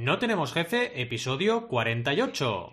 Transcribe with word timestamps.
No 0.00 0.20
tenemos 0.20 0.52
jefe, 0.52 1.02
episodio 1.02 1.66
48. 1.66 2.72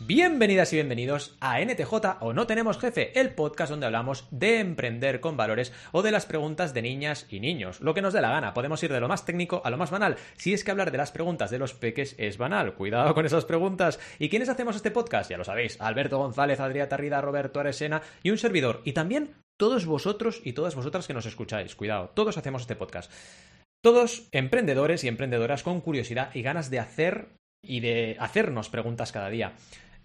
Bienvenidas 0.00 0.72
y 0.72 0.76
bienvenidos 0.76 1.36
a 1.40 1.60
NTJ 1.60 1.92
o 2.20 2.32
No 2.32 2.46
Tenemos 2.46 2.78
Jefe, 2.78 3.20
el 3.20 3.34
podcast 3.34 3.68
donde 3.68 3.84
hablamos 3.84 4.26
de 4.30 4.60
emprender 4.60 5.20
con 5.20 5.36
valores 5.36 5.74
o 5.92 6.00
de 6.00 6.12
las 6.12 6.24
preguntas 6.24 6.72
de 6.72 6.80
niñas 6.80 7.26
y 7.28 7.40
niños. 7.40 7.82
Lo 7.82 7.92
que 7.92 8.00
nos 8.00 8.14
dé 8.14 8.22
la 8.22 8.30
gana, 8.30 8.54
podemos 8.54 8.82
ir 8.82 8.90
de 8.90 9.00
lo 9.00 9.08
más 9.08 9.26
técnico 9.26 9.60
a 9.66 9.68
lo 9.68 9.76
más 9.76 9.90
banal. 9.90 10.16
Si 10.38 10.54
es 10.54 10.64
que 10.64 10.70
hablar 10.70 10.92
de 10.92 10.96
las 10.96 11.12
preguntas 11.12 11.50
de 11.50 11.58
los 11.58 11.74
peques 11.74 12.14
es 12.16 12.38
banal, 12.38 12.72
cuidado 12.72 13.12
con 13.12 13.26
esas 13.26 13.44
preguntas. 13.44 14.00
¿Y 14.18 14.30
quiénes 14.30 14.48
hacemos 14.48 14.76
este 14.76 14.90
podcast? 14.90 15.30
Ya 15.30 15.36
lo 15.36 15.44
sabéis, 15.44 15.78
Alberto 15.78 16.16
González, 16.16 16.58
Adrià 16.58 16.88
Tarrida, 16.88 17.20
Roberto 17.20 17.60
Aresena 17.60 18.00
y 18.22 18.30
un 18.30 18.38
servidor. 18.38 18.80
Y 18.84 18.94
también 18.94 19.34
todos 19.58 19.86
vosotros 19.86 20.40
y 20.44 20.52
todas 20.54 20.74
vosotras 20.74 21.06
que 21.06 21.14
nos 21.14 21.26
escucháis. 21.26 21.74
Cuidado, 21.74 22.10
todos 22.14 22.38
hacemos 22.38 22.62
este 22.62 22.76
podcast. 22.76 23.12
Todos 23.82 24.28
emprendedores 24.32 25.04
y 25.04 25.08
emprendedoras 25.08 25.62
con 25.62 25.80
curiosidad 25.80 26.34
y 26.34 26.42
ganas 26.42 26.70
de 26.70 26.78
hacer 26.78 27.36
y 27.62 27.80
de 27.80 28.16
hacernos 28.18 28.70
preguntas 28.70 29.12
cada 29.12 29.28
día. 29.28 29.54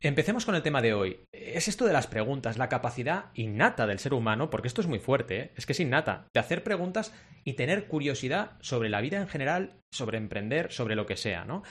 Empecemos 0.02 0.46
con 0.46 0.56
el 0.56 0.64
tema 0.64 0.82
de 0.82 0.94
hoy. 0.94 1.20
Es 1.32 1.70
esto 1.70 1.86
de 1.86 1.94
las 1.94 2.08
preguntas, 2.08 2.58
la 2.58 2.68
capacidad 2.68 3.26
innata 3.36 3.88
del 3.88 4.00
ser 4.00 4.14
humano, 4.14 4.50
porque 4.50 4.68
esto 4.68 4.82
es 4.82 4.88
muy 4.88 5.00
fuerte, 5.00 5.40
¿eh? 5.40 5.52
es 5.56 5.66
que 5.66 5.72
es 5.72 5.80
innata, 5.80 6.28
de 6.34 6.42
hacer 6.42 6.64
preguntas 6.64 7.14
y 7.46 7.54
tener 7.54 7.88
curiosidad 7.88 8.58
sobre 8.60 8.90
la 8.90 9.00
vida 9.00 9.22
en 9.22 9.30
general, 9.30 9.78
sobre 9.94 10.18
emprender, 10.18 10.74
sobre 10.74 10.96
lo 10.96 11.06
que 11.06 11.16
sea, 11.16 11.46
¿no? 11.46 11.64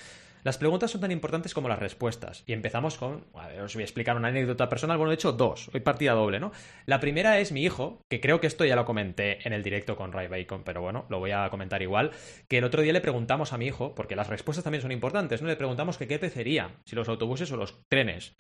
Las 0.45 0.59
preguntas 0.59 0.91
son 0.91 1.01
tan 1.01 1.13
importantes 1.13 1.55
como 1.55 1.69
las 1.69 1.79
respuestas. 1.79 2.43
Y 2.47 2.53
empezamos 2.53 2.97
con. 2.97 3.27
A 3.35 3.47
ver, 3.47 3.61
os 3.61 3.75
voy 3.75 3.83
a 3.83 3.85
explicar 3.85 4.17
una 4.17 4.29
anécdota 4.29 4.69
personal. 4.69 4.99
Bueno, 4.99 5.11
de 5.11 5.15
hecho, 5.15 5.33
dos. 5.33 5.71
Hoy 5.73 5.81
partida 5.81 6.13
doble, 6.13 6.41
¿no? 6.41 6.51
La 6.85 6.99
primera 6.99 7.39
es 7.39 7.53
mi 7.53 7.63
hijo, 7.63 8.03
que 8.11 8.21
creo 8.21 8.41
que 8.41 8.49
esto 8.49 8.65
ya 8.65 8.75
lo 8.75 8.85
comenté 8.85 9.47
en 9.47 9.53
el 9.53 9.63
directo 9.63 9.97
con 9.97 10.13
Ray 10.13 10.27
Bacon, 10.27 10.65
pero 10.65 10.83
bueno, 10.83 11.07
lo 11.09 11.21
voy 11.21 11.31
a 11.31 11.49
comentar 11.51 11.81
igual. 11.83 12.11
Que 12.49 12.59
el 12.59 12.65
otro 12.65 12.83
día 12.83 12.93
le 12.93 13.01
preguntamos 13.01 13.53
a 13.53 13.59
mi 13.59 13.67
hijo, 13.67 13.95
porque 13.95 14.17
las 14.17 14.29
respuestas 14.29 14.65
también 14.65 14.83
son 14.83 14.93
importantes, 14.93 15.43
¿no? 15.43 15.49
Le 15.49 15.57
preguntamos 15.57 15.97
que 15.97 16.09
qué 16.09 16.19
pecería, 16.19 16.81
si 16.85 16.97
los 16.97 17.09
autobuses 17.09 17.53
o 17.53 17.57
los 17.57 17.81
trenes. 17.89 18.35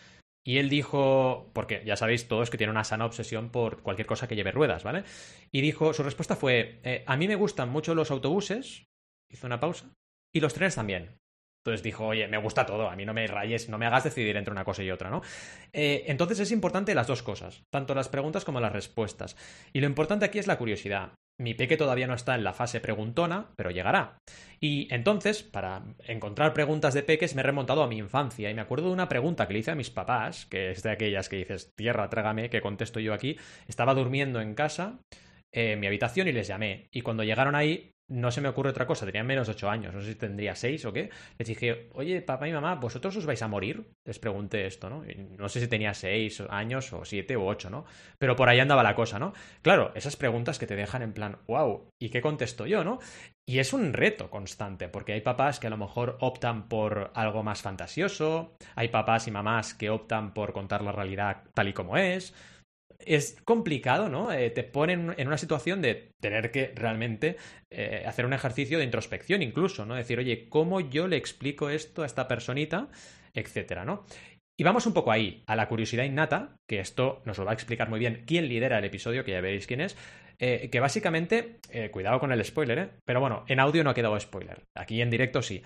Y 0.44 0.58
él 0.58 0.68
dijo, 0.68 1.50
porque 1.52 1.82
ya 1.86 1.94
sabéis 1.94 2.26
todos 2.26 2.50
que 2.50 2.58
tiene 2.58 2.72
una 2.72 2.82
sana 2.82 3.06
obsesión 3.06 3.50
por 3.50 3.82
cualquier 3.82 4.06
cosa 4.06 4.26
que 4.26 4.34
lleve 4.34 4.50
ruedas, 4.50 4.82
¿vale? 4.82 5.04
Y 5.52 5.60
dijo, 5.60 5.92
su 5.92 6.02
respuesta 6.02 6.34
fue, 6.34 6.80
eh, 6.82 7.04
a 7.06 7.16
mí 7.16 7.28
me 7.28 7.36
gustan 7.36 7.68
mucho 7.68 7.94
los 7.94 8.10
autobuses, 8.10 8.86
hizo 9.30 9.46
una 9.46 9.60
pausa, 9.60 9.94
y 10.34 10.40
los 10.40 10.54
trenes 10.54 10.74
también. 10.74 11.21
Entonces 11.64 11.84
dijo, 11.84 12.06
oye, 12.06 12.26
me 12.26 12.38
gusta 12.38 12.66
todo, 12.66 12.90
a 12.90 12.96
mí 12.96 13.04
no 13.04 13.14
me 13.14 13.24
rayes, 13.28 13.68
no 13.68 13.78
me 13.78 13.86
hagas 13.86 14.02
decidir 14.02 14.36
entre 14.36 14.50
una 14.50 14.64
cosa 14.64 14.82
y 14.82 14.90
otra, 14.90 15.10
¿no? 15.10 15.22
Eh, 15.72 16.04
entonces 16.08 16.40
es 16.40 16.50
importante 16.50 16.94
las 16.94 17.06
dos 17.06 17.22
cosas, 17.22 17.62
tanto 17.70 17.94
las 17.94 18.08
preguntas 18.08 18.44
como 18.44 18.58
las 18.58 18.72
respuestas. 18.72 19.36
Y 19.72 19.80
lo 19.80 19.86
importante 19.86 20.24
aquí 20.24 20.40
es 20.40 20.48
la 20.48 20.58
curiosidad. 20.58 21.12
Mi 21.40 21.54
peque 21.54 21.76
todavía 21.76 22.08
no 22.08 22.14
está 22.14 22.34
en 22.34 22.44
la 22.44 22.52
fase 22.52 22.80
preguntona, 22.80 23.52
pero 23.56 23.70
llegará. 23.70 24.18
Y 24.60 24.92
entonces, 24.92 25.42
para 25.44 25.84
encontrar 26.00 26.52
preguntas 26.52 26.94
de 26.94 27.04
peques, 27.04 27.34
me 27.34 27.40
he 27.40 27.44
remontado 27.44 27.82
a 27.82 27.88
mi 27.88 27.96
infancia 27.96 28.50
y 28.50 28.54
me 28.54 28.60
acuerdo 28.60 28.88
de 28.88 28.94
una 28.94 29.08
pregunta 29.08 29.46
que 29.46 29.54
le 29.54 29.60
hice 29.60 29.70
a 29.70 29.76
mis 29.76 29.90
papás, 29.90 30.46
que 30.46 30.72
es 30.72 30.82
de 30.82 30.90
aquellas 30.90 31.28
que 31.28 31.36
dices, 31.36 31.70
tierra, 31.76 32.10
trágame, 32.10 32.50
que 32.50 32.60
contesto 32.60 33.00
yo 33.00 33.14
aquí. 33.14 33.38
Estaba 33.66 33.94
durmiendo 33.94 34.40
en 34.40 34.54
casa, 34.54 35.00
en 35.52 35.80
mi 35.80 35.86
habitación, 35.86 36.28
y 36.28 36.32
les 36.32 36.48
llamé. 36.48 36.88
Y 36.92 37.00
cuando 37.00 37.24
llegaron 37.24 37.54
ahí, 37.54 37.91
no 38.12 38.30
se 38.30 38.42
me 38.42 38.48
ocurre 38.48 38.70
otra 38.70 38.86
cosa, 38.86 39.06
tenían 39.06 39.26
menos 39.26 39.46
de 39.46 39.54
8 39.54 39.70
años, 39.70 39.94
no 39.94 40.00
sé 40.02 40.08
si 40.08 40.14
tendría 40.16 40.54
6 40.54 40.84
o 40.84 40.92
qué. 40.92 41.08
Les 41.38 41.48
dije, 41.48 41.88
oye, 41.94 42.20
papá 42.20 42.46
y 42.46 42.52
mamá, 42.52 42.74
¿vosotros 42.74 43.16
os 43.16 43.24
vais 43.24 43.40
a 43.40 43.48
morir? 43.48 43.90
Les 44.04 44.18
pregunté 44.18 44.66
esto, 44.66 44.90
¿no? 44.90 45.02
no 45.38 45.48
sé 45.48 45.60
si 45.60 45.66
tenía 45.66 45.94
6 45.94 46.42
años 46.50 46.92
o 46.92 47.04
7 47.04 47.36
o 47.36 47.46
8, 47.46 47.70
¿no? 47.70 47.86
Pero 48.18 48.36
por 48.36 48.48
ahí 48.48 48.60
andaba 48.60 48.82
la 48.82 48.94
cosa, 48.94 49.18
¿no? 49.18 49.32
Claro, 49.62 49.92
esas 49.94 50.16
preguntas 50.16 50.58
que 50.58 50.66
te 50.66 50.76
dejan 50.76 51.02
en 51.02 51.14
plan, 51.14 51.38
wow, 51.46 51.88
¿y 51.98 52.10
qué 52.10 52.20
contesto 52.20 52.66
yo, 52.66 52.84
no? 52.84 52.98
Y 53.46 53.58
es 53.58 53.72
un 53.72 53.92
reto 53.92 54.30
constante, 54.30 54.88
porque 54.88 55.14
hay 55.14 55.22
papás 55.22 55.58
que 55.58 55.66
a 55.66 55.70
lo 55.70 55.78
mejor 55.78 56.18
optan 56.20 56.68
por 56.68 57.10
algo 57.14 57.42
más 57.42 57.62
fantasioso, 57.62 58.56
hay 58.76 58.88
papás 58.88 59.26
y 59.26 59.30
mamás 59.30 59.74
que 59.74 59.90
optan 59.90 60.34
por 60.34 60.52
contar 60.52 60.82
la 60.82 60.92
realidad 60.92 61.44
tal 61.54 61.68
y 61.68 61.72
como 61.72 61.96
es, 61.96 62.34
es 63.06 63.36
complicado, 63.44 64.08
¿no? 64.08 64.32
Eh, 64.32 64.50
te 64.50 64.62
ponen 64.62 65.14
en 65.16 65.26
una 65.26 65.38
situación 65.38 65.82
de 65.82 66.12
tener 66.20 66.50
que 66.50 66.72
realmente 66.74 67.36
eh, 67.70 68.04
hacer 68.06 68.26
un 68.26 68.32
ejercicio 68.32 68.78
de 68.78 68.84
introspección 68.84 69.42
incluso, 69.42 69.84
¿no? 69.86 69.94
Decir, 69.94 70.18
oye, 70.18 70.48
¿cómo 70.48 70.80
yo 70.80 71.08
le 71.08 71.16
explico 71.16 71.70
esto 71.70 72.02
a 72.02 72.06
esta 72.06 72.28
personita? 72.28 72.88
Etcétera, 73.34 73.84
¿no? 73.84 74.04
Y 74.58 74.64
vamos 74.64 74.86
un 74.86 74.92
poco 74.92 75.10
ahí, 75.10 75.42
a 75.46 75.56
la 75.56 75.68
curiosidad 75.68 76.04
innata, 76.04 76.56
que 76.68 76.80
esto 76.80 77.22
nos 77.24 77.38
lo 77.38 77.44
va 77.44 77.52
a 77.52 77.54
explicar 77.54 77.88
muy 77.88 77.98
bien 77.98 78.24
quién 78.26 78.48
lidera 78.48 78.78
el 78.78 78.84
episodio, 78.84 79.24
que 79.24 79.32
ya 79.32 79.40
veréis 79.40 79.66
quién 79.66 79.80
es, 79.80 79.96
eh, 80.38 80.68
que 80.70 80.80
básicamente, 80.80 81.58
cuidado 81.90 82.20
con 82.20 82.32
el 82.32 82.44
spoiler, 82.44 82.78
¿eh? 82.78 82.90
Pero 83.04 83.20
bueno, 83.20 83.44
en 83.48 83.60
audio 83.60 83.82
no 83.82 83.90
ha 83.90 83.94
quedado 83.94 84.18
spoiler, 84.20 84.62
aquí 84.76 85.00
en 85.00 85.10
directo 85.10 85.40
sí. 85.42 85.62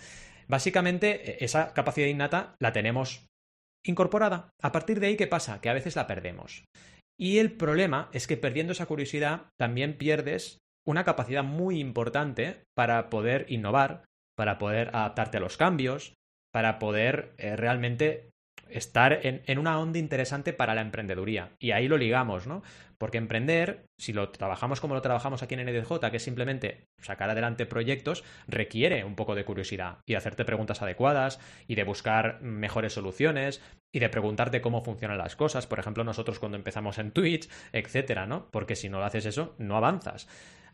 Básicamente, 0.47 1.45
esa 1.45 1.75
capacidad 1.75 2.07
innata 2.07 2.55
la 2.61 2.73
tenemos 2.73 3.27
incorporada. 3.89 4.51
A 4.63 4.73
partir 4.73 5.01
de 5.01 5.09
ahí, 5.09 5.17
¿qué 5.17 5.27
pasa? 5.27 5.61
Que 5.61 5.69
a 5.69 5.75
veces 5.75 5.97
la 5.97 6.07
perdemos. 6.07 6.65
Y 7.19 7.39
el 7.39 7.53
problema 7.53 8.11
es 8.13 8.27
que 8.27 8.37
perdiendo 8.37 8.73
esa 8.73 8.87
curiosidad 8.87 9.47
también 9.59 9.97
pierdes 9.97 10.59
una 10.87 11.05
capacidad 11.05 11.43
muy 11.43 11.81
importante 11.81 12.63
para 12.75 13.11
poder 13.11 13.47
innovar, 13.49 14.05
para 14.37 14.59
poder 14.59 14.91
adaptarte 14.95 15.39
a 15.39 15.41
los 15.41 15.57
cambios, 15.57 16.15
para 16.53 16.79
poder 16.79 17.35
eh, 17.39 17.57
realmente 17.57 18.31
estar 18.69 19.21
en, 19.23 19.59
una 19.59 19.79
onda 19.79 19.99
interesante 19.99 20.53
para 20.53 20.75
la 20.75 20.81
emprendeduría. 20.81 21.53
Y 21.59 21.73
ahí 21.73 21.89
lo 21.89 21.97
ligamos, 21.97 22.47
¿no? 22.47 22.63
Porque 22.99 23.19
emprender, 23.19 23.87
si 23.99 24.13
lo 24.13 24.31
trabajamos 24.31 24.81
como 24.81 24.95
lo 24.95 25.03
trabajamos 25.03 25.43
aquí 25.43 25.55
en 25.55 25.67
NDJ, 25.67 26.11
que 26.11 26.17
es 26.17 26.23
simplemente 26.23 26.87
sacar 27.01 27.29
adelante 27.31 27.67
proyectos, 27.67 28.25
requiere 28.49 29.05
un 29.05 29.17
poco 29.17 29.35
de 29.35 29.45
curiosidad 29.45 29.99
y 30.07 30.15
hacerte 30.15 30.45
preguntas 30.45 30.81
adecuadas 30.83 31.39
y 31.67 31.75
de 31.75 31.85
buscar 31.85 32.41
mejores 32.41 32.95
soluciones 32.95 33.63
y 33.93 33.99
de 33.99 34.09
preguntarte 34.09 34.61
cómo 34.61 34.83
funcionan 34.83 35.19
las 35.19 35.37
cosas. 35.37 35.67
Por 35.67 35.79
ejemplo, 35.79 36.05
nosotros 36.05 36.39
cuando 36.39 36.57
empezamos 36.57 36.99
en 36.99 37.13
Twitch, 37.13 37.49
etcétera, 37.73 38.27
¿no? 38.27 38.49
Porque 38.51 38.77
si 38.77 38.89
no 38.89 39.03
haces 39.03 39.27
eso, 39.27 39.55
no 39.59 39.77
avanzas. 39.77 40.27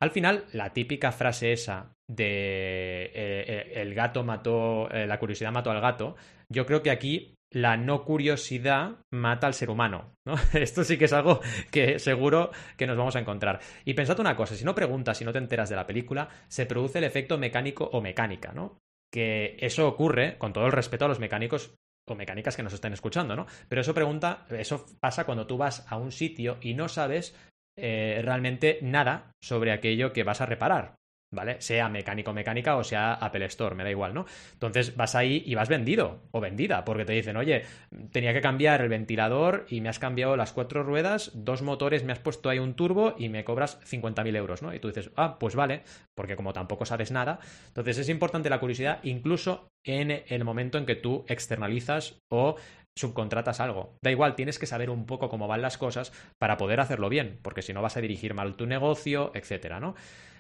Al 0.03 0.11
final, 0.11 0.47
la 0.53 0.73
típica 0.73 1.13
frase 1.13 1.53
esa 1.53 1.95
de 2.09 3.05
eh, 3.05 3.13
eh, 3.15 3.73
el 3.77 3.95
gato 3.95 4.25
mató, 4.25 4.91
eh, 4.91 5.07
la 5.07 5.21
curiosidad 5.21 5.53
mató 5.53 5.71
al 5.71 5.81
gato, 5.81 6.17
yo 6.49 6.67
creo 6.67 6.83
que 6.83 6.91
aquí 6.91 7.37
la 7.53 7.77
no 7.77 8.05
curiosidad 8.05 8.97
mata 9.11 9.47
al 9.47 9.55
ser 9.55 9.71
humano. 9.71 10.15
¿no? 10.25 10.35
Esto 10.53 10.85
sí 10.85 10.99
que 10.99 11.05
es 11.05 11.13
algo 11.13 11.41
que 11.71 11.99
seguro 11.99 12.51
que 12.77 12.87
nos 12.87 12.97
vamos 12.97 13.17
a 13.17 13.21
encontrar. 13.21 13.61
Y 13.85 13.95
pensad 13.95 14.19
una 14.21 14.37
cosa, 14.37 14.55
si 14.55 14.65
no 14.65 14.75
preguntas, 14.75 15.19
si 15.19 15.25
no 15.25 15.33
te 15.33 15.39
enteras 15.39 15.69
de 15.69 15.77
la 15.77 15.87
película, 15.87 16.29
se 16.49 16.67
produce 16.67 16.99
el 16.99 17.05
efecto 17.05 17.39
mecánico 17.39 17.89
o 17.93 18.01
mecánica, 18.01 18.53
¿no? 18.53 18.79
Que 19.13 19.57
eso 19.61 19.87
ocurre, 19.87 20.39
con 20.39 20.53
todo 20.53 20.67
el 20.67 20.73
respeto 20.73 21.05
a 21.05 21.09
los 21.09 21.21
mecánicos 21.21 21.75
o 22.09 22.15
mecánicas 22.15 22.57
que 22.57 22.63
nos 22.63 22.73
estén 22.73 22.93
escuchando, 22.93 23.37
¿no? 23.37 23.47
Pero 23.69 23.83
eso 23.83 23.95
pregunta, 23.95 24.47
eso 24.51 24.87
pasa 25.01 25.25
cuando 25.25 25.47
tú 25.47 25.57
vas 25.57 25.87
a 25.89 25.97
un 25.97 26.11
sitio 26.11 26.59
y 26.61 26.75
no 26.75 26.89
sabes 26.89 27.37
eh, 27.77 28.21
realmente 28.25 28.79
nada 28.83 29.33
sobre 29.43 29.73
aquello 29.73 30.13
que 30.13 30.25
vas 30.25 30.41
a 30.41 30.47
reparar. 30.47 30.95
¿Vale? 31.33 31.61
Sea 31.61 31.89
mecánico 31.89 32.33
mecánica 32.33 32.77
o 32.77 32.85
sea 32.85 33.15
Apple 33.15 33.47
Store, 33.47 33.75
me 33.75 33.83
da 33.83 33.91
igual, 33.91 34.15
¿no? 34.15 34.27
Entonces 34.53 34.97
vas 34.97 35.15
ahí 35.15 35.43
y 35.45 35.55
vas 35.55 35.69
vendido 35.69 36.21
o 36.31 36.41
vendida, 36.41 36.85
porque 36.85 37.05
te 37.05 37.15
dicen, 37.15 37.37
oye, 37.37 37.65
tenía 38.13 38.33
que 38.33 38.41
cambiar 38.41 38.83
el 38.83 38.89
ventilador 38.89 39.67
y 39.69 39.81
me 39.81 39.89
has 39.89 39.99
cambiado 39.99 40.37
las 40.37 40.53
cuatro 40.53 40.83
ruedas, 40.85 41.33
dos 41.35 41.63
motores, 41.63 42.05
me 42.05 42.13
has 42.13 42.19
puesto 42.21 42.49
ahí 42.49 42.59
un 42.59 42.75
turbo 42.75 43.15
y 43.19 43.29
me 43.29 43.45
cobras 43.45 43.81
50.000 43.85 44.37
euros, 44.37 44.63
¿no? 44.63 44.75
Y 44.75 44.79
tú 44.79 44.89
dices, 44.89 45.11
ah, 45.17 45.39
pues 45.39 45.57
vale, 45.57 45.83
porque 46.15 46.37
como 46.37 46.53
tampoco 46.53 46.85
sabes 46.85 47.11
nada, 47.11 47.41
entonces 47.69 47.99
es 47.99 48.09
importante 48.09 48.51
la 48.51 48.61
curiosidad 48.61 49.01
incluso 49.03 49.73
en 49.85 50.23
el 50.29 50.45
momento 50.45 50.79
en 50.79 50.87
que 50.87 50.95
tú 50.95 51.25
externalizas 51.27 52.21
o 52.29 52.57
subcontratas 52.95 53.61
algo. 53.61 53.97
Da 54.03 54.11
igual, 54.11 54.35
tienes 54.35 54.59
que 54.59 54.67
saber 54.67 54.91
un 54.91 55.07
poco 55.07 55.29
cómo 55.29 55.49
van 55.49 55.63
las 55.63 55.79
cosas 55.79 56.13
para 56.39 56.57
poder 56.57 56.81
hacerlo 56.81 57.09
bien, 57.09 57.39
porque 57.43 57.63
si 57.63 57.73
no 57.73 57.83
vas 57.83 57.97
a 57.97 58.01
dirigir 58.01 58.35
mal 58.35 58.55
tu 58.55 58.67
negocio, 58.67 59.33
etcétera, 59.35 59.81
¿no? 59.81 59.95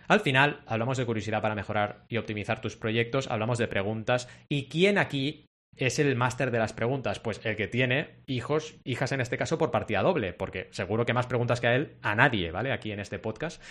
Al 0.08 0.20
final, 0.20 0.60
hablamos 0.66 0.98
de 0.98 1.06
curiosidad 1.06 1.42
para 1.42 1.54
mejorar 1.54 2.04
y 2.08 2.16
optimizar 2.16 2.60
tus 2.60 2.76
proyectos, 2.76 3.30
hablamos 3.30 3.58
de 3.58 3.68
preguntas. 3.68 4.28
¿Y 4.48 4.68
quién 4.68 4.98
aquí 4.98 5.46
es 5.76 5.98
el 5.98 6.16
máster 6.16 6.50
de 6.50 6.58
las 6.58 6.72
preguntas? 6.72 7.18
Pues 7.20 7.40
el 7.44 7.56
que 7.56 7.68
tiene 7.68 8.22
hijos, 8.26 8.74
hijas 8.84 9.12
en 9.12 9.20
este 9.20 9.38
caso 9.38 9.58
por 9.58 9.70
partida 9.70 10.02
doble, 10.02 10.32
porque 10.32 10.68
seguro 10.72 11.06
que 11.06 11.14
más 11.14 11.26
preguntas 11.26 11.60
que 11.60 11.66
a 11.66 11.74
él, 11.74 11.96
a 12.02 12.14
nadie, 12.14 12.50
¿vale? 12.50 12.72
Aquí 12.72 12.92
en 12.92 13.00
este 13.00 13.18
podcast. 13.18 13.62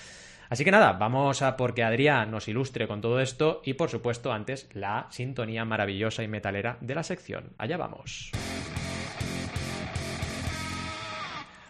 Así 0.50 0.66
que 0.66 0.72
nada, 0.72 0.92
vamos 0.94 1.42
a 1.42 1.56
porque 1.56 1.82
Adrián 1.82 2.30
nos 2.30 2.50
ilustre 2.50 2.86
con 2.86 3.00
todo 3.00 3.22
esto 3.22 3.62
y 3.64 3.76
por 3.76 3.90
supuesto 3.90 4.34
antes 4.34 4.68
la 4.74 5.08
sintonía 5.10 5.64
maravillosa 5.64 6.24
y 6.24 6.28
metalera 6.28 6.78
de 6.82 6.96
la 6.96 7.04
sección. 7.04 7.54
Allá 7.58 7.78
vamos. 7.78 8.32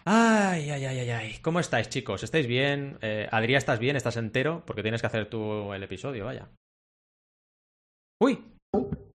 Ay, 0.04 0.70
ay, 0.70 0.84
ay, 0.84 0.98
ay, 0.98 1.10
ay. 1.10 1.38
¿Cómo 1.42 1.60
estáis, 1.60 1.88
chicos? 1.88 2.22
¿Estáis 2.22 2.46
bien? 2.46 2.98
Eh, 3.02 3.28
Adrián, 3.30 3.58
¿estás 3.58 3.78
bien? 3.78 3.96
¿Estás 3.96 4.16
entero? 4.16 4.64
Porque 4.66 4.82
tienes 4.82 5.00
que 5.00 5.06
hacer 5.06 5.28
tú 5.30 5.72
el 5.72 5.82
episodio, 5.82 6.24
vaya. 6.24 6.48
¡Uy! 8.20 8.44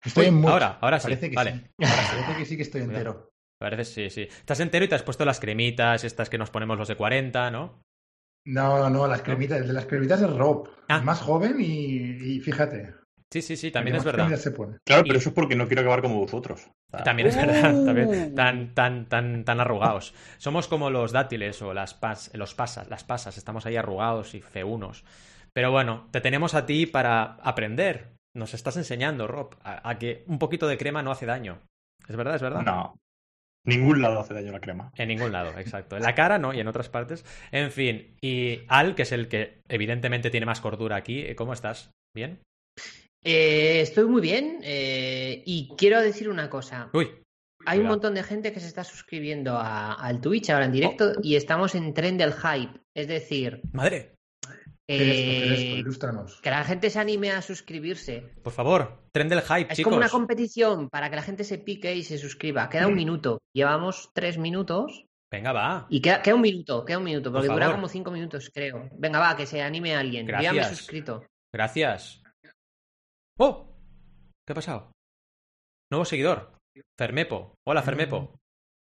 Estoy 0.03 0.25
en 0.27 0.45
Ahora, 0.45 0.77
ahora 0.81 1.00
sí. 1.00 1.06
Parece 1.07 1.30
que 1.30 1.35
vale. 1.35 1.51
sí. 1.53 1.65
Parece 1.77 2.38
que 2.38 2.45
sí 2.45 2.57
que 2.57 2.63
estoy 2.63 2.81
entero. 2.81 3.30
Parece 3.59 3.85
sí, 3.85 4.09
sí. 4.09 4.21
Estás 4.24 4.59
entero 4.59 4.83
y 4.83 4.89
te 4.89 4.95
has 4.95 5.03
puesto 5.03 5.24
las 5.24 5.39
cremitas, 5.39 6.03
estas 6.03 6.30
que 6.30 6.38
nos 6.38 6.50
ponemos 6.50 6.77
los 6.77 6.89
de 6.89 6.97
40, 6.97 7.51
¿no? 7.51 7.81
No, 8.45 8.89
no, 8.89 9.07
las 9.07 9.21
cremitas, 9.21 9.62
el 9.62 9.68
de 9.68 9.74
las 9.74 9.85
cremitas 9.85 10.21
es 10.21 10.30
Rob. 10.30 10.68
Ah. 10.89 11.00
Más 11.00 11.21
joven 11.21 11.56
y, 11.62 12.35
y 12.35 12.39
fíjate. 12.41 12.94
Sí, 13.33 13.41
sí, 13.41 13.57
sí, 13.57 13.71
también 13.71 13.95
es 13.95 14.03
verdad. 14.03 14.25
cremitas 14.25 14.44
se 14.44 14.51
pone. 14.51 14.77
Claro, 14.85 15.01
Y- 15.03 15.07
pero 15.07 15.18
eso 15.18 15.30
es 15.30 15.35
porque 15.35 15.56
no 15.56 15.65
quiero 15.65 15.81
acabar 15.81 16.01
como 16.03 16.19
vosotros. 16.19 16.69
También 17.03 17.30
es 17.30 17.35
verdad, 17.35 17.74
Uh. 17.81 17.85
también, 17.85 18.35
tan, 18.35 18.75
tan, 18.75 19.09
tan, 19.09 19.44
tan 19.44 19.59
arrugados. 19.59 20.13
Somos 20.38 20.68
como 20.68 20.91
los 20.91 21.12
dátiles 21.12 21.59
o 21.63 21.74
las 21.74 21.95
pas, 21.95 22.30
los 22.35 22.53
pasas, 22.53 22.88
las 22.89 23.03
pasas, 23.03 23.35
estamos 23.39 23.65
ahí 23.65 23.75
arrugados 23.75 24.35
y 24.35 24.41
feunos. 24.41 25.03
Pero 25.51 25.71
bueno, 25.71 26.09
te 26.12 26.21
tenemos 26.21 26.53
a 26.53 26.68
ti 26.68 26.85
para 26.85 27.24
aprender. 27.41 28.13
Nos 28.35 28.53
estás 28.53 28.77
enseñando, 28.77 29.25
Rob, 29.25 29.56
a, 29.63 29.89
a 29.89 29.97
que 29.97 30.24
un 30.27 30.38
poquito 30.38 30.68
de 30.68 30.77
crema 30.77 31.01
no 31.01 31.12
hace 31.12 31.25
daño. 31.25 31.59
¿Es 32.07 32.15
verdad? 32.15 32.35
¿Es 32.35 32.41
verdad? 32.44 32.62
No. 32.62 32.95
Ningún 33.65 34.01
lado 34.01 34.19
hace 34.19 34.33
daño 34.35 34.51
la 34.51 34.59
crema. 34.59 34.91
En 34.95 35.07
ningún 35.07 35.31
lado, 35.31 35.57
exacto. 35.57 35.95
En 35.97 36.03
la 36.03 36.13
cara 36.13 36.38
no, 36.38 36.53
y 36.53 36.59
en 36.59 36.68
otras 36.68 36.89
partes. 36.89 37.25
En 37.51 37.71
fin, 37.71 38.15
y 38.21 38.59
Al, 38.68 38.94
que 38.94 39.03
es 39.03 39.12
el 39.12 39.27
que 39.27 39.62
evidentemente 39.69 40.30
tiene 40.30 40.45
más 40.45 40.62
cordura 40.62 40.97
aquí, 40.97 41.21
eh, 41.21 41.35
¿cómo 41.35 41.53
estás? 41.53 41.89
¿Bien? 42.15 42.39
Eh, 43.24 43.81
estoy 43.81 44.06
muy 44.06 44.22
bien 44.22 44.60
eh, 44.64 45.42
y 45.46 45.70
quiero 45.78 46.02
decir 46.02 46.30
una 46.30 46.50
cosa. 46.50 46.90
Uy, 46.94 47.10
Hay 47.66 47.80
un 47.80 47.88
montón 47.88 48.14
de 48.14 48.24
gente 48.24 48.52
que 48.52 48.60
se 48.60 48.68
está 48.68 48.84
suscribiendo 48.84 49.58
a- 49.58 49.94
al 49.94 50.20
Twitch 50.20 50.50
ahora 50.50 50.66
en 50.66 50.74
directo 50.74 51.14
y 51.24 51.36
estamos 51.38 51.75
en 51.75 51.94
tren 51.94 52.18
del 52.18 52.34
hype. 52.34 52.81
Es 52.94 53.08
decir, 53.08 53.62
madre, 53.72 54.16
¿Qué 54.86 54.96
es 54.98 55.02
esto? 55.02 55.16
¿Qué 55.31 55.54
es 55.54 55.60
eh, 55.60 55.64
esto? 55.70 55.78
Ilústranos. 55.78 56.42
que 56.42 56.50
la 56.50 56.66
gente 56.66 56.90
se 56.90 57.00
anime 57.00 57.31
a 57.31 57.42
suscribirse. 57.42 58.34
por 58.44 58.52
favor, 58.52 59.06
tren 59.14 59.30
del 59.30 59.40
hype, 59.42 59.72
Es 59.72 59.78
chicos. 59.78 59.86
como 59.92 59.96
una 59.96 60.10
competición 60.10 60.90
para 60.90 61.10
que 61.10 61.16
la 61.16 61.22
gente 61.22 61.46
se 61.46 61.58
pique 61.58 61.96
y 61.96 62.04
se 62.04 62.18
suscriba. 62.18 62.68
Queda 62.68 62.88
un 62.88 62.96
minuto. 62.96 63.40
Llevamos 63.56 64.10
tres 64.14 64.38
minutos 64.38 65.06
Venga, 65.31 65.54
va. 65.54 65.88
y 65.90 66.02
queda, 66.02 66.22
queda 66.22 66.36
un 66.36 66.42
minuto, 66.42 66.84
queda 66.84 66.98
un 66.98 67.06
minuto, 67.06 67.31
Por 67.31 67.40
porque 67.40 67.54
dura 67.54 67.66
favor. 67.68 67.78
como 67.78 67.88
cinco 67.88 68.12
minutos, 68.12 68.52
creo. 68.54 68.90
Venga, 68.98 69.19
va, 69.19 69.38
que 69.38 69.46
se 69.46 69.62
anime 69.62 69.96
alguien. 69.96 70.28
Yo 70.28 70.34
ya 70.34 70.40
me 70.52 70.58
he 70.58 70.60
Gracias. 70.60 70.78
suscrito. 70.80 71.26
Gracias. 71.54 72.22
¡Oh! 73.39 73.68
¿Qué 74.45 74.53
ha 74.53 74.56
pasado? 74.56 74.91
Nuevo 75.91 76.06
seguidor. 76.06 76.57
Fermepo. 76.97 77.56
Hola, 77.68 77.81
Fermepo. 77.81 78.39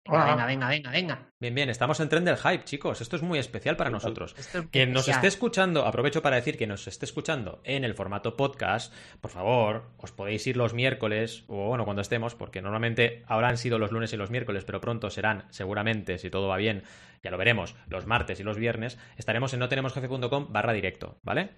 Venga, 0.06 0.24
Hola. 0.24 0.24
venga, 0.24 0.46
venga, 0.46 0.68
venga, 0.68 0.90
venga. 0.90 1.30
Bien, 1.40 1.54
bien, 1.54 1.70
estamos 1.70 2.00
en 2.00 2.08
tren 2.08 2.24
del 2.24 2.36
hype, 2.36 2.64
chicos. 2.64 3.00
Esto 3.00 3.14
es 3.14 3.22
muy 3.22 3.38
especial 3.38 3.76
para 3.76 3.90
nosotros. 3.90 4.34
Esto 4.36 4.58
es 4.58 4.66
Quien 4.72 4.92
nos 4.92 5.02
especial. 5.02 5.18
esté 5.18 5.28
escuchando, 5.28 5.86
aprovecho 5.86 6.20
para 6.20 6.34
decir 6.34 6.58
que 6.58 6.66
nos 6.66 6.88
esté 6.88 7.04
escuchando 7.04 7.60
en 7.62 7.84
el 7.84 7.94
formato 7.94 8.36
podcast, 8.36 8.92
por 9.20 9.30
favor, 9.30 9.84
os 9.98 10.10
podéis 10.10 10.44
ir 10.48 10.56
los 10.56 10.74
miércoles, 10.74 11.44
o 11.46 11.68
bueno, 11.68 11.84
cuando 11.84 12.02
estemos, 12.02 12.34
porque 12.34 12.60
normalmente 12.60 13.22
ahora 13.28 13.50
han 13.50 13.56
sido 13.56 13.78
los 13.78 13.92
lunes 13.92 14.12
y 14.12 14.16
los 14.16 14.30
miércoles, 14.30 14.64
pero 14.64 14.80
pronto 14.80 15.10
serán, 15.10 15.44
seguramente, 15.50 16.18
si 16.18 16.28
todo 16.28 16.48
va 16.48 16.56
bien, 16.56 16.82
ya 17.22 17.30
lo 17.30 17.38
veremos, 17.38 17.76
los 17.86 18.04
martes 18.04 18.40
y 18.40 18.42
los 18.42 18.56
viernes, 18.56 18.98
estaremos 19.16 19.52
en 19.54 19.60
notenemosjefe.com 19.60 20.52
barra 20.52 20.72
directo, 20.72 21.20
¿vale? 21.22 21.50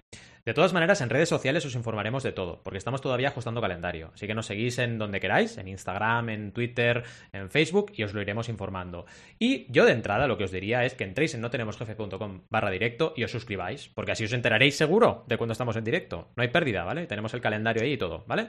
De 0.44 0.54
todas 0.54 0.72
maneras, 0.72 1.02
en 1.02 1.10
redes 1.10 1.28
sociales 1.28 1.66
os 1.66 1.74
informaremos 1.74 2.22
de 2.22 2.32
todo, 2.32 2.62
porque 2.62 2.78
estamos 2.78 3.02
todavía 3.02 3.28
ajustando 3.28 3.60
calendario. 3.60 4.10
Así 4.14 4.26
que 4.26 4.34
nos 4.34 4.46
seguís 4.46 4.78
en 4.78 4.96
donde 4.98 5.20
queráis, 5.20 5.58
en 5.58 5.68
Instagram, 5.68 6.30
en 6.30 6.52
Twitter, 6.52 7.04
en 7.32 7.50
Facebook, 7.50 7.92
y 7.94 8.04
os 8.04 8.14
lo 8.14 8.22
iremos 8.22 8.48
informando. 8.48 9.04
Y 9.38 9.69
yo 9.70 9.84
de 9.84 9.93
entrada 9.93 10.26
lo 10.26 10.37
que 10.37 10.44
os 10.44 10.50
diría 10.50 10.84
es 10.84 10.94
que 10.94 11.05
entréis 11.05 11.34
en 11.34 11.40
notenemosjefe.com 11.40 12.43
barra 12.50 12.70
directo 12.70 13.12
y 13.17 13.25
os 13.25 13.31
suscribáis, 13.31 13.88
porque 13.94 14.12
así 14.12 14.25
os 14.25 14.32
enteraréis 14.32 14.76
seguro 14.76 15.25
de 15.28 15.37
cuando 15.37 15.52
estamos 15.52 15.76
en 15.76 15.84
directo. 15.84 16.28
No 16.37 16.43
hay 16.43 16.49
pérdida, 16.49 16.84
¿vale? 16.84 17.06
Tenemos 17.06 17.32
el 17.34 17.40
calendario 17.40 17.82
ahí 17.82 17.93
y 17.93 17.99
todo, 17.99 18.25
¿vale? 18.26 18.49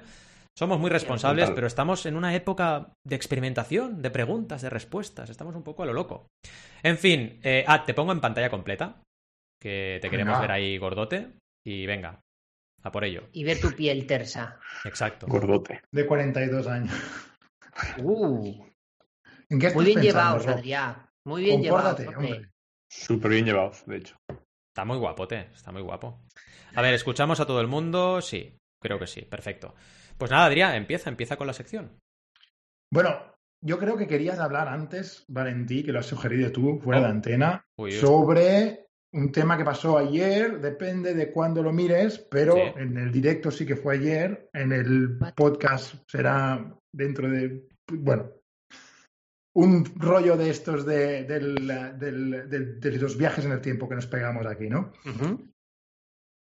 Somos 0.58 0.80
muy 0.80 0.90
responsables, 0.90 1.50
pero 1.52 1.68
estamos 1.68 2.06
en 2.06 2.16
una 2.16 2.36
época 2.36 2.94
de 3.06 3.16
experimentación, 3.16 4.02
de 4.02 4.12
preguntas, 4.12 4.62
de 4.62 4.70
respuestas. 4.70 5.30
Estamos 5.30 5.56
un 5.56 5.64
poco 5.64 5.84
a 5.84 5.86
lo 5.86 5.94
loco. 5.94 6.28
En 6.84 6.98
fin, 6.98 7.40
eh, 7.42 7.64
ah, 7.68 7.86
te 7.86 7.94
pongo 7.94 8.12
en 8.12 8.20
pantalla 8.20 8.50
completa, 8.50 9.02
que 9.62 10.00
te 10.02 10.10
queremos 10.10 10.40
ver 10.42 10.52
ahí 10.52 10.78
gordote. 10.78 11.30
Y 11.66 11.86
venga, 11.86 12.20
a 12.84 12.92
por 12.92 13.06
ello. 13.06 13.30
Y 13.32 13.44
ver 13.44 13.62
tu 13.62 13.72
piel 13.72 14.06
tersa. 14.06 14.60
Exacto. 14.84 15.28
Gordote. 15.28 15.82
De 15.92 16.06
42 16.06 16.68
años. 16.68 16.94
Uh, 18.00 18.66
¿En 19.50 19.60
qué 19.60 19.68
estás 19.68 19.76
muy 19.76 19.86
bien 19.86 20.02
pensando, 20.02 20.20
llevados, 20.20 20.46
Rob? 20.46 20.56
Adrián. 20.56 21.11
Muy 21.26 21.44
bien 21.44 21.62
llevados. 21.62 21.96
Compórtate, 21.96 22.16
hombre. 22.18 22.34
hombre. 22.34 22.52
Súper 22.90 23.32
bien 23.32 23.46
llevados, 23.46 23.86
de 23.86 23.98
hecho. 23.98 24.16
Está 24.74 24.86
muy 24.86 24.98
guapote, 24.98 25.50
está 25.54 25.72
muy 25.72 25.82
guapo. 25.82 26.22
A 26.76 26.82
ver, 26.82 26.94
¿escuchamos 26.94 27.40
a 27.40 27.46
todo 27.46 27.62
el 27.62 27.68
mundo? 27.68 28.22
Sí, 28.22 28.58
creo 28.82 29.00
que 29.00 29.08
sí, 29.08 29.22
perfecto. 29.24 29.76
Pues 30.18 30.32
nada, 30.32 30.46
Adrián, 30.46 30.76
empieza, 30.76 31.10
empieza 31.10 31.36
con 31.38 31.48
la 31.48 31.54
sección. 31.54 31.98
Bueno, 32.94 33.36
yo 33.64 33.78
creo 33.80 33.98
que 33.98 34.08
querías 34.08 34.40
hablar 34.40 34.68
antes, 34.68 35.26
Valentí, 35.28 35.84
que 35.84 35.92
lo 35.92 36.00
has 36.00 36.06
sugerido 36.06 36.52
tú, 36.52 36.80
fuera 36.80 37.00
Oh. 37.02 37.04
de 37.04 37.10
antena, 37.10 37.66
Uy, 37.78 37.92
uy. 37.92 37.98
sobre 37.98 38.88
un 39.14 39.32
tema 39.32 39.58
que 39.58 39.66
pasó 39.66 39.98
ayer, 39.98 40.60
depende 40.60 41.14
de 41.14 41.32
cuándo 41.32 41.62
lo 41.62 41.74
mires, 41.74 42.20
pero 42.32 42.56
Sí. 42.56 42.62
en 42.78 42.98
el 42.98 43.12
directo 43.12 43.52
sí 43.52 43.66
que 43.66 43.76
fue 43.76 43.96
ayer, 43.96 44.50
en 44.54 44.72
el 44.72 45.18
podcast 45.36 45.96
será 46.10 46.74
dentro 46.94 47.30
de, 47.30 47.68
bueno, 47.92 48.32
un 49.54 49.86
rollo 49.96 50.38
de 50.38 50.50
estos 50.50 50.86
de, 50.86 51.26
los 53.00 53.18
viajes 53.18 53.46
en 53.46 53.52
el 53.52 53.62
tiempo 53.62 53.90
que 53.90 53.96
nos 53.96 54.08
pegamos 54.08 54.46
aquí, 54.46 54.70
¿no? 54.70 54.92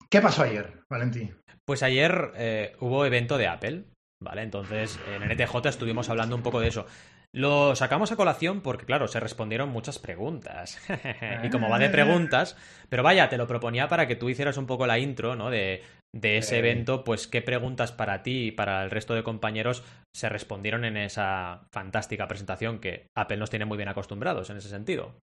¿Qué 0.10 0.22
pasó 0.22 0.44
ayer, 0.44 0.84
Valentí? 0.90 1.31
Pues 1.66 1.84
ayer 1.84 2.31
eh, 2.36 2.75
hubo 2.80 3.06
evento 3.06 3.38
de 3.38 3.48
Apple, 3.48 3.86
¿vale? 4.22 4.44
Entonces 4.44 5.00
en 5.13 5.24
NTJ 5.24 5.68
estuvimos 5.68 6.10
hablando 6.10 6.36
un 6.36 6.44
poco 6.44 6.60
de 6.60 6.68
eso. 6.68 6.86
Lo 7.35 7.75
sacamos 7.75 8.13
a 8.13 8.15
colación 8.15 8.61
porque, 8.61 8.85
claro, 8.85 9.09
se 9.09 9.19
respondieron 9.19 9.67
muchas 9.69 9.99
preguntas. 9.99 10.79
y 11.43 11.49
como 11.49 11.69
va 11.69 11.79
de 11.79 11.89
preguntas, 11.89 12.55
pero 12.87 13.03
vaya, 13.03 13.27
te 13.27 13.37
lo 13.37 13.45
proponía 13.45 13.89
para 13.89 14.07
que 14.07 14.15
tú 14.15 14.29
hicieras 14.29 14.55
un 14.57 14.65
poco 14.65 14.87
la 14.87 14.99
intro, 14.99 15.35
¿no? 15.35 15.49
De, 15.49 15.83
de 16.15 16.37
ese 16.37 16.55
Eh. 16.55 16.59
evento, 16.59 17.03
pues 17.03 17.27
qué 17.27 17.41
preguntas 17.41 17.91
para 17.91 18.23
ti 18.23 18.47
y 18.47 18.51
para 18.51 18.83
el 18.85 18.89
resto 18.89 19.13
de 19.15 19.23
compañeros 19.23 19.83
se 20.15 20.29
respondieron 20.29 20.85
en 20.85 20.95
esa 20.95 21.67
fantástica 21.73 22.25
presentación 22.29 22.79
que 22.79 23.07
Apple 23.17 23.35
nos 23.35 23.49
tiene 23.49 23.65
muy 23.65 23.75
bien 23.75 23.89
acostumbrados 23.89 24.49
en 24.49 24.55
ese 24.57 24.69
sentido. 24.69 25.19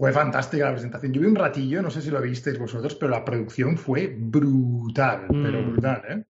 Fue 0.00 0.12
fantástica 0.14 0.64
la 0.64 0.72
presentación. 0.72 1.12
Yo 1.12 1.20
vi 1.20 1.26
un 1.26 1.36
ratillo, 1.36 1.82
no 1.82 1.90
sé 1.90 2.00
si 2.00 2.10
lo 2.10 2.22
visteis 2.22 2.58
vosotros, 2.58 2.94
pero 2.94 3.10
la 3.10 3.22
producción 3.22 3.76
fue 3.76 4.06
brutal, 4.06 5.26
pero 5.28 5.60
Mm. 5.60 5.72
brutal, 5.72 6.02
¿eh? 6.08 6.24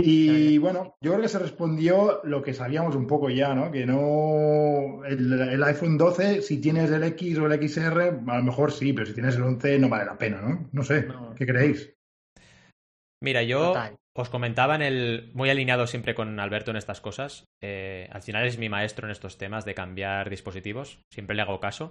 Y 0.00 0.58
bueno, 0.58 0.94
yo 1.00 1.10
creo 1.12 1.22
que 1.22 1.28
se 1.28 1.40
respondió 1.40 2.20
lo 2.22 2.40
que 2.42 2.54
sabíamos 2.54 2.94
un 2.94 3.06
poco 3.08 3.30
ya, 3.30 3.54
¿no? 3.54 3.72
Que 3.72 3.84
no. 3.84 5.04
El, 5.04 5.32
el 5.40 5.64
iPhone 5.64 5.98
12, 5.98 6.40
si 6.42 6.60
tienes 6.60 6.90
el 6.92 7.02
X 7.02 7.36
o 7.38 7.46
el 7.46 7.68
XR, 7.68 8.20
a 8.28 8.36
lo 8.38 8.42
mejor 8.44 8.70
sí, 8.70 8.92
pero 8.92 9.06
si 9.06 9.14
tienes 9.14 9.34
el 9.36 9.42
11 9.42 9.78
no 9.80 9.88
vale 9.88 10.04
la 10.04 10.16
pena, 10.16 10.40
¿no? 10.40 10.68
No 10.72 10.82
sé, 10.84 11.02
No. 11.02 11.34
¿qué 11.34 11.46
creéis? 11.46 11.92
Mira, 13.20 13.42
yo 13.42 13.68
Total. 13.68 13.96
os 14.16 14.28
comentaba 14.28 14.76
en 14.76 14.82
el. 14.82 15.30
Muy 15.34 15.50
alineado 15.50 15.88
siempre 15.88 16.14
con 16.14 16.38
Alberto 16.38 16.70
en 16.70 16.76
estas 16.76 17.00
cosas. 17.00 17.44
eh, 17.60 18.08
al 18.12 18.22
final 18.22 18.46
es 18.46 18.56
mi 18.58 18.68
maestro 18.68 19.06
en 19.06 19.10
estos 19.10 19.36
temas 19.36 19.64
de 19.64 19.74
cambiar 19.74 20.30
dispositivos. 20.30 21.00
Siempre 21.12 21.34
le 21.34 21.42
hago 21.42 21.58
caso. 21.58 21.90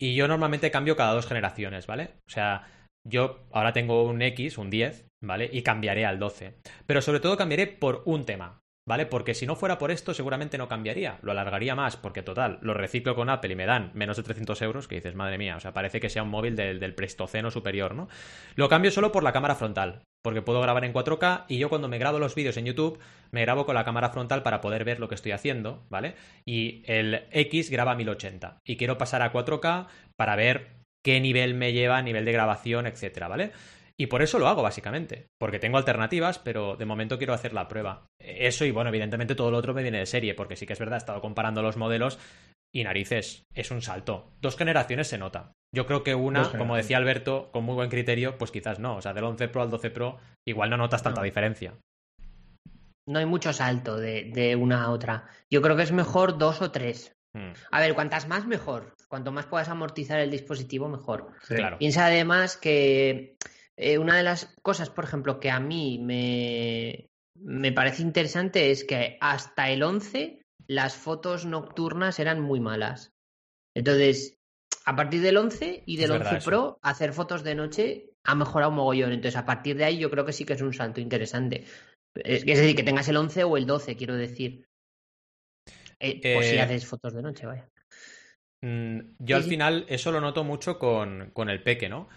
Y 0.00 0.14
yo 0.14 0.26
normalmente 0.26 0.70
cambio 0.70 0.96
cada 0.96 1.12
dos 1.12 1.26
generaciones, 1.26 1.86
¿vale? 1.86 2.14
O 2.26 2.30
sea, 2.30 2.66
yo 3.06 3.40
ahora 3.52 3.74
tengo 3.74 4.04
un 4.04 4.22
X, 4.22 4.56
un 4.56 4.70
10, 4.70 5.06
¿vale? 5.22 5.48
Y 5.52 5.62
cambiaré 5.62 6.04
al 6.04 6.18
12. 6.18 6.54
Pero 6.86 7.00
sobre 7.00 7.20
todo 7.20 7.36
cambiaré 7.36 7.66
por 7.66 8.02
un 8.04 8.24
tema, 8.26 8.60
¿vale? 8.86 9.06
Porque 9.06 9.34
si 9.34 9.46
no 9.46 9.56
fuera 9.56 9.78
por 9.78 9.90
esto, 9.90 10.12
seguramente 10.12 10.58
no 10.58 10.68
cambiaría. 10.68 11.18
Lo 11.22 11.32
alargaría 11.32 11.74
más, 11.74 11.96
porque 11.96 12.22
total, 12.22 12.58
lo 12.60 12.74
reciclo 12.74 13.14
con 13.14 13.30
Apple 13.30 13.52
y 13.52 13.56
me 13.56 13.66
dan 13.66 13.90
menos 13.94 14.16
de 14.16 14.24
300 14.24 14.60
euros, 14.62 14.88
que 14.88 14.96
dices, 14.96 15.14
madre 15.14 15.38
mía, 15.38 15.56
o 15.56 15.60
sea, 15.60 15.72
parece 15.72 16.00
que 16.00 16.10
sea 16.10 16.22
un 16.22 16.30
móvil 16.30 16.56
del, 16.56 16.80
del 16.80 16.94
Pleistoceno 16.94 17.50
superior, 17.50 17.94
¿no? 17.94 18.08
Lo 18.56 18.68
cambio 18.68 18.90
solo 18.90 19.12
por 19.12 19.22
la 19.22 19.32
cámara 19.32 19.54
frontal, 19.54 20.02
porque 20.22 20.42
puedo 20.42 20.60
grabar 20.60 20.84
en 20.84 20.92
4K 20.92 21.44
y 21.48 21.58
yo 21.58 21.68
cuando 21.68 21.88
me 21.88 21.98
grabo 21.98 22.18
los 22.18 22.34
vídeos 22.34 22.56
en 22.56 22.66
YouTube, 22.66 22.98
me 23.30 23.42
grabo 23.42 23.66
con 23.66 23.74
la 23.74 23.84
cámara 23.84 24.10
frontal 24.10 24.42
para 24.42 24.60
poder 24.60 24.84
ver 24.84 25.00
lo 25.00 25.08
que 25.08 25.14
estoy 25.14 25.32
haciendo, 25.32 25.84
¿vale? 25.88 26.14
Y 26.46 26.82
el 26.86 27.26
X 27.30 27.70
graba 27.70 27.92
a 27.92 27.96
1080 27.96 28.58
y 28.64 28.76
quiero 28.76 28.98
pasar 28.98 29.22
a 29.22 29.32
4K 29.32 29.86
para 30.16 30.36
ver 30.36 30.82
qué 31.04 31.20
nivel 31.20 31.54
me 31.54 31.72
lleva 31.72 32.00
nivel 32.02 32.24
de 32.24 32.32
grabación, 32.32 32.86
etcétera, 32.86 33.28
¿vale? 33.28 33.52
Y 33.98 34.06
por 34.06 34.22
eso 34.22 34.38
lo 34.38 34.48
hago, 34.48 34.62
básicamente. 34.62 35.26
Porque 35.38 35.58
tengo 35.58 35.76
alternativas, 35.78 36.38
pero 36.38 36.76
de 36.76 36.86
momento 36.86 37.18
quiero 37.18 37.34
hacer 37.34 37.52
la 37.52 37.68
prueba. 37.68 38.06
Eso 38.20 38.64
y, 38.64 38.70
bueno, 38.70 38.88
evidentemente 38.90 39.34
todo 39.34 39.50
lo 39.50 39.58
otro 39.58 39.74
me 39.74 39.82
viene 39.82 39.98
de 39.98 40.06
serie, 40.06 40.34
porque 40.34 40.56
sí 40.56 40.66
que 40.66 40.72
es 40.72 40.78
verdad, 40.78 40.96
he 40.96 40.98
estado 40.98 41.20
comparando 41.20 41.62
los 41.62 41.76
modelos 41.76 42.18
y 42.74 42.84
narices, 42.84 43.42
es 43.54 43.70
un 43.70 43.82
salto. 43.82 44.32
Dos 44.40 44.56
generaciones 44.56 45.06
se 45.08 45.18
nota. 45.18 45.52
Yo 45.74 45.86
creo 45.86 46.02
que 46.02 46.14
una, 46.14 46.50
como 46.56 46.74
decía 46.76 46.96
Alberto, 46.96 47.50
con 47.52 47.64
muy 47.64 47.74
buen 47.74 47.90
criterio, 47.90 48.38
pues 48.38 48.50
quizás 48.50 48.78
no. 48.78 48.96
O 48.96 49.02
sea, 49.02 49.12
del 49.12 49.24
11 49.24 49.48
Pro 49.48 49.62
al 49.62 49.70
12 49.70 49.90
Pro, 49.90 50.18
igual 50.48 50.70
no 50.70 50.78
notas 50.78 51.02
tanta 51.02 51.20
No. 51.20 51.24
diferencia. 51.24 51.74
No 53.08 53.18
hay 53.18 53.26
mucho 53.26 53.52
salto 53.52 53.96
de, 53.96 54.30
de 54.32 54.54
una 54.56 54.84
a 54.84 54.90
otra. 54.90 55.26
Yo 55.50 55.60
creo 55.60 55.76
que 55.76 55.82
es 55.82 55.92
mejor 55.92 56.38
dos 56.38 56.62
o 56.62 56.70
tres. 56.70 57.12
Hmm, 57.34 57.52
A 57.70 57.80
ver, 57.80 57.94
cuantas 57.94 58.28
más, 58.28 58.46
mejor. 58.46 58.94
Cuanto 59.08 59.32
más 59.32 59.46
puedas 59.46 59.68
amortizar 59.68 60.20
el 60.20 60.30
dispositivo, 60.30 60.88
mejor. 60.88 61.32
Sí. 61.42 61.54
Claro. 61.56 61.78
Piensa 61.78 62.06
además 62.06 62.56
que 62.56 63.36
eh, 63.76 63.98
una 63.98 64.16
de 64.16 64.22
las 64.22 64.54
cosas, 64.62 64.90
por 64.90 65.04
ejemplo, 65.04 65.40
que 65.40 65.50
a 65.50 65.60
mí 65.60 65.98
me, 65.98 67.06
me 67.38 67.72
parece 67.72 68.02
interesante 68.02 68.70
es 68.70 68.84
que 68.84 69.16
hasta 69.20 69.70
el 69.70 69.82
11 69.82 70.42
las 70.68 70.96
fotos 70.96 71.44
nocturnas 71.46 72.18
eran 72.18 72.40
muy 72.40 72.60
malas. 72.60 73.10
Entonces, 73.74 74.36
a 74.84 74.96
partir 74.96 75.20
del 75.22 75.36
11 75.36 75.82
y 75.86 75.96
del 75.96 76.06
Es 76.06 76.10
11 76.10 76.18
verdad 76.24 76.36
eso. 76.38 76.50
Pro 76.50 76.78
hacer 76.82 77.12
fotos 77.12 77.42
de 77.42 77.54
noche 77.54 78.10
ha 78.24 78.34
mejorado 78.34 78.70
un 78.70 78.76
mogollón. 78.76 79.12
Entonces, 79.12 79.36
a 79.36 79.46
partir 79.46 79.76
de 79.76 79.84
ahí 79.84 79.98
yo 79.98 80.10
creo 80.10 80.24
que 80.24 80.32
sí 80.32 80.44
que 80.44 80.52
es 80.54 80.62
un 80.62 80.72
salto 80.74 81.00
interesante. 81.00 81.64
Es, 82.14 82.42
es 82.46 82.58
decir, 82.58 82.76
que 82.76 82.82
tengas 82.82 83.08
el 83.08 83.16
11 83.16 83.44
o 83.44 83.56
el 83.56 83.66
12, 83.66 83.96
quiero 83.96 84.14
decir. 84.16 84.64
Eh, 86.00 86.34
Por 86.34 86.44
si 86.44 86.56
Eh, 86.56 86.60
haces 86.60 86.86
fotos 86.86 87.14
de 87.14 87.22
noche, 87.22 87.46
vaya. 87.46 87.68
Mm, 88.62 89.00
yo 89.18 89.36
al 89.36 89.42
Sí, 89.42 89.48
final 89.50 89.86
eso 89.88 90.12
lo 90.12 90.20
noto 90.20 90.44
mucho 90.44 90.78
con, 90.78 91.30
con 91.32 91.48
el 91.50 91.62
peque, 91.62 91.88
¿no? 91.88 92.08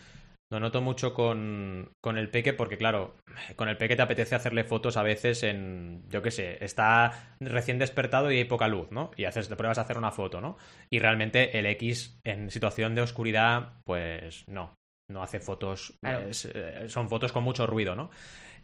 Lo 0.51 0.59
noto 0.59 0.79
mucho 0.79 1.13
con, 1.13 1.91
con 2.01 2.17
el 2.17 2.29
peque 2.29 2.53
porque, 2.53 2.77
claro, 2.77 3.15
con 3.55 3.67
el 3.67 3.77
peque 3.77 3.95
te 3.95 4.03
apetece 4.03 4.35
hacerle 4.35 4.63
fotos 4.63 4.95
a 4.95 5.03
veces 5.03 5.41
en, 5.41 6.03
yo 6.07 6.21
qué 6.21 6.29
sé, 6.29 6.63
está 6.63 7.35
recién 7.39 7.79
despertado 7.79 8.31
y 8.31 8.37
hay 8.37 8.45
poca 8.45 8.67
luz, 8.67 8.91
¿no? 8.91 9.09
Y 9.17 9.25
haces, 9.25 9.49
te 9.49 9.55
pruebas 9.55 9.79
a 9.79 9.81
hacer 9.81 9.97
una 9.97 10.11
foto, 10.11 10.41
¿no? 10.41 10.57
Y 10.91 10.99
realmente 10.99 11.57
el 11.57 11.65
X 11.65 12.19
en 12.23 12.51
situación 12.51 12.93
de 12.93 13.01
oscuridad, 13.01 13.73
pues 13.85 14.43
no, 14.47 14.75
no 15.09 15.23
hace 15.23 15.39
fotos, 15.39 15.97
Claro. 16.03 16.27
es, 16.27 16.45
eh, 16.45 16.89
son 16.89 17.09
fotos 17.09 17.31
con 17.31 17.43
mucho 17.43 17.65
ruido, 17.65 17.95
¿no? 17.95 18.11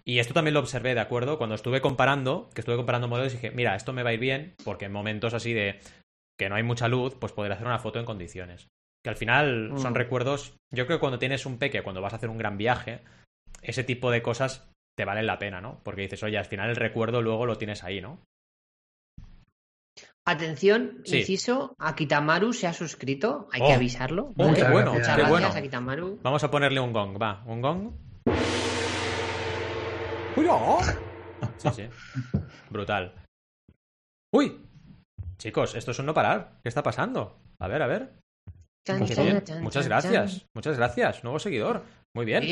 Y 0.03 0.19
esto 0.19 0.33
también 0.33 0.53
lo 0.53 0.59
observé, 0.59 0.93
¿de 0.93 1.01
acuerdo? 1.01 1.37
Cuando 1.37 1.55
estuve 1.55 1.81
comparando, 1.81 2.49
que 2.53 2.61
estuve 2.61 2.75
comparando 2.75 3.07
modelos, 3.07 3.33
dije, 3.33 3.51
mira, 3.51 3.75
esto 3.75 3.91
me 3.91 4.03
va 4.03 4.11
a 4.11 4.13
ir 4.13 4.19
bien 4.19 4.55
porque 4.63 4.85
en 4.85 4.91
momentos 4.91 5.33
así 5.33 5.53
de 5.53 5.79
que 6.39 6.49
no 6.49 6.55
hay 6.55 6.63
mucha 6.63 6.87
luz, 6.87 7.15
pues 7.15 7.33
poder 7.33 7.51
hacer 7.51 7.67
una 7.67 7.79
foto 7.79 7.99
en 7.99 8.05
condiciones. 8.05 8.67
Que 9.03 9.09
al 9.09 9.15
final 9.17 9.73
son 9.77 9.93
Mm. 9.93 9.95
recuerdos. 9.95 10.55
Yo 10.71 10.85
creo 10.85 10.97
que 10.97 11.01
cuando 11.01 11.19
tienes 11.19 11.45
un 11.45 11.57
peque, 11.57 11.81
cuando 11.83 12.01
vas 12.01 12.13
a 12.13 12.17
hacer 12.17 12.29
un 12.29 12.37
gran 12.37 12.57
viaje, 12.57 13.01
ese 13.61 13.83
tipo 13.83 14.11
de 14.11 14.21
cosas 14.21 14.69
te 14.97 15.05
valen 15.05 15.25
la 15.25 15.39
pena, 15.39 15.59
¿no? 15.61 15.79
Porque 15.83 16.01
dices, 16.03 16.21
oye, 16.23 16.37
al 16.37 16.45
final 16.45 16.69
el 16.69 16.75
recuerdo 16.75 17.21
luego 17.21 17.45
lo 17.45 17.57
tienes 17.57 17.83
ahí, 17.83 18.01
¿no? 18.01 18.19
Atención, 20.23 21.01
Sí. 21.03 21.19
inciso, 21.19 21.75
Akitamaru 21.79 22.53
se 22.53 22.67
ha 22.67 22.73
suscrito, 22.73 23.47
hay 23.51 23.61
Oh. 23.63 23.67
que 23.67 23.73
avisarlo. 23.73 24.25
Oh, 24.27 24.33
¿vale? 24.35 24.53
qué 24.53 24.61
Muchas 24.63 24.71
bueno, 24.71 24.91
gracias. 24.91 24.93
Muchas 24.93 25.15
qué 25.15 25.21
gracias, 25.21 25.29
bueno. 25.31 25.47
Akitamaru. 25.59 26.19
Vamos 26.21 26.43
a 26.43 26.51
ponerle 26.51 26.79
un 26.79 26.93
gong, 26.93 27.19
va, 27.19 27.43
un 27.47 27.61
gong. 27.61 27.91
¡Uy, 30.37 30.45
no! 30.45 30.77
Sí, 31.57 31.69
sí. 31.75 31.89
Brutal. 32.69 33.15
¡Uy! 34.33 34.63
Chicos, 35.37 35.73
esto 35.75 35.89
es 35.91 35.99
un 35.99 36.05
no 36.05 36.13
parar. 36.13 36.59
¿Qué 36.61 36.69
está 36.69 36.83
pasando? 36.83 37.39
A 37.59 37.67
ver, 37.67 37.81
a 37.81 37.87
ver. 37.87 38.20
Chan, 38.85 38.99
Pues 38.99 39.17
bien. 39.17 39.43
Muchas 39.61 39.83
chan, 39.83 39.89
gracias. 39.89 40.39
chan. 40.39 40.49
Muchas 40.53 40.77
gracias. 40.77 41.23
Nuevo 41.23 41.39
seguidor. 41.39 41.83
Muy 42.13 42.25
bien. 42.25 42.43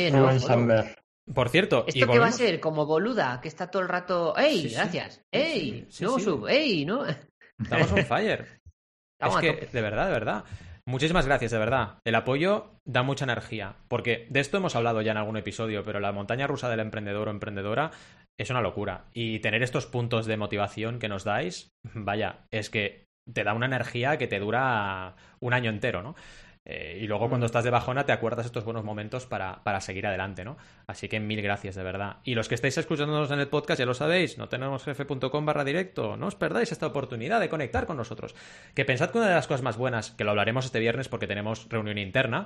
Por 1.34 1.50
cierto, 1.50 1.86
¿Esto 1.88 2.08
qué 2.08 2.20
va 2.20 2.28
a 2.28 2.32
ser? 2.32 2.60
Como 2.60 2.86
boluda, 2.86 3.40
que 3.42 3.48
está 3.48 3.70
todo 3.70 3.84
el 3.84 3.90
rato. 3.90 4.36
¡Ey! 4.38 4.62
Sí, 4.64 4.70
sí. 4.70 4.76
gracias. 4.76 5.22
¡Ey! 5.32 5.86
Sí, 5.90 6.04
no 6.04 6.18
sí. 6.18 6.24
sub. 6.24 6.48
¡Ey! 6.48 6.86
¿No? 6.86 7.06
Estamos 7.06 7.92
on 7.92 8.06
fire. 8.06 8.48
Estamos 9.22 9.44
es 9.44 9.60
que, 9.60 9.66
de 9.68 9.82
verdad, 9.82 10.08
de 10.08 10.12
verdad. 10.14 10.44
Muchísimas 10.86 11.28
gracias, 11.28 11.52
de 11.52 11.60
verdad. 11.60 12.00
El 12.04 12.16
apoyo 12.16 12.80
da 12.84 13.04
mucha 13.04 13.26
energía. 13.26 13.76
Porque 13.88 14.26
de 14.32 14.40
esto 14.40 14.58
hemos 14.58 14.76
hablado 14.76 15.02
ya 15.02 15.12
en 15.12 15.18
algún 15.18 15.38
episodio, 15.38 15.84
pero 15.84 16.00
la 16.00 16.12
montaña 16.12 16.48
rusa 16.48 16.70
del 16.70 16.80
emprendedor 16.80 17.28
o 17.28 17.32
emprendedora 17.32 17.92
es 18.40 18.50
una 18.50 18.62
locura. 18.62 19.06
Y 19.14 19.40
tener 19.40 19.62
estos 19.62 19.86
puntos 19.86 20.26
de 20.26 20.38
motivación 20.38 20.98
que 20.98 21.10
nos 21.10 21.26
dais, 21.26 21.70
vaya, 21.94 22.48
es 22.50 22.72
que 22.72 23.09
te 23.34 23.44
da 23.44 23.54
una 23.54 23.66
energía 23.66 24.18
que 24.18 24.28
te 24.28 24.40
dura 24.40 25.16
un 25.40 25.54
año 25.54 25.70
entero, 25.70 26.02
¿no? 26.04 26.16
Eh, 26.72 27.00
y 27.02 27.08
luego 27.08 27.30
cuando 27.30 27.48
estás 27.48 27.64
de 27.64 27.72
bajona 27.72 28.06
te 28.06 28.12
acuerdas 28.12 28.46
estos 28.46 28.64
buenos 28.64 28.84
momentos 28.84 29.26
para, 29.26 29.64
para 29.64 29.82
seguir 29.82 30.06
adelante, 30.06 30.46
¿no? 30.46 30.56
Así 30.86 31.10
que 31.10 31.20
mil 31.20 31.42
gracias, 31.42 31.74
de 31.74 31.82
verdad. 31.82 32.18
Y 32.24 32.36
los 32.36 32.48
que 32.48 32.54
estáis 32.54 32.78
escuchándonos 32.78 33.32
en 33.32 33.40
el 33.40 33.48
podcast 33.48 33.80
ya 33.80 33.88
lo 33.88 33.96
sabéis, 33.96 34.38
no 34.38 34.50
tenemos 34.50 34.84
jefe.com 34.84 35.46
barra 35.48 35.64
directo, 35.64 36.16
no 36.16 36.28
os 36.28 36.36
perdáis 36.36 36.72
esta 36.72 36.86
oportunidad 36.86 37.40
de 37.40 37.50
conectar 37.50 37.88
con 37.88 37.98
nosotros. 37.98 38.36
Que 38.76 38.86
pensad 38.86 39.10
que 39.10 39.18
una 39.18 39.28
de 39.28 39.34
las 39.34 39.48
cosas 39.48 39.64
más 39.64 39.78
buenas, 39.78 40.12
que 40.12 40.24
lo 40.24 40.30
hablaremos 40.30 40.64
este 40.64 40.80
viernes 40.80 41.10
porque 41.10 41.26
tenemos 41.26 41.68
reunión 41.70 41.98
interna, 41.98 42.46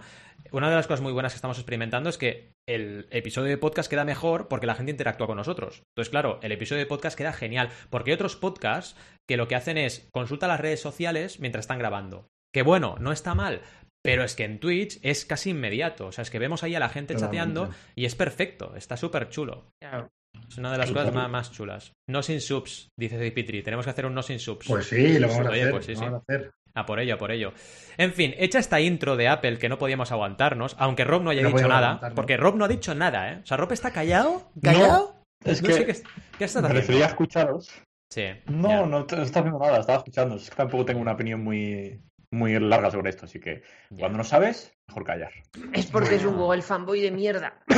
una 0.52 0.70
de 0.70 0.76
las 0.78 0.88
cosas 0.88 1.02
muy 1.02 1.12
buenas 1.12 1.34
que 1.34 1.38
estamos 1.38 1.58
experimentando 1.58 2.10
es 2.10 2.18
que 2.18 2.54
el 2.66 3.08
episodio 3.12 3.50
de 3.50 3.58
podcast 3.58 3.90
queda 3.90 4.06
mejor 4.06 4.48
porque 4.48 4.68
la 4.68 4.76
gente 4.76 4.92
interactúa 4.94 5.28
con 5.28 5.36
nosotros. 5.36 5.84
Entonces, 5.90 6.10
claro, 6.10 6.40
el 6.44 6.54
episodio 6.54 6.80
de 6.80 6.86
podcast 6.86 7.18
queda 7.18 7.34
genial 7.34 7.72
porque 7.90 8.12
hay 8.12 8.16
otros 8.16 8.38
podcasts 8.38 8.96
que 9.28 9.36
lo 9.36 9.50
que 9.50 9.56
hacen 9.56 9.78
es 9.78 10.08
consulta 10.14 10.48
las 10.48 10.62
redes 10.62 10.80
sociales 10.80 11.42
mientras 11.42 11.64
están 11.64 11.80
grabando. 11.80 12.30
Que 12.54 12.62
bueno, 12.62 12.96
no 13.00 13.12
está 13.12 13.34
mal, 13.34 13.64
pero 14.04 14.24
es 14.24 14.36
que 14.36 14.44
en 14.46 14.60
Twitch 14.60 15.00
es 15.02 15.26
casi 15.26 15.52
inmediato. 15.52 16.08
O 16.08 16.12
sea, 16.12 16.22
es 16.24 16.30
que 16.30 16.40
vemos 16.40 16.64
ahí 16.64 16.76
a 16.76 16.80
la 16.80 16.90
gente 16.90 17.14
Totalmente. 17.14 17.38
chateando 17.38 17.70
y 17.96 18.06
es 18.06 18.16
perfecto, 18.16 18.76
está 18.76 18.98
súper 18.98 19.30
chulo. 19.30 19.70
Claro. 19.82 20.10
Es 20.50 20.58
una 20.58 20.72
de 20.72 20.78
las 20.80 20.92
cosas 20.92 21.14
más, 21.14 21.30
más 21.30 21.52
chulas. 21.52 21.94
No 22.10 22.22
sin 22.24 22.42
subs, 22.42 22.90
dice 23.00 23.18
Dipitri. 23.20 23.62
Tenemos 23.64 23.86
que 23.86 23.92
hacer 23.92 24.06
un 24.06 24.14
no 24.14 24.24
sin 24.24 24.40
subs. 24.40 24.68
Pues 24.68 24.88
sí, 24.88 25.18
lo 25.20 25.28
vamos 25.30 25.46
a 25.48 25.50
Oye, 25.50 25.62
hacer. 25.62 25.72
pues 25.72 25.86
sí, 25.86 25.92
lo 25.94 25.98
sí. 26.00 26.06
vamos 26.06 26.22
a 26.28 26.34
hacer. 26.34 26.52
A 26.76 26.86
por 26.88 27.00
ello, 27.00 27.14
a 27.14 27.18
por 27.20 27.32
ello. 27.32 27.54
En 27.98 28.14
fin, 28.14 28.34
hecha 28.38 28.58
esta 28.58 28.82
intro 28.82 29.16
de 29.16 29.28
Apple 29.28 29.60
que 29.60 29.70
no 29.70 29.78
podíamos 29.78 30.12
aguantarnos, 30.12 30.76
aunque 30.80 31.04
Rob 31.04 31.22
no 31.22 31.30
haya 31.30 31.44
No 31.44 31.50
dicho 31.52 31.68
nada, 31.68 32.12
porque 32.16 32.36
Rob 32.36 32.56
no 32.56 32.66
ha 32.66 32.68
dicho 32.68 32.96
nada, 32.96 33.32
¿eh? 33.32 33.40
O 33.44 33.46
sea, 33.46 33.58
Rob 33.58 33.72
está 33.72 33.92
callado, 33.92 34.52
callado. 34.62 35.22
Es 35.46 35.62
no 35.62 35.68
que 35.68 35.74
sé 35.76 35.86
qué, 35.86 35.94
qué 36.40 36.46
estás 36.46 36.64
haciendo. 36.64 36.70
prefería 36.70 37.06
escucharos. 37.06 37.70
Sí. 38.12 38.24
No, 38.48 38.70
ya. 38.70 38.86
no, 38.88 39.06
te- 39.06 39.16
no 39.18 39.22
estaba 39.24 39.46
haciendo 39.48 39.64
nada, 39.64 39.80
estaba 39.82 39.98
escuchando. 40.00 40.36
Es 40.36 40.50
que 40.50 40.56
tampoco 40.56 40.84
tengo 40.86 41.00
una 41.02 41.12
opinión 41.14 41.44
muy, 41.44 42.02
muy 42.34 42.60
larga 42.60 42.92
sobre 42.92 43.10
esto, 43.12 43.26
así 43.26 43.40
que 43.40 43.62
Ya. 43.92 44.00
cuando 44.00 44.18
no 44.18 44.24
sabes, 44.24 44.74
mejor 44.88 45.04
callar. 45.06 45.32
Es 45.74 45.86
porque 45.88 46.16
es 46.16 46.26
un 46.26 46.36
Google 46.36 46.62
fanboy 46.62 47.00
de 47.02 47.12
mierda. 47.12 47.60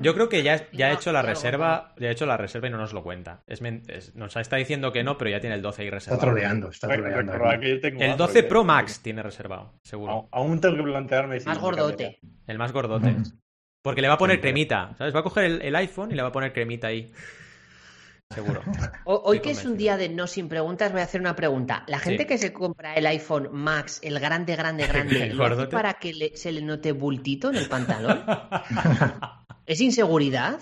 Yo 0.00 0.14
creo 0.14 0.28
que 0.28 0.42
ya, 0.42 0.68
ya 0.72 0.86
ha 0.86 0.92
No, 0.92 0.96
hecho 0.98 1.12
la 1.12 1.20
algo 1.20 1.30
reserva, 1.30 1.94
ya 1.98 2.08
ha 2.08 2.10
hecho 2.10 2.26
la 2.26 2.36
reserva 2.36 2.68
y 2.68 2.70
no 2.70 2.78
nos 2.78 2.92
lo 2.92 3.02
cuenta. 3.02 3.42
Es 3.46 3.60
men- 3.62 3.82
es- 3.88 4.14
nos 4.14 4.36
está 4.36 4.56
diciendo 4.56 4.92
que 4.92 5.02
no, 5.04 5.16
pero 5.16 5.30
ya 5.30 5.40
tiene 5.40 5.54
el 5.56 5.62
12 5.62 5.82
ahí 5.82 5.88
Está 5.88 5.96
reservado. 5.96 6.20
troleando, 6.20 6.68
está 6.70 6.88
troleando. 6.88 7.32
que 7.60 7.70
yo 7.70 7.80
tengo 7.80 8.02
El 8.02 8.10
Android, 8.10 8.18
12 8.28 8.38
¿eh? 8.40 8.42
Pro 8.42 8.64
Max 8.64 9.00
tiene 9.00 9.22
reservado, 9.22 9.72
seguro. 9.82 10.28
Aún- 10.32 10.60
tengo 10.60 10.76
que 10.76 10.82
plantearme 10.82 11.40
si 11.40 11.46
Más 11.46 11.58
gordote. 11.58 12.18
El 12.46 12.58
más 12.58 12.72
gordote. 12.72 13.14
Porque 13.82 14.00
le 14.02 14.08
va 14.08 14.14
a 14.14 14.18
poner 14.18 14.40
cremita, 14.40 14.94
¿sabes? 14.98 15.14
Va 15.14 15.20
a 15.20 15.24
coger 15.24 15.44
el, 15.44 15.62
el 15.62 15.76
iPhone 15.76 16.10
y 16.10 16.14
le 16.14 16.22
va 16.22 16.28
a 16.28 16.32
poner 16.32 16.52
cremita 16.52 16.88
ahí. 16.88 17.12
Seguro. 18.34 18.62
O- 19.04 19.22
Hoy 19.24 19.40
que 19.40 19.50
es 19.50 19.64
un 19.64 19.76
día 19.76 19.96
de 19.96 20.08
no 20.08 20.26
sin 20.26 20.48
preguntas, 20.48 20.92
voy 20.92 21.00
a 21.00 21.04
hacer 21.04 21.20
una 21.20 21.36
pregunta. 21.36 21.84
La 21.86 21.98
gente 21.98 22.22
Sí. 22.24 22.28
que 22.28 22.38
se 22.38 22.52
compra 22.52 22.94
el 22.94 23.06
iPhone 23.06 23.48
Max, 23.52 24.00
el 24.02 24.18
grande, 24.18 24.56
grande, 24.56 24.86
grande, 24.88 25.22
El 25.24 25.36
¿lo 25.36 25.44
hace 25.44 25.54
gordote. 25.54 25.72
para 25.76 25.94
que 25.94 26.12
le- 26.14 26.36
se 26.36 26.52
le 26.52 26.62
note 26.62 26.92
bultito 26.92 27.50
en 27.50 27.56
el 27.56 27.68
pantalón? 27.68 28.24
¿Es 29.66 29.80
inseguridad? 29.80 30.58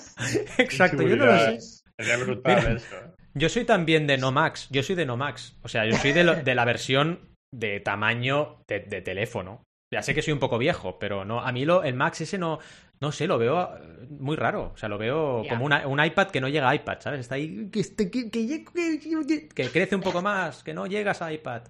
Exacto, 0.58 1.02
yo 1.02 1.16
no 1.16 1.26
lo 1.26 1.38
sé. 1.38 1.58
Sería 1.98 2.16
brutal 2.18 2.56
Mira. 2.58 2.72
eso. 2.74 2.96
Yo 3.34 3.48
soy 3.48 3.64
también 3.64 4.06
de 4.06 4.18
No 4.18 4.30
Max. 4.32 4.68
Yo 4.70 4.82
soy 4.82 4.94
de 4.94 5.06
No 5.06 5.16
Max. 5.16 5.56
O 5.62 5.68
sea, 5.68 5.86
yo 5.86 5.96
soy 5.96 6.12
de, 6.12 6.24
lo- 6.24 6.36
de 6.36 6.54
la 6.54 6.64
versión 6.64 7.34
de 7.52 7.80
tamaño 7.80 8.62
de, 8.68 8.80
de 8.80 9.00
teléfono. 9.02 9.62
Ya 9.92 10.02
sé 10.02 10.14
que 10.14 10.22
soy 10.22 10.32
un 10.32 10.38
poco 10.38 10.58
viejo, 10.58 10.98
pero 10.98 11.24
no. 11.24 11.40
A 11.40 11.52
mí 11.52 11.64
lo, 11.64 11.82
el 11.84 11.94
Max 11.94 12.20
ese 12.22 12.38
no. 12.38 12.58
No 13.02 13.12
sé, 13.12 13.26
lo 13.26 13.36
veo 13.36 13.60
eh, 13.76 14.06
muy 14.18 14.36
raro. 14.36 14.70
O 14.74 14.76
sea, 14.78 14.88
lo 14.88 14.96
veo 14.96 15.42
como 15.48 15.64
una- 15.66 15.86
un 15.86 16.02
iPad 16.02 16.28
que 16.28 16.40
no 16.40 16.48
llega 16.48 16.70
a 16.70 16.74
iPad, 16.74 16.98
¿sabes? 17.00 17.20
Está 17.20 17.34
ahí. 17.34 17.68
Que, 17.70 17.80
este- 17.80 18.10
que- 18.10 18.30
que- 18.30 18.64
que- 18.64 19.48
que 19.48 19.68
crece 19.68 19.94
un 19.96 20.00
poco 20.02 20.22
más, 20.22 20.62
que 20.62 20.72
no 20.72 20.86
llegas 20.86 21.20
a 21.20 21.32
iPad. 21.32 21.62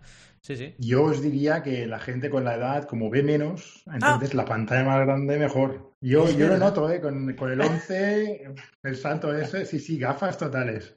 Sí, 0.42 0.56
sí. 0.56 0.74
Yo 0.78 1.04
os 1.04 1.22
diría 1.22 1.62
que 1.62 1.86
la 1.86 1.98
gente 2.00 2.28
con 2.28 2.44
la 2.44 2.54
edad, 2.56 2.84
como 2.84 3.08
ve 3.10 3.22
menos, 3.22 3.84
entonces 3.92 4.34
la 4.34 4.44
pantalla 4.44 4.84
más 4.84 5.06
grande 5.06 5.38
mejor. 5.38 5.92
Yo, 6.00 6.24
Ah. 6.26 6.30
Yo 6.36 6.48
lo 6.48 6.58
noto, 6.58 6.90
¿eh? 6.90 7.00
Con, 7.00 7.34
con 7.34 7.50
el 7.52 7.60
11, 7.86 8.52
el 8.82 8.96
salto 8.96 9.34
ese, 9.36 9.64
sí, 9.66 9.78
sí, 9.78 9.98
gafas 9.98 10.36
totales. 10.38 10.96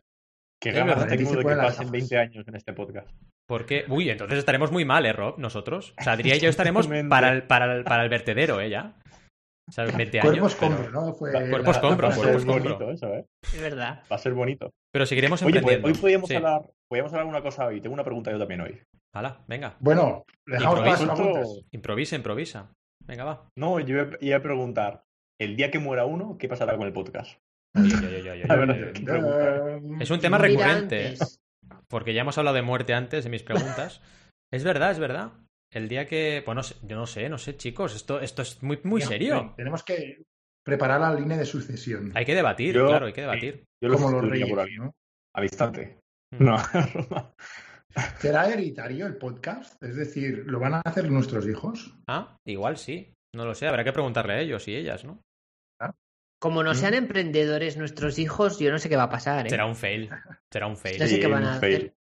Qué 0.60 0.72
ganas 0.72 1.08
tengo 1.08 1.32
de 1.32 1.38
que 1.38 1.44
pasen 1.44 1.58
gafas. 1.58 1.92
20 1.92 2.18
años 2.18 2.48
en 2.48 2.56
este 2.56 2.74
podcast. 2.74 3.08
Porque, 3.48 3.86
uy, 3.88 4.10
entonces 4.10 4.40
estaremos 4.40 4.72
muy 4.72 4.84
mal, 4.84 5.06
¿eh, 5.06 5.14
Rob? 5.14 5.38
Nosotros. 5.38 5.94
O 6.00 6.04
sea, 6.04 6.14
Adrián 6.14 6.38
y 6.38 6.40
yo 6.40 6.50
estaremos 6.50 6.88
para 7.10 7.32
el, 7.32 7.44
para, 7.44 7.76
el, 7.76 7.84
para 7.84 8.04
el 8.04 8.10
vertedero, 8.10 8.60
¿eh? 8.60 8.70
Ya. 8.72 8.96
O 9.68 9.72
sea, 9.72 9.86
20 9.86 10.20
años. 10.20 10.30
Cuerpos 10.32 10.56
pero- 10.60 10.76
compro, 10.76 10.92
¿no? 10.92 11.14
Fue 11.14 11.32
cuerpos 11.32 11.76
la- 11.76 11.82
compro, 11.82 12.08
Va 12.08 12.14
a 12.14 12.16
ser 12.16 12.24
cuerpos 12.24 12.46
compro. 12.46 12.64
bonito 12.78 12.92
eso, 12.92 13.08
¿eh? 13.16 13.26
Es 13.44 13.62
verdad. 13.62 14.04
Va 14.12 14.16
a 14.16 14.20
ser 14.20 14.34
bonito. 14.34 14.70
Pero 14.94 15.06
seguiremos 15.06 15.42
Oye, 15.42 15.52
pues, 15.54 15.62
emprendiendo. 15.62 15.88
hoy 15.88 16.02
podíamos 16.02 16.30
Sí. 16.30 16.36
hablar, 16.36 16.62
podíamos 16.90 17.14
hablar 17.14 17.28
una 17.28 17.42
cosa 17.42 17.66
hoy. 17.66 17.82
Tengo 17.82 17.94
una 17.96 18.04
pregunta 18.04 18.32
yo 18.32 18.38
también 18.38 18.62
hoy. 18.62 18.80
Hala, 19.16 19.44
venga. 19.48 19.76
Bueno, 19.80 20.24
dejamos 20.46 20.80
Improviso. 20.80 21.16
preguntas. 21.16 21.60
Improvisa, 21.72 22.16
improvisa. 22.16 22.72
Venga, 23.08 23.24
va. 23.24 23.50
No, 23.58 23.80
yo 23.80 23.98
iba- 24.20 24.38
a 24.38 24.42
preguntar, 24.42 25.04
el 25.42 25.56
día 25.56 25.72
que 25.72 25.80
muera 25.80 26.06
uno, 26.06 26.38
¿qué 26.38 26.48
pasará 26.48 26.78
con 26.78 26.86
el 26.86 26.94
podcast? 26.94 27.40
Oye, 27.76 27.94
oye, 27.96 28.08
oye, 28.08 28.32
oye, 28.32 28.44
oye, 28.54 29.82
oye. 29.82 30.04
Es 30.04 30.10
un 30.12 30.20
tema 30.20 30.38
recurrente, 30.38 31.16
porque 31.90 32.14
ya 32.14 32.22
hemos 32.22 32.38
hablado 32.38 32.56
de 32.56 32.62
muerte 32.62 32.94
antes 32.94 33.24
de 33.24 33.30
mis 33.30 33.44
preguntas. 33.44 34.02
es 34.54 34.64
verdad, 34.64 34.92
es 34.92 35.00
verdad. 35.00 35.32
El 35.76 35.88
día 35.90 36.06
que. 36.08 36.42
Pues 36.46 36.56
no 36.56 36.64
sé, 36.64 36.76
yo 36.84 36.96
no 36.96 37.06
sé, 37.06 37.28
no 37.30 37.38
sé, 37.38 37.58
chicos. 37.58 37.96
Esto, 37.96 38.20
esto 38.22 38.42
es 38.42 38.64
muy, 38.64 38.80
muy 38.84 39.02
serio. 39.02 39.36
bien, 39.42 39.56
Tenemos 39.56 39.84
que 39.84 40.24
preparar 40.66 41.02
la 41.02 41.14
línea 41.14 41.38
de 41.38 41.46
sucesión. 41.46 42.12
Hay 42.16 42.26
que 42.26 42.34
debatir, 42.34 42.74
Yo- 42.76 42.88
claro, 42.88 43.06
hay 43.08 43.14
que 43.14 43.22
debatir. 43.22 43.66
Yo 43.84 43.90
lo 43.90 43.98
como 43.98 44.12
los 44.12 44.30
reyes, 44.30 44.50
por 44.50 44.60
aquí, 44.62 44.78
¿no? 44.78 44.92
al 45.36 45.44
instante. 45.44 46.00
Mm. 46.32 46.44
No, 46.46 46.56
¿Será 48.20 48.50
hereditario 48.50 49.06
el 49.06 49.18
podcast? 49.18 49.82
Es 49.84 49.96
decir, 49.96 50.44
¿lo 50.48 50.60
van 50.60 50.76
a 50.76 50.82
hacer 50.86 51.10
nuestros 51.12 51.48
hijos? 51.48 51.96
Ah, 52.08 52.38
igual 52.46 52.78
sí. 52.78 53.14
No 53.36 53.46
lo 53.46 53.54
sé, 53.54 53.68
habrá 53.68 53.84
que 53.84 53.92
preguntarle 53.94 54.34
a 54.34 54.40
ellos 54.40 54.68
y 54.68 54.76
ellas, 54.76 55.04
¿no? 55.06 55.22
Como 56.42 56.64
no 56.64 56.72
Mm. 56.72 56.76
sean 56.76 56.94
emprendedores 56.94 57.78
nuestros 57.78 58.20
hijos, 58.20 58.60
yo 58.60 58.70
no 58.72 58.78
sé 58.80 58.90
qué 58.90 58.98
va 58.98 59.04
a 59.04 59.10
pasar, 59.10 59.48
¿eh? 59.48 59.50
Será 59.50 59.66
un 59.66 59.76
fail. 59.76 60.10
Será 60.52 60.68
un 60.68 60.76
fail. 60.78 60.98
Ya 61.00 61.08
sé 61.08 61.20
que 61.20 61.28
van 61.28 61.44
a 61.46 61.56
hacer. 61.56 61.94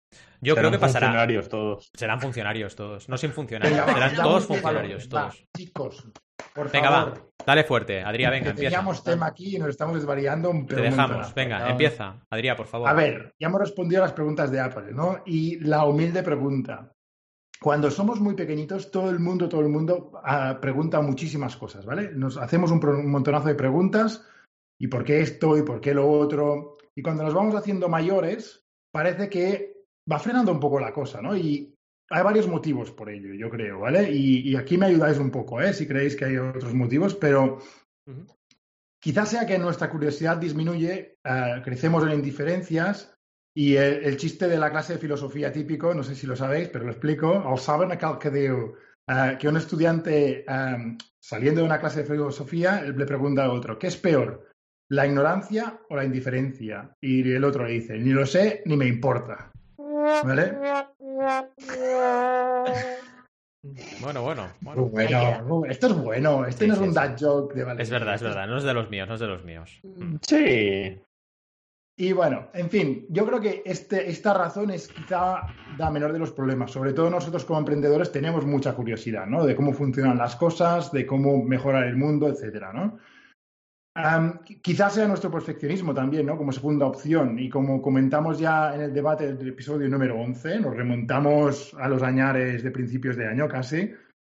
Yo 0.43 0.55
creo 0.55 0.71
que 0.71 0.79
pasará. 0.79 1.07
funcionarios 1.07 1.49
todos. 1.49 1.91
Serán 1.93 2.19
funcionarios 2.21 2.75
todos. 2.75 3.09
No 3.09 3.17
sin 3.17 3.31
funcionarios. 3.31 3.79
Venga, 3.85 3.93
Serán 3.93 4.15
todos 4.15 4.45
funcionarios, 4.45 5.05
va, 5.07 5.21
todos. 5.29 5.45
chicos, 5.55 6.07
por 6.53 6.71
Venga, 6.71 6.89
favor. 6.91 7.17
va. 7.17 7.21
Dale 7.45 7.63
fuerte. 7.63 8.01
Adrián, 8.01 8.31
venga, 8.31 8.49
empieza. 8.51 8.69
teníamos 8.69 9.03
tema 9.03 9.27
aquí 9.27 9.55
y 9.55 9.59
nos 9.59 9.69
estamos 9.69 9.95
desvariando 9.95 10.49
un 10.49 10.65
Te 10.65 10.75
dejamos. 10.75 11.33
Venga, 11.33 11.69
empieza. 11.69 12.21
Adrián, 12.29 12.55
por 12.55 12.67
favor. 12.67 12.87
A 12.89 12.93
ver, 12.93 13.33
ya 13.39 13.47
hemos 13.47 13.61
respondido 13.61 14.01
a 14.01 14.05
las 14.05 14.13
preguntas 14.13 14.51
de 14.51 14.59
Apple, 14.59 14.91
¿no? 14.93 15.21
Y 15.25 15.59
la 15.59 15.85
humilde 15.85 16.23
pregunta. 16.23 16.91
Cuando 17.59 17.89
somos 17.89 18.19
muy 18.19 18.35
pequeñitos, 18.35 18.91
todo 18.91 19.09
el 19.09 19.19
mundo, 19.19 19.47
todo 19.47 19.61
el 19.61 19.69
mundo 19.69 20.11
ah, 20.23 20.57
pregunta 20.61 20.99
muchísimas 21.01 21.55
cosas, 21.55 21.85
¿vale? 21.85 22.11
Nos 22.13 22.37
hacemos 22.37 22.71
un 22.71 23.09
montonazo 23.09 23.47
de 23.47 23.55
preguntas. 23.55 24.25
¿Y 24.77 24.87
por 24.87 25.03
qué 25.05 25.21
esto? 25.21 25.55
¿Y 25.57 25.63
por 25.63 25.79
qué 25.79 25.93
lo 25.93 26.09
otro? 26.09 26.75
Y 26.95 27.01
cuando 27.01 27.23
nos 27.23 27.33
vamos 27.33 27.55
haciendo 27.55 27.87
mayores, 27.87 28.65
parece 28.91 29.29
que 29.29 29.72
va 30.11 30.19
frenando 30.19 30.51
un 30.51 30.59
poco 30.59 30.79
la 30.79 30.93
cosa, 30.93 31.21
¿no? 31.21 31.35
Y 31.35 31.73
hay 32.09 32.23
varios 32.23 32.47
motivos 32.47 32.91
por 32.91 33.09
ello, 33.09 33.33
yo 33.33 33.49
creo, 33.49 33.79
¿vale? 33.79 34.11
Y, 34.11 34.49
y 34.49 34.55
aquí 34.55 34.77
me 34.77 34.87
ayudáis 34.87 35.17
un 35.17 35.31
poco, 35.31 35.61
¿eh? 35.61 35.73
Si 35.73 35.87
creéis 35.87 36.15
que 36.15 36.25
hay 36.25 36.37
otros 36.37 36.73
motivos, 36.73 37.15
pero. 37.15 37.59
Quizás 39.01 39.29
sea 39.29 39.45
que 39.45 39.59
nuestra 39.59 39.89
curiosidad 39.89 40.37
disminuye, 40.37 41.17
eh, 41.23 41.61
crecemos 41.61 42.03
en 42.05 42.13
indiferencias 42.13 43.13
y 43.53 43.75
el, 43.75 44.05
el 44.05 44.15
chiste 44.15 44.47
de 44.47 44.57
la 44.57 44.71
clase 44.71 44.93
de 44.93 44.99
filosofía 44.99 45.51
típico, 45.51 45.93
no 45.93 46.03
sé 46.03 46.15
si 46.15 46.25
lo 46.25 46.37
sabéis, 46.37 46.69
pero 46.69 46.85
lo 46.85 46.91
explico, 46.91 47.43
el 47.51 47.57
saben 47.57 47.91
aquel 47.91 48.17
que 48.17 48.29
diu, 48.29 48.75
eh, 49.07 49.37
que 49.37 49.49
un 49.49 49.57
estudiante 49.57 50.45
eh, 50.47 50.97
saliendo 51.19 51.61
de 51.61 51.67
una 51.67 51.79
clase 51.79 52.01
de 52.03 52.09
filosofía 52.09 52.81
le 52.81 53.05
pregunta 53.05 53.45
a 53.45 53.51
otro, 53.51 53.77
¿qué 53.77 53.87
es 53.87 53.97
peor? 53.97 54.49
¿La 54.89 55.05
ignorancia 55.05 55.79
o 55.89 55.95
la 55.95 56.05
indiferencia? 56.05 56.95
Y 57.01 57.29
el 57.29 57.43
otro 57.43 57.65
le 57.65 57.73
dice, 57.73 57.97
ni 57.97 58.11
lo 58.11 58.25
sé 58.25 58.63
ni 58.65 58.77
me 58.77 58.87
importa. 58.87 59.52
¿Vale? 60.23 60.53
Bueno, 64.01 64.21
bueno. 64.23 64.47
bueno. 64.61 64.85
Bueno, 64.89 65.65
esto 65.65 65.87
es 65.87 65.93
bueno, 65.95 66.45
este 66.45 66.65
Sí, 66.65 66.67
no 66.67 66.73
es 66.73 66.79
sí, 66.79 66.85
un 66.85 66.91
sí. 66.91 66.95
dad 66.95 67.15
joke 67.19 67.53
de. 67.55 67.81
Es 67.81 67.89
verdad, 67.89 68.15
es 68.15 68.21
verdad. 68.21 68.47
No 68.47 68.57
es 68.57 68.63
de 68.63 68.73
los 68.73 68.89
míos, 68.89 69.07
no 69.07 69.13
es 69.13 69.19
de 69.21 69.27
los 69.27 69.43
míos. 69.45 69.79
Mm. 69.83 70.15
Sí. 70.21 71.01
Y 71.95 72.11
bueno, 72.11 72.49
en 72.53 72.69
fin, 72.69 73.05
yo 73.09 73.25
creo 73.25 73.39
que 73.39 73.61
este, 73.65 74.09
esta 74.09 74.33
razón 74.33 74.71
es 74.71 74.87
quizá 74.87 75.43
la 75.77 75.91
menor 75.91 76.11
de 76.11 76.19
los 76.19 76.31
problemas. 76.31 76.71
Sobre 76.71 76.91
todo 76.91 77.09
nosotros 77.09 77.45
como 77.45 77.59
emprendedores 77.59 78.11
tenemos 78.11 78.45
mucha 78.45 78.73
curiosidad, 78.73 79.27
¿no? 79.27 79.45
De 79.45 79.55
cómo 79.55 79.73
funcionan 79.73 80.17
las 80.17 80.35
cosas, 80.35 80.91
de 80.91 81.05
cómo 81.05 81.43
mejorar 81.43 81.85
el 81.85 81.95
mundo, 81.95 82.27
etcétera, 82.27 82.73
¿no? 82.73 82.97
Qui- 83.95 84.59
quizás 84.61 84.93
sea 84.95 85.07
nuestro 85.07 85.29
perfeccionismo 85.29 85.93
también, 85.93 86.25
¿no? 86.25 86.35
Como 86.37 86.51
segunda 86.51 86.85
opción. 86.87 87.37
Y 87.37 87.49
como 87.49 87.81
comentamos 87.81 88.39
ya 88.39 88.73
en 88.75 88.81
el 88.81 88.93
debate 88.93 89.33
del 89.33 89.49
episodio 89.49 89.87
número 89.87 90.19
11, 90.19 90.59
nos 90.59 90.75
remontamos 90.75 91.75
a 91.79 91.87
los 91.87 92.01
añares 92.01 92.63
de 92.63 92.71
principios 92.71 93.15
de 93.15 93.27
año 93.27 93.47
casi, 93.47 93.77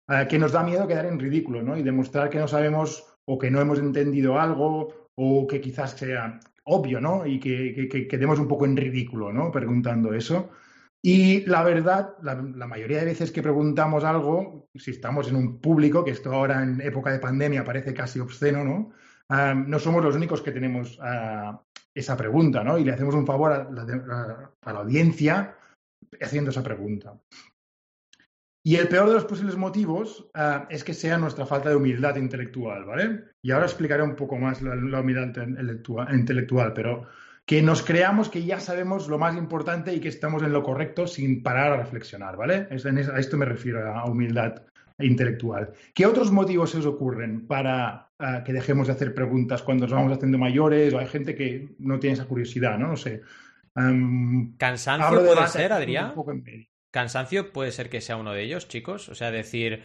eh, 0.09 0.27
que 0.29 0.37
nos 0.37 0.51
da 0.51 0.63
miedo 0.63 0.87
quedar 0.87 1.05
en 1.05 1.19
ridículo, 1.19 1.63
¿no? 1.63 1.77
Y 1.77 1.83
demostrar 1.83 2.29
que 2.29 2.39
no 2.39 2.47
sabemos 2.47 3.05
o 3.25 3.37
que 3.37 3.49
no 3.49 3.61
hemos 3.61 3.79
entendido 3.79 4.37
algo 4.39 5.09
o 5.15 5.47
que 5.47 5.61
quizás 5.61 5.91
sea 5.91 6.39
obvio, 6.65 6.99
¿no? 6.99 7.25
Y 7.25 7.39
que, 7.39 7.73
que- 7.73 7.87
que 7.87 8.07
quedemos 8.07 8.39
un 8.39 8.47
poco 8.49 8.65
en 8.65 8.75
ridículo, 8.75 9.31
¿no? 9.31 9.49
Preguntando 9.51 10.13
eso. 10.13 10.49
Y 11.01 11.45
la 11.45 11.63
verdad, 11.63 12.15
la, 12.21 12.35
la 12.35 12.67
mayoría 12.67 12.99
de 12.99 13.05
veces 13.05 13.31
que 13.31 13.41
preguntamos 13.43 14.03
algo, 14.03 14.69
si 14.75 14.91
estamos 14.91 15.27
en 15.29 15.35
un 15.35 15.59
público, 15.59 16.03
que 16.03 16.11
esto 16.11 16.31
ahora 16.33 16.63
en 16.63 16.79
época 16.81 17.11
de 17.11 17.19
pandemia 17.19 17.63
parece 17.65 17.93
casi 17.93 18.19
obsceno, 18.19 18.63
¿no? 18.63 18.91
No 19.55 19.79
somos 19.79 20.03
los 20.03 20.15
únicos 20.15 20.41
que 20.41 20.51
tenemos 20.51 20.99
ah, 21.01 21.61
esa 21.93 22.15
pregunta, 22.15 22.63
¿no? 22.63 22.77
Y 22.77 22.83
le 22.83 22.93
hacemos 22.93 23.15
un 23.15 23.25
favor 23.25 23.51
a 23.51 23.69
la, 23.71 24.79
audiencia 24.79 25.57
haciendo 26.21 26.51
esa 26.51 26.63
pregunta. 26.63 27.19
Y 28.65 28.77
el 28.77 28.87
peor 28.87 29.09
de 29.09 29.15
los 29.15 29.25
posibles 29.25 29.57
motivos 29.57 30.29
ah, 30.33 30.67
es 30.69 30.83
que 30.83 30.93
sea 30.93 31.17
nuestra 31.17 31.45
falta 31.45 31.69
de 31.69 31.75
humildad 31.75 32.15
intelectual, 32.15 32.85
¿vale? 32.85 33.23
Y 33.41 33.51
ahora 33.51 33.65
explicaré 33.65 34.03
un 34.03 34.15
poco 34.15 34.37
más 34.37 34.61
la, 34.61 34.99
humildad 34.99 35.27
intelectua- 35.27 36.13
intelectual, 36.13 36.73
pero 36.73 37.07
que 37.45 37.61
nos 37.61 37.81
creamos 37.81 38.29
que 38.29 38.45
ya 38.45 38.59
sabemos 38.59 39.09
lo 39.09 39.17
más 39.17 39.35
importante 39.35 39.93
y 39.93 39.99
que 39.99 40.07
estamos 40.07 40.43
en 40.43 40.53
lo 40.53 40.63
correcto 40.63 41.07
sin 41.07 41.43
parar 41.43 41.73
a 41.73 41.77
reflexionar, 41.77 42.37
¿vale? 42.37 42.67
A 42.69 43.19
esto 43.19 43.37
me 43.37 43.45
refiero 43.45 43.93
a 43.93 44.05
humildad 44.05 44.63
intelectual. 44.99 45.73
¿Qué 45.93 46.05
otros 46.05 46.31
motivos 46.31 46.71
se 46.71 46.77
os 46.77 46.85
ocurren 46.85 47.47
para 47.47 48.11
que 48.45 48.53
dejemos 48.53 48.87
de 48.87 48.93
hacer 48.93 49.13
preguntas 49.13 49.61
cuando 49.63 49.85
nos 49.85 49.93
vamos 49.93 50.13
haciendo 50.13 50.37
mayores 50.37 50.93
o 50.93 50.99
hay 50.99 51.07
gente 51.07 51.35
que 51.35 51.69
no 51.79 51.99
tiene 51.99 52.15
esa 52.15 52.25
curiosidad, 52.25 52.77
¿no? 52.77 52.89
No 52.89 52.97
sé. 52.97 53.21
Am, 53.75 54.55
¿Cansancio 54.57 55.25
puede 55.25 55.47
ser, 55.47 55.73
Adrián? 55.73 56.13
¿Cansancio 56.91 57.51
puede 57.51 57.71
ser 57.71 57.89
que 57.89 58.01
sea 58.01 58.17
uno 58.17 58.33
de 58.33 58.43
ellos, 58.43 58.67
chicos? 58.67 59.09
O 59.09 59.15
sea, 59.15 59.31
decir, 59.31 59.83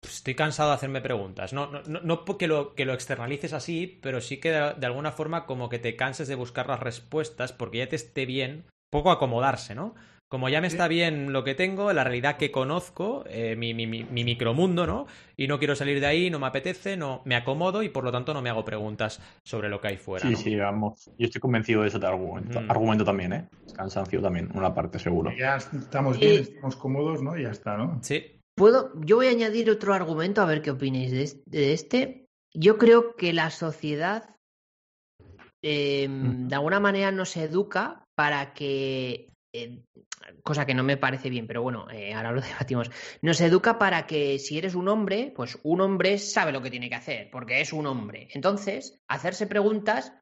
"Pues 0.00 0.16
estoy 0.16 0.34
cansado 0.34 0.70
de 0.70 0.76
hacerme 0.76 1.00
preguntas. 1.00 1.52
No, 1.52 1.70
no, 1.70 1.82
no, 1.82 2.00
no 2.02 2.24
porque 2.24 2.46
lo, 2.46 2.74
que 2.74 2.84
lo 2.84 2.92
externalices 2.92 3.52
así, 3.52 3.98
pero 4.02 4.20
sí 4.20 4.38
que 4.38 4.50
de, 4.50 4.74
de 4.74 4.86
alguna 4.86 5.12
forma 5.12 5.46
como 5.46 5.68
que 5.68 5.78
te 5.78 5.96
canses 5.96 6.28
de 6.28 6.34
buscar 6.34 6.68
las 6.68 6.80
respuestas 6.80 7.52
porque 7.52 7.78
ya 7.78 7.88
te 7.88 7.96
esté 7.96 8.26
bien, 8.26 8.66
poco 8.90 9.10
acomodarse, 9.10 9.74
¿no? 9.74 9.94
Como 10.28 10.48
ya 10.48 10.60
me 10.60 10.66
está 10.66 10.88
bien 10.88 11.32
lo 11.32 11.44
que 11.44 11.54
tengo, 11.54 11.92
la 11.92 12.02
realidad 12.02 12.36
que 12.36 12.50
conozco, 12.50 13.22
eh, 13.28 13.54
mi, 13.54 13.74
mi, 13.74 13.86
mi, 13.86 14.02
mi 14.02 14.24
micromundo, 14.24 14.84
¿no? 14.84 15.06
Y 15.36 15.46
no 15.46 15.60
quiero 15.60 15.76
salir 15.76 16.00
de 16.00 16.06
ahí, 16.06 16.30
no 16.30 16.40
me 16.40 16.48
apetece, 16.48 16.96
no 16.96 17.22
me 17.24 17.36
acomodo 17.36 17.84
y 17.84 17.90
por 17.90 18.02
lo 18.02 18.10
tanto 18.10 18.34
no 18.34 18.42
me 18.42 18.50
hago 18.50 18.64
preguntas 18.64 19.20
sobre 19.44 19.68
lo 19.68 19.80
que 19.80 19.86
hay 19.88 19.96
fuera. 19.98 20.26
Sí, 20.26 20.32
¿no? 20.32 20.38
sí, 20.38 20.56
vamos. 20.56 21.10
Yo 21.16 21.26
estoy 21.26 21.40
convencido 21.40 21.82
de 21.82 21.88
ese 21.88 22.04
argumento. 22.04 22.60
Mm. 22.60 22.70
Argumento 22.70 23.04
también, 23.04 23.32
¿eh? 23.34 23.48
Cansancio 23.76 24.20
también, 24.20 24.50
una 24.54 24.74
parte 24.74 24.98
seguro. 24.98 25.30
Ya 25.38 25.56
estamos 25.58 26.18
bien, 26.18 26.32
Y- 26.32 26.36
estamos 26.38 26.74
cómodos, 26.74 27.22
¿no? 27.22 27.38
Y 27.38 27.44
ya 27.44 27.50
está, 27.50 27.76
¿no? 27.76 28.00
Sí. 28.02 28.40
Puedo, 28.56 28.90
yo 29.04 29.16
voy 29.16 29.28
a 29.28 29.30
añadir 29.30 29.70
otro 29.70 29.94
argumento 29.94 30.42
a 30.42 30.46
ver 30.46 30.60
qué 30.60 30.72
opináis 30.72 31.12
de 31.12 31.22
es- 31.22 31.44
de 31.44 31.72
este. 31.72 32.26
Yo 32.52 32.78
creo 32.78 33.14
que 33.14 33.32
la 33.32 33.50
sociedad 33.50 34.34
eh, 35.62 36.08
Ujú. 36.08 36.48
de 36.48 36.54
alguna 36.54 36.80
manera 36.80 37.10
nos 37.12 37.36
educa 37.36 38.04
para 38.16 38.54
que, 38.54 39.28
eh, 39.62 39.82
cosa 40.42 40.66
que 40.66 40.74
no 40.74 40.82
me 40.82 40.96
parece 40.96 41.30
bien, 41.30 41.46
pero 41.46 41.62
bueno, 41.62 41.86
eh, 41.90 42.14
ahora 42.14 42.32
lo 42.32 42.40
debatimos, 42.42 42.90
nos 43.22 43.40
educa 43.40 43.78
para 43.78 44.06
que 44.06 44.38
si 44.38 44.58
eres 44.58 44.74
un 44.74 44.88
hombre, 44.88 45.32
pues 45.34 45.58
un 45.62 45.80
hombre 45.80 46.18
sabe 46.18 46.52
lo 46.52 46.62
que 46.62 46.70
tiene 46.70 46.88
que 46.88 46.94
hacer, 46.94 47.30
porque 47.30 47.60
es 47.60 47.72
un 47.72 47.86
hombre. 47.86 48.28
Entonces, 48.32 49.00
hacerse 49.08 49.46
preguntas 49.46 50.12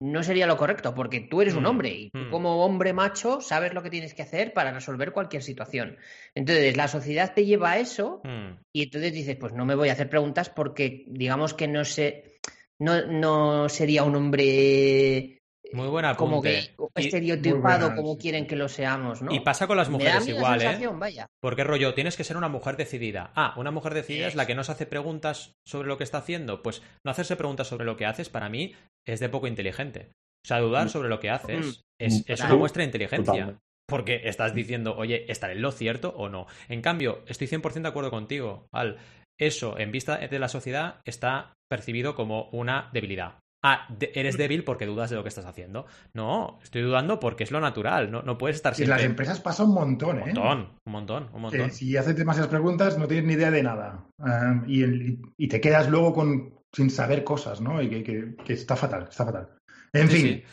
no 0.00 0.22
sería 0.22 0.46
lo 0.46 0.56
correcto, 0.56 0.94
porque 0.94 1.20
tú 1.20 1.42
eres 1.42 1.54
un 1.54 1.64
Mm, 1.64 1.66
hombre 1.66 1.90
y 1.90 2.10
tú 2.10 2.18
mm. 2.18 2.30
como 2.30 2.64
hombre 2.64 2.92
macho 2.92 3.40
sabes 3.40 3.74
lo 3.74 3.82
que 3.82 3.90
tienes 3.90 4.14
que 4.14 4.22
hacer 4.22 4.52
para 4.52 4.70
resolver 4.72 5.12
cualquier 5.12 5.42
situación. 5.42 5.96
Entonces, 6.36 6.76
la 6.76 6.86
sociedad 6.86 7.34
te 7.34 7.44
lleva 7.44 7.72
a 7.72 7.78
eso 7.78 8.20
Mm. 8.22 8.60
y 8.72 8.82
entonces 8.84 9.12
dices, 9.12 9.36
pues 9.36 9.52
no 9.52 9.66
me 9.66 9.74
voy 9.74 9.88
a 9.88 9.92
hacer 9.94 10.08
preguntas 10.08 10.50
porque 10.50 11.04
digamos 11.08 11.52
que 11.52 11.66
no 11.66 11.84
sé, 11.84 12.38
no, 12.78 13.06
no 13.06 13.68
sería 13.68 14.04
un 14.04 14.14
hombre 14.14 15.37
Muy 15.72 15.88
buen 15.88 16.04
como 16.16 16.36
apunte. 16.38 16.74
que 16.94 17.02
estereotipado 17.02 17.60
buena, 17.88 17.94
como 17.96 18.14
sí, 18.14 18.18
quieren 18.20 18.46
que 18.46 18.56
lo 18.56 18.68
seamos, 18.68 19.20
¿no? 19.22 19.32
Y 19.34 19.40
pasa 19.40 19.66
con 19.66 19.76
las 19.76 19.90
Me 19.90 19.98
da 20.02 20.12
a 20.12 20.14
mujeres 20.20 20.26
la 20.28 20.34
igual, 20.34 20.62
¿eh? 20.62 20.88
vaya. 20.94 21.26
Porque 21.40 21.64
rollo, 21.64 21.94
tienes 21.94 22.16
que 22.16 22.24
ser 22.24 22.36
una 22.36 22.48
mujer 22.48 22.76
decidida. 22.76 23.32
Ah, 23.34 23.54
una 23.56 23.70
mujer 23.70 23.94
decidida 23.94 24.28
es 24.28 24.34
la 24.34 24.46
que 24.46 24.54
no 24.54 24.64
se 24.64 24.72
hace 24.72 24.86
preguntas 24.86 25.52
sobre 25.66 25.88
lo 25.88 25.98
que 25.98 26.04
está 26.04 26.18
haciendo. 26.18 26.62
Pues 26.62 26.82
no 27.04 27.10
hacerse 27.10 27.36
preguntas 27.36 27.66
sobre 27.68 27.84
lo 27.84 27.96
que 27.96 28.06
haces, 28.06 28.28
para 28.30 28.48
mí, 28.48 28.74
es 29.06 29.20
de 29.20 29.28
poco 29.28 29.46
inteligente. 29.46 30.12
O 30.44 30.48
sea, 30.48 30.60
dudar 30.60 30.86
Mm. 30.86 30.90
sobre 30.90 31.08
lo 31.08 31.20
que 31.20 31.30
haces 31.30 31.66
Mm. 31.66 31.82
es, 32.00 32.24
es 32.28 32.40
una 32.40 32.56
muestra 32.56 32.80
de 32.80 32.86
inteligencia. 32.86 33.24
Totalmente. 33.32 33.60
Porque 33.86 34.20
estás 34.24 34.54
diciendo, 34.54 34.96
oye, 34.96 35.30
¿estaré 35.30 35.54
en 35.54 35.62
lo 35.62 35.72
cierto 35.72 36.14
o 36.16 36.28
no? 36.28 36.46
En 36.68 36.82
cambio, 36.82 37.22
estoy 37.26 37.46
100% 37.46 37.82
de 37.82 37.88
acuerdo 37.90 38.10
contigo, 38.10 38.66
Al. 38.72 38.98
Eso, 39.40 39.78
en 39.78 39.92
vista 39.92 40.18
de 40.18 40.38
la 40.38 40.48
sociedad, 40.48 41.00
está 41.04 41.54
percibido 41.70 42.14
como 42.14 42.48
una 42.50 42.90
debilidad. 42.92 43.38
Ah, 43.64 43.86
de- 43.90 44.12
eres 44.14 44.36
débil 44.38 44.62
porque 44.62 44.86
dudas 44.86 45.10
de 45.10 45.16
lo 45.16 45.22
que 45.24 45.28
estás 45.30 45.44
haciendo. 45.44 45.86
No, 46.14 46.60
estoy 46.62 46.82
dudando 46.82 47.18
porque 47.18 47.42
es 47.44 47.50
lo 47.50 47.60
natural. 47.60 48.10
No, 48.10 48.22
no 48.22 48.38
puedes 48.38 48.56
estar 48.56 48.72
Y 48.78 48.82
en 48.84 48.90
las 48.90 49.00
siempre... 49.00 49.12
empresas 49.24 49.40
pasa 49.40 49.64
un 49.64 49.74
montón, 49.74 50.16
Un 50.16 50.22
¿eh? 50.22 50.32
montón, 50.34 50.60
un 50.86 50.92
montón, 50.92 51.28
un 51.32 51.42
montón. 51.42 51.70
si 51.72 51.96
haces 51.96 52.14
demasiadas 52.16 52.50
preguntas 52.50 52.96
no 52.98 53.08
tienes 53.08 53.26
ni 53.26 53.32
idea 53.34 53.50
de 53.50 53.62
nada. 53.64 54.06
Ah, 54.20 54.62
y, 54.66 54.82
el- 54.82 55.18
y 55.36 55.48
te 55.48 55.60
quedas 55.60 55.88
luego 55.88 56.12
con, 56.14 56.54
sin 56.72 56.88
saber 56.90 57.24
cosas, 57.24 57.60
¿no? 57.60 57.82
Y 57.82 57.90
que, 57.90 58.02
que- 58.04 58.36
que 58.44 58.52
está 58.52 58.76
fatal, 58.76 59.08
está 59.10 59.24
fatal. 59.24 59.48
En 59.92 60.08
Sí, 60.08 60.16
fin, 60.16 60.26
sí. 60.26 60.44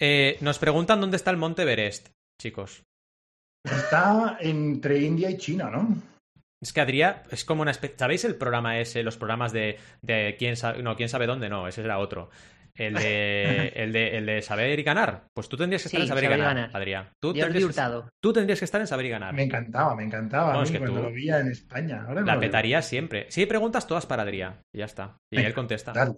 Eh, 0.00 0.36
nos 0.40 0.58
preguntan 0.58 1.00
dónde 1.00 1.16
está 1.16 1.30
el 1.32 1.36
Monte 1.38 1.62
Everest, 1.62 2.08
chicos. 2.40 2.82
está 3.64 4.36
entre 4.40 5.00
India 5.00 5.30
y 5.30 5.36
China, 5.36 5.70
¿no? 5.70 5.96
Es 6.62 6.72
que 6.72 6.80
Adrián 6.80 7.22
es 7.30 7.44
como 7.44 7.62
una 7.62 7.72
especie. 7.72 7.96
¿Sabéis 7.98 8.24
el 8.24 8.36
programa 8.36 8.78
ese? 8.78 9.02
Los 9.02 9.16
programas 9.16 9.52
de, 9.52 9.78
de 10.00 10.36
quién 10.38 10.56
sabe. 10.56 10.82
No, 10.82 10.94
quién 10.96 11.08
sabe 11.08 11.26
dónde, 11.26 11.48
no, 11.48 11.66
ese 11.66 11.82
era 11.82 11.98
otro. 11.98 12.30
El 12.74 12.94
de, 12.94 13.68
el 13.76 13.92
de, 13.92 14.16
el 14.16 14.26
de 14.26 14.42
saber 14.42 14.78
y 14.78 14.82
ganar. 14.82 15.24
Pues 15.34 15.48
tú 15.48 15.56
tendrías 15.56 15.82
que 15.82 15.88
estar 15.88 15.98
Sí, 16.00 16.04
en 16.04 16.08
saber, 16.08 16.24
Saber 16.24 16.38
y 16.38 16.40
ganar, 16.40 16.54
Ganar. 16.56 16.76
Adrián. 16.76 17.08
Tú 17.20 17.34
tendrías, 17.34 17.76
que, 17.76 18.00
tú 18.22 18.32
tendrías 18.32 18.58
que 18.60 18.64
estar 18.64 18.80
en 18.80 18.86
saber 18.86 19.06
y 19.06 19.08
ganar. 19.10 19.34
Me 19.34 19.42
encantaba, 19.42 19.94
me 19.96 20.04
encantaba. 20.04 20.52
No, 20.52 20.60
a 20.60 20.62
es 20.62 20.70
que 20.70 20.78
cuando 20.78 21.00
tú- 21.00 21.02
lo 21.08 21.12
veía 21.12 21.40
en 21.40 21.48
España. 21.48 22.04
Ahora 22.06 22.20
no 22.20 22.26
La 22.26 22.34
lo 22.34 22.40
veo. 22.40 22.48
petaría 22.48 22.80
siempre. 22.80 23.26
Si 23.30 23.40
hay 23.40 23.46
preguntas, 23.46 23.86
todas 23.86 24.06
para 24.06 24.22
Adrián. 24.22 24.62
Y 24.72 24.78
ya 24.78 24.84
está. 24.84 25.16
Y 25.32 25.36
Venga, 25.36 25.48
él 25.48 25.54
contesta. 25.54 25.92
Dale. 25.92 26.14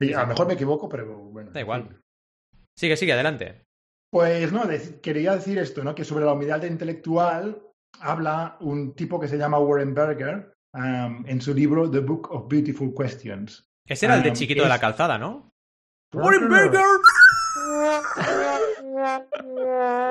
Y 0.00 0.12
a 0.14 0.22
lo 0.22 0.26
mejor 0.28 0.46
me 0.48 0.54
equivoco, 0.54 0.88
pero 0.88 1.06
bueno. 1.18 1.50
Da 1.52 1.60
igual. 1.60 1.88
sí. 1.90 2.58
Sigue, 2.76 2.96
sigue, 2.96 3.12
adelante. 3.12 3.62
Pues 4.10 4.52
no, 4.52 4.62
quería 5.02 5.34
decir 5.36 5.58
esto, 5.58 5.84
¿no? 5.84 5.94
Que 5.94 6.04
sobre 6.04 6.24
la 6.24 6.32
humildad 6.32 6.62
intelectual 6.64 7.62
habla 8.00 8.56
un 8.60 8.94
tipo 8.94 9.18
que 9.20 9.28
se 9.28 9.38
llama 9.38 9.58
Warren 9.58 9.94
Berger 9.94 10.54
um, 10.74 11.24
en 11.26 11.40
su 11.40 11.54
libro 11.54 11.90
The 11.90 12.00
Book 12.00 12.30
of 12.30 12.48
Beautiful 12.48 12.92
Questions. 12.96 13.66
Ese 13.86 14.06
era 14.06 14.16
el 14.16 14.22
de 14.22 14.30
Ah, 14.30 14.32
chiquito 14.32 14.62
de 14.62 14.68
la 14.68 14.78
calzada, 14.78 15.18
¿no? 15.18 15.50
Warren 16.14 16.48
Berger. 16.48 16.80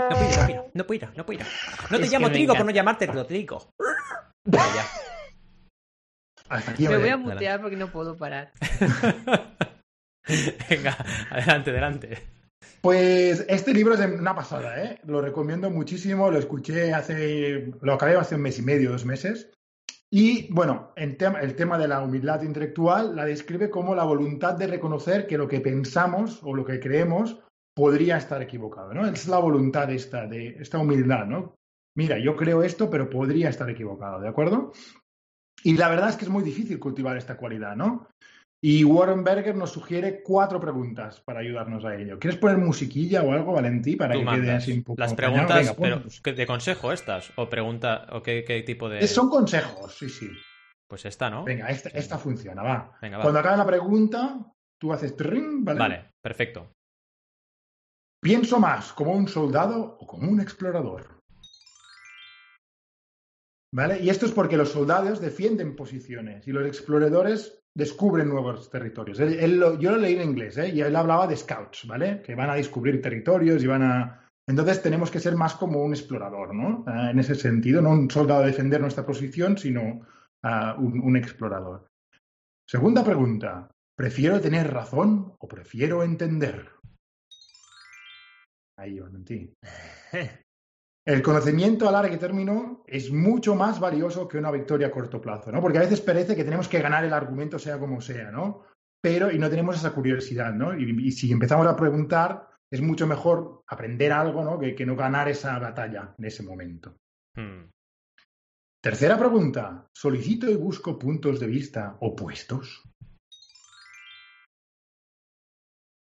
No 0.03 0.05
puedo 0.15 0.43
ir, 0.43 0.43
no 0.43 0.45
puedo 0.45 0.49
ir, 0.49 0.61
no 0.73 0.85
puedo 0.85 0.95
ir, 0.95 1.07
no 1.17 1.25
puedo 1.25 1.39
ir. 1.39 1.45
No 1.89 1.97
te 1.97 2.03
Es 2.03 2.11
llamo 2.11 2.29
Trigo 2.31 2.55
por 2.55 2.65
no 2.65 2.71
llamarte 2.71 3.07
Rodrigo. 3.07 3.69
Vale, 4.45 4.69
ya. 4.75 4.85
Hasta 6.49 6.71
aquí, 6.71 6.87
Me 6.87 6.97
voy 6.97 7.09
a 7.09 7.17
mutear 7.17 7.61
porque 7.61 7.75
no 7.77 7.91
puedo 7.91 8.15
parar. 8.17 8.51
Venga, 10.69 10.97
adelante, 11.31 11.71
adelante. 11.71 12.27
Pues 12.83 13.45
este 13.47 13.73
libro 13.73 13.93
es 13.93 14.01
una 14.01 14.35
pasada, 14.35 14.83
¿eh? 14.83 14.99
Lo 15.05 15.21
recomiendo 15.21 15.69
muchísimo, 15.69 16.29
lo 16.29 16.37
escuché 16.37 16.93
hace, 16.93 17.71
lo 17.79 17.93
acabé 17.93 18.17
hace 18.17 18.35
un 18.35 18.41
mes 18.41 18.59
y 18.59 18.61
medio, 18.61 18.91
dos 18.91 19.05
meses. 19.05 19.53
Y 20.11 20.51
bueno, 20.51 20.91
el 20.97 21.15
tema, 21.15 21.39
el 21.39 21.55
tema 21.55 21.77
de 21.77 21.87
la 21.87 22.01
humildad 22.01 22.41
intelectual 22.41 23.15
la 23.15 23.23
describe 23.23 23.69
como 23.69 23.95
la 23.95 24.03
voluntad 24.03 24.55
de 24.55 24.67
reconocer 24.67 25.27
que 25.27 25.37
lo 25.37 25.47
que 25.47 25.61
pensamos 25.61 26.41
o 26.43 26.53
lo 26.53 26.65
que 26.65 26.81
creemos 26.81 27.39
podría 27.73 28.17
estar 28.17 28.41
equivocado, 28.41 28.93
¿no? 28.93 29.07
Es 29.07 29.29
la 29.29 29.37
voluntad 29.37 29.89
esta, 29.89 30.27
de 30.27 30.57
esta 30.59 30.77
humildad, 30.79 31.25
¿no? 31.25 31.55
Mira, 31.95 32.19
yo 32.19 32.35
creo 32.35 32.63
esto, 32.63 32.89
pero 32.89 33.09
podría 33.09 33.47
estar 33.47 33.69
equivocado, 33.69 34.19
¿de 34.19 34.27
acuerdo? 34.27 34.73
Y 35.63 35.77
la 35.77 35.87
verdad 35.87 36.09
es 36.09 36.17
que 36.17 36.25
es 36.25 36.31
muy 36.31 36.43
difícil 36.43 36.79
cultivar 36.79 37.15
esta 37.15 37.37
cualidad, 37.37 37.77
¿no? 37.77 38.09
Y 38.65 38.85
Warren 38.85 39.25
Berger 39.25 39.55
nos 39.55 39.71
sugiere 39.73 40.23
cuatro 40.23 40.57
preguntas 40.57 41.19
para 41.19 41.41
ayudarnos 41.41 41.83
a 41.83 41.95
ello. 41.97 42.17
¿Quieres 42.17 42.39
poner 42.39 42.57
musiquilla 42.57 43.21
o 43.21 43.33
algo, 43.33 43.51
Valentí, 43.51 43.97
para 43.97 44.13
Tú 44.13 44.19
que 44.21 44.25
quede 44.25 44.37
mandas. 44.37 44.63
así 44.63 44.71
un 44.71 44.83
poco 44.83 45.01
Las 45.01 45.13
preguntas, 45.13 45.57
Venga, 45.59 45.75
pero 45.77 45.99
música. 45.99 46.21
¿qué- 46.31 46.33
¿de 46.37 46.47
consejo 46.47 46.93
estas? 46.93 47.33
¿O 47.35 47.49
pregunta, 47.49 48.07
o 48.13 48.23
qué, 48.23 48.45
qué 48.47 48.63
tipo 48.63 48.87
de...? 48.87 49.05
Son 49.05 49.27
consejos, 49.29 49.97
sí, 49.97 50.07
sí. 50.07 50.29
Pues 50.87 51.03
esta, 51.03 51.29
¿no? 51.29 51.43
Venga, 51.43 51.67
esta, 51.71 51.89
esta 51.89 52.17
funciona, 52.17 52.63
va. 52.63 52.97
Venga, 53.01 53.17
va. 53.17 53.23
Cuando 53.23 53.39
acabe 53.41 53.57
la 53.57 53.65
pregunta, 53.65 54.39
tú 54.79 54.93
haces 54.93 55.13
tring, 55.17 55.65
¿vale? 55.65 55.79
Vale, 55.79 56.11
perfecto. 56.21 56.71
¿Pienso 58.23 58.61
más 58.61 58.93
como 58.93 59.11
un 59.11 59.27
soldado 59.27 59.97
o 59.99 60.07
como 60.07 60.31
un 60.31 60.39
explorador? 60.39 61.19
¿Vale? 63.73 63.99
Y 63.99 64.09
esto 64.09 64.25
es 64.25 64.31
porque 64.31 64.55
los 64.55 64.69
soldados 64.69 65.19
defienden 65.19 65.75
posiciones 65.75 66.47
y 66.47 66.53
los 66.53 66.65
exploradores 66.65 67.59
descubren 67.75 68.29
nuevos 68.29 68.69
territorios. 68.69 69.17
Yo 69.17 69.91
lo 69.91 69.97
leí 69.97 70.15
en 70.15 70.29
inglés, 70.29 70.57
¿eh? 70.57 70.69
Y 70.69 70.81
él 70.81 70.95
hablaba 70.95 71.27
de 71.27 71.35
scouts, 71.35 71.87
¿vale? 71.87 72.21
Que 72.21 72.35
van 72.35 72.49
a 72.49 72.55
descubrir 72.55 73.01
territorios 73.01 73.63
y 73.63 73.67
van 73.67 73.83
a... 73.83 74.29
Entonces 74.47 74.81
tenemos 74.81 75.09
que 75.09 75.19
ser 75.19 75.35
más 75.35 75.55
como 75.55 75.81
un 75.81 75.93
explorador, 75.93 76.53
¿no? 76.53 76.83
Ah, 76.85 77.11
en 77.11 77.19
ese 77.19 77.35
sentido, 77.35 77.81
no 77.81 77.91
un 77.91 78.11
soldado 78.11 78.43
a 78.43 78.47
defender 78.47 78.81
nuestra 78.81 79.05
posición, 79.05 79.57
sino 79.57 80.05
ah, 80.43 80.75
un, 80.77 81.15
explorador. 81.15 81.87
Segunda 82.67 83.03
pregunta. 83.03 83.69
¿Prefiero 83.95 84.41
tener 84.41 84.73
razón 84.73 85.35
o 85.39 85.47
prefiero 85.47 86.03
entender? 86.03 86.71
Ahí, 88.77 88.99
Valentín. 88.99 89.53
El 91.05 91.21
conocimiento 91.21 91.87
a 91.87 91.91
largo 91.91 92.17
término 92.17 92.83
es 92.87 93.11
mucho 93.11 93.55
más 93.55 93.79
valioso 93.79 94.27
que 94.27 94.37
una 94.37 94.51
victoria 94.51 94.87
a 94.87 94.91
corto 94.91 95.19
plazo, 95.19 95.51
¿no? 95.51 95.59
Porque 95.59 95.77
a 95.77 95.81
veces 95.81 95.99
parece 95.99 96.35
que 96.35 96.45
tenemos 96.45 96.69
que 96.69 96.81
ganar 96.81 97.03
el 97.03 97.13
argumento 97.13 97.59
sea 97.59 97.77
como 97.77 97.99
sea, 97.99 98.31
¿no? 98.31 98.63
Pero, 99.01 99.29
y 99.29 99.37
no 99.37 99.49
tenemos 99.49 99.75
esa 99.75 99.93
curiosidad, 99.93 100.53
¿no? 100.53 100.77
Y, 100.77 101.07
y 101.07 101.11
si 101.11 101.29
empezamos 101.29 101.67
a 101.67 101.75
preguntar, 101.75 102.47
es 102.71 102.81
mucho 102.81 103.05
mejor 103.05 103.63
aprender 103.67 104.13
algo, 104.13 104.45
¿no? 104.45 104.57
Que, 104.57 104.73
que 104.73 104.85
no 104.85 104.95
ganar 104.95 105.27
esa 105.27 105.59
batalla 105.59 106.15
en 106.17 106.25
ese 106.25 106.41
momento. 106.41 106.95
Hmm. 107.35 107.69
Tercera 108.81 109.17
pregunta. 109.17 109.87
¿Solicito 109.93 110.49
y 110.49 110.55
busco 110.55 110.97
puntos 110.97 111.39
de 111.39 111.47
vista 111.47 111.97
opuestos? 111.99 112.83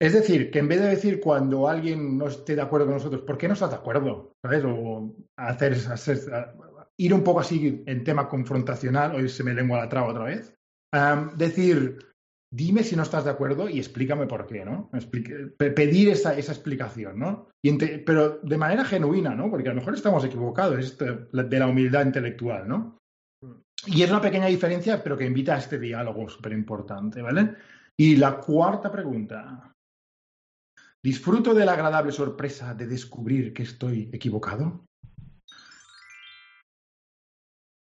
Es 0.06 0.14
decir, 0.14 0.52
que 0.52 0.60
en 0.60 0.68
vez 0.68 0.80
de 0.80 0.90
decir 0.90 1.20
cuando 1.20 1.68
alguien 1.68 2.16
no 2.16 2.28
esté 2.28 2.56
de 2.56 2.62
acuerdo 2.62 2.86
con 2.86 2.94
nosotros, 2.94 3.24
¿por 3.24 3.40
qué 3.40 3.48
no 3.48 3.56
estás 3.56 3.72
de 3.72 3.78
acuerdo? 3.78 4.34
¿Sabes? 4.44 4.64
O 4.64 5.16
hacer, 5.36 5.76
ir 6.96 7.12
un 7.12 7.24
poco 7.24 7.40
así 7.40 7.82
en 7.88 8.04
tema 8.04 8.30
confrontacional, 8.30 9.16
hoy 9.16 9.28
se 9.30 9.44
me 9.44 9.56
lengua 9.56 9.80
la 9.80 9.90
traba 9.90 10.10
otra 10.10 10.26
vez. 10.26 10.54
Decir, 11.36 11.98
dime 12.54 12.84
si 12.84 12.96
no 12.96 13.02
estás 13.02 13.26
de 13.26 13.32
acuerdo 13.32 13.68
y 13.68 13.80
explícame 13.80 14.28
por 14.28 14.46
qué, 14.46 14.64
¿no? 14.64 14.92
Pedir 15.58 16.10
esa, 16.10 16.38
explicación, 16.38 17.18
¿no? 17.18 17.48
Pero 18.06 18.38
de 18.44 18.58
manera 18.60 18.86
genuina, 18.86 19.34
¿no? 19.34 19.50
Porque 19.50 19.70
a 19.70 19.74
lo 19.74 19.80
mejor 19.80 19.96
estamos 19.96 20.24
equivocados, 20.24 20.78
es 20.78 20.98
de 21.00 21.60
la 21.60 21.68
humildad 21.68 22.06
intelectual, 22.06 22.68
¿no? 22.68 23.00
Y 23.88 24.04
es 24.04 24.12
una 24.12 24.22
pequeña 24.22 24.46
diferencia, 24.46 25.02
pero 25.02 25.18
que 25.18 25.26
invita 25.26 25.56
a 25.56 25.58
este 25.58 25.80
diálogo 25.80 26.30
súper 26.30 26.52
importante, 26.52 27.24
¿vale? 27.24 27.56
Y 27.98 28.18
la 28.18 28.40
cuarta 28.40 28.92
pregunta. 28.92 29.72
¿Disfruto 31.06 31.54
de 31.54 31.66
la 31.66 31.74
agradable 31.74 32.12
sorpresa 32.12 32.74
de 32.74 32.88
descubrir 32.88 33.54
que 33.54 33.62
estoy 33.62 34.10
equivocado? 34.12 34.88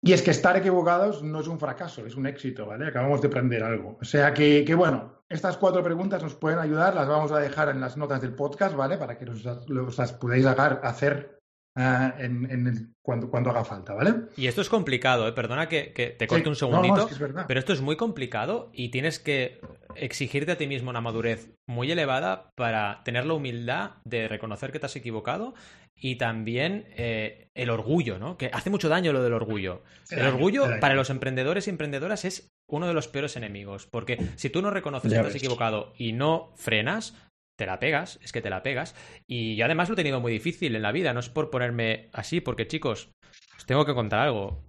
Y 0.01 0.13
es 0.13 0.23
que 0.23 0.31
estar 0.31 0.57
equivocados 0.57 1.21
no 1.21 1.41
es 1.41 1.49
un 1.49 1.59
fracaso, 1.59 2.07
es 2.07 2.15
un 2.15 2.29
éxito, 2.29 2.67
¿vale? 2.67 2.87
Acabamos 2.87 3.21
de 3.21 3.27
aprender 3.27 3.65
algo. 3.65 3.99
O 4.01 4.05
sea 4.05 4.33
que, 4.33 4.65
que, 4.65 4.77
bueno, 4.77 5.25
estas 5.29 5.57
cuatro 5.57 5.83
preguntas 5.83 6.23
nos 6.23 6.37
pueden 6.37 6.61
ayudar, 6.61 6.95
las 6.95 7.09
vamos 7.09 7.33
a 7.33 7.41
dejar 7.41 7.71
en 7.71 7.81
las 7.81 7.97
notas 7.97 8.21
del 8.21 8.37
podcast, 8.37 8.77
¿vale? 8.77 8.97
Para 8.97 9.19
que 9.19 9.27
los, 9.27 9.45
los 9.69 9.99
las 9.99 10.13
podáis 10.13 10.47
hacer 10.47 11.40
ah, 11.77 12.15
en, 12.19 12.51
en 12.51 12.67
el- 12.67 12.89
cuando, 13.03 13.29
cuando 13.31 13.51
haga 13.51 13.65
falta, 13.65 13.95
¿vale? 13.95 14.15
Y 14.37 14.47
esto 14.47 14.61
es 14.61 14.69
complicado, 14.69 15.27
¿eh? 15.27 15.33
Perdona 15.33 15.69
que, 15.69 15.93
que 15.93 16.11
te 16.11 16.27
corte 16.27 16.45
Sí. 16.45 16.49
un 16.51 16.57
segundito. 16.57 16.95
no, 16.97 17.01
es 17.03 17.07
que 17.09 17.15
es 17.15 17.19
verdad. 17.21 17.45
Pero 17.49 17.59
esto 17.61 17.73
es 17.73 17.81
muy 17.81 17.97
complicado 17.97 18.71
y 18.73 18.91
tienes 18.91 19.19
que 19.19 19.61
exigirte 19.97 20.53
a 20.53 20.59
ti 20.59 20.67
mismo 20.67 20.91
una 20.91 21.01
madurez 21.01 21.51
muy 21.67 21.91
elevada 21.91 22.51
para 22.57 23.03
tener 23.05 23.27
la 23.27 23.35
humildad 23.35 23.93
de 24.05 24.29
reconocer 24.29 24.71
que 24.73 24.79
te 24.79 24.87
has 24.87 24.97
equivocado 24.97 25.55
y 26.03 26.17
también 26.17 26.87
eh, 26.97 27.49
el 27.55 27.69
orgullo, 27.71 28.19
¿no? 28.19 28.37
Que 28.39 28.51
hace 28.53 28.71
mucho 28.71 28.89
daño 28.89 29.13
lo 29.13 29.23
del 29.23 29.33
orgullo. 29.35 29.83
El 30.11 30.21
daño, 30.21 30.29
orgullo 30.31 30.67
para 30.81 30.95
los 30.95 31.11
emprendedores 31.11 31.67
y 31.67 31.71
emprendedoras 31.71 32.25
es 32.25 32.49
uno 32.69 32.87
de 32.87 32.95
los 32.95 33.09
peores 33.09 33.37
enemigos, 33.37 33.87
porque 33.91 34.17
si 34.37 34.49
tú 34.51 34.63
no 34.63 34.71
reconoces 34.71 35.11
Ya 35.11 35.19
que 35.19 35.23
te 35.23 35.29
has 35.29 35.35
ves. 35.35 35.43
equivocado 35.43 35.93
y 35.99 36.13
no 36.13 36.53
frenas, 36.57 37.17
te 37.61 37.67
la 37.67 37.79
pegas, 37.79 38.19
es 38.23 38.33
que 38.33 38.41
te 38.41 38.49
la 38.51 38.63
pegas. 38.63 38.97
Y 39.29 39.55
yo 39.55 39.67
además 39.67 39.89
lo 39.89 39.93
he 39.93 39.97
tenido 39.97 40.19
muy 40.19 40.33
difícil 40.33 40.75
en 40.75 40.81
la 40.83 40.93
vida, 40.93 41.13
no 41.13 41.21
es 41.21 41.29
por 41.29 41.51
ponerme 41.51 42.09
así, 42.15 42.41
porque 42.41 42.67
chicos, 42.67 43.11
os 43.57 43.67
tengo 43.67 43.85
que 43.85 43.93
contar 43.95 44.21
algo. 44.21 44.65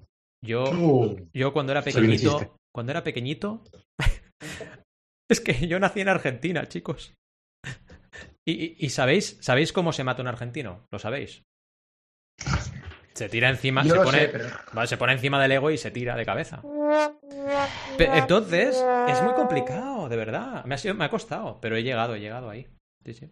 Yo, 0.46 0.64
Uh, 0.72 1.16
yo 1.34 1.54
cuando 1.54 1.72
era 1.72 1.82
pequeñito, 1.84 2.58
cuando 2.76 2.92
era 2.92 3.04
pequeñito, 3.04 3.64
es 5.30 5.40
que 5.40 5.68
yo 5.68 5.80
nací 5.80 6.02
en 6.02 6.10
Argentina, 6.10 6.68
chicos. 6.68 7.14
Y, 8.46 8.52
y- 8.66 8.76
y 8.80 8.90
sabéis, 8.90 9.38
sabéis 9.40 9.72
cómo 9.72 9.94
se 9.94 10.04
mata 10.04 10.22
un 10.22 10.28
argentino, 10.28 10.86
lo 10.92 11.00
sabéis. 11.00 11.44
Se 13.14 13.30
tira 13.30 13.50
encima, 13.50 13.84
se 13.84 14.00
pone, 14.04 14.20
sé, 14.20 14.28
pero... 14.30 14.46
vale, 14.74 14.88
se 14.88 14.98
pone 14.98 15.14
encima 15.14 15.40
del 15.42 15.52
ego 15.52 15.70
y 15.70 15.78
se 15.78 15.92
tira 15.92 16.16
de 16.16 16.26
cabeza. 16.26 16.62
Pe- 17.98 18.18
entonces, 18.18 18.84
es 19.08 19.22
muy 19.22 19.34
complicado, 19.34 20.10
de 20.10 20.16
verdad. 20.16 20.66
Me 20.66 20.74
ha, 20.76 20.78
sido- 20.78 20.96
me 20.96 21.06
ha 21.06 21.10
costado, 21.10 21.60
pero 21.62 21.76
he 21.76 21.84
llegado, 21.84 22.16
he 22.16 22.20
llegado 22.20 22.50
ahí. 22.50 22.68
Sí, 23.06 23.14
sí. 23.14 23.30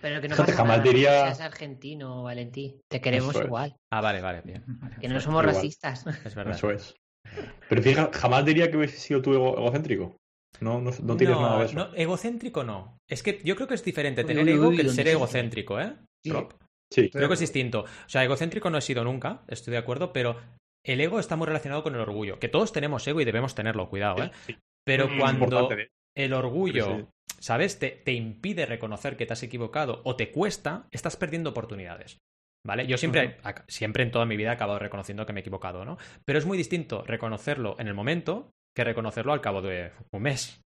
Pero 0.00 0.20
que 0.20 0.28
no 0.28 0.36
pasa 0.36 0.52
jamás 0.52 0.78
nada, 0.78 0.90
diría- 0.90 1.10
no 1.20 1.34
seas 1.34 1.40
argentino, 1.40 2.22
Valentí. 2.22 2.80
Te 2.90 3.00
queremos 3.00 3.36
es. 3.36 3.44
igual. 3.44 3.76
Ah, 3.92 4.00
vale, 4.00 4.20
vale, 4.20 4.42
bien. 4.42 4.64
Que 5.00 5.08
no 5.08 5.20
somos 5.20 5.42
Igual. 5.42 5.54
racistas. 5.56 6.04
Es 6.26 6.34
verdad. 6.34 6.54
Eso 6.54 6.70
es. 6.70 6.94
Pero 7.68 7.82
fíjate, 7.82 8.18
jamás 8.18 8.44
diría 8.44 8.70
que 8.70 8.76
hubiese 8.76 8.98
sido 8.98 9.22
tú 9.22 9.32
ego- 9.32 9.56
egocéntrico. 9.56 10.16
No, 10.60 10.80
no, 10.80 10.90
no 11.02 11.16
tienes 11.16 11.36
nada 11.38 11.60
de 11.60 11.64
eso. 11.66 11.74
no, 11.76 11.94
egocéntrico 11.94 12.62
no. 12.62 12.98
Es 13.08 13.22
que 13.22 13.40
yo 13.44 13.54
creo 13.56 13.66
que 13.68 13.74
es 13.74 13.84
diferente 13.84 14.22
tener 14.24 14.44
uy, 14.44 14.50
ego 14.52 14.68
uy, 14.68 14.76
que 14.76 14.82
el 14.82 14.88
¿dónde 14.88 15.02
ser 15.02 15.06
se- 15.06 15.12
egocéntrico, 15.12 15.80
¿eh? 15.80 15.94
Sí. 16.24 16.30
Rob. 16.32 16.54
Sí. 16.92 17.08
Creo 17.10 17.28
que 17.28 17.34
es 17.34 17.40
distinto. 17.40 17.80
O 17.84 18.08
sea, 18.08 18.22
egocéntrico 18.22 18.68
no 18.68 18.76
he 18.78 18.82
sido 18.82 19.02
nunca, 19.02 19.44
estoy 19.48 19.72
de 19.72 19.78
acuerdo, 19.78 20.12
pero 20.12 20.36
el 20.84 21.00
ego 21.00 21.20
está 21.20 21.36
muy 21.36 21.46
relacionado 21.46 21.82
con 21.82 21.94
el 21.94 22.00
orgullo. 22.02 22.38
Que 22.38 22.48
todos 22.48 22.70
tenemos 22.72 23.06
ego 23.06 23.20
y 23.20 23.24
debemos 23.24 23.54
tenerlo, 23.54 23.88
cuidado, 23.88 24.24
¿eh? 24.24 24.30
Sí. 24.46 24.56
Pero 24.84 25.08
cuando 25.18 25.70
¿eh? 25.72 25.88
el 26.14 26.32
orgullo. 26.34 27.08
¿Sabes? 27.38 27.78
Te, 27.78 27.90
te 27.90 28.12
impide 28.12 28.66
reconocer 28.66 29.16
que 29.16 29.26
te 29.26 29.32
has 29.32 29.42
equivocado 29.42 30.00
o 30.04 30.16
te 30.16 30.30
cuesta, 30.30 30.86
estás 30.90 31.16
perdiendo 31.16 31.50
oportunidades. 31.50 32.18
¿Vale? 32.64 32.86
Yo 32.86 32.96
siempre, 32.96 33.38
siempre 33.66 34.04
en 34.04 34.12
toda 34.12 34.24
mi 34.24 34.36
vida 34.36 34.50
he 34.50 34.52
acabado 34.54 34.78
reconociendo 34.78 35.26
que 35.26 35.32
me 35.32 35.40
he 35.40 35.42
equivocado, 35.42 35.84
¿no? 35.84 35.98
Pero 36.24 36.38
es 36.38 36.46
muy 36.46 36.56
distinto 36.56 37.02
reconocerlo 37.04 37.74
en 37.80 37.88
el 37.88 37.94
momento 37.94 38.52
que 38.76 38.84
reconocerlo 38.84 39.32
al 39.32 39.40
cabo 39.40 39.62
de 39.62 39.90
un 40.12 40.22
mes. 40.22 40.60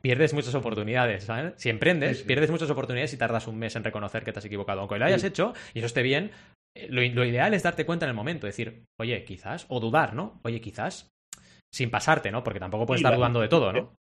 Pierdes 0.00 0.32
muchas 0.32 0.54
oportunidades, 0.54 1.24
¿sabes? 1.24 1.54
Si 1.56 1.68
emprendes, 1.68 2.18
Sí, 2.18 2.22
sí. 2.22 2.26
pierdes 2.28 2.50
muchas 2.52 2.70
oportunidades 2.70 3.12
y 3.14 3.16
tardas 3.16 3.48
un 3.48 3.58
mes 3.58 3.74
en 3.74 3.82
reconocer 3.82 4.22
que 4.24 4.32
te 4.32 4.38
has 4.38 4.44
equivocado. 4.44 4.80
Aunque 4.80 4.96
lo 4.98 5.04
hayas 5.06 5.24
hecho 5.24 5.52
y 5.74 5.80
eso 5.80 5.86
esté 5.86 6.02
bien, 6.02 6.30
eh, 6.76 6.86
lo, 6.88 7.02
lo 7.02 7.24
ideal 7.24 7.52
es 7.52 7.64
darte 7.64 7.84
cuenta 7.84 8.06
en 8.06 8.10
el 8.10 8.16
momento, 8.16 8.46
decir, 8.46 8.84
oye, 9.00 9.24
quizás, 9.24 9.66
o 9.68 9.80
dudar, 9.80 10.14
¿no? 10.14 10.40
Oye, 10.44 10.60
quizás, 10.60 11.08
sin 11.74 11.90
pasarte, 11.90 12.30
¿no? 12.30 12.44
Porque 12.44 12.60
tampoco 12.60 12.86
puedes 12.86 13.00
estar 13.00 13.16
dudando 13.16 13.40
de 13.40 13.48
todo, 13.48 13.72
¿no? 13.72 13.94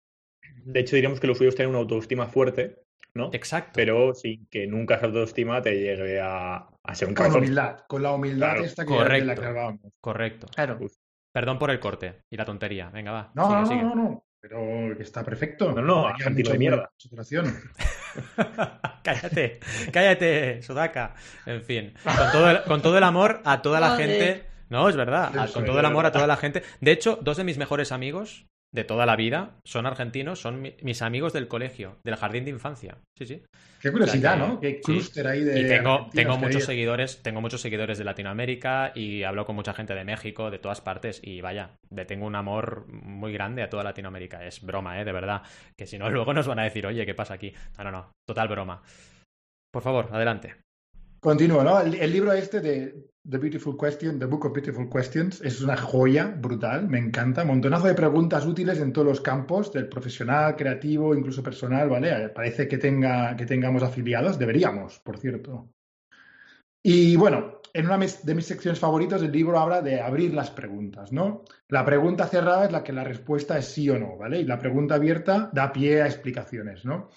De 0.65 0.79
hecho, 0.79 0.95
diríamos 0.95 1.19
que 1.19 1.27
lo 1.27 1.35
suyo 1.35 1.49
es 1.49 1.55
tener 1.55 1.69
una 1.69 1.79
autoestima 1.79 2.27
fuerte, 2.27 2.83
¿no? 3.13 3.29
Exacto. 3.33 3.71
Pero 3.75 4.13
sin 4.13 4.47
que 4.47 4.67
nunca 4.67 4.95
esa 4.95 5.05
autoestima 5.07 5.61
te 5.61 5.71
llegue 5.79 6.19
a, 6.19 6.67
a 6.83 6.95
ser 6.95 7.07
un 7.09 7.13
Con 7.15 7.33
humildad, 7.35 7.77
con 7.87 8.03
la 8.03 8.11
humildad 8.11 8.49
Claro, 8.51 8.63
esta 8.65 8.83
que 8.83 8.89
correcto. 8.93 9.41
la. 9.41 9.77
Correcto. 10.01 10.47
Claro. 10.53 10.79
Perdón 11.33 11.59
por 11.59 11.71
el 11.71 11.79
corte 11.79 12.21
y 12.29 12.37
la 12.37 12.45
tontería. 12.45 12.89
Venga, 12.89 13.11
va. 13.11 13.31
No, 13.35 13.43
sigue, 13.43 13.53
no, 13.53 13.61
no, 13.61 13.65
sigue. 13.67 13.83
no, 13.83 13.95
no, 13.95 14.25
pero 14.41 14.97
que 14.97 15.03
está 15.03 15.23
perfecto. 15.23 15.71
No, 15.71 15.81
no, 15.81 16.07
Hay 16.07 16.13
argentino 16.15 16.51
de 16.51 16.57
mierda. 16.57 16.91
saturación. 16.97 17.53
cállate, 19.03 19.59
cállate, 19.91 20.61
Sudaka. 20.63 21.15
En 21.45 21.61
fin, 21.63 21.93
con 22.03 22.31
todo 22.31 22.49
el, 22.51 22.63
con 22.63 22.81
todo 22.81 22.97
el 22.97 23.03
amor 23.03 23.41
a 23.45 23.61
toda 23.61 23.79
la 23.79 23.95
gente. 23.95 24.45
No, 24.69 24.89
es 24.89 24.95
verdad, 24.95 25.37
a- 25.37 25.47
con 25.47 25.63
todo 25.65 25.79
el 25.79 25.85
amor 25.85 26.05
a 26.05 26.11
toda 26.11 26.27
la 26.27 26.35
gente. 26.37 26.63
De 26.81 26.91
hecho, 26.91 27.17
dos 27.21 27.37
de 27.37 27.43
mis 27.43 27.57
mejores 27.57 27.91
amigos 27.91 28.47
de 28.73 28.83
toda 28.83 29.05
la 29.05 29.15
vida 29.15 29.55
son 29.65 29.85
argentinos, 29.85 30.39
son 30.41 30.61
mi- 30.61 30.75
mis 30.81 31.01
amigos 31.01 31.31
del 31.33 31.47
colegio, 31.47 31.97
del 32.03 32.15
jardín 32.17 32.43
de 32.43 32.51
infancia. 32.51 32.97
Sí, 33.17 33.25
sí. 33.25 33.41
Qué 33.81 33.91
curiosidad, 33.91 34.33
O 34.33 34.37
sea 34.37 34.45
que- 34.47 34.53
¿no? 34.53 34.59
Qué 34.59 34.69
sí. 34.75 34.81
clúster 34.83 35.27
ahí 35.27 35.43
de. 35.43 35.59
Y 35.61 35.67
tengo, 35.67 36.09
tengo 36.13 36.37
muchos 36.37 36.65
seguidores, 36.65 37.21
tengo 37.23 37.39
muchos 37.41 37.61
seguidores 37.61 37.97
de 37.97 38.03
Latinoamérica 38.03 38.91
y 38.93 39.23
hablo 39.23 39.45
con 39.45 39.55
mucha 39.55 39.73
gente 39.73 39.93
de 39.95 40.03
México, 40.03 40.51
de 40.51 40.59
todas 40.59 40.81
partes, 40.81 41.21
y 41.23 41.39
vaya, 41.41 41.71
le 41.89 42.05
tengo 42.05 42.25
un 42.25 42.35
amor 42.35 42.85
muy 42.89 43.31
grande 43.31 43.63
a 43.63 43.69
toda 43.69 43.83
Latinoamérica. 43.83 44.45
Es 44.45 44.61
broma, 44.61 44.99
eh, 44.99 45.05
de 45.05 45.11
verdad. 45.13 45.43
Que 45.77 45.87
si 45.87 45.97
no, 45.97 46.09
luego 46.11 46.33
nos 46.33 46.47
van 46.47 46.59
a 46.59 46.63
decir, 46.63 46.85
oye, 46.85 47.05
¿qué 47.05 47.13
pasa 47.15 47.35
aquí? 47.35 47.53
No, 47.77 47.85
no, 47.85 47.91
no, 47.91 48.11
total 48.27 48.47
broma. 48.49 48.81
Por 49.71 49.81
favor, 49.83 50.09
adelante. 50.11 50.55
Continúo, 51.19 51.63
¿no? 51.63 51.79
El, 51.81 51.95
el 51.95 52.11
libro 52.11 52.31
este 52.33 52.59
de 52.61 52.93
The 53.29 53.39
Beautiful 53.39 53.75
Question, 53.75 54.19
The 54.19 54.25
Book 54.25 54.45
of 54.45 54.53
Beautiful 54.53 54.89
Questions, 54.89 55.41
es 55.41 55.59
una 55.61 55.75
joya 55.75 56.27
brutal, 56.27 56.87
me 56.87 56.97
encanta. 56.97 57.43
Montonazo 57.43 57.87
de 57.87 57.93
preguntas 57.93 58.45
útiles 58.45 58.79
en 58.79 58.93
todos 58.93 59.05
los 59.05 59.19
campos, 59.19 59.73
del 59.73 59.89
profesional, 59.89 60.55
creativo, 60.55 61.13
incluso 61.13 61.43
personal, 61.43 61.89
¿vale? 61.89 62.09
Eh, 62.09 62.29
Parece 62.29 62.69
que, 62.69 62.77
tenga, 62.77 63.35
que 63.35 63.45
tengamos 63.45 63.83
afiliados, 63.83 64.39
deberíamos, 64.39 64.99
por 64.99 65.17
cierto. 65.17 65.73
Y 66.81 67.17
bueno, 67.17 67.59
en 67.73 67.85
una 67.85 67.97
de 67.97 68.35
mis 68.35 68.45
secciones 68.45 68.79
favoritas 68.79 69.21
el 69.21 69.33
libro 69.33 69.59
habla 69.59 69.81
de 69.81 69.99
abrir 69.99 70.33
las 70.33 70.49
preguntas, 70.49 71.11
¿no? 71.11 71.43
La 71.67 71.83
pregunta 71.83 72.27
cerrada 72.27 72.63
es 72.63 72.71
la 72.71 72.81
que 72.81 72.93
la 72.93 73.03
respuesta 73.03 73.57
es 73.57 73.65
sí 73.65 73.89
o 73.89 73.99
no, 73.99 74.15
¿vale? 74.15 74.39
Y 74.39 74.45
la 74.45 74.57
pregunta 74.57 74.95
abierta 74.95 75.49
da 75.51 75.73
pie 75.73 76.01
a 76.01 76.05
explicaciones, 76.05 76.85
¿no? 76.85 77.09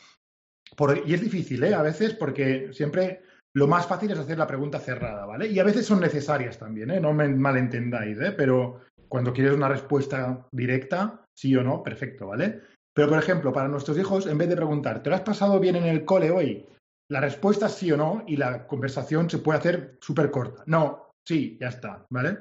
Y 1.07 1.15
es 1.15 1.21
difícil, 1.21 1.63
¿eh? 1.63 1.75
A 1.75 1.83
veces 1.83 2.15
porque 2.15 2.71
siempre 2.73 3.23
lo 3.55 3.67
más 3.67 3.87
fácil 3.87 4.11
es 4.11 4.19
hacer 4.19 4.39
la 4.39 4.47
pregunta 4.47 4.79
cerrada, 4.79 5.27
¿vale? 5.27 5.49
Y 5.49 5.59
a 5.59 5.65
veces 5.65 5.87
son 5.87 6.01
necesarias 6.01 6.59
también, 6.59 6.91
¿eh? 6.91 7.01
No 7.01 7.13
me 7.13 7.29
malentendáis, 7.29 8.21
¿eh? 8.21 8.33
Pero 8.33 8.83
cuando 9.09 9.33
quieres 9.33 9.55
una 9.55 9.69
respuesta 9.69 10.47
directa, 10.53 11.25
sí 11.37 11.55
o 11.57 11.63
no, 11.63 11.83
perfecto, 11.83 12.29
¿vale? 12.29 12.61
Pero, 12.95 13.09
por 13.09 13.19
ejemplo, 13.19 13.53
para 13.53 13.69
nuestros 13.69 13.99
hijos, 13.99 14.27
en 14.27 14.39
vez 14.39 14.49
de 14.49 14.57
preguntar, 14.57 15.03
¿te 15.03 15.11
lo 15.11 15.17
has 15.17 15.23
pasado 15.23 15.59
bien 15.59 15.77
en 15.77 15.85
el 15.85 16.05
cole 16.05 16.31
hoy? 16.31 16.67
La 17.11 17.21
respuesta 17.21 17.67
es 17.67 17.73
sí 17.73 17.91
o 17.91 17.97
no 17.97 18.23
y 18.27 18.37
la 18.37 18.67
conversación 18.69 19.29
se 19.29 19.39
puede 19.39 19.59
hacer 19.59 19.99
súper 20.01 20.31
corta. 20.31 20.63
No, 20.67 21.11
sí, 21.27 21.59
ya 21.61 21.69
está, 21.69 22.07
¿vale? 22.11 22.39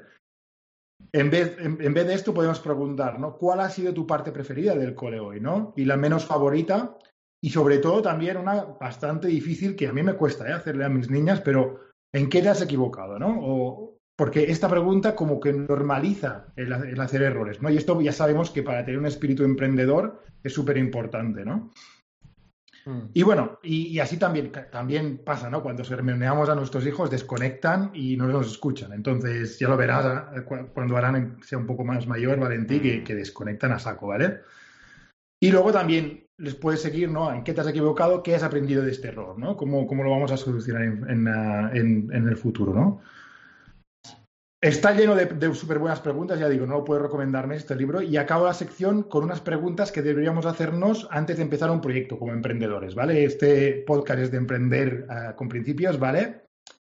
En 1.12 1.30
vez, 1.30 1.56
en, 1.58 1.78
en 1.80 1.94
vez 1.94 2.06
de 2.06 2.14
esto 2.14 2.32
podemos 2.32 2.60
preguntar, 2.60 3.18
¿no? 3.18 3.36
¿Cuál 3.36 3.60
ha 3.60 3.70
sido 3.70 3.92
tu 3.92 4.06
parte 4.06 4.30
preferida 4.30 4.76
del 4.76 4.94
cole 4.94 5.18
hoy, 5.18 5.40
¿no? 5.40 5.72
Y 5.76 5.86
la 5.86 5.96
menos 5.96 6.24
favorita 6.24 6.96
y 7.42 7.50
sobre 7.50 7.78
todo 7.78 8.02
también 8.02 8.36
una 8.36 8.64
bastante 8.64 9.28
difícil 9.28 9.76
que 9.76 9.88
a 9.88 9.92
mí 9.92 10.02
me 10.02 10.14
cuesta 10.14 10.48
¿eh? 10.48 10.52
hacerle 10.52 10.84
a 10.84 10.88
mis 10.90 11.10
niñas, 11.10 11.40
pero 11.40 11.80
¿en 12.12 12.28
qué 12.28 12.42
te 12.42 12.48
has 12.48 12.62
equivocado? 12.62 13.18
¿no? 13.18 13.38
O, 13.40 13.96
porque 14.16 14.50
esta 14.50 14.68
pregunta 14.68 15.14
como 15.14 15.40
que 15.40 15.52
normaliza 15.52 16.52
el, 16.56 16.70
el 16.72 17.00
hacer 17.00 17.22
errores, 17.22 17.62
¿no? 17.62 17.70
Y 17.70 17.78
esto 17.78 17.98
ya 18.02 18.12
sabemos 18.12 18.50
que 18.50 18.62
para 18.62 18.84
tener 18.84 19.00
un 19.00 19.06
espíritu 19.06 19.44
emprendedor 19.44 20.22
es 20.42 20.52
súper 20.52 20.76
importante, 20.76 21.42
¿no? 21.44 21.70
Mm. 22.84 23.00
Y 23.14 23.22
bueno, 23.22 23.58
y, 23.62 23.86
y 23.86 24.00
así 24.00 24.18
también, 24.18 24.52
también 24.70 25.22
pasa, 25.24 25.48
¿no? 25.48 25.62
Cuando 25.62 25.84
sermoneamos 25.84 26.50
a 26.50 26.54
nuestros 26.54 26.86
hijos, 26.86 27.10
desconectan 27.10 27.92
y 27.94 28.16
no 28.18 28.26
nos 28.26 28.50
escuchan. 28.50 28.92
Entonces, 28.92 29.58
ya 29.58 29.68
lo 29.68 29.78
verás 29.78 30.36
eh, 30.36 30.42
cu- 30.42 30.68
cuando 30.74 30.96
Aran 30.98 31.38
sea 31.42 31.58
un 31.58 31.66
poco 31.66 31.84
más 31.84 32.06
mayor, 32.06 32.38
Valentí, 32.38 32.80
que, 32.80 33.02
que 33.02 33.14
desconectan 33.14 33.72
a 33.72 33.78
saco, 33.78 34.08
¿vale? 34.08 34.40
Y 35.42 35.50
luego 35.50 35.72
también 35.72 36.26
les 36.40 36.54
puedes 36.54 36.80
seguir, 36.80 37.10
¿no? 37.10 37.32
¿En 37.32 37.44
qué 37.44 37.52
te 37.52 37.60
has 37.60 37.68
equivocado? 37.68 38.22
¿Qué 38.22 38.34
has 38.34 38.42
aprendido 38.42 38.82
de 38.82 38.90
este 38.90 39.08
error, 39.08 39.38
¿no? 39.38 39.56
¿Cómo, 39.56 39.86
cómo 39.86 40.02
lo 40.02 40.10
vamos 40.10 40.32
a 40.32 40.36
solucionar 40.36 40.82
en, 40.82 41.08
en, 41.08 41.28
ah, 41.28 41.70
el 41.72 42.36
futuro, 42.36 42.72
¿no? 42.72 43.00
Está 44.62 44.92
lleno 44.92 45.14
de, 45.14 45.26
de 45.26 45.54
súper 45.54 45.78
buenas 45.78 46.00
preguntas, 46.00 46.38
ya 46.38 46.48
digo, 46.48 46.66
no 46.66 46.74
lo 46.74 46.84
puedo 46.84 47.00
recomendarme 47.00 47.56
este 47.56 47.76
libro. 47.76 48.02
Y 48.02 48.16
acabo 48.16 48.46
la 48.46 48.54
sección 48.54 49.02
con 49.02 49.24
unas 49.24 49.40
preguntas 49.40 49.92
que 49.92 50.02
deberíamos 50.02 50.46
hacernos 50.46 51.08
antes 51.10 51.36
de 51.36 51.42
empezar 51.42 51.70
un 51.70 51.80
proyecto 51.80 52.18
como 52.18 52.32
emprendedores, 52.32 52.94
¿vale? 52.94 53.24
Este 53.24 53.84
podcast 53.86 54.20
es 54.20 54.30
de 54.30 54.38
emprender 54.38 55.06
ah, 55.10 55.34
con 55.36 55.48
principios, 55.48 55.98
¿vale? 55.98 56.46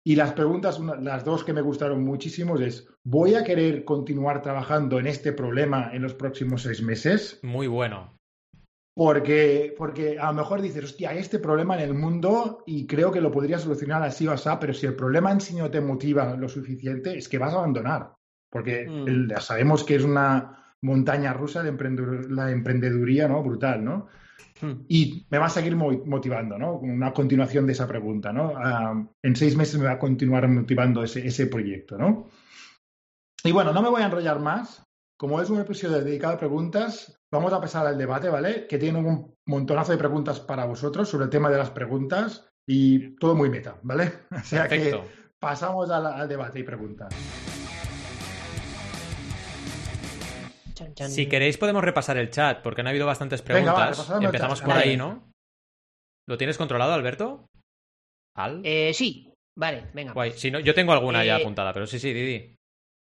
Y 0.05 0.15
las 0.17 0.33
preguntas, 0.33 0.81
las 0.81 1.25
dos 1.25 1.45
que 1.45 1.53
me 1.53 1.63
gustaron 1.63 2.05
muchísimo 2.05 2.57
es, 2.59 2.89
¿voy 3.05 3.35
a 3.35 3.43
querer 3.43 3.85
continuar 3.85 4.43
trabajando 4.43 5.01
en 5.01 5.09
este 5.09 5.33
problema 5.33 5.91
en 5.93 6.03
los 6.03 6.15
próximos 6.15 6.63
seis 6.63 6.81
meses? 6.81 7.41
Muy 7.43 7.67
bueno. 7.67 8.16
Porque, 8.99 9.75
porque 9.77 10.19
a 10.19 10.29
lo 10.29 10.39
mejor 10.39 10.63
dices, 10.63 10.83
hostia, 10.83 11.11
hay 11.11 11.19
este 11.19 11.39
problema 11.39 11.75
en 11.75 11.83
el 11.83 11.93
mundo 11.93 12.63
y 12.65 12.87
creo 12.87 13.13
que 13.13 13.21
lo 13.21 13.31
podría 13.31 13.59
solucionar 13.59 14.03
así 14.03 14.27
o 14.27 14.33
así, 14.33 14.49
pero 14.59 14.73
si 14.73 14.87
el 14.87 14.95
problema 14.97 15.31
en 15.31 15.43
sí 15.43 15.55
no 15.55 15.71
te 15.71 15.83
motiva 15.83 16.35
lo 16.35 16.49
suficiente, 16.49 17.19
es 17.19 17.29
que 17.29 17.37
vas 17.37 17.53
a 17.53 17.59
abandonar. 17.59 18.15
Porque 18.51 18.89
Mm. 18.89 19.07
el- 19.09 19.35
sabemos 19.41 19.85
que 19.85 19.97
es 19.97 20.03
una 20.03 20.75
montaña 20.81 21.35
rusa 21.35 21.63
de 21.63 21.75
emprendedur- 21.77 22.29
la 22.31 22.51
emprendeduría, 22.51 23.29
¿no? 23.29 23.43
Brutal, 23.43 23.85
¿no? 23.85 24.07
Mm. 24.63 24.73
Y 24.89 25.27
me 25.29 25.37
va 25.37 25.47
a 25.47 25.51
seguir 25.51 25.77
mo- 25.77 26.03
motivando, 26.07 26.57
¿no? 26.57 26.79
Una 26.79 27.13
continuación 27.13 27.67
de 27.67 27.73
esa 27.75 27.87
pregunta, 27.87 28.33
¿no? 28.33 28.55
Ah, 28.57 28.95
en 29.23 29.37
seis 29.37 29.57
meses 29.59 29.79
me 29.79 29.85
va 29.85 29.93
a 29.93 29.99
continuar 29.99 30.49
motivando 30.49 31.03
ese, 31.03 31.27
ese 31.27 31.49
proyecto, 31.49 31.99
¿no? 31.99 32.29
Y 33.45 33.53
bueno, 33.53 33.75
no 33.75 33.83
me 33.83 33.91
voy 33.91 34.01
a 34.01 34.07
enrollar 34.07 34.41
más. 34.41 34.83
Como 35.19 35.39
es 35.43 35.51
un 35.51 35.61
episodio 35.61 35.99
dedicado 36.03 36.35
a 36.35 36.39
preguntas, 36.39 37.16
vamos 37.37 37.53
a 37.53 37.61
pasar 37.61 37.87
al 37.87 37.97
debate, 37.99 38.29
¿vale? 38.29 38.67
Que 38.67 38.79
tiene 38.79 38.99
un 38.99 39.35
montonazo 39.47 39.93
de 39.93 39.99
preguntas 39.99 40.41
para 40.41 40.65
vosotros 40.65 41.09
sobre 41.09 41.25
el 41.25 41.31
tema 41.31 41.49
de 41.51 41.59
las 41.59 41.71
preguntas 41.71 42.49
y 42.67 43.17
todo 43.17 43.35
muy 43.35 43.49
meta, 43.51 43.79
¿vale? 43.83 44.13
O 44.33 44.41
sea 44.45 44.69
Perfecto. 44.69 45.03
que 45.03 45.09
pasamos 45.39 45.91
al, 45.91 46.07
al 46.07 46.29
debate 46.29 46.59
y 46.61 46.63
preguntas. 46.65 47.15
Si 51.09 51.27
queréis 51.29 51.57
podemos 51.57 51.83
repasar 51.83 52.17
el 52.19 52.31
chat, 52.31 52.63
porque 52.63 52.83
han 52.83 52.89
habido 52.89 53.07
bastantes 53.07 53.43
Venga, 53.45 53.73
va, 53.73 53.89
preguntas. 53.91 54.11
el 54.19 54.25
Empezamos 54.25 54.59
chat. 54.59 54.67
por 54.67 54.75
Vale. 54.77 54.91
ahí, 54.91 54.97
¿no? 54.97 55.31
¿Lo 56.29 56.37
tienes 56.37 56.59
controlado, 56.59 56.93
Alberto? 56.93 57.47
¿Al? 58.37 58.61
Eh, 58.65 58.93
sí, 58.93 59.33
vale, 59.57 59.87
venga. 59.95 60.13
Guay. 60.13 60.33
Si 60.33 60.51
no, 60.51 60.59
yo 60.61 60.75
tengo 60.75 60.93
alguna 60.93 61.25
ya 61.25 61.39
Eh, 61.39 61.41
apuntada, 61.41 61.73
pero 61.73 61.87
sí, 61.87 61.99
sí, 61.99 62.13
Didi. 62.13 62.57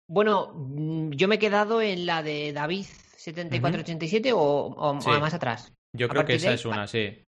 Bueno, 0.09 0.53
mm, 0.55 1.11
yo 1.11 1.29
me 1.29 1.35
he 1.35 1.38
quedado 1.38 1.83
en 1.83 2.07
la 2.07 2.23
de 2.23 2.53
David 2.55 2.87
7487 3.19 4.33
o, 4.33 4.39
o- 4.41 5.01
Sí. 5.01 5.11
o 5.11 5.21
más 5.21 5.35
atrás. 5.35 5.73
Yo 5.97 6.07
a 6.07 6.09
creo 6.09 6.25
que 6.25 6.35
esa 6.35 6.49
ahí, 6.51 6.55
es 6.55 6.65
una, 6.65 6.87
sí. 6.87 7.25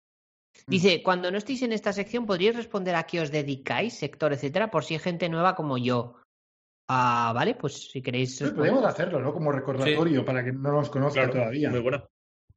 Dice, 0.67 1.01
cuando 1.03 1.31
no 1.31 1.37
estéis 1.37 1.61
en 1.63 1.71
esta 1.73 1.93
sección, 1.93 2.25
¿podríais 2.25 2.55
responder 2.55 2.95
a 2.95 3.03
qué 3.03 3.21
os 3.21 3.31
dedicáis, 3.31 3.93
sector, 3.97 4.33
etcétera, 4.33 4.69
por 4.69 4.83
si 4.83 4.95
hay 4.95 4.99
gente 4.99 5.29
nueva 5.29 5.55
como 5.55 5.77
yo? 5.77 6.15
Ah, 6.89 7.31
vale, 7.35 7.55
pues 7.55 7.89
si 7.91 8.01
queréis. 8.01 8.35
Sí, 8.37 8.43
responder. 8.43 8.71
podemos 8.71 8.89
hacerlo, 8.91 9.19
¿no? 9.21 9.31
Como 9.33 9.51
recordatorio 9.51 10.25
para 10.25 10.43
que 10.43 10.51
no 10.51 10.71
nos 10.71 10.89
conozca 10.89 11.21
Claro, 11.21 11.33
todavía. 11.33 11.69
muy 11.69 11.79
buena. 11.81 12.05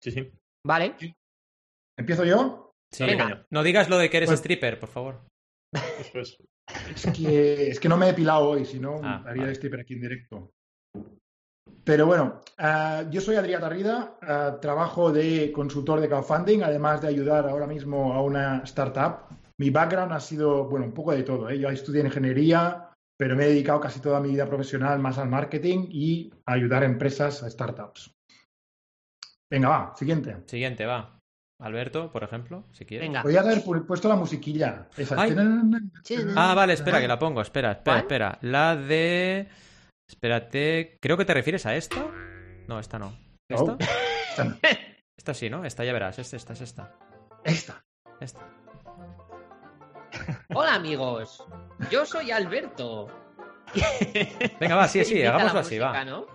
Sí, 0.02 0.10
sí. 0.10 0.32
Vale. 0.66 0.96
¿Empiezo 1.98 2.24
yo? 2.24 2.72
Sí. 2.92 3.04
Venga. 3.04 3.44
No 3.50 3.62
digas 3.62 3.88
lo 3.88 3.98
de 3.98 4.08
que 4.10 4.16
eres 4.18 4.28
Pues- 4.30 4.40
stripper, 4.40 4.80
por 4.80 4.88
favor. 4.88 5.26
Es. 6.14 6.36
Es 6.96 7.06
que, 7.12 7.68
es 7.68 7.80
que 7.80 7.88
no 7.88 7.96
me 7.96 8.06
he 8.06 8.10
depilado 8.10 8.48
hoy, 8.50 8.64
si 8.64 8.78
no, 8.78 9.00
Ah, 9.02 9.22
haría 9.26 9.46
vale. 9.46 9.58
pero 9.60 9.82
aquí 9.82 9.94
en 9.94 10.00
directo. 10.00 10.50
Pero 11.84 12.06
bueno, 12.06 12.40
ah, 12.58 13.04
yo 13.10 13.20
soy 13.20 13.36
Adrián 13.36 13.60
Tarrida, 13.60 14.16
ah, 14.22 14.58
trabajo 14.60 15.12
de 15.12 15.50
consultor 15.52 16.00
de 16.00 16.08
crowdfunding, 16.08 16.62
además 16.62 17.02
de 17.02 17.08
ayudar 17.08 17.48
ahora 17.48 17.66
mismo 17.66 18.12
a 18.14 18.22
una 18.22 18.62
startup. 18.64 19.26
Mi 19.58 19.70
background 19.70 20.12
ha 20.12 20.20
sido, 20.20 20.68
bueno, 20.68 20.86
un 20.86 20.92
poco 20.94 21.12
de 21.12 21.22
todo. 21.22 21.48
¿eh? 21.50 21.58
Yo 21.58 21.68
estudié 21.68 22.02
ingeniería, 22.04 22.88
pero 23.16 23.36
me 23.36 23.44
he 23.44 23.48
dedicado 23.48 23.80
casi 23.80 24.00
toda 24.00 24.20
mi 24.20 24.30
vida 24.30 24.46
profesional 24.46 24.98
más 24.98 25.18
al 25.18 25.28
marketing 25.28 25.86
y 25.90 26.32
a 26.46 26.52
ayudar 26.54 26.82
a 26.82 26.86
empresas, 26.86 27.42
a 27.42 27.50
startups. 27.50 28.12
Venga, 29.50 29.68
va, 29.68 29.92
siguiente. 29.96 30.36
Siguiente, 30.46 30.86
va. 30.86 31.18
Alberto, 31.60 32.10
por 32.10 32.24
ejemplo, 32.24 32.64
si 32.72 32.84
quieres. 32.84 33.06
Venga. 33.06 33.22
Podría 33.22 33.40
haber 33.40 33.58
pu- 33.58 33.86
puesto 33.86 34.08
la 34.08 34.16
musiquilla. 34.16 34.88
Esa. 34.96 35.16
Ah, 36.34 36.54
vale, 36.54 36.72
espera, 36.72 37.00
que 37.00 37.06
la 37.06 37.18
pongo. 37.18 37.40
Espera, 37.40 37.72
espera, 37.72 37.82
¿Cuál? 37.84 37.98
espera. 37.98 38.38
La 38.40 38.74
de. 38.74 39.48
Espérate. 40.08 40.98
Creo 41.00 41.16
que 41.16 41.24
te 41.24 41.34
refieres 41.34 41.66
a 41.66 41.74
esta. 41.76 42.06
No, 42.68 42.78
esta 42.78 42.98
no. 42.98 43.16
¿Esta? 43.48 43.64
No. 43.72 43.78
Esta 44.30 44.44
no. 44.44 44.58
Esta 45.16 45.34
sí, 45.34 45.48
¿no? 45.50 45.64
Esta 45.64 45.84
ya 45.84 45.92
verás. 45.92 46.18
Es 46.18 46.32
esta, 46.34 46.52
es 46.54 46.60
esta. 46.62 46.96
Esta. 47.44 47.84
Esta. 48.20 48.40
Hola, 50.54 50.74
amigos. 50.74 51.44
Yo 51.90 52.04
soy 52.04 52.30
Alberto. 52.30 53.08
Venga, 54.60 54.74
va, 54.76 54.88
sí, 54.88 55.04
sí, 55.04 55.22
hagámoslo 55.22 55.60
así, 55.60 55.76
música, 55.76 55.92
va. 55.92 56.04
¿no? 56.04 56.26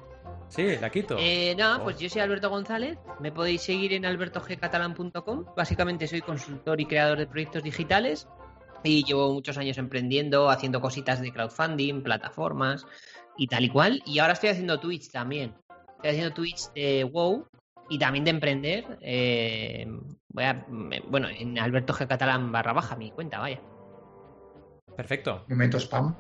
Sí, 0.48 0.78
la 0.80 0.90
quito. 0.90 1.18
Eh, 1.20 1.54
nada, 1.58 1.80
Oh. 1.80 1.84
pues 1.84 2.00
yo 2.00 2.08
soy 2.10 2.22
Alberto 2.22 2.50
González. 2.50 2.98
Me 3.20 3.32
podéis 3.32 3.62
seguir 3.64 3.92
en 3.94 4.06
albertogcatalan.com. 4.06 5.46
Básicamente 5.56 6.08
soy 6.08 6.22
consultor 6.22 6.80
y 6.80 6.86
creador 6.86 7.18
de 7.18 7.28
proyectos 7.28 7.64
digitales. 7.64 8.28
Y 8.84 9.04
llevo 9.04 9.34
muchos 9.34 9.58
años 9.58 9.78
emprendiendo, 9.78 10.50
haciendo 10.50 10.80
cositas 10.80 11.20
de 11.20 11.34
crowdfunding, 11.34 12.02
plataformas 12.04 12.86
y 13.38 13.48
tal 13.48 13.64
y 13.66 13.70
cual. 13.70 14.02
Y 14.06 14.20
ahora 14.20 14.34
estoy 14.34 14.50
haciendo 14.50 14.80
Twitch 14.80 15.12
también. 15.12 15.54
Estoy 15.96 16.10
haciendo 16.12 16.34
Twitch 16.34 16.72
de 16.74 17.04
WoW 17.04 17.48
y 17.90 18.00
también 18.00 18.24
de 18.26 18.32
emprender. 18.32 18.98
eh, 19.02 19.88
voy 20.30 20.44
a, 20.44 20.66
bueno, 21.08 21.30
en 21.30 21.58
Alberto 21.58 21.94
G. 21.94 22.08
Catalán 22.08 22.52
barra 22.52 22.74
baja 22.74 22.96
mi 22.96 23.12
cuenta, 23.12 23.40
vaya. 23.40 23.60
Perfecto. 24.96 25.46
Momento 25.48 25.80
spam. 25.80 26.16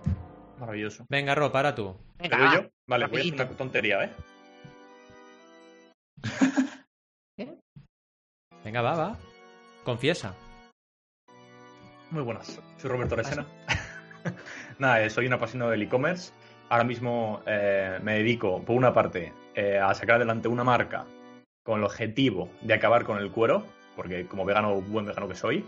Maravilloso. 0.59 1.05
Venga, 1.09 1.35
Ro, 1.35 1.51
para 1.51 1.75
tú. 1.75 1.95
Venga, 2.17 2.37
¿Pero 2.37 2.49
va, 2.49 2.55
yo? 2.55 2.69
Vale, 2.87 3.07
voy 3.07 3.19
a 3.19 3.21
hacer 3.21 3.37
rapidito. 3.37 3.43
una 3.43 3.57
tontería, 3.57 4.03
¿eh? 7.37 7.57
Venga, 8.63 8.81
va, 8.81 8.95
va. 8.95 9.17
Confiesa. 9.83 10.33
Muy 12.11 12.23
buenas, 12.23 12.59
soy 12.77 12.89
Roberto 12.89 13.15
Resena. 13.15 13.45
Nada, 14.79 15.03
eh, 15.03 15.09
soy 15.09 15.27
un 15.27 15.33
apasionado 15.33 15.71
del 15.71 15.81
e-commerce. 15.83 16.31
Ahora 16.69 16.83
mismo 16.83 17.41
eh, 17.45 17.97
me 18.03 18.15
dedico, 18.15 18.61
por 18.63 18.75
una 18.75 18.93
parte, 18.93 19.33
eh, 19.55 19.77
a 19.77 19.93
sacar 19.93 20.17
adelante 20.17 20.47
una 20.47 20.63
marca 20.63 21.05
con 21.63 21.79
el 21.79 21.85
objetivo 21.85 22.49
de 22.61 22.73
acabar 22.73 23.03
con 23.05 23.17
el 23.19 23.31
cuero, 23.31 23.65
porque 23.95 24.25
como 24.27 24.43
vegano, 24.45 24.81
buen 24.81 25.05
vegano 25.05 25.27
que 25.27 25.35
soy, 25.35 25.65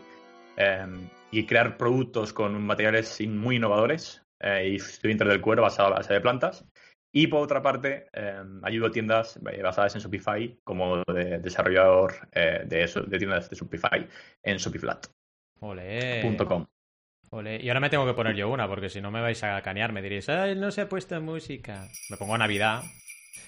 eh, 0.57 0.85
y 1.31 1.45
crear 1.45 1.77
productos 1.77 2.33
con 2.33 2.61
materiales 2.63 3.19
muy 3.27 3.55
innovadores 3.57 4.21
eh, 4.39 4.69
y 4.71 4.75
estoy 4.75 5.13
del 5.13 5.41
cuero 5.41 5.61
basado 5.61 5.89
a 5.89 5.97
base 5.97 6.13
de 6.13 6.21
plantas. 6.21 6.65
Y 7.11 7.27
por 7.27 7.41
otra 7.41 7.61
parte, 7.61 8.07
eh, 8.13 8.43
ayudo 8.63 8.87
a 8.87 8.91
tiendas 8.91 9.39
basadas 9.41 9.95
en 9.95 10.01
Shopify 10.01 10.59
como 10.63 11.01
de- 11.11 11.39
desarrollador 11.39 12.13
de, 12.31 12.83
eso- 12.83 13.01
de 13.01 13.17
tiendas 13.17 13.49
de 13.49 13.55
Shopify 13.55 14.07
en 14.43 14.57
Shopiflat.com. 14.57 15.09
Ole. 17.31 17.61
Y 17.61 17.69
ahora 17.69 17.79
me 17.79 17.89
tengo 17.89 18.05
que 18.05 18.13
poner 18.13 18.35
yo 18.35 18.49
una, 18.49 18.67
porque 18.67 18.89
si 18.89 19.01
no 19.01 19.11
me 19.11 19.21
vais 19.21 19.43
a 19.43 19.61
canear, 19.61 19.91
me 19.91 20.01
diréis, 20.01 20.29
ay, 20.29 20.55
no 20.55 20.71
se 20.71 20.81
ha 20.81 20.89
puesto 20.89 21.19
música. 21.21 21.87
Me 22.09 22.17
pongo 22.17 22.35
a 22.35 22.37
Navidad. 22.37 22.83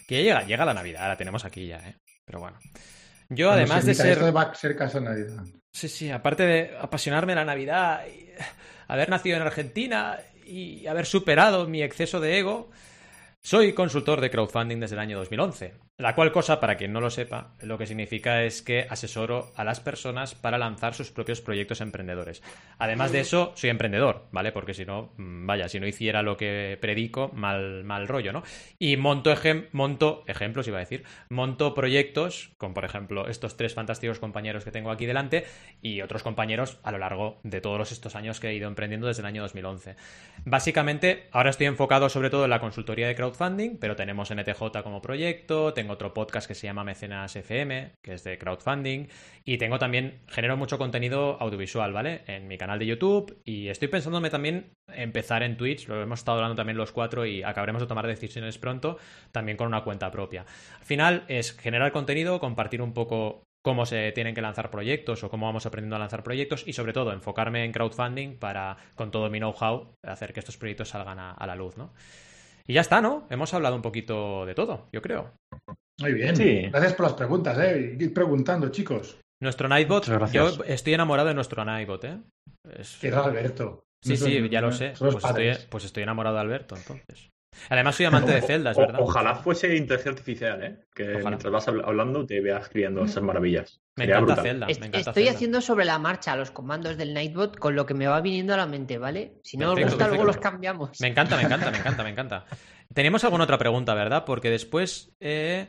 Que 0.08 0.18
ya 0.18 0.22
llega, 0.22 0.48
llega 0.48 0.66
la 0.66 0.74
Navidad, 0.74 1.08
la 1.08 1.18
tenemos 1.18 1.46
aquí 1.46 1.68
ya, 1.68 1.78
¿eh? 1.78 1.96
Pero 2.26 2.40
bueno. 2.40 2.60
Yo, 3.30 3.48
Cuando 3.48 3.64
además 3.64 3.82
se 3.82 3.92
de 3.92 3.96
ser. 3.96 4.12
Esto 4.14 4.34
va 4.34 4.42
a 4.42 4.56
ser 4.56 4.76
casa 4.76 5.00
de 5.00 5.06
Navidad. 5.06 5.44
Sí, 5.72 5.88
sí, 5.88 6.12
aparte 6.12 6.44
de 6.44 6.78
apasionarme 6.80 7.34
la 7.34 7.46
Navidad, 7.46 8.06
y 8.08 8.30
haber 8.88 9.10
nacido 9.10 9.38
en 9.38 9.44
Argentina 9.44 10.20
y 10.46 10.86
haber 10.86 11.06
superado 11.06 11.66
mi 11.68 11.82
exceso 11.82 12.20
de 12.20 12.40
ego, 12.40 12.70
soy 13.42 13.74
consultor 13.74 14.20
de 14.22 14.30
crowdfunding 14.30 14.80
desde 14.80 14.96
el 14.96 15.00
año 15.00 15.18
2011. 15.18 15.74
La 16.02 16.16
cual 16.16 16.32
cosa, 16.32 16.60
para 16.60 16.78
quien 16.78 16.94
no 16.94 17.00
lo 17.00 17.12
sepa, 17.12 17.52
lo 17.62 17.78
que 17.78 17.86
significa 17.86 18.44
es 18.44 18.64
que 18.64 18.88
asesoro 18.90 19.52
a 19.56 19.64
las 19.64 19.80
personas 19.80 20.34
para 20.34 20.58
lanzar 20.58 20.96
sus 20.96 21.12
propios 21.12 21.42
proyectos 21.42 21.80
emprendedores. 21.80 22.42
Además 22.80 23.12
de 23.12 23.20
eso, 23.20 23.52
soy 23.56 23.70
emprendedor, 23.70 24.26
¿vale? 24.32 24.52
Porque 24.52 24.74
si 24.74 24.84
no, 24.84 25.12
mm, 25.18 25.46
vaya, 25.46 25.70
si 25.70 25.80
no 25.80 25.86
hiciera 25.86 26.24
lo 26.24 26.38
que 26.38 26.76
predico, 26.82 27.30
mal, 27.36 27.84
mal 27.84 28.08
rollo, 28.08 28.34
¿no? 28.34 28.42
Y 28.80 28.98
monto, 28.98 29.32
ejem- 29.32 29.68
monto 29.74 30.24
ejemplos, 30.26 30.68
iba 30.68 30.78
a 30.78 30.80
decir, 30.80 31.04
monto 31.30 31.76
proyectos, 31.76 32.50
con 32.58 32.74
por 32.74 32.84
ejemplo 32.84 33.28
estos 33.28 33.56
tres 33.56 33.76
fantásticos 33.76 34.18
compañeros 34.18 34.64
que 34.66 34.72
tengo 34.72 34.90
aquí 34.90 35.06
delante 35.06 35.46
y 35.84 36.02
otros 36.02 36.24
compañeros 36.24 36.80
a 36.82 36.92
lo 36.92 36.98
largo 36.98 37.40
de 37.44 37.62
todos 37.62 37.92
estos 37.92 38.16
años 38.16 38.40
que 38.40 38.48
he 38.50 38.56
ido 38.56 38.68
emprendiendo 38.68 39.06
desde 39.06 39.22
el 39.22 39.28
año 39.28 39.44
2011. 39.44 39.96
Básicamente, 40.46 41.28
ahora 41.32 41.52
estoy 41.52 41.68
enfocado 41.68 42.10
sobre 42.10 42.32
todo 42.32 42.46
en 42.46 42.50
la 42.50 42.60
consultoría 42.60 43.08
de 43.08 43.14
crowdfunding, 43.16 43.78
pero 43.78 43.96
tenemos 43.96 44.32
NTJ 44.32 44.82
como 44.84 45.02
proyecto, 45.02 45.74
tengo 45.74 45.91
otro 45.92 46.14
podcast 46.14 46.48
que 46.48 46.56
se 46.56 46.68
llama 46.68 46.84
Mecenas 46.84 47.36
FM, 47.36 47.94
que 48.04 48.14
es 48.14 48.24
de 48.24 48.38
crowdfunding, 48.38 49.08
y 49.46 49.58
tengo 49.58 49.78
también, 49.78 50.22
genero 50.28 50.58
mucho 50.58 50.78
contenido 50.78 51.38
audiovisual, 51.40 51.94
¿vale? 51.94 52.24
En 52.28 52.48
mi 52.48 52.58
canal 52.58 52.80
de 52.80 52.88
YouTube, 52.88 53.42
y 53.46 53.68
estoy 53.68 53.88
pensándome 53.88 54.30
también 54.30 54.72
empezar 54.88 55.44
en 55.44 55.58
Twitch, 55.58 55.88
lo 55.88 56.02
hemos 56.02 56.20
estado 56.20 56.38
hablando 56.38 56.56
también 56.56 56.78
los 56.78 56.92
cuatro 56.92 57.26
y 57.26 57.44
acabaremos 57.44 57.82
de 57.82 57.88
tomar 57.88 58.08
decisiones 58.08 58.58
pronto, 58.58 58.98
también 59.32 59.58
con 59.58 59.68
una 59.68 59.84
cuenta 59.84 60.12
propia. 60.12 60.46
Al 60.80 60.86
final 60.86 61.24
es 61.28 61.58
generar 61.58 61.92
contenido, 61.92 62.40
compartir 62.40 62.82
un 62.82 62.94
poco 62.94 63.44
cómo 63.62 63.86
se 63.86 64.12
tienen 64.12 64.36
que 64.36 64.42
lanzar 64.42 64.70
proyectos 64.70 65.24
o 65.24 65.30
cómo 65.30 65.46
vamos 65.46 65.66
aprendiendo 65.66 65.96
a 65.96 66.00
lanzar 66.00 66.24
proyectos 66.24 66.68
y 66.68 66.74
sobre 66.74 66.94
todo 66.94 67.12
enfocarme 67.12 67.64
en 67.64 67.72
crowdfunding 67.72 68.38
para, 68.38 68.78
con 68.96 69.12
todo 69.12 69.30
mi 69.30 69.40
know-how, 69.40 69.94
hacer 70.04 70.34
que 70.34 70.40
estos 70.40 70.58
proyectos 70.58 70.90
salgan 70.90 71.20
a, 71.20 71.46
la 71.46 71.56
luz, 71.56 71.78
¿no? 71.78 71.94
Y 72.66 72.74
ya 72.74 72.82
está, 72.82 73.02
¿no? 73.02 73.28
Hemos 73.30 73.54
hablado 73.54 73.76
un 73.76 73.82
poquito 73.82 74.46
de 74.46 74.56
todo, 74.56 74.88
yo 74.92 75.02
creo. 75.02 75.34
Muy 76.02 76.14
bien. 76.14 76.36
Sí. 76.36 76.62
Gracias 76.72 76.94
por 76.94 77.06
las 77.08 77.14
preguntas, 77.14 77.58
¿eh? 77.60 77.96
Ir 78.00 78.14
preguntando, 78.14 78.70
chicos. 78.70 79.18
Nuestro 79.42 79.68
Nightbot, 79.68 80.32
yo 80.32 80.64
estoy 80.68 80.94
enamorado 80.94 81.30
de 81.30 81.34
nuestro 81.34 81.64
Nightbot, 81.66 82.04
¿eh? 82.06 82.18
Es- 82.78 82.98
Que 83.02 83.08
era 83.08 83.24
Alberto. 83.24 83.84
Sí, 84.04 84.12
No 84.12 84.18
sí, 84.18 84.50
ya 84.50 84.62
lo 84.62 84.72
sé. 84.72 84.94
Pues 84.98 85.16
estoy, 85.16 85.52
pues 85.70 85.86
estoy 85.86 86.04
enamorado 86.04 86.36
de 86.36 86.42
Alberto, 86.42 86.76
entonces. 86.76 87.30
Además 87.70 87.96
soy 87.96 88.06
amante 88.06 88.32
de 88.32 88.42
Zelda, 88.42 88.72
es 88.72 88.78
O- 88.78 88.82
verdad. 88.82 89.00
Ojalá 89.02 89.36
fuese 89.36 89.76
inteligencia 89.76 90.12
artificial, 90.12 90.64
¿eh? 90.64 90.80
Que 90.96 91.16
Ojalá. 91.16 91.30
mientras 91.30 91.52
vas 91.54 91.68
habl- 91.68 91.84
hablando 91.86 92.26
te 92.26 92.40
vea 92.40 92.58
escribiendo 92.60 93.04
esas 93.04 93.22
maravillas. 93.22 93.78
Me 93.98 94.06
Sería 94.06 94.20
encanta. 94.20 94.42
Zelda, 94.42 94.66
me 94.68 94.72
encanta 94.74 94.98
Estoy 95.00 95.14
Zelda. 95.26 95.32
haciendo 95.36 95.62
sobre 95.62 95.86
la 95.86 96.00
marcha 96.00 96.36
los 96.36 96.50
comandos 96.50 96.98
del 96.98 97.14
Nightbot 97.14 97.58
con 97.60 97.76
lo 97.76 97.86
que 97.86 97.94
me 97.94 98.08
va 98.08 98.22
viniendo 98.22 98.54
a 98.54 98.58
la 98.58 98.66
mente, 98.68 98.98
¿vale? 98.98 99.34
Si 99.44 99.58
no 99.58 99.70
os 99.70 99.76
Perfecto, 99.76 99.96
gusta, 99.98 100.08
luego 100.08 100.24
los 100.24 100.38
cambiamos. 100.38 101.00
Me 101.02 101.08
encanta, 101.10 101.36
me 101.36 101.44
encanta, 101.44 101.70
me 101.72 101.78
encanta, 101.78 102.04
me 102.04 102.10
encanta. 102.10 102.46
Tenemos 102.94 103.24
alguna 103.24 103.44
otra 103.44 103.58
pregunta, 103.58 103.94
¿verdad? 103.94 104.24
Porque 104.26 104.50
después. 104.50 105.12
eh, 105.20 105.68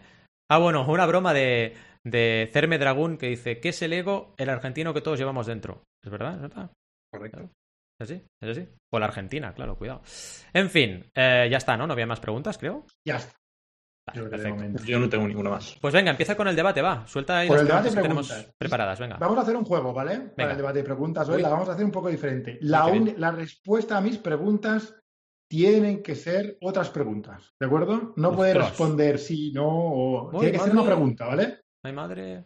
Ah, 0.54 0.58
bueno, 0.58 0.84
una 0.86 1.06
broma 1.06 1.32
de, 1.32 1.74
de 2.04 2.50
Cerme 2.52 2.76
Dragón 2.76 3.16
que 3.16 3.28
dice: 3.28 3.58
¿Qué 3.58 3.70
es 3.70 3.80
el 3.80 3.94
ego? 3.94 4.34
El 4.36 4.50
argentino 4.50 4.92
que 4.92 5.00
todos 5.00 5.18
llevamos 5.18 5.46
dentro. 5.46 5.84
¿Es 6.04 6.10
verdad? 6.10 6.34
¿Es 6.34 6.40
verdad? 6.42 6.70
Correcto. 7.10 7.48
¿Es 7.98 8.10
así? 8.10 8.22
¿Es 8.42 8.50
así? 8.50 8.68
O 8.92 8.98
la 8.98 9.06
Argentina, 9.06 9.54
claro, 9.54 9.76
cuidado. 9.76 10.02
En 10.52 10.68
fin, 10.68 11.06
eh, 11.14 11.48
ya 11.50 11.56
está, 11.56 11.74
¿no? 11.78 11.86
No 11.86 11.94
había 11.94 12.06
más 12.06 12.20
preguntas, 12.20 12.58
creo. 12.58 12.84
Ya 13.06 13.16
está. 13.16 13.32
Vale, 14.06 14.20
Yo 14.24 14.28
perfecto. 14.28 14.98
no 14.98 15.08
tengo 15.08 15.26
ninguna 15.26 15.50
más. 15.50 15.78
Pues 15.80 15.94
venga, 15.94 16.10
empieza 16.10 16.36
con 16.36 16.48
el 16.48 16.56
debate, 16.56 16.82
va. 16.82 17.06
Suelta 17.06 17.38
ahí 17.38 17.48
Por 17.48 17.56
las 17.56 17.62
el 17.62 17.68
debate 17.68 17.90
preguntas 17.92 18.28
tenemos 18.28 18.54
preparadas, 18.58 19.00
venga. 19.00 19.16
Vamos 19.16 19.38
a 19.38 19.40
hacer 19.40 19.56
un 19.56 19.64
juego, 19.64 19.94
¿vale? 19.94 20.18
Venga. 20.18 20.34
Para 20.36 20.50
el 20.50 20.56
debate 20.58 20.78
de 20.80 20.84
preguntas. 20.84 21.28
Hoy 21.30 21.36
Uy. 21.36 21.42
la 21.42 21.48
vamos 21.48 21.68
a 21.70 21.72
hacer 21.72 21.84
un 21.86 21.92
poco 21.92 22.10
diferente. 22.10 22.58
Un- 22.60 23.14
la 23.16 23.30
respuesta 23.30 23.96
a 23.96 24.00
mis 24.02 24.18
preguntas 24.18 24.94
tienen 25.52 26.02
que 26.02 26.14
ser 26.14 26.56
otras 26.62 26.88
preguntas, 26.88 27.52
¿de 27.60 27.66
acuerdo? 27.66 28.14
No 28.16 28.30
Ostras. 28.30 28.70
responder 28.70 29.18
sí, 29.18 29.52
no, 29.52 29.68
o... 29.68 30.30
Tiene 30.30 30.52
que 30.52 30.58
ser 30.60 30.72
una 30.72 30.86
pregunta, 30.86 31.26
¿vale? 31.26 31.60
Ay, 31.84 31.92
madre. 31.92 32.44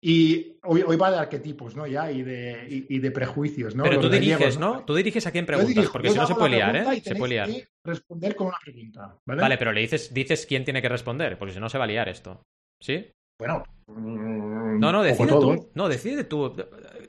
Y 0.00 0.56
hoy, 0.62 0.84
hoy 0.86 0.96
va 0.96 1.10
de 1.10 1.18
arquetipos, 1.18 1.74
¿no? 1.74 1.88
Ya, 1.88 2.12
y 2.12 2.22
de, 2.22 2.68
y, 2.70 2.96
y 2.96 2.98
de 3.00 3.10
prejuicios, 3.10 3.74
¿no? 3.74 3.82
Pero 3.82 3.96
Los 3.96 4.04
tú 4.04 4.10
diriges, 4.12 4.38
gallegos, 4.38 4.58
¿no? 4.60 4.84
Tú 4.84 4.94
diriges 4.94 5.26
a 5.26 5.32
quién 5.32 5.44
preguntas, 5.44 5.74
dirijo, 5.74 5.92
porque 5.92 6.10
si 6.10 6.18
no 6.18 6.26
se 6.28 6.36
puede 6.36 6.54
liar, 6.54 6.76
¿eh? 6.76 7.00
Se 7.00 7.16
puede 7.16 7.32
liar. 7.34 7.48
que 7.48 7.66
responder 7.84 8.36
con 8.36 8.46
una 8.46 8.58
pregunta, 8.62 9.18
¿vale? 9.26 9.40
Vale, 9.40 9.58
pero 9.58 9.72
le 9.72 9.80
dices, 9.80 10.14
dices 10.14 10.46
quién 10.46 10.64
tiene 10.64 10.80
que 10.80 10.88
responder, 10.88 11.36
porque 11.36 11.54
si 11.54 11.58
no 11.58 11.68
se 11.68 11.78
va 11.78 11.84
a 11.84 11.88
liar 11.88 12.08
esto. 12.08 12.42
¿Sí? 12.80 13.10
Bueno. 13.40 13.64
No, 13.88 14.92
no, 14.92 14.98
poco 14.98 15.02
decide 15.02 15.26
todo. 15.26 15.56
tú. 15.56 15.70
No, 15.74 15.88
decide 15.88 16.22
tú. 16.22 16.54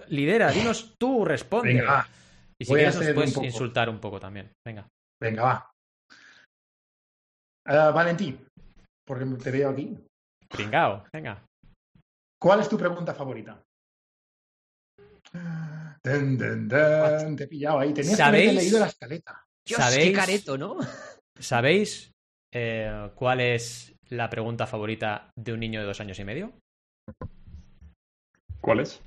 Lidera, 0.08 0.50
dinos 0.52 0.96
tú, 0.98 1.26
responde. 1.26 1.76
Venga, 1.76 2.10
y 2.60 2.66
si 2.66 2.74
quieres 2.74 2.96
nos 2.96 3.14
puedes 3.14 3.38
un 3.38 3.46
insultar 3.46 3.88
un 3.88 4.00
poco 4.00 4.20
también. 4.20 4.52
Venga. 4.66 4.88
Venga, 5.22 5.44
va. 5.44 5.72
Ah, 7.66 7.92
Valentín, 7.92 8.44
porque 9.06 9.24
te 9.44 9.52
veo 9.52 9.70
aquí. 9.70 9.96
Pringao, 10.50 11.04
venga. 11.14 11.46
¿Cuál 12.42 12.62
es 12.62 12.68
tu 12.68 12.76
pregunta 12.76 13.14
favorita? 13.14 13.62
Dun, 16.04 16.38
dun, 16.38 16.68
dun, 16.68 17.36
Te 17.36 17.44
he 17.44 17.48
pillado 17.48 17.80
ahí. 17.80 17.94
Tenías 17.94 18.18
que 18.18 18.32
leído 18.32 18.80
la 18.80 18.88
escaleta. 18.88 19.46
Dios, 19.64 19.80
¿Sabéis? 19.80 20.10
qué 20.10 20.14
careto, 20.14 20.58
¿no? 20.58 20.78
¿Sabéis 21.40 22.12
eh, 22.52 23.12
cuál 23.14 23.42
es 23.42 23.96
la 24.10 24.28
pregunta 24.28 24.66
favorita 24.66 25.30
de 25.36 25.54
un 25.54 25.60
niño 25.60 25.82
de 25.82 25.86
dos 25.86 26.02
años 26.02 26.18
y 26.18 26.26
medio? 26.26 26.52
¿Cuál 28.60 28.80
es? 28.80 29.04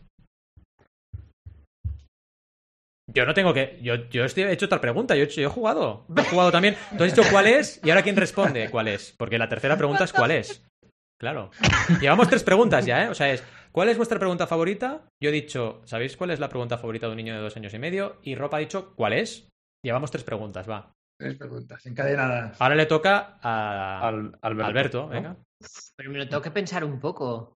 Yo 3.15 3.25
no 3.27 3.33
tengo 3.35 3.55
que. 3.55 3.79
Yo, 3.83 3.95
yo 4.11 4.25
estoy- 4.25 4.43
he 4.45 4.53
hecho 4.53 4.67
otra 4.67 4.81
pregunta. 4.81 5.15
Yo, 5.15 5.23
he 5.23 5.25
hecho- 5.25 5.41
yo 5.41 5.49
he 5.49 5.51
jugado. 5.51 6.05
Yo 6.09 6.23
he 6.23 6.27
jugado 6.27 6.51
también. 6.53 6.77
Tú 6.99 7.05
has 7.05 7.15
dicho 7.15 7.29
cuál 7.31 7.47
es 7.47 7.81
y 7.85 7.91
ahora 7.91 8.03
quién 8.03 8.17
responde 8.17 8.69
cuál 8.71 8.89
es. 8.89 9.15
Porque 9.17 9.39
la 9.39 9.49
tercera 9.49 9.77
pregunta 9.77 10.05
es 10.05 10.13
cuál 10.13 10.33
es. 10.33 10.65
Claro. 11.21 11.51
Llevamos 12.01 12.29
tres 12.29 12.43
preguntas 12.43 12.85
ya, 12.85 13.05
¿eh? 13.05 13.09
O 13.09 13.15
sea, 13.15 13.33
es 13.33 13.43
¿cuál 13.73 13.89
es 13.89 13.97
vuestra 13.97 14.19
pregunta 14.19 14.47
favorita? 14.47 15.07
Yo 15.23 15.31
he 15.31 15.33
dicho, 15.33 15.81
¿sabéis 15.85 16.17
cuál 16.17 16.31
es 16.31 16.41
la 16.41 16.49
pregunta 16.49 16.77
favorita 16.77 17.07
de 17.07 17.13
un 17.13 17.17
niño 17.17 17.35
de 17.35 17.41
dos 17.41 17.57
años 17.57 17.73
y 17.73 17.79
medio? 17.79 18.19
Y 18.23 18.35
Ropa 18.35 18.57
ha 18.57 18.61
dicho, 18.61 18.95
¿cuál 18.97 19.13
es? 19.13 19.49
Llevamos 19.85 20.11
tres 20.11 20.25
preguntas, 20.25 20.69
va. 20.69 20.93
Tres 21.19 21.37
preguntas 21.37 21.87
encadenadas. 21.87 22.61
Ahora 22.61 22.75
le 22.75 22.87
toca 22.87 23.39
a 23.41 24.09
Al, 24.09 24.37
Alberto. 24.43 24.67
Alberto, 24.67 25.03
¿no? 25.03 25.09
venga. 25.09 25.37
Pero 25.97 26.11
me 26.11 26.19
lo 26.19 26.29
tengo 26.29 26.43
que 26.43 26.51
pensar 26.51 26.85
un 26.85 26.99
poco. 26.99 27.55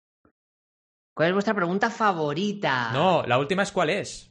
¿Cuál 1.16 1.28
es 1.30 1.34
vuestra 1.34 1.54
pregunta 1.54 1.90
favorita? 1.90 2.92
No, 2.92 3.24
la 3.26 3.38
última 3.38 3.64
es 3.64 3.72
¿cuál 3.72 3.90
es? 3.90 4.30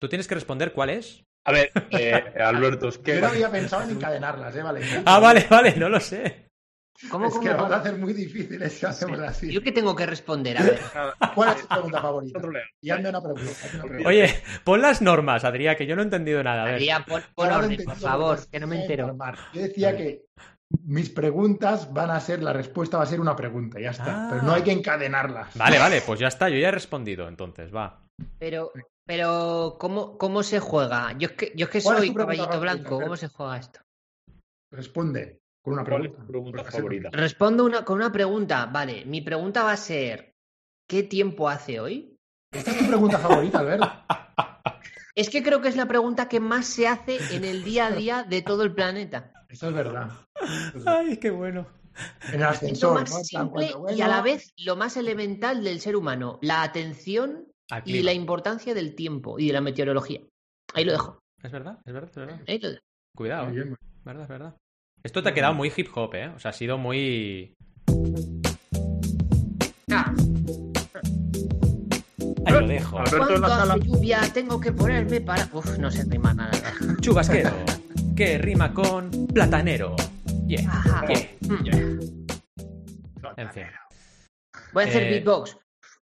Tú 0.00 0.08
tienes 0.08 0.28
que 0.28 0.34
responder 0.34 0.72
cuál 0.72 0.90
es. 0.90 1.24
A 1.46 1.52
ver, 1.52 1.70
eh, 1.90 2.12
Alberto, 2.40 2.88
es 2.88 2.98
que. 2.98 3.16
Yo 3.16 3.20
no 3.22 3.28
había 3.28 3.50
pensado 3.50 3.82
en 3.82 3.90
encadenarlas, 3.90 4.54
¿eh, 4.54 4.62
Valentín? 4.62 5.02
Ah, 5.06 5.18
vale, 5.18 5.46
vale, 5.48 5.76
no 5.76 5.88
lo 5.88 5.98
sé. 5.98 6.48
¿Cómo, 7.10 7.26
es 7.26 7.32
cómo, 7.32 7.44
que 7.44 7.50
lo 7.52 7.62
van 7.62 7.72
a 7.72 7.76
hacer 7.76 7.96
muy 7.96 8.12
difícil 8.12 8.68
si 8.70 8.84
hacemos 8.84 9.20
así. 9.20 9.52
Yo 9.52 9.62
que 9.62 9.70
tengo 9.70 9.94
que 9.94 10.04
responder, 10.04 10.58
a 10.58 10.62
ver. 10.64 10.80
¿Cuál 11.34 11.50
es 11.50 11.62
tu 11.62 11.68
pregunta 11.68 12.02
favorita? 12.02 12.40
Y 12.82 12.90
hazme 12.90 13.08
una 13.08 13.22
pregunta. 13.22 13.50
hazme 13.50 13.78
una 13.78 13.82
pregunta. 13.84 14.08
Oye, 14.08 14.34
pon 14.64 14.82
las 14.82 15.00
normas, 15.00 15.44
Adrián, 15.44 15.76
que 15.76 15.86
yo 15.86 15.94
no 15.94 16.02
he 16.02 16.04
entendido 16.04 16.42
nada. 16.42 16.62
A 16.62 16.64
ver. 16.64 16.74
Adrián, 16.74 17.04
pon, 17.04 17.22
orden, 17.36 17.84
por 17.84 17.96
favor, 17.96 18.38
que 18.50 18.58
no 18.58 18.66
me 18.66 18.82
entero. 18.82 19.16
Yo 19.54 19.62
decía 19.62 19.96
que 19.96 20.24
mis 20.84 21.08
preguntas 21.08 21.92
van 21.92 22.10
a 22.10 22.20
ser, 22.20 22.42
la 22.42 22.52
respuesta 22.52 22.98
va 22.98 23.04
a 23.04 23.06
ser 23.06 23.20
una 23.20 23.36
pregunta, 23.36 23.80
ya 23.80 23.90
está. 23.90 24.26
Ah. 24.26 24.28
Pero 24.30 24.42
no 24.42 24.52
hay 24.52 24.62
que 24.62 24.72
encadenarlas. 24.72 25.56
Vale, 25.56 25.78
vale, 25.78 26.02
pues 26.02 26.18
ya 26.18 26.28
está, 26.28 26.48
yo 26.48 26.58
ya 26.58 26.68
he 26.68 26.72
respondido, 26.72 27.28
entonces, 27.28 27.74
va. 27.74 28.02
Pero, 28.38 28.72
pero 29.08 29.76
¿cómo, 29.80 30.18
¿cómo 30.18 30.42
se 30.42 30.60
juega? 30.60 31.16
Yo 31.16 31.28
es 31.28 31.32
que, 31.32 31.52
yo 31.56 31.64
es 31.64 31.70
que 31.70 31.80
¿Cuál 31.80 31.96
es 31.96 32.00
soy 32.04 32.14
caballito 32.14 32.60
blanco, 32.60 33.00
¿cómo 33.00 33.16
se 33.16 33.28
juega 33.28 33.56
esto? 33.56 33.80
Responde 34.70 35.38
con 35.64 35.72
una 35.72 35.84
¿Cuál 35.84 36.06
es 36.06 36.12
pregunta. 36.26 36.64
favorita? 36.64 37.08
Respondo 37.10 37.64
una, 37.64 37.86
con 37.86 37.96
una 37.96 38.12
pregunta. 38.12 38.66
Vale, 38.66 39.06
mi 39.06 39.22
pregunta 39.22 39.62
va 39.64 39.72
a 39.72 39.78
ser: 39.78 40.34
¿qué 40.86 41.04
tiempo 41.04 41.48
hace 41.48 41.80
hoy? 41.80 42.16
Esta 42.52 42.70
es 42.70 42.78
tu 42.80 42.86
pregunta 42.86 43.18
favorita, 43.18 43.60
Albert. 43.60 43.82
Es 45.14 45.30
que 45.30 45.42
creo 45.42 45.60
que 45.60 45.68
es 45.68 45.74
la 45.74 45.88
pregunta 45.88 46.28
que 46.28 46.38
más 46.38 46.66
se 46.66 46.86
hace 46.86 47.34
en 47.34 47.44
el 47.44 47.64
día 47.64 47.86
a 47.86 47.90
día 47.90 48.22
de 48.22 48.40
todo 48.40 48.62
el 48.62 48.72
planeta. 48.72 49.32
Eso 49.48 49.68
es 49.68 49.74
verdad. 49.74 50.10
Eso 50.40 50.54
es 50.54 50.74
verdad. 50.74 50.96
Ay, 50.98 51.16
qué 51.16 51.30
bueno. 51.30 51.66
En 52.28 52.34
el 52.34 52.34
Es 52.34 52.40
lo 52.40 52.48
ascensor, 52.50 52.94
más 52.94 53.26
simple 53.26 53.74
y 53.96 54.00
a 54.00 54.06
la 54.06 54.22
vez 54.22 54.52
lo 54.58 54.76
más 54.76 54.96
elemental 54.96 55.64
del 55.64 55.80
ser 55.80 55.96
humano: 55.96 56.38
la 56.40 56.62
atención 56.62 57.48
y 57.84 58.02
la 58.02 58.12
importancia 58.12 58.74
del 58.74 58.94
tiempo 58.94 59.38
y 59.38 59.48
de 59.48 59.52
la 59.52 59.60
meteorología. 59.60 60.20
Ahí 60.74 60.84
lo 60.84 60.92
dejo. 60.92 61.18
Es 61.42 61.52
verdad, 61.52 61.78
es 61.84 61.92
verdad, 61.92 62.10
es 62.10 62.16
verdad. 62.16 62.40
Ahí 62.46 62.58
lo 62.58 62.68
dejo. 62.70 62.82
Cuidado, 63.16 63.48
eh. 63.50 63.74
verdad, 64.04 64.22
es 64.22 64.28
verdad. 64.28 64.56
Esto 65.02 65.22
te 65.22 65.28
ha 65.28 65.34
quedado 65.34 65.54
muy 65.54 65.72
hip 65.76 65.88
hop, 65.94 66.14
¿eh? 66.14 66.28
O 66.28 66.38
sea, 66.38 66.50
ha 66.50 66.54
sido 66.54 66.78
muy... 66.78 67.54
Ah, 69.90 70.12
Ahí 72.46 72.52
lo 72.52 72.66
dejo. 72.66 72.98
Cuando 73.10 73.46
hace 73.46 73.80
lluvia 73.80 74.20
tengo 74.32 74.60
que 74.60 74.72
ponerme 74.72 75.20
para. 75.20 75.48
Uf, 75.52 75.78
no 75.78 75.90
sé 75.90 76.04
rimar 76.08 76.36
nada. 76.36 76.50
Chubasquero, 77.00 77.50
que 78.16 78.38
rima 78.38 78.72
con 78.72 79.10
platanero. 79.32 79.96
Yeah, 80.46 80.68
Ajá. 80.70 81.06
yeah. 81.06 81.28
Mm. 81.48 82.18
En 83.36 83.50
fin. 83.52 83.64
Voy 84.72 84.84
a 84.84 84.86
hacer 84.86 85.02
Eh, 85.04 85.10
beatbox. 85.10 85.56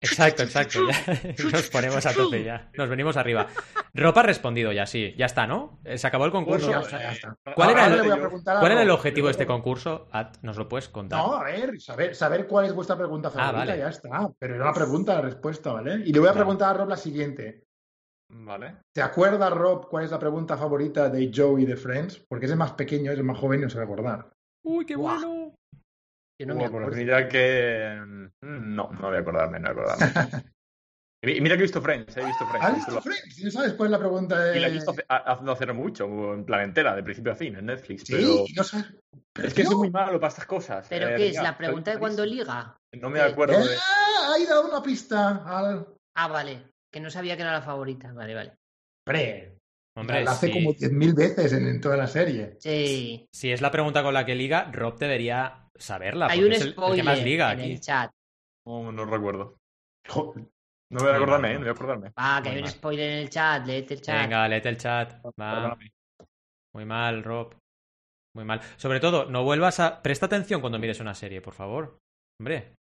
Exacto, 0.02 0.42
exacto. 0.44 0.80
Ya 0.88 1.44
nos 1.52 1.70
ponemos 1.70 2.04
a 2.06 2.14
tope 2.14 2.44
ya. 2.44 2.70
Nos 2.74 2.90
venimos 2.90 3.18
arriba. 3.18 3.48
Ropa 3.94 4.22
ha 4.22 4.24
respondido 4.24 4.72
ya, 4.72 4.86
sí. 4.88 5.14
Ya 5.18 5.28
está, 5.28 5.46
¿no? 5.46 5.80
Eh, 5.86 5.98
Se 5.98 6.08
acabó 6.08 6.26
el 6.26 6.32
concurso. 6.32 6.66
Bueno, 6.68 6.82
está, 6.82 7.00
ya 7.00 7.12
está. 7.12 7.38
¿Cuál 7.56 7.70
era 7.70 7.84
Ahora 7.84 7.96
el- 7.96 8.02
le 8.02 8.08
voy 8.10 8.18
a 8.18 8.22
preguntar 8.22 8.58
a 8.58 8.60
¿Cuál 8.62 8.72
era 8.72 8.82
el 8.82 8.90
objetivo 8.90 9.28
de 9.28 9.32
este 9.32 9.46
concurso? 9.46 10.10
¿Nos 10.42 10.58
lo 10.58 10.68
puedes 10.68 10.90
contar? 10.90 11.20
No, 11.20 11.36
a 11.36 11.44
ver, 11.44 11.80
saber, 11.80 12.16
saber 12.16 12.48
cuál 12.48 12.66
es 12.66 12.74
vuestra 12.74 12.98
pregunta 12.98 13.30
favorita, 13.30 13.58
vale. 13.58 13.78
ya 13.78 13.90
está. 13.90 14.30
Pero 14.40 14.56
era 14.56 14.64
una 14.64 14.74
pregunta, 14.74 15.14
la 15.16 15.22
respuesta, 15.22 15.72
¿vale? 15.74 16.02
Y 16.06 16.12
le 16.12 16.20
voy 16.20 16.30
a 16.30 16.34
preguntar 16.34 16.72
a 16.76 16.80
Rob 16.80 16.90
la 16.90 16.98
siguiente. 16.98 17.66
Vale. 18.34 18.78
¿Te 18.94 19.02
acuerdas, 19.02 19.52
Rob, 19.52 19.88
cuál 19.90 20.06
es 20.06 20.12
la 20.12 20.18
pregunta 20.20 20.58
favorita 20.58 21.10
de 21.10 21.32
Joey 21.36 21.66
de 21.66 21.76
Friends? 21.76 22.26
Porque 22.30 22.46
es 22.46 22.52
el 22.52 22.58
más 22.58 22.72
pequeño, 22.74 23.12
es 23.12 23.18
el 23.18 23.24
más 23.26 23.38
joven 23.38 23.60
y 23.60 23.64
no 23.64 23.70
se 23.70 23.78
va 23.78 23.84
a 23.84 23.86
acordar. 23.86 24.30
Uy, 24.64 24.86
qué 24.86 24.96
Buah. 24.96 25.16
bueno. 25.20 25.41
Yo 26.42 26.48
no 26.48 26.56
me 26.56 26.60
pues 26.62 26.70
acuerdo. 26.70 26.98
mira 26.98 27.28
que. 27.28 28.02
mm, 28.42 28.76
No, 28.76 28.90
no 28.92 29.08
voy 29.08 29.18
a 29.18 29.20
acordarme, 29.20 29.60
no 29.60 29.74
voy 29.74 29.84
a 29.88 29.94
acordarme. 29.94 30.44
Y 31.24 31.40
mira 31.40 31.56
que 31.56 31.60
he 31.62 31.66
visto 31.66 31.82
Friends, 31.84 32.18
he 32.18 32.26
visto 32.26 32.46
Friends. 32.48 32.66
¿Has 32.66 32.72
he 32.72 32.76
visto 32.78 32.92
visto 32.96 33.02
Friends? 33.10 33.40
¿Y 33.40 33.44
no 33.46 33.52
sabes 33.52 33.74
cuál 33.74 33.88
es 33.88 33.92
la 33.92 34.00
pregunta 34.00 34.40
de... 34.44 34.58
Y 34.58 34.60
la 34.60 34.68
he 34.68 34.72
visto 34.72 34.90
hace, 34.90 35.06
ha- 35.08 35.40
no 35.44 35.52
hace 35.52 35.72
mucho, 35.72 36.34
en 36.34 36.44
plan 36.46 36.62
entera, 36.62 36.96
de 36.96 37.04
principio 37.04 37.32
a 37.32 37.36
fin, 37.36 37.56
en 37.58 37.68
Netflix. 37.68 38.06
Sí, 38.08 38.14
Pero 38.14 38.44
no 38.56 38.64
sabes... 38.64 38.88
es 39.44 39.54
que 39.54 39.64
no. 39.64 39.70
soy 39.70 39.78
muy 39.78 39.92
malo 39.92 40.20
para 40.20 40.30
estas 40.30 40.48
cosas. 40.48 40.88
¿Pero 40.90 41.10
eh, 41.10 41.16
qué 41.18 41.28
es? 41.30 41.36
¿La 41.36 41.56
pregunta 41.56 41.92
de 41.92 42.00
malísimo. 42.00 42.26
liga? 42.26 42.76
No 43.00 43.10
me 43.12 43.20
¿Qué? 43.20 43.26
acuerdo 43.26 43.60
de. 43.60 43.76
¡Ah! 43.76 44.34
Ahí 44.34 44.46
dado 44.48 44.68
una 44.68 44.82
pista 44.82 45.44
al... 45.46 45.86
Ah, 46.16 46.28
vale. 46.28 46.64
Que 46.92 47.00
no 47.00 47.12
sabía 47.12 47.36
que 47.36 47.44
era 47.44 47.52
la 47.52 47.62
favorita. 47.62 48.12
Vale, 48.14 48.34
vale. 48.34 48.54
Hombre, 49.08 49.58
Hombre, 49.96 50.24
la 50.24 50.32
hace 50.32 50.48
si, 50.48 50.54
como 50.54 50.72
10.000 50.74 51.14
veces 51.16 51.54
en, 51.54 51.68
en 51.68 51.82
toda 51.82 51.98
la 51.98 52.08
serie. 52.08 52.56
Sí. 52.60 53.28
si 53.32 53.52
es 53.52 53.62
la 53.62 53.70
pregunta 53.70 54.02
con 54.02 54.14
la 54.16 54.26
que 54.26 54.34
liga, 54.34 54.72
Rob 54.72 54.98
debería 54.98 55.61
saberla. 55.78 56.28
Hay 56.28 56.44
un 56.44 56.52
es 56.52 56.62
el, 56.62 56.68
el 56.68 56.74
spoiler 56.74 56.96
que 56.98 57.04
más 57.04 57.24
liga 57.24 57.54
en 57.54 57.60
aquí. 57.60 57.72
el 57.74 57.80
chat. 57.82 58.12
No, 58.68 58.92
no 58.92 59.06
recuerdo. 59.06 59.58
Jo- 60.08 60.34
No 60.92 61.00
voy 61.00 61.10
a 61.10 61.16
acordarme, 61.16 61.52
eh, 61.52 61.54
no 61.54 61.60
voy 61.62 61.70
a 61.70 61.72
acordarme. 61.72 62.12
Ah, 62.18 62.40
que 62.44 62.50
Muy 62.50 62.56
hay 62.58 62.62
un 62.62 62.66
mal. 62.66 62.72
spoiler 62.72 63.10
en 63.12 63.18
el 63.20 63.30
chat. 63.30 63.66
Léete 63.66 63.94
el 63.96 64.02
chat. 64.02 64.22
Venga, 64.22 64.48
léete 64.48 64.70
el 64.70 64.78
chat. 64.78 65.26
Va. 65.26 65.32
Perdóname. 65.54 65.92
Muy 66.76 66.86
mal, 66.86 67.24
Rob. 67.24 67.56
Muy 68.36 68.46
mal. 68.46 68.62
Sobre 68.78 69.00
todo, 69.00 69.26
no 69.30 69.44
vuelvas 69.44 69.80
a. 69.80 70.02
Presta 70.02 70.26
atención 70.28 70.62
cuando 70.62 70.80
mires 70.80 71.00
una 71.00 71.14
serie, 71.14 71.42
por 71.42 71.54
favor. 71.54 71.98
Hombre. 72.40 72.74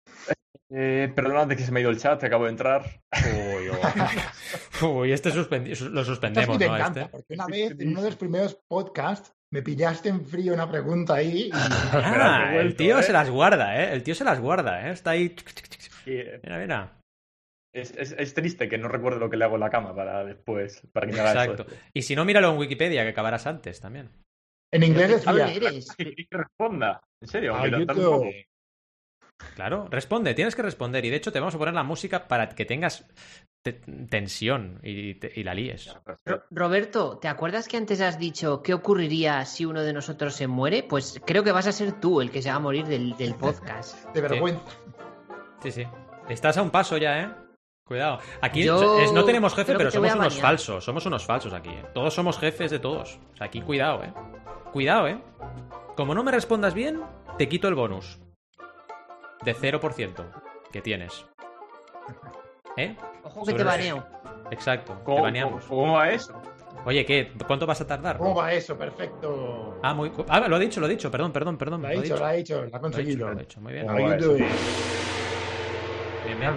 Eh, 0.71 1.11
perdona 1.17 1.47
de 1.47 1.57
que 1.57 1.63
se 1.63 1.73
me 1.73 1.81
ha 1.81 1.83
ido 1.83 1.91
el 1.91 1.99
chat, 1.99 2.23
acabo 2.23 2.45
de 2.45 2.51
entrar. 2.51 2.85
Uy, 3.25 3.71
uy. 3.71 3.79
Uy, 4.89 5.13
este 5.13 5.31
suspendi- 5.31 5.77
lo 5.91 6.05
suspendemos, 6.05 6.59
¿no? 6.59 6.77
Este. 6.77 7.07
porque 7.07 7.35
una 7.35 7.47
vez, 7.47 7.73
en 7.79 7.89
uno 7.89 8.03
de 8.03 8.09
los 8.11 8.17
primeros 8.17 8.59
podcasts, 8.69 9.33
me 9.51 9.63
pillaste 9.63 10.09
en 10.09 10.27
frío 10.27 10.53
una 10.55 10.71
pregunta 10.71 11.15
ahí 11.15 11.49
y... 11.49 11.51
Ah, 11.93 12.55
el 12.57 12.77
tío 12.77 12.99
¿eh? 12.99 13.03
se 13.03 13.13
las 13.13 13.31
guarda, 13.31 13.83
¿eh? 13.83 13.93
El 13.95 14.03
tío 14.03 14.15
se 14.15 14.25
las 14.25 14.41
guarda, 14.41 14.87
¿eh? 14.89 14.93
Está 14.93 15.11
ahí. 15.11 15.35
Eh, 16.07 16.41
Mira, 16.43 16.59
mira. 16.59 16.95
Es, 17.75 17.95
es, 17.97 18.13
es 18.19 18.35
triste 18.35 18.69
que 18.69 18.79
no 18.79 18.89
recuerde 18.89 19.21
lo 19.21 19.29
que 19.31 19.37
le 19.37 19.45
haga 19.45 19.55
en 19.55 19.61
la 19.61 19.71
cama 19.71 19.95
para 19.95 20.25
después, 20.25 20.83
para 20.93 21.07
que 21.07 21.13
me 21.13 21.21
haga 21.21 21.45
Exacto. 21.45 21.67
eso. 21.69 21.81
Y 21.93 22.03
si 22.03 22.17
no, 22.17 22.25
míralo 22.25 22.51
en 22.53 22.59
Wikipedia, 22.59 23.03
que 23.05 23.11
acabarás 23.11 23.47
antes 23.47 23.81
también. 23.81 24.11
En 24.73 24.83
inglés 24.83 25.25
que 25.25 26.27
responda, 26.31 27.01
en 27.23 27.29
serio. 27.29 27.55
Ah, 27.55 27.63
que 27.65 27.71
yo 27.71 27.87
tal- 27.87 27.97
creo- 27.97 28.21
tal- 28.21 28.33
Claro, 29.55 29.87
responde, 29.91 30.35
tienes 30.35 30.55
que 30.57 30.63
responder. 30.63 31.05
Y 31.05 31.11
de 31.11 31.17
hecho, 31.17 31.33
te 31.33 31.39
vamos 31.41 31.55
a 31.55 31.59
poner 31.59 31.75
la 31.75 31.83
música 31.85 32.27
para 32.29 32.49
que 32.51 32.65
tengas 32.65 33.07
te- 33.63 33.73
tensión 33.73 34.81
y, 34.83 35.15
te- 35.15 35.33
y 35.35 35.43
la 35.45 35.55
líes. 35.55 35.95
Ro- 36.25 36.45
Roberto, 36.51 37.19
¿te 37.19 37.29
acuerdas 37.29 37.69
que 37.69 37.77
antes 37.77 38.01
has 38.01 38.19
dicho 38.19 38.63
qué 38.63 38.75
ocurriría 38.75 39.45
si 39.45 39.65
uno 39.65 39.83
de 39.83 39.93
nosotros 39.93 40.35
se 40.35 40.47
muere? 40.49 40.83
Pues 40.83 41.21
creo 41.25 41.45
que 41.45 41.53
vas 41.53 41.67
a 41.67 41.73
ser 41.73 42.01
tú 42.01 42.21
el 42.21 42.31
que 42.31 42.43
se 42.43 42.51
va 42.51 42.57
a 42.57 42.61
morir 42.61 42.87
del, 42.87 43.17
del 43.17 43.35
podcast. 43.37 44.05
De 44.13 44.21
vergüenza. 44.21 44.63
Sí, 45.63 45.73
sí. 45.73 45.85
Estás 46.29 46.57
a 46.57 46.63
un 46.63 46.71
paso 46.71 46.97
ya, 46.99 47.21
¿eh? 47.23 47.31
Cuidado. 47.85 48.19
Aquí 48.43 48.65
Yo 48.65 49.01
es- 49.01 49.13
no 49.13 49.25
tenemos 49.25 49.55
jefe, 49.55 49.67
creo 49.75 49.79
pero 49.79 49.91
somos 49.91 50.15
unos 50.15 50.39
falsos. 50.41 50.85
Somos 50.85 51.07
unos 51.07 51.25
falsos 51.25 51.53
aquí. 51.53 51.71
¿eh? 51.71 51.85
Todos 51.95 52.13
somos 52.13 52.39
jefes 52.39 52.71
de 52.71 52.79
todos. 52.81 53.19
O 53.33 53.37
sea, 53.37 53.47
aquí 53.47 53.61
cuidado, 53.63 54.03
¿eh? 54.05 54.13
Cuidado, 54.73 55.09
¿eh? 55.09 55.21
Como 55.97 56.15
no 56.15 56.23
me 56.23 56.31
respondas 56.33 56.75
bien, 56.75 57.01
te 57.39 57.49
quito 57.49 57.67
el 57.69 57.75
bonus. 57.75 58.21
De 59.45 59.55
0% 59.55 60.25
que 60.73 60.81
tienes. 60.83 61.25
¿Eh? 62.77 62.97
Ojo 63.25 63.41
que 63.41 63.51
Sobre- 63.53 63.57
te 63.57 63.65
baneo. 63.65 64.07
Exacto. 64.51 64.95
Te 64.95 65.05
¿Cómo, 65.05 65.23
baneamos. 65.23 65.65
cómo- 65.65 65.95
va 65.95 66.11
eso? 66.11 66.41
Oye, 66.85 67.05
¿qué? 67.05 67.33
¿Cuánto 67.47 67.67
vas 67.67 67.81
a 67.81 67.87
tardar? 67.87 68.19
¿Cómo 68.19 68.35
va 68.35 68.53
eso? 68.53 68.77
Perfecto. 68.79 69.79
Ah, 69.83 69.95
muy... 69.95 70.13
ah, 70.29 70.41
lo 70.49 70.57
ha 70.57 70.59
dicho, 70.59 70.81
lo 70.81 70.87
ha 70.87 70.89
dicho. 70.89 71.11
Perdón, 71.11 71.33
perdón, 71.33 71.59
perdón. 71.59 71.83
Lo 71.83 71.89
ha 71.89 71.91
dicho, 71.91 72.17
lo 72.17 72.25
ha 72.25 72.33
dicho, 72.33 72.63
lo 72.65 72.77
ha 72.77 72.81
conseguido. 72.81 73.27
lo 73.27 73.33
ha 73.33 73.41
dicho. 73.41 73.61
Muy 73.61 73.73
bien. 73.73 73.89
How 73.89 73.97
¿Cómo 73.97 74.05
you 74.07 74.11
va 74.11 74.17
eso? 74.17 74.29
doing? 74.33 74.45
Bien, 76.25 76.39
bien. 76.41 76.53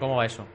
¿Cómo 0.00 0.16
va 0.16 0.26
eso? 0.26 0.46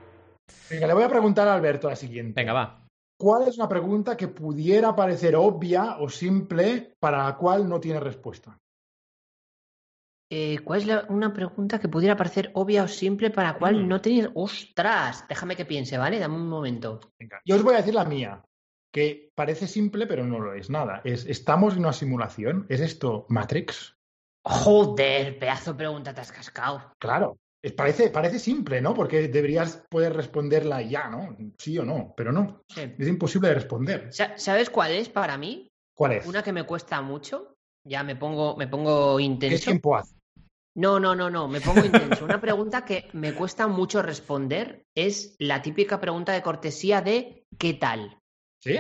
Venga, 0.70 0.88
le 0.88 0.94
voy 0.94 1.04
a 1.04 1.10
preguntar 1.10 1.48
a 1.48 1.54
Alberto 1.54 1.90
la 1.90 1.96
siguiente. 1.96 2.34
Venga, 2.40 2.54
va. 2.54 2.80
¿Cuál 3.20 3.48
es 3.48 3.58
una 3.58 3.68
pregunta 3.70 4.18
que 4.18 4.28
pudiera 4.30 4.96
parecer 4.96 5.36
obvia 5.36 5.98
o 6.00 6.10
simple 6.10 6.94
para 7.00 7.24
la 7.26 7.36
cual 7.36 7.68
no 7.70 7.80
tiene 7.80 8.00
respuesta? 8.00 8.58
Eh, 10.36 10.58
¿Cuál 10.64 10.80
es 10.82 10.88
la- 10.88 11.06
una 11.10 11.32
pregunta 11.32 11.80
que 11.80 11.88
pudiera 11.88 12.18
parecer 12.18 12.50
obvia 12.56 12.84
o 12.84 12.88
simple 12.88 13.30
para 13.30 13.52
la 13.52 13.58
cual 13.60 13.84
Mm. 13.84 13.88
no 13.88 14.02
tener... 14.02 14.32
¡Ostras! 14.34 15.26
Déjame 15.30 15.56
que 15.56 15.64
piense, 15.66 15.96
¿vale? 15.96 16.18
Dame 16.18 16.36
un 16.38 16.50
momento. 16.50 17.00
Venga, 17.20 17.40
yo 17.46 17.56
os 17.56 17.62
voy 17.62 17.76
a 17.76 17.78
decir 17.78 17.94
la 17.94 18.04
mía, 18.06 18.42
que 18.92 19.30
parece 19.36 19.68
simple 19.68 20.08
pero 20.08 20.26
no 20.26 20.40
lo 20.40 20.56
es 20.56 20.72
nada. 20.72 21.02
Es, 21.04 21.28
¿estamos 21.28 21.74
en 21.74 21.82
una 21.82 21.94
simulación? 21.94 22.66
¿Es 22.68 22.80
esto 22.82 23.28
Matrix? 23.30 23.96
Joder, 24.44 25.38
pedazo 25.38 25.74
de 25.74 25.78
pregunta 25.78 26.16
te 26.16 26.22
has 26.22 26.32
cascado. 26.32 26.94
Claro. 26.98 27.38
Es- 27.62 27.74
parece, 27.74 28.10
parece 28.10 28.40
simple, 28.40 28.82
¿no? 28.82 28.96
Porque 28.96 29.28
deberías 29.28 29.86
poder 29.88 30.14
responderla 30.16 30.82
ya, 30.82 31.10
¿no? 31.10 31.38
Sí 31.60 31.78
o 31.78 31.86
no, 31.86 32.14
pero 32.18 32.32
no. 32.32 32.64
Sí. 32.70 32.82
Es 32.98 33.08
imposible 33.08 33.50
de 33.50 33.56
responder. 33.56 34.08
Sa- 34.12 34.36
¿Sabes 34.38 34.72
cuál 34.72 34.92
es 34.94 35.10
para 35.10 35.38
mí? 35.38 35.68
¿Cuál 35.96 36.14
es? 36.14 36.26
Una 36.26 36.42
que 36.42 36.52
me 36.52 36.64
cuesta 36.64 37.00
mucho. 37.02 37.54
Ya 37.86 38.02
me 38.04 38.16
pongo, 38.16 38.56
me 38.58 38.68
pongo 38.68 39.18
¿Qué 39.18 39.24
intenso. 39.24 39.66
tiempo 39.66 39.96
hace? 39.96 40.13
No, 40.76 41.00
no, 41.00 41.16
no, 41.16 41.30
no, 41.30 41.48
me 41.48 41.62
pongo 41.62 41.86
intenso. 41.86 42.26
Una 42.26 42.42
pregunta 42.42 42.84
que 42.84 43.10
me 43.14 43.34
cuesta 43.34 43.68
mucho 43.68 44.02
responder 44.02 44.86
es 44.96 45.36
la 45.38 45.62
típica 45.62 46.00
pregunta 46.00 46.34
de 46.34 46.42
cortesía 46.42 47.02
de 47.02 47.46
¿qué 47.60 47.74
tal? 47.74 48.20
¿Sí? 48.60 48.80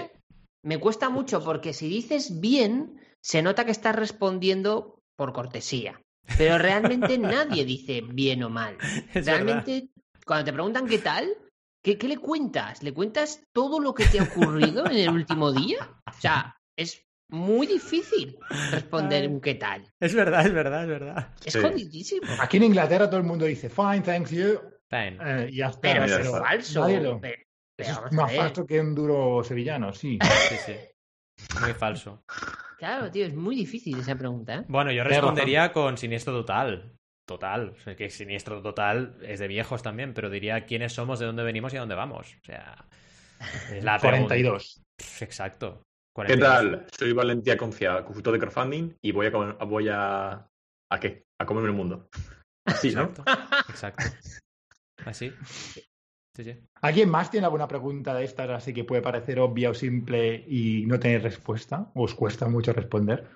Me 0.64 0.80
cuesta 0.80 1.10
mucho 1.10 1.44
porque 1.44 1.74
si 1.74 1.88
dices 1.88 2.40
bien, 2.40 3.00
se 3.22 3.42
nota 3.42 3.66
que 3.66 3.72
estás 3.72 3.96
respondiendo 3.96 5.02
por 5.16 5.34
cortesía. 5.34 6.02
Pero 6.38 6.58
realmente 6.58 7.18
nadie 7.18 7.64
dice 7.66 8.02
bien 8.02 8.44
o 8.44 8.50
mal. 8.50 8.78
Es 8.82 9.26
verdad. 9.26 9.46
Realmente, 9.46 9.90
cuando 10.26 10.46
te 10.46 10.54
preguntan 10.54 10.88
qué 10.88 10.98
tal, 10.98 11.38
¿qué, 11.84 11.98
qué 11.98 12.08
le 12.08 12.18
cuentas? 12.18 12.82
¿Le 12.82 12.94
cuentas 12.94 13.44
todo 13.54 13.80
lo 13.80 13.94
que 13.94 14.06
te 14.06 14.20
ha 14.20 14.24
ocurrido 14.24 14.86
en 14.88 14.98
el 14.98 15.10
último 15.10 15.52
día? 15.52 15.92
O 16.08 16.20
sea, 16.20 16.58
es 16.76 17.03
muy 17.30 17.66
difícil 17.68 18.38
responder 18.72 19.28
un 19.28 19.42
qué 19.42 19.56
tal. 19.56 19.84
Es 20.00 20.14
verdad, 20.14 20.46
es 20.46 20.54
verdad, 20.54 20.84
es 20.84 20.88
verdad. 20.90 21.34
Es 21.46 21.54
Sí. 21.54 21.60
jodidísimo. 21.60 22.28
Aquí 22.40 22.58
en 22.58 22.64
Inglaterra 22.64 23.08
todo 23.10 23.20
el 23.20 23.26
mundo 23.26 23.46
dice 23.46 23.70
fine, 23.70 24.02
thanks 24.02 24.32
you. 24.32 24.60
Fine. 24.90 25.18
eh, 25.24 25.50
y 25.52 25.58
ya 25.58 25.68
está. 25.68 25.80
Pero 25.82 26.06
eso 26.06 26.20
es 26.20 26.30
falso. 26.30 26.82
nadie 26.82 27.02
lo- 27.02 27.20
Pero- 27.20 27.38
pero 27.76 27.90
Eso 27.90 28.02
vamos 28.02 28.12
es 28.12 28.18
más 28.18 28.36
falso 28.36 28.66
que 28.68 28.80
un 28.80 28.94
duro 28.94 29.44
sevillano, 29.44 29.92
sí. 29.94 30.20
Sí, 30.50 30.56
sí. 30.64 30.76
Muy 31.62 31.74
falso. 31.74 32.24
Claro, 32.78 33.10
tío, 33.10 33.26
es 33.26 33.34
muy 33.34 33.56
difícil 33.56 33.98
esa 34.00 34.16
pregunta, 34.16 34.56
¿eh? 34.56 34.66
Bueno, 34.68 34.92
yo 34.92 35.04
respondería 35.04 35.72
con 35.72 35.98
siniestro 35.98 36.34
total. 36.34 36.94
Total. 37.26 37.70
O 37.76 37.80
sea, 37.80 37.96
que 37.96 38.10
siniestro 38.10 38.62
total 38.62 39.18
es 39.24 39.40
de 39.40 39.48
viejos 39.48 39.82
también, 39.82 40.14
pero 40.14 40.30
diría 40.30 40.66
quiénes 40.66 40.94
somos, 40.94 41.18
de 41.20 41.26
dónde 41.26 41.42
venimos 41.44 41.74
y 41.74 41.78
a 41.78 41.80
dónde 41.80 41.96
vamos. 41.96 42.36
O 42.42 42.46
sea, 42.46 42.86
es 43.72 43.84
la 43.84 43.98
pregunta. 43.98 44.36
42. 44.36 44.84
Pff, 44.98 45.22
Exacto. 45.24 45.82
¿Qué 46.16 46.38
42. 46.38 46.48
tal? 46.48 46.88
Soy 46.96 47.12
Valentía 47.12 47.58
Concia, 47.58 48.06
consultor 48.06 48.34
de 48.34 48.40
crowdfunding 48.40 48.96
y 49.02 49.12
voy 49.12 49.28
a 49.28 49.30
voy 49.66 49.90
a 49.90 50.48
¿a 50.92 51.00
qué? 51.00 51.26
A 51.42 51.46
comerme 51.46 51.70
el 51.70 51.76
mundo. 51.76 52.08
Así, 52.66 52.94
¿no? 52.94 53.12
Exacto. 53.70 54.04
Así. 55.06 55.34
Sí, 56.36 56.44
sí. 56.44 56.60
¿Alguien 56.82 57.10
más 57.10 57.32
tiene 57.32 57.46
alguna 57.46 57.68
pregunta 57.68 58.14
de 58.14 58.24
estas 58.24 58.50
así 58.50 58.74
que 58.74 58.84
puede 58.84 59.02
parecer 59.02 59.40
obvia 59.40 59.72
o 59.72 59.74
simple 59.74 60.46
y 60.48 60.86
no 60.86 61.00
tener 61.00 61.24
respuesta? 61.24 61.92
¿O 61.96 62.04
os 62.04 62.14
cuesta 62.14 62.48
mucho 62.48 62.74
responder? 62.74 63.28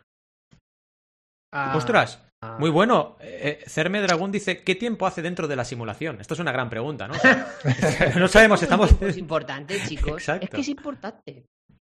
Ah, 1.52 1.76
Ostras, 1.76 2.24
ah. 2.42 2.58
muy 2.60 2.70
bueno. 2.70 3.18
Eh, 3.20 3.60
eh, 3.62 3.70
Cerme 3.70 4.02
Dragón 4.02 4.32
dice, 4.32 4.64
¿qué 4.64 4.76
tiempo 4.76 5.08
hace 5.08 5.22
dentro 5.22 5.48
de 5.48 5.56
la 5.56 5.66
simulación? 5.66 6.22
Esto 6.22 6.36
es 6.36 6.40
una 6.40 6.52
gran 6.52 6.70
pregunta, 6.70 7.08
¿no? 7.08 7.16
O 7.16 7.18
sea, 7.18 7.48
no 8.20 8.28
sabemos, 8.28 8.62
estamos... 8.62 8.96
Es 9.02 9.18
importante, 9.18 9.80
chicos. 9.88 10.18
Exacto. 10.18 10.46
Es 10.46 10.50
que 10.52 10.62
es 10.62 10.70
importante. 10.70 11.46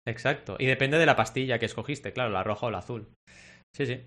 Exacto. 0.07 0.57
Y 0.59 0.67
depende 0.67 0.99
de 0.99 1.07
la 1.07 1.17
pastilla 1.17 1.59
que 1.59 1.67
escogiste, 1.67 2.13
claro, 2.13 2.31
la 2.31 2.43
roja 2.43 2.67
o 2.67 2.71
la 2.71 2.79
azul. 2.79 3.09
Sí, 3.75 3.87
sí. 3.87 4.01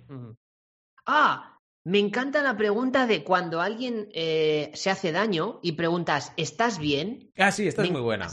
Ah, 1.05 1.57
me 1.85 1.99
encanta 1.99 2.41
la 2.41 2.57
pregunta 2.57 3.07
de 3.07 3.23
cuando 3.23 3.61
alguien 3.61 4.09
eh, 4.13 4.71
se 4.73 4.89
hace 4.89 5.11
daño 5.11 5.59
y 5.63 5.73
preguntas, 5.73 6.33
¿estás 6.37 6.79
bien? 6.79 7.31
Ah, 7.37 7.51
sí, 7.51 7.67
esta 7.67 7.83
es 7.83 7.89
Me 7.89 7.93
muy 7.93 8.01
buena. 8.01 8.27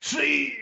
Sí. 0.00 0.52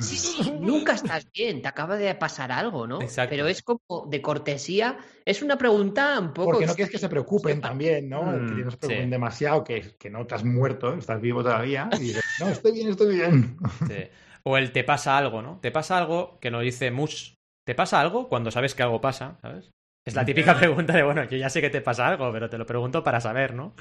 Sí, 0.00 0.18
sí, 0.18 0.52
nunca 0.60 0.92
estás 0.92 1.26
bien, 1.32 1.62
te 1.62 1.68
acaba 1.68 1.96
de 1.96 2.14
pasar 2.14 2.52
algo, 2.52 2.86
¿no? 2.86 3.00
Exacto. 3.00 3.30
Pero 3.30 3.46
es 3.48 3.62
como 3.62 4.06
de 4.08 4.20
cortesía, 4.20 4.98
es 5.24 5.42
una 5.42 5.56
pregunta 5.56 6.18
un 6.20 6.32
poco... 6.34 6.50
Porque 6.50 6.66
no 6.66 6.74
quieres 6.74 6.92
que 6.92 6.98
se 6.98 7.08
preocupen 7.08 7.60
también, 7.60 8.08
¿no? 8.08 8.22
Mm, 8.24 8.46
que 8.46 8.64
no 8.64 8.70
se 8.70 8.76
preocupen 8.76 9.04
sí. 9.04 9.10
demasiado, 9.10 9.64
que, 9.64 9.94
que 9.98 10.10
no 10.10 10.26
te 10.26 10.34
has 10.34 10.44
muerto, 10.44 10.94
estás 10.94 11.20
vivo 11.20 11.42
todavía. 11.42 11.88
Y 11.94 11.98
dices, 12.00 12.24
no, 12.40 12.48
estoy 12.48 12.72
bien, 12.72 12.88
estoy 12.90 13.14
bien. 13.14 13.56
Sí. 13.86 14.08
O 14.46 14.56
el 14.56 14.70
te 14.70 14.84
pasa 14.84 15.18
algo, 15.18 15.42
¿no? 15.42 15.58
Te 15.60 15.72
pasa 15.72 15.98
algo 15.98 16.38
que 16.40 16.50
nos 16.52 16.62
dice 16.62 16.90
Mus. 16.92 17.34
¿Te 17.66 17.74
pasa 17.74 18.00
algo 18.00 18.28
cuando 18.28 18.52
sabes 18.52 18.74
que 18.76 18.84
algo 18.84 19.00
pasa? 19.00 19.38
¿Sabes? 19.42 19.70
Es 20.06 20.14
la 20.14 20.24
típica 20.24 20.54
pregunta 20.58 20.92
de, 20.92 21.02
bueno, 21.02 21.24
yo 21.24 21.36
ya 21.36 21.50
sé 21.50 21.60
que 21.60 21.70
te 21.70 21.80
pasa 21.80 22.06
algo, 22.06 22.30
pero 22.32 22.48
te 22.48 22.58
lo 22.58 22.64
pregunto 22.64 23.02
para 23.02 23.20
saber, 23.20 23.54
¿no? 23.54 23.74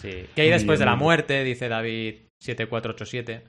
Sí. 0.00 0.26
¿Qué 0.34 0.42
hay 0.42 0.50
después 0.50 0.78
de 0.78 0.84
la 0.84 0.94
muerte? 0.94 1.42
Dice 1.42 1.68
David7487. 1.68 3.42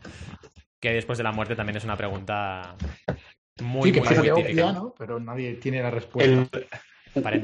¿Qué 0.82 0.90
hay 0.90 0.96
después 0.96 1.18
de 1.20 1.24
la 1.24 1.32
muerte? 1.32 1.56
También 1.56 1.78
es 1.78 1.84
una 1.84 1.96
pregunta 1.96 2.76
muy, 3.62 3.90
sí, 3.90 3.94
que 3.94 4.00
muy, 4.02 4.10
muy 4.18 4.30
obvia, 4.30 4.44
típica. 4.44 4.72
¿no? 4.72 4.96
Pero 4.98 5.20
nadie 5.20 5.56
tiene 5.56 5.84
la 5.84 5.92
respuesta. 5.92 6.32
El- 6.32 6.50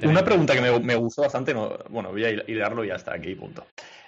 una 0.08 0.24
pregunta 0.24 0.54
que 0.54 0.62
me, 0.62 0.80
me 0.80 0.96
gustó 0.96 1.24
bastante, 1.24 1.54
no, 1.54 1.78
bueno, 1.90 2.12
voy 2.12 2.26
a 2.26 2.30
hil- 2.32 2.44
hilarlo 2.48 2.84
y 2.84 2.90
ya 2.90 2.96
está, 2.96 3.14
aquí, 3.14 3.34
punto. 3.34 3.66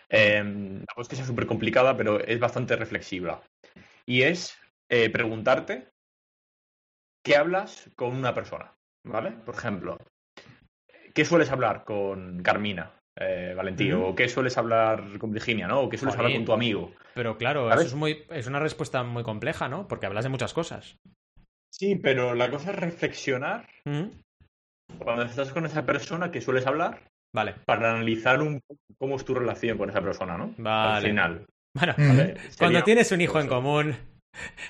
Eh, 0.10 0.38
tampoco 0.42 1.02
es 1.02 1.08
que 1.08 1.16
sea 1.16 1.26
súper 1.26 1.48
complicada, 1.48 1.98
pero 1.98 2.20
es 2.20 2.40
bastante 2.40 2.76
reflexiva. 2.76 3.42
Y 4.08 4.22
es 4.22 4.58
eh, 4.90 5.10
preguntarte 5.10 5.90
qué 7.24 7.36
hablas 7.36 7.90
con 7.96 8.16
una 8.16 8.34
persona, 8.34 8.76
¿vale? 9.04 9.32
Por 9.32 9.56
ejemplo, 9.56 9.98
¿qué 11.14 11.26
sueles 11.26 11.52
hablar 11.52 11.84
con 11.84 12.44
Carmina, 12.44 13.00
eh, 13.16 13.54
Valentín? 13.56 13.94
¿O 13.94 14.14
qué 14.14 14.30
sueles 14.30 14.58
hablar 14.58 15.18
con 15.18 15.32
Virginia, 15.32 15.68
¿no? 15.68 15.82
¿O 15.82 15.90
qué 15.90 15.98
sueles 15.98 16.18
hablar 16.18 16.34
con 16.34 16.46
tu 16.46 16.54
amigo? 16.54 16.94
Pero 17.16 17.38
claro, 17.38 17.70
¿Sabes? 17.70 17.88
eso 17.88 17.96
es, 17.96 18.00
muy, 18.00 18.26
es 18.30 18.48
una 18.48 18.60
respuesta 18.60 19.04
muy 19.04 19.24
compleja, 19.24 19.68
¿no? 19.68 19.88
Porque 19.88 20.06
hablas 20.06 20.26
de 20.26 20.30
muchas 20.30 20.54
cosas. 20.54 21.00
Sí, 21.74 21.96
pero 21.96 22.36
la 22.36 22.50
cosa 22.52 22.72
es 22.72 22.78
reflexionar 22.78 23.68
cuando 25.00 25.24
estás 25.24 25.52
con 25.52 25.66
esa 25.66 25.86
persona 25.86 26.32
que 26.32 26.42
sueles 26.42 26.68
hablar 26.68 27.02
Vale, 27.34 27.56
para 27.66 27.92
analizar 27.92 28.42
un 28.42 28.62
poco 28.62 28.80
cómo 28.98 29.16
es 29.18 29.26
tu 29.26 29.34
relación 29.34 29.78
con 29.78 29.90
esa 29.90 30.02
persona, 30.02 30.38
¿no? 30.38 30.54
Al 30.58 30.64
vale. 30.64 31.10
final. 31.10 31.46
Bueno, 31.76 31.94
Mm. 31.98 32.08
¿vale? 32.18 32.34
Cuando 32.58 32.80
Sería- 32.80 32.84
tienes 32.84 33.12
un 33.12 33.22
hijo 33.22 33.40
en 33.40 33.48
común, 33.48 33.96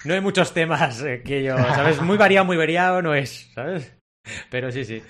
no 0.06 0.14
hay 0.14 0.22
muchos 0.22 0.54
temas 0.54 1.02
eh, 1.04 1.22
que 1.24 1.44
yo, 1.44 1.56
¿sabes? 1.98 2.02
Muy 2.02 2.18
variado, 2.18 2.46
muy 2.46 2.58
variado 2.58 3.02
no 3.02 3.14
es, 3.16 3.50
¿sabes? 3.54 3.94
Pero 4.50 4.72
sí, 4.72 4.84
sí. 4.86 5.02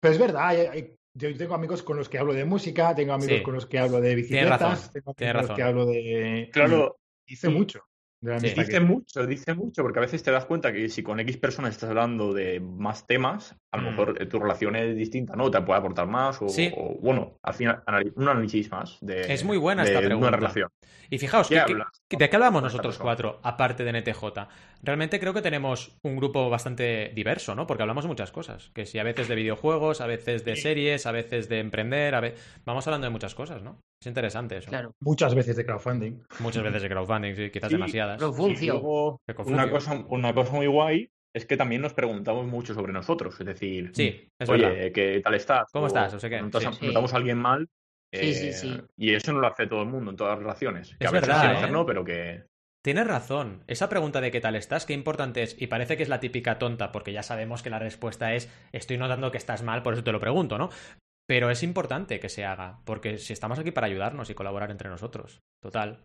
Pero 0.00 0.12
es 0.12 0.20
verdad, 0.20 0.48
hay- 0.48 0.66
hay- 0.66 0.92
yo 1.18 1.34
tengo 1.36 1.54
amigos 1.54 1.82
con 1.82 1.96
los 1.96 2.08
que 2.10 2.18
hablo 2.18 2.34
de 2.34 2.44
música, 2.44 2.94
tengo 2.94 3.14
amigos 3.14 3.38
Sí. 3.38 3.42
con 3.42 3.54
los 3.54 3.64
que 3.66 3.78
hablo 3.78 4.00
de 4.00 4.14
bicicletas, 4.16 4.60
razón, 4.60 4.90
tengo 4.92 5.14
amigos 5.16 5.32
con 5.32 5.46
los 5.48 5.56
que 5.56 5.62
hablo 5.62 5.86
de... 5.86 6.50
Claro, 6.52 6.96
y 7.26 7.32
Dice 7.32 7.48
mucho. 7.48 7.80
Sí. 8.40 8.48
dice 8.50 8.66
que- 8.68 8.80
mucho, 8.80 9.26
dice 9.26 9.54
mucho, 9.54 9.82
porque 9.82 9.98
a 9.98 10.02
veces 10.02 10.22
te 10.22 10.30
das 10.30 10.44
cuenta 10.46 10.72
que 10.72 10.88
si 10.88 11.02
con 11.02 11.20
X 11.20 11.36
personas 11.36 11.72
estás 11.72 11.88
hablando 11.90 12.32
de 12.34 12.60
más 12.60 13.06
temas, 13.06 13.54
a 13.72 13.76
lo 13.78 13.82
Mm. 13.82 13.86
mejor 13.86 14.22
eh, 14.22 14.26
tu 14.26 14.38
relación 14.38 14.76
es 14.76 14.96
distinta, 14.96 15.34
¿no? 15.36 15.50
Te 15.50 15.60
puede 15.62 15.78
aportar 15.78 16.06
más 16.06 16.40
o, 16.42 16.48
Sí. 16.48 16.70
o, 16.76 16.94
bueno, 17.00 17.38
al 17.42 17.54
final, 17.54 17.82
un 18.16 18.28
análisis 18.28 18.70
más 18.70 18.98
de, 19.00 19.32
Es 19.32 19.44
muy 19.44 19.56
buena 19.58 19.82
de 19.82 19.88
esta 19.88 19.98
una 20.00 20.06
pregunta. 20.08 20.30
relación. 20.36 20.68
Y 21.08 21.18
fijaos, 21.18 21.48
¿Qué 21.48 22.16
¿de 22.16 22.28
qué 22.28 22.36
hablamos 22.36 22.62
nosotros 22.64 22.98
cuatro, 22.98 23.38
aparte 23.44 23.84
de 23.84 23.90
NTJ? 23.92 24.48
Realmente 24.82 25.20
creo 25.20 25.32
que 25.32 25.40
tenemos 25.42 25.96
un 26.02 26.16
grupo 26.16 26.50
bastante 26.50 27.12
diverso, 27.14 27.54
¿no? 27.54 27.66
Porque 27.66 27.82
hablamos 27.84 28.04
de 28.04 28.08
muchas 28.08 28.32
cosas. 28.32 28.70
Que 28.74 28.86
si 28.86 28.98
a 28.98 29.04
veces 29.04 29.28
de 29.28 29.36
videojuegos, 29.36 30.00
a 30.00 30.06
veces 30.08 30.44
de 30.44 30.56
series, 30.56 31.06
a 31.06 31.12
veces 31.12 31.48
de 31.48 31.60
emprender, 31.60 32.14
a 32.16 32.20
ve- 32.20 32.34
vamos 32.64 32.86
hablando 32.88 33.06
de 33.06 33.10
muchas 33.12 33.36
cosas, 33.36 33.62
¿no? 33.62 33.78
Es 34.00 34.06
interesante 34.06 34.58
eso. 34.58 34.68
Claro. 34.68 34.94
Muchas 35.00 35.34
veces 35.34 35.56
de 35.56 35.64
crowdfunding. 35.64 36.22
Muchas 36.40 36.62
veces 36.62 36.82
de 36.82 36.88
crowdfunding, 36.88 37.34
sí, 37.34 37.50
quizás 37.50 37.70
Sí, 37.70 37.74
demasiadas. 37.76 38.18
Y 38.20 38.66
luego, 38.66 39.20
Que 39.26 39.34
una 39.42 39.70
cosa, 39.70 40.04
una 40.08 40.34
cosa 40.34 40.52
muy 40.52 40.66
guay 40.66 41.10
es 41.34 41.46
que 41.46 41.56
también 41.56 41.82
nos 41.82 41.94
preguntamos 41.94 42.46
mucho 42.46 42.74
sobre 42.74 42.92
nosotros. 42.92 43.38
Es 43.40 43.46
decir, 43.46 43.90
Sí, 43.94 44.28
es 44.38 44.48
oye, 44.48 44.66
verdad. 44.68 44.92
¿qué 44.92 45.20
tal 45.22 45.34
estás? 45.34 45.70
¿Cómo 45.72 45.86
estás? 45.86 46.12
O 46.14 46.18
sea 46.20 46.30
qué, 46.30 46.40
Notamos, 46.40 46.76
sí. 46.76 46.86
notamos 46.86 47.12
a 47.12 47.16
alguien 47.16 47.38
mal. 47.38 47.68
Sí, 48.12 48.34
sí, 48.34 48.48
eh, 48.48 48.52
sí. 48.52 48.80
Y 48.96 49.14
eso 49.14 49.32
no 49.32 49.40
lo 49.40 49.46
hace 49.48 49.66
todo 49.66 49.82
el 49.82 49.88
mundo 49.88 50.10
en 50.10 50.16
todas 50.16 50.32
las 50.34 50.38
relaciones. 50.40 50.96
Que 50.98 51.04
Es 51.04 51.10
a 51.10 51.12
veces 51.12 51.28
verdad, 51.28 51.64
¿eh? 51.68 51.70
no, 51.70 51.84
pero 51.84 52.04
que. 52.04 52.44
Tienes 52.82 53.06
razón. 53.06 53.64
Esa 53.66 53.88
pregunta 53.88 54.20
de 54.20 54.30
qué 54.30 54.40
tal 54.40 54.54
estás, 54.54 54.86
qué 54.86 54.92
importante 54.92 55.42
es. 55.42 55.60
Y 55.60 55.66
parece 55.66 55.96
que 55.96 56.04
es 56.04 56.08
la 56.08 56.20
típica 56.20 56.58
tonta, 56.58 56.92
porque 56.92 57.12
ya 57.12 57.24
sabemos 57.24 57.62
que 57.62 57.70
la 57.70 57.80
respuesta 57.80 58.32
es 58.34 58.48
estoy 58.72 58.96
notando 58.96 59.32
que 59.32 59.38
estás 59.38 59.62
mal, 59.64 59.82
por 59.82 59.94
eso 59.94 60.04
te 60.04 60.12
lo 60.12 60.20
pregunto, 60.20 60.56
¿no? 60.56 60.70
Pero 61.28 61.50
es 61.50 61.62
importante 61.62 62.20
que 62.20 62.28
se 62.28 62.44
haga, 62.44 62.80
porque 62.84 63.18
si 63.18 63.32
estamos 63.32 63.58
aquí 63.58 63.72
para 63.72 63.86
ayudarnos 63.88 64.30
y 64.30 64.34
colaborar 64.34 64.70
entre 64.70 64.88
nosotros. 64.88 65.40
Total. 65.62 66.02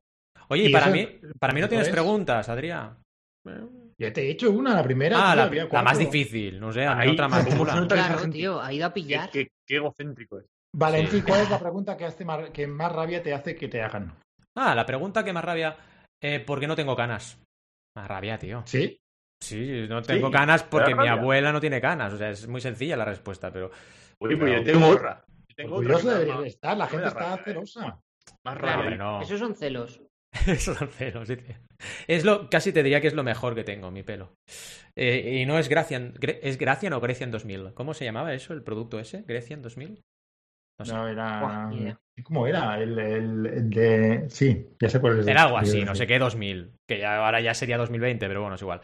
Oye, 0.47 0.63
y, 0.69 0.71
para 0.71 0.85
eso- 0.87 0.95
mí, 0.95 1.19
para 1.39 1.53
mí 1.53 1.61
no 1.61 1.69
tienes 1.69 1.87
es. 1.87 1.93
preguntas, 1.93 2.49
Adrián. 2.49 2.97
Ya 3.99 4.11
te 4.13 4.21
he 4.27 4.31
hecho 4.31 4.51
una, 4.51 4.75
la 4.75 4.83
primera. 4.83 5.17
Ah, 5.17 5.33
tío, 5.33 5.35
la, 5.35 5.43
había 5.43 5.67
la 5.71 5.81
más 5.83 5.97
difícil, 5.97 6.59
no 6.59 6.71
sé, 6.71 6.85
a 6.85 6.95
mí 6.95 7.01
Ahí, 7.03 7.09
otra 7.09 7.27
más 7.27 7.43
¿cómo 7.45 7.65
se 7.65 7.71
chula. 7.71 7.75
nota 7.75 7.95
que 7.95 8.01
es 8.01 8.07
Claro, 8.07 8.29
tío, 8.31 8.61
ha 8.61 8.73
ido 8.73 8.85
a 8.85 8.93
pillar. 8.93 9.29
qué- 9.31 9.47
qué 9.67 9.75
egocéntrico 9.75 10.39
es. 10.39 10.45
Valentín, 10.75 11.19
Sí. 11.21 11.25
¿cuál 11.27 11.41
es 11.41 11.49
la 11.49 11.59
pregunta 11.59 11.97
que, 11.97 12.05
hace 12.05 12.25
más, 12.25 12.49
que 12.51 12.65
más 12.67 12.91
rabia 12.91 13.21
te 13.21 13.33
hace 13.33 13.55
que 13.55 13.67
te 13.67 13.81
hagan? 13.81 14.13
Ah, 14.57 14.73
la 14.75 14.85
pregunta 14.85 15.23
que 15.23 15.33
más 15.33 15.43
rabia, 15.43 15.75
eh, 16.21 16.39
¿por 16.39 16.59
qué 16.59 16.67
no 16.67 16.75
tengo 16.75 16.95
canas? 16.95 17.39
Más 17.95 18.07
rabia, 18.07 18.37
tío. 18.39 18.63
¿Sí? 18.65 18.97
Sí, 19.43 19.85
no 19.89 20.01
tengo 20.03 20.27
Sí, 20.27 20.33
canas 20.33 20.63
porque 20.63 20.93
mi 20.95 21.07
abuela 21.07 21.51
no 21.51 21.59
tiene 21.59 21.81
canas. 21.81 22.13
O 22.13 22.17
sea, 22.17 22.29
es 22.29 22.47
muy 22.47 22.61
sencilla 22.61 22.95
la 22.95 23.05
respuesta, 23.05 23.51
pero 23.51 23.71
Oye, 24.21 24.37
pues 24.37 24.51
Pero- 24.51 24.63
yo 24.63 24.71
tengo 24.73 24.87
otra. 24.87 25.25
Yo 25.49 25.55
tengo 25.55 25.75
Orgulloso 25.77 26.43
estar, 26.45 26.77
la 26.77 26.87
gente 26.87 27.07
está 27.07 27.37
celosa. 27.43 27.99
Más 28.45 28.57
Claro, 28.57 28.79
hombre, 28.81 28.97
no. 28.97 29.21
Esos 29.21 29.39
son 29.39 29.55
celos. 29.55 30.01
Eso 30.47 30.73
son 30.75 30.87
celos, 30.89 31.27
dice. 31.27 31.57
Es 32.07 32.23
lo, 32.23 32.49
casi 32.49 32.71
te 32.71 32.83
diría 32.83 33.01
que 33.01 33.07
es 33.07 33.13
lo 33.13 33.23
mejor 33.23 33.53
que 33.55 33.63
tengo, 33.63 33.91
mi 33.91 34.03
pelo. 34.03 34.33
Eh, 34.95 35.39
y 35.41 35.45
no 35.45 35.57
es 35.59 35.67
Gracian, 35.67 36.13
Gre- 36.13 36.39
¿es 36.41 36.57
Gracian 36.57 36.93
o 36.93 37.01
Grecian 37.01 37.31
2000? 37.31 37.73
¿Cómo 37.73 37.93
se 37.93 38.05
llamaba 38.05 38.33
eso, 38.33 38.53
el 38.53 38.63
producto 38.63 38.99
ese? 38.99 39.23
¿Grecian 39.27 39.61
2000? 39.61 40.01
No 40.79 40.85
sé. 40.85 40.93
No, 40.93 41.07
era... 41.07 41.69
¿Cómo 42.23 42.47
era? 42.47 42.79
El, 42.79 42.97
el- 42.99 43.45
el 43.47 43.69
de... 43.69 44.25
Sí, 44.29 44.67
ya 44.79 44.89
sé 44.89 44.99
cuál 45.01 45.19
es. 45.19 45.27
Era 45.27 45.43
algo 45.43 45.57
así, 45.57 45.83
no 45.83 45.95
sé 45.95 46.07
qué, 46.07 46.17
2000. 46.19 46.71
Que 46.87 46.99
ya, 46.99 47.17
ahora 47.25 47.41
ya 47.41 47.53
sería 47.53 47.77
2020, 47.77 48.27
pero 48.27 48.41
bueno, 48.41 48.55
es 48.55 48.61
igual. 48.61 48.81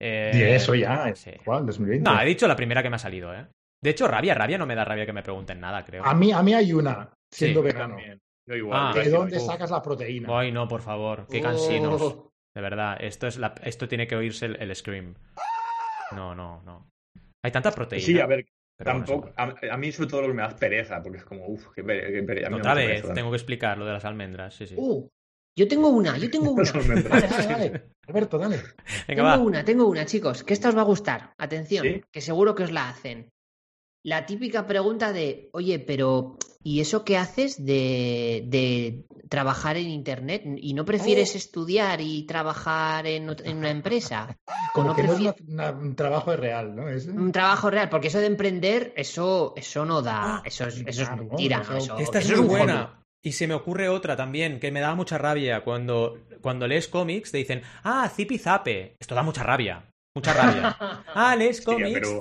Eh, 0.00 0.32
Y 0.34 0.42
eso 0.42 0.74
ya, 0.74 1.08
es 1.08 1.18
sí. 1.20 1.30
igual, 1.40 1.66
2020. 1.66 2.08
No, 2.08 2.20
he 2.20 2.26
dicho 2.26 2.46
la 2.46 2.56
primera 2.56 2.82
que 2.82 2.90
me 2.90 2.96
ha 2.96 3.00
salido, 3.00 3.34
¿eh? 3.34 3.46
De 3.84 3.90
hecho, 3.90 4.08
rabia, 4.08 4.34
rabia 4.34 4.56
no 4.56 4.64
me 4.66 4.74
da 4.74 4.84
rabia 4.84 5.04
que 5.04 5.12
me 5.12 5.22
pregunten 5.22 5.60
nada, 5.60 5.84
creo. 5.84 6.02
a, 6.04 6.14
mí, 6.14 6.32
a 6.32 6.42
mí 6.42 6.54
hay 6.54 6.72
una, 6.72 7.12
siendo 7.32 7.60
Sí, 7.60 7.66
vegano. 7.66 7.96
También. 7.96 8.18
Yo 8.48 8.56
igual. 8.56 8.80
Ah, 8.82 8.92
¿De 8.94 9.10
dónde 9.10 9.38
sacas 9.38 9.70
la 9.70 9.82
proteína? 9.82 10.28
Ay, 10.38 10.50
no, 10.52 10.66
por 10.66 10.80
favor, 10.80 11.26
qué 11.30 11.40
cansinos. 11.42 12.00
Oh. 12.00 12.30
De 12.56 12.62
verdad, 12.62 12.96
esto, 13.00 13.26
es 13.26 13.36
la, 13.36 13.54
esto 13.62 13.86
tiene 13.86 14.06
que 14.06 14.16
oírse 14.16 14.46
el, 14.46 14.56
el 14.56 14.74
scream. 14.74 15.14
No, 16.12 16.34
no, 16.34 16.62
no. 16.62 16.88
Hay 17.44 17.52
tanta 17.52 17.70
proteína. 17.72 18.06
Sí, 18.06 18.18
a 18.20 18.26
ver, 18.26 18.46
pero 18.78 18.90
tampoco. 18.92 19.32
A, 19.36 19.54
a 19.70 19.76
mí, 19.76 19.92
sobre 19.92 20.08
todo, 20.10 20.22
lo 20.22 20.28
que 20.28 20.34
me 20.34 20.42
da 20.42 20.56
pereza, 20.56 21.02
porque 21.02 21.18
es 21.18 21.24
como, 21.24 21.46
uff, 21.46 21.68
qué, 21.74 21.84
pere- 21.84 22.06
qué 22.12 22.22
mí 22.22 22.50
me 22.50 22.56
Otra 22.56 22.74
vez, 22.74 22.86
pereza. 23.02 23.12
tengo 23.14 23.30
que 23.30 23.36
explicar 23.36 23.76
lo 23.76 23.84
de 23.84 23.92
las 23.92 24.04
almendras. 24.04 24.54
Sí, 24.54 24.66
sí. 24.66 24.74
Uh, 24.78 25.06
Yo 25.58 25.68
tengo 25.68 25.88
una, 25.88 26.16
yo 26.16 26.30
tengo 26.30 26.50
una. 26.52 26.64
Dale, 26.72 27.02
dale, 27.28 27.46
dale. 27.46 27.82
Alberto, 28.06 28.38
dale. 28.38 28.56
Venga, 29.08 29.22
tengo 29.22 29.22
va. 29.24 29.38
una, 29.38 29.64
tengo 29.64 29.86
una, 29.88 30.04
chicos, 30.06 30.42
que 30.44 30.54
esta 30.54 30.68
os 30.70 30.76
va 30.76 30.80
a 30.82 30.84
gustar. 30.84 31.32
Atención, 31.38 31.84
¿Sí? 31.86 32.02
que 32.12 32.20
seguro 32.22 32.54
que 32.54 32.62
os 32.64 32.72
la 32.72 32.88
hacen. 32.88 33.28
La 34.04 34.26
típica 34.26 34.66
pregunta 34.66 35.12
de, 35.12 35.48
oye, 35.52 35.78
pero 35.78 36.36
¿y 36.62 36.80
eso 36.80 37.04
qué 37.04 37.16
haces 37.16 37.64
de, 37.64 38.44
de 38.46 39.04
trabajar 39.30 39.78
en 39.78 39.88
Internet? 39.88 40.42
¿Y 40.58 40.74
no 40.74 40.84
prefieres 40.84 41.34
Oh. 41.34 41.38
estudiar 41.38 42.00
y 42.02 42.24
trabajar 42.26 43.06
en, 43.06 43.34
en 43.44 43.56
una 43.56 43.70
empresa? 43.70 44.36
¿O 44.46 44.52
Como 44.74 44.88
no 44.88 44.96
que 44.96 45.02
no 45.04 45.12
es 45.14 45.18
prefi- 45.20 45.34
una- 45.48 45.70
una- 45.70 45.78
un 45.78 45.96
trabajo 45.96 46.36
real, 46.36 46.76
¿no? 46.76 46.88
Es- 46.90 47.06
un 47.06 47.32
trabajo 47.32 47.70
real? 47.70 47.88
Porque 47.88 48.08
eso 48.08 48.18
de 48.18 48.26
emprender, 48.26 48.92
eso, 48.94 49.54
eso 49.56 49.86
no 49.86 50.02
da, 50.02 50.36
Ah, 50.36 50.42
eso 50.44 50.66
es, 50.66 50.76
eso 50.76 51.02
es 51.02 51.08
claro, 51.08 51.24
mentira, 51.24 51.60
eso- 51.62 51.72
¿no? 51.72 51.78
Eso- 51.78 51.98
Esta 51.98 52.18
es 52.18 52.36
muy 52.36 52.46
buena. 52.46 52.84
hobby. 52.86 53.00
Y 53.26 53.32
se 53.32 53.46
me 53.46 53.54
ocurre 53.54 53.88
otra 53.88 54.16
también, 54.16 54.60
que 54.60 54.70
me 54.70 54.80
da 54.80 54.94
mucha 54.94 55.16
rabia 55.16 55.64
cuando, 55.64 56.18
cuando 56.42 56.66
lees 56.68 56.88
cómics, 56.88 57.30
te 57.32 57.38
dicen, 57.38 57.62
ah, 57.84 58.06
zipi 58.14 58.36
zape. 58.36 58.96
Esto 59.00 59.14
da 59.14 59.22
mucha 59.22 59.42
rabia. 59.42 59.88
Mucha 60.14 60.34
rabia. 60.34 60.76
Ah, 61.14 61.34
lees 61.36 61.62
cómics, 61.62 62.00
pero- 62.00 62.20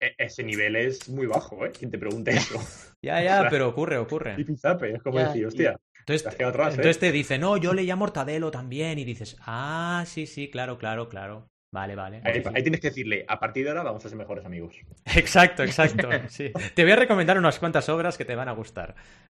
Dices, 0.00 0.14
ese, 0.18 0.42
nivel 0.42 0.76
es 0.76 1.08
muy 1.08 1.26
bajo, 1.26 1.64
¿eh? 1.66 1.72
Quien 1.72 1.90
te 1.90 1.98
pregunte 1.98 2.30
eso. 2.30 2.54
ya, 3.02 3.22
ya, 3.22 3.46
pero 3.50 3.68
ocurre, 3.68 3.98
ocurre. 3.98 4.34
Y 4.38 4.44
pizape, 4.44 4.94
es 4.94 5.02
como 5.02 5.18
Ya, 5.18 5.28
decir, 5.28 5.46
hostia, 5.46 5.76
Entonces, 6.00 6.36
te 6.36 6.90
¿eh? 6.90 6.94
te 6.94 7.12
dice, 7.12 7.38
no, 7.38 7.56
yo 7.56 7.72
leía 7.74 7.96
Mortadelo 7.96 8.50
también. 8.50 8.98
Y 8.98 9.04
dices, 9.04 9.36
ah, 9.40 10.04
sí, 10.06 10.26
sí, 10.26 10.50
claro, 10.50 10.78
claro, 10.78 11.08
claro. 11.08 11.46
Vale, 11.72 11.94
vale. 11.94 12.20
Ahí, 12.24 12.42
Sí. 12.42 12.48
ahí 12.52 12.62
tienes 12.62 12.80
que 12.80 12.88
decirle, 12.88 13.24
a 13.28 13.38
partir 13.38 13.62
de 13.62 13.70
ahora 13.70 13.84
vamos 13.84 14.04
a 14.04 14.08
ser 14.08 14.18
mejores 14.18 14.44
amigos. 14.44 14.74
Exacto, 15.16 15.62
exacto. 15.62 16.08
sí. 16.28 16.50
Te 16.74 16.82
voy 16.82 16.92
a 16.92 16.96
recomendar 16.96 17.38
unas 17.38 17.60
cuantas 17.60 17.88
obras 17.88 18.18
que 18.18 18.24
te 18.24 18.34
van 18.34 18.48
a 18.48 18.52
gustar. 18.52 18.96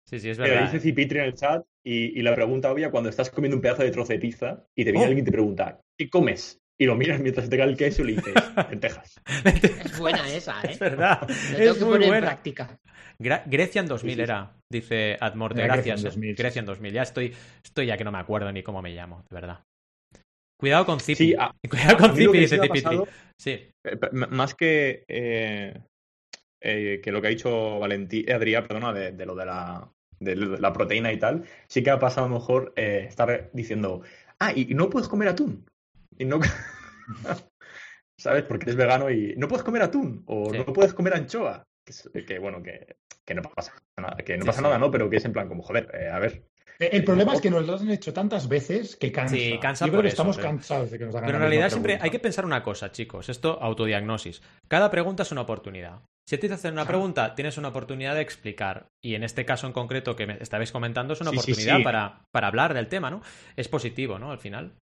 Sí, 0.08 0.18
sí, 0.18 0.30
es 0.30 0.38
verdad. 0.38 0.62
dice 0.62 0.80
Cipitri 0.80 1.18
en 1.18 1.26
el 1.26 1.34
chat 1.34 1.62
y, 1.84 2.18
y 2.18 2.22
la 2.22 2.34
pregunta 2.34 2.72
obvia 2.72 2.90
cuando 2.90 3.10
estás 3.10 3.30
comiendo 3.30 3.56
un 3.56 3.60
pedazo 3.62 3.82
de 3.82 3.90
trozo 3.90 4.12
de 4.14 4.18
pizza 4.18 4.64
y 4.74 4.84
te 4.84 4.92
viene 4.92 5.04
Oh. 5.04 5.08
alguien 5.08 5.22
y 5.22 5.24
te 5.26 5.32
pregunta, 5.32 5.80
¿qué 5.98 6.08
comes? 6.08 6.58
Y 6.82 6.86
lo 6.86 6.96
miras 6.96 7.20
mientras 7.20 7.48
te 7.48 7.56
cae 7.56 7.68
el 7.68 7.76
queso 7.76 8.02
y 8.02 8.06
le 8.06 8.12
dices, 8.14 8.34
lentejas. 8.70 9.20
Es 9.44 9.98
buena 10.00 10.28
esa, 10.34 10.60
¿eh? 10.62 10.72
es 10.72 10.78
verdad. 10.80 11.20
Lo 11.20 11.26
tengo 11.56 11.70
Es 11.72 11.78
que 11.78 11.84
muy 11.84 11.92
poner 11.92 12.02
en 12.02 12.08
buena. 12.08 12.26
práctica. 12.26 12.78
Gra- 13.20 13.42
Grecian 13.46 13.86
2000 13.86 14.14
Sí, 14.16 14.20
era, 14.20 14.56
dice 14.68 15.16
Admorte. 15.20 15.60
Era 15.62 15.74
Gracias. 15.76 16.02
Grecian 16.02 16.10
2000, 16.12 16.36
sí, 16.36 16.42
Grecian 16.42 16.66
2000. 16.66 16.92
Ya 16.92 17.02
estoy, 17.02 17.34
estoy 17.64 17.86
ya 17.86 17.96
que 17.96 18.02
no 18.02 18.10
me 18.10 18.18
acuerdo 18.18 18.50
ni 18.50 18.64
cómo 18.64 18.82
me 18.82 18.90
llamo, 18.90 19.22
de 19.30 19.34
verdad. 19.34 19.60
Cuidado 20.60 20.86
con 20.86 20.98
Zipi. 20.98 21.16
Sí, 21.16 21.34
a- 21.38 21.52
Cuidado 21.70 21.98
con 21.98 22.16
Zipi, 22.16 22.38
dice 22.38 22.58
pasado- 22.58 23.06
Sí. 23.40 23.50
Eh, 23.86 23.98
Más 24.12 24.54
que, 24.56 25.04
eh, 25.06 25.74
eh, 26.60 27.00
que 27.00 27.12
lo 27.12 27.20
que 27.20 27.28
ha 27.28 27.30
dicho 27.30 27.78
Valentí, 27.78 28.24
eh, 28.26 28.32
Adrián, 28.32 28.66
perdona, 28.66 28.92
de, 28.92 29.12
de 29.12 29.26
lo 29.26 29.36
de 29.36 29.46
la, 29.46 29.88
de 30.18 30.34
la 30.36 30.72
proteína 30.72 31.12
y 31.12 31.18
tal, 31.18 31.44
sí 31.68 31.82
que 31.84 31.90
ha 31.90 31.98
pasado 32.00 32.26
a 32.26 32.28
lo 32.30 32.34
mejor 32.40 32.72
eh, 32.74 33.04
estar 33.08 33.50
diciendo, 33.52 34.02
ah, 34.40 34.52
y, 34.54 34.72
y 34.72 34.74
no 34.74 34.90
puedes 34.90 35.08
comer 35.08 35.28
atún. 35.28 35.64
Y 36.18 36.24
no... 36.24 36.40
¿Sabes? 38.18 38.44
Porque 38.44 38.64
eres 38.64 38.76
vegano 38.76 39.10
y 39.10 39.34
no 39.36 39.48
puedes 39.48 39.64
comer 39.64 39.82
atún 39.82 40.22
o 40.26 40.50
Sí. 40.52 40.58
no 40.58 40.72
puedes 40.72 40.94
comer 40.94 41.14
anchoa. 41.14 41.64
Que, 42.26 42.38
bueno, 42.38 42.62
que, 42.62 42.94
que 43.24 43.34
no 43.34 43.42
pasa 43.42 43.72
nada, 43.96 44.16
que 44.18 44.36
no 44.36 44.42
Sí, 44.44 44.46
pasa 44.46 44.58
sí. 44.58 44.62
nada, 44.62 44.78
¿no? 44.78 44.90
Pero 44.90 45.10
que 45.10 45.16
es 45.16 45.24
en 45.24 45.32
plan 45.32 45.48
como, 45.48 45.62
joder, 45.62 45.90
eh, 45.94 46.08
a 46.08 46.18
ver. 46.20 46.44
Eh, 46.78 46.90
El 46.92 47.04
problema 47.04 47.34
es 47.34 47.40
que 47.40 47.50
nos 47.50 47.66
lo 47.66 47.76
han 47.76 47.90
hecho 47.90 48.12
tantas 48.12 48.48
veces 48.48 48.94
que 48.96 49.10
cansa. 49.10 49.34
Sí, 49.34 49.58
cansa 49.60 49.86
Yo 49.86 49.90
por 49.92 49.98
creo 49.98 50.02
que 50.02 50.08
eso, 50.08 50.14
estamos 50.14 50.36
pero- 50.36 50.48
cansados 50.48 50.90
de 50.92 50.98
que 50.98 51.06
nos 51.06 51.14
hagan 51.16 51.26
Pero 51.26 51.38
en 51.38 51.42
realidad 51.42 51.68
siempre 51.70 51.94
pregunta. 51.94 52.04
hay 52.04 52.10
que 52.10 52.18
pensar 52.20 52.44
una 52.44 52.62
cosa, 52.62 52.92
chicos. 52.92 53.28
Esto, 53.28 53.58
autodiagnosis. 53.60 54.40
Cada 54.68 54.90
pregunta 54.90 55.24
es 55.24 55.32
una 55.32 55.40
oportunidad. 55.40 56.02
Si 56.28 56.36
a 56.36 56.40
ti 56.40 56.46
te 56.46 56.54
hacen 56.54 56.74
una 56.74 56.86
pregunta, 56.86 57.34
tienes 57.34 57.58
una 57.58 57.68
oportunidad 57.68 58.14
de 58.14 58.20
explicar. 58.20 58.86
Y 59.02 59.16
en 59.16 59.24
este 59.24 59.44
caso 59.44 59.66
en 59.66 59.72
concreto 59.72 60.14
que 60.14 60.28
me 60.28 60.38
estabais 60.40 60.70
comentando, 60.70 61.14
es 61.14 61.20
una 61.20 61.30
Sí, 61.30 61.38
sí, 61.38 61.42
oportunidad 61.52 61.78
sí. 61.78 61.82
Para, 61.82 62.22
para 62.30 62.46
hablar 62.46 62.74
del 62.74 62.86
tema, 62.86 63.10
¿no? 63.10 63.22
Es 63.56 63.66
positivo, 63.66 64.20
¿no? 64.20 64.30
Al 64.30 64.38
final. 64.38 64.74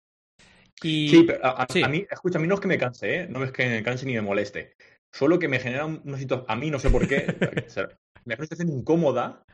Y... 0.83 1.09
Sí, 1.09 1.25
pero 1.27 1.45
a, 1.45 1.63
a- 1.63 1.67
sí. 1.69 1.83
a 1.83 1.89
mí, 1.89 2.07
escucha, 2.11 2.39
a 2.39 2.41
mí 2.41 2.47
no 2.49 2.55
es 2.55 2.61
que 2.61 2.69
me 2.69 2.79
canse, 2.79 3.21
¿eh? 3.21 3.27
No 3.29 3.45
es 3.45 3.53
que 3.53 3.69
me 3.69 3.83
canse 3.83 4.07
ni 4.07 4.15
me 4.15 4.23
moleste. 4.23 4.75
Solo 5.13 5.39
que 5.39 5.49
me 5.49 5.59
genera 5.59 5.87
un- 5.87 6.03
una 6.05 6.19
situación, 6.19 6.47
a 6.49 6.57
mí 6.57 6.71
no 6.71 6.79
sé 6.79 6.91
por 6.91 7.07
qué, 7.09 7.27
me 7.51 7.63
genera 7.71 7.99
una 8.25 8.37
situación 8.45 8.69
incómoda 8.69 9.45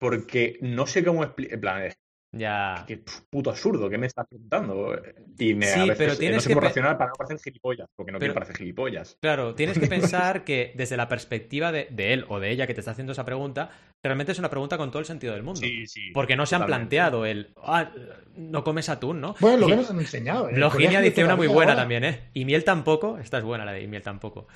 porque 0.00 0.58
no 0.60 0.86
sé 0.86 1.04
cómo 1.04 1.24
explicar, 1.24 1.54
en 1.54 1.60
plan, 1.60 1.82
es 1.82 1.96
Ya. 2.30 2.84
pf, 2.86 3.22
puto 3.30 3.48
absurdo, 3.50 3.88
¿qué 3.88 3.96
me 3.96 4.06
estás 4.06 4.26
preguntando? 4.28 5.00
Y 5.38 5.54
me, 5.54 5.66
Sí, 5.66 5.80
a 5.80 5.82
veces 5.84 5.96
pero 5.98 6.16
tienes 6.16 6.36
no 6.36 6.40
sé 6.42 6.48
que 6.48 6.54
cómo 6.54 6.60
reaccionar 6.60 6.98
para 6.98 7.08
no 7.10 7.14
parecer 7.16 7.38
gilipollas, 7.42 7.88
porque 7.96 8.12
no 8.12 8.18
Pero- 8.18 8.32
quiero 8.32 8.34
parecer 8.34 8.56
gilipollas. 8.58 9.16
Claro, 9.22 9.54
tienes 9.54 9.78
que 9.78 9.86
pensar 9.88 10.44
que 10.44 10.72
desde 10.76 10.96
la 10.98 11.08
perspectiva 11.08 11.72
de, 11.72 11.88
de 11.90 12.12
él 12.12 12.26
o 12.28 12.38
de 12.38 12.50
ella 12.50 12.66
que 12.66 12.74
te 12.74 12.80
está 12.80 12.90
haciendo 12.90 13.12
esa 13.12 13.24
pregunta, 13.24 13.70
realmente 14.04 14.32
es 14.32 14.38
una 14.38 14.50
pregunta 14.50 14.76
con 14.76 14.90
todo 14.90 15.00
el 15.00 15.06
sentido 15.06 15.32
del 15.32 15.42
mundo. 15.42 15.60
Sí, 15.60 15.86
sí. 15.86 16.10
Porque 16.12 16.36
no 16.36 16.44
se 16.44 16.54
han 16.56 16.66
planteado 16.66 17.24
el, 17.24 17.52
ah, 17.62 17.90
no 18.36 18.62
comes 18.62 18.90
atún, 18.90 19.20
¿no? 19.22 19.34
Bueno, 19.40 19.58
lo 19.60 19.66
que 19.68 19.76
nos 19.76 19.90
han 19.90 19.98
enseñado. 19.98 20.50
¿eh? 20.50 20.56
Loginia 20.58 21.00
dice 21.00 21.24
una 21.24 21.34
muy 21.36 21.46
buena 21.46 21.72
ahora. 21.72 21.82
también, 21.82 22.04
¿eh? 22.04 22.28
Y 22.34 22.44
miel 22.44 22.62
tampoco. 22.62 23.16
Esta 23.18 23.38
es 23.38 23.44
buena 23.44 23.64
la 23.64 23.72
de 23.72 23.82
y 23.82 23.86
miel 23.86 24.02
tampoco. 24.02 24.48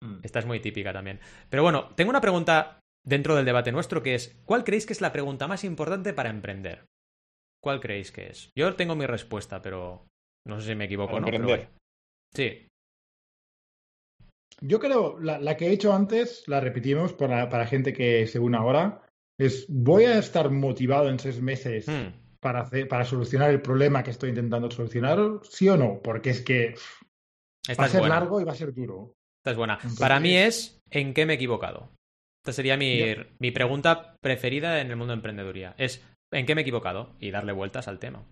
Mm. 0.00 0.18
Esta 0.22 0.38
es 0.38 0.46
muy 0.46 0.60
típica 0.60 0.92
también. 0.92 1.18
Pero 1.50 1.62
bueno, 1.64 1.88
tengo 1.96 2.10
una 2.10 2.20
pregunta 2.20 2.78
dentro 3.04 3.34
del 3.34 3.44
debate 3.44 3.72
nuestro 3.72 4.02
que 4.04 4.14
es, 4.14 4.36
¿cuál 4.44 4.62
creéis 4.62 4.86
que 4.86 4.92
es 4.92 5.00
la 5.00 5.10
pregunta 5.12 5.48
más 5.48 5.64
importante 5.64 6.12
para 6.12 6.30
emprender? 6.30 6.84
¿Cuál 7.62 7.80
creéis 7.80 8.10
que 8.10 8.26
es? 8.28 8.50
Yo 8.56 8.74
tengo 8.74 8.94
mi 8.96 9.06
respuesta, 9.06 9.62
pero 9.62 10.06
no 10.46 10.60
sé 10.60 10.68
si 10.68 10.74
me 10.74 10.84
equivoco 10.86 11.16
o 11.16 11.20
no. 11.20 11.26
pero. 11.26 11.68
Sí, 12.34 12.66
Yo 14.60 14.78
creo, 14.78 15.18
la, 15.20 15.38
la 15.38 15.56
que 15.56 15.66
he 15.66 15.72
hecho 15.72 15.92
antes, 15.92 16.44
la 16.46 16.60
repetimos 16.60 17.12
para, 17.12 17.48
para 17.48 17.66
gente 17.66 17.92
que 17.92 18.26
se 18.26 18.38
une 18.38 18.56
ahora, 18.56 19.02
es 19.38 19.66
voy 19.68 20.04
a 20.04 20.18
estar 20.18 20.50
motivado 20.50 21.08
en 21.08 21.18
seis 21.18 21.40
meses 21.40 21.88
Hmm, 21.88 22.36
para, 22.40 22.60
hacer, 22.60 22.86
para 22.88 23.04
solucionar 23.04 23.50
el 23.50 23.60
problema 23.62 24.02
que 24.02 24.10
estoy 24.12 24.30
intentando 24.30 24.70
solucionar, 24.70 25.18
sí 25.42 25.68
o 25.68 25.76
no, 25.76 26.00
porque 26.02 26.30
es 26.30 26.42
que 26.42 26.74
esta 27.68 27.82
va 27.82 27.86
a 27.86 27.90
ser 27.90 28.00
buena. 28.00 28.18
largo 28.20 28.40
y 28.40 28.44
va 28.44 28.52
a 28.52 28.56
ser 28.56 28.72
duro. 28.72 29.14
Esta 29.40 29.50
es 29.52 29.56
buena. 29.56 29.74
Entonces- 29.74 29.98
Para 29.98 30.20
mí 30.20 30.36
es 30.36 30.80
¿en 30.90 31.12
qué 31.14 31.26
me 31.26 31.32
he 31.34 31.36
equivocado? 31.36 31.90
Esta 32.44 32.52
sería 32.52 32.76
mi, 32.76 33.14
mi 33.38 33.50
pregunta 33.52 34.16
preferida 34.20 34.80
en 34.80 34.90
el 34.90 34.96
mundo 34.96 35.12
de 35.12 35.16
emprendeduría. 35.18 35.74
Es 35.78 36.04
¿en 36.32 36.46
qué 36.46 36.54
me 36.54 36.60
he 36.60 36.62
equivocado? 36.62 37.14
Y 37.20 37.30
darle 37.30 37.52
vueltas 37.52 37.86
al 37.88 37.98
tema. 37.98 38.24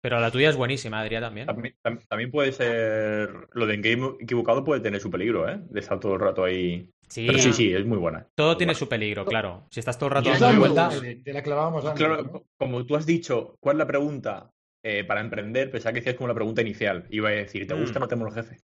Pero 0.00 0.20
la 0.20 0.30
tuya 0.30 0.48
es 0.48 0.56
buenísima, 0.56 1.00
Adrián, 1.00 1.22
también. 1.22 1.46
También, 1.46 1.74
tam- 1.82 2.06
también 2.08 2.30
puede 2.30 2.52
ser. 2.52 3.48
Lo 3.52 3.66
de 3.66 3.74
en 3.74 3.82
game 3.82 4.16
equivocado 4.20 4.62
puede 4.64 4.80
tener 4.80 5.00
su 5.00 5.10
peligro, 5.10 5.48
¿eh? 5.48 5.58
De 5.70 5.80
estar 5.80 5.98
todo 5.98 6.14
el 6.14 6.20
rato 6.20 6.44
ahí. 6.44 6.88
Sí, 7.08 7.26
Pero 7.26 7.38
sí, 7.38 7.52
sí, 7.52 7.72
es 7.72 7.84
muy 7.84 7.98
buena. 7.98 8.26
todo 8.36 8.48
Muy 8.50 8.56
tiene 8.58 8.70
buena. 8.72 8.78
su 8.78 8.88
peligro, 8.88 9.24
claro. 9.24 9.66
Si 9.70 9.80
estás 9.80 9.98
todo 9.98 10.08
el 10.10 10.14
rato 10.14 10.30
dando 10.38 10.60
vueltas... 10.60 11.00
de 11.00 11.32
la 11.32 11.42
que 11.42 11.50
hablábamos 11.50 11.84
antes. 11.84 12.06
Claro, 12.06 12.44
como 12.58 12.84
tú 12.86 12.94
has 12.96 13.06
dicho, 13.06 13.56
¿cuál 13.60 13.76
es 13.76 13.78
la 13.78 13.86
pregunta 13.86 14.50
eh, 14.84 15.04
para 15.04 15.20
emprender? 15.20 15.70
Pensaba 15.70 15.92
que 15.94 16.00
decías 16.00 16.16
como 16.16 16.28
la 16.28 16.34
pregunta 16.34 16.60
inicial. 16.62 17.06
Iba 17.10 17.30
a 17.30 17.32
decir, 17.32 17.66
¿te 17.66 17.74
Mm. 17.74 17.80
gusta 17.80 17.98
o 17.98 18.00
no 18.02 18.08
tenemos 18.08 18.34
jefe? 18.34 18.58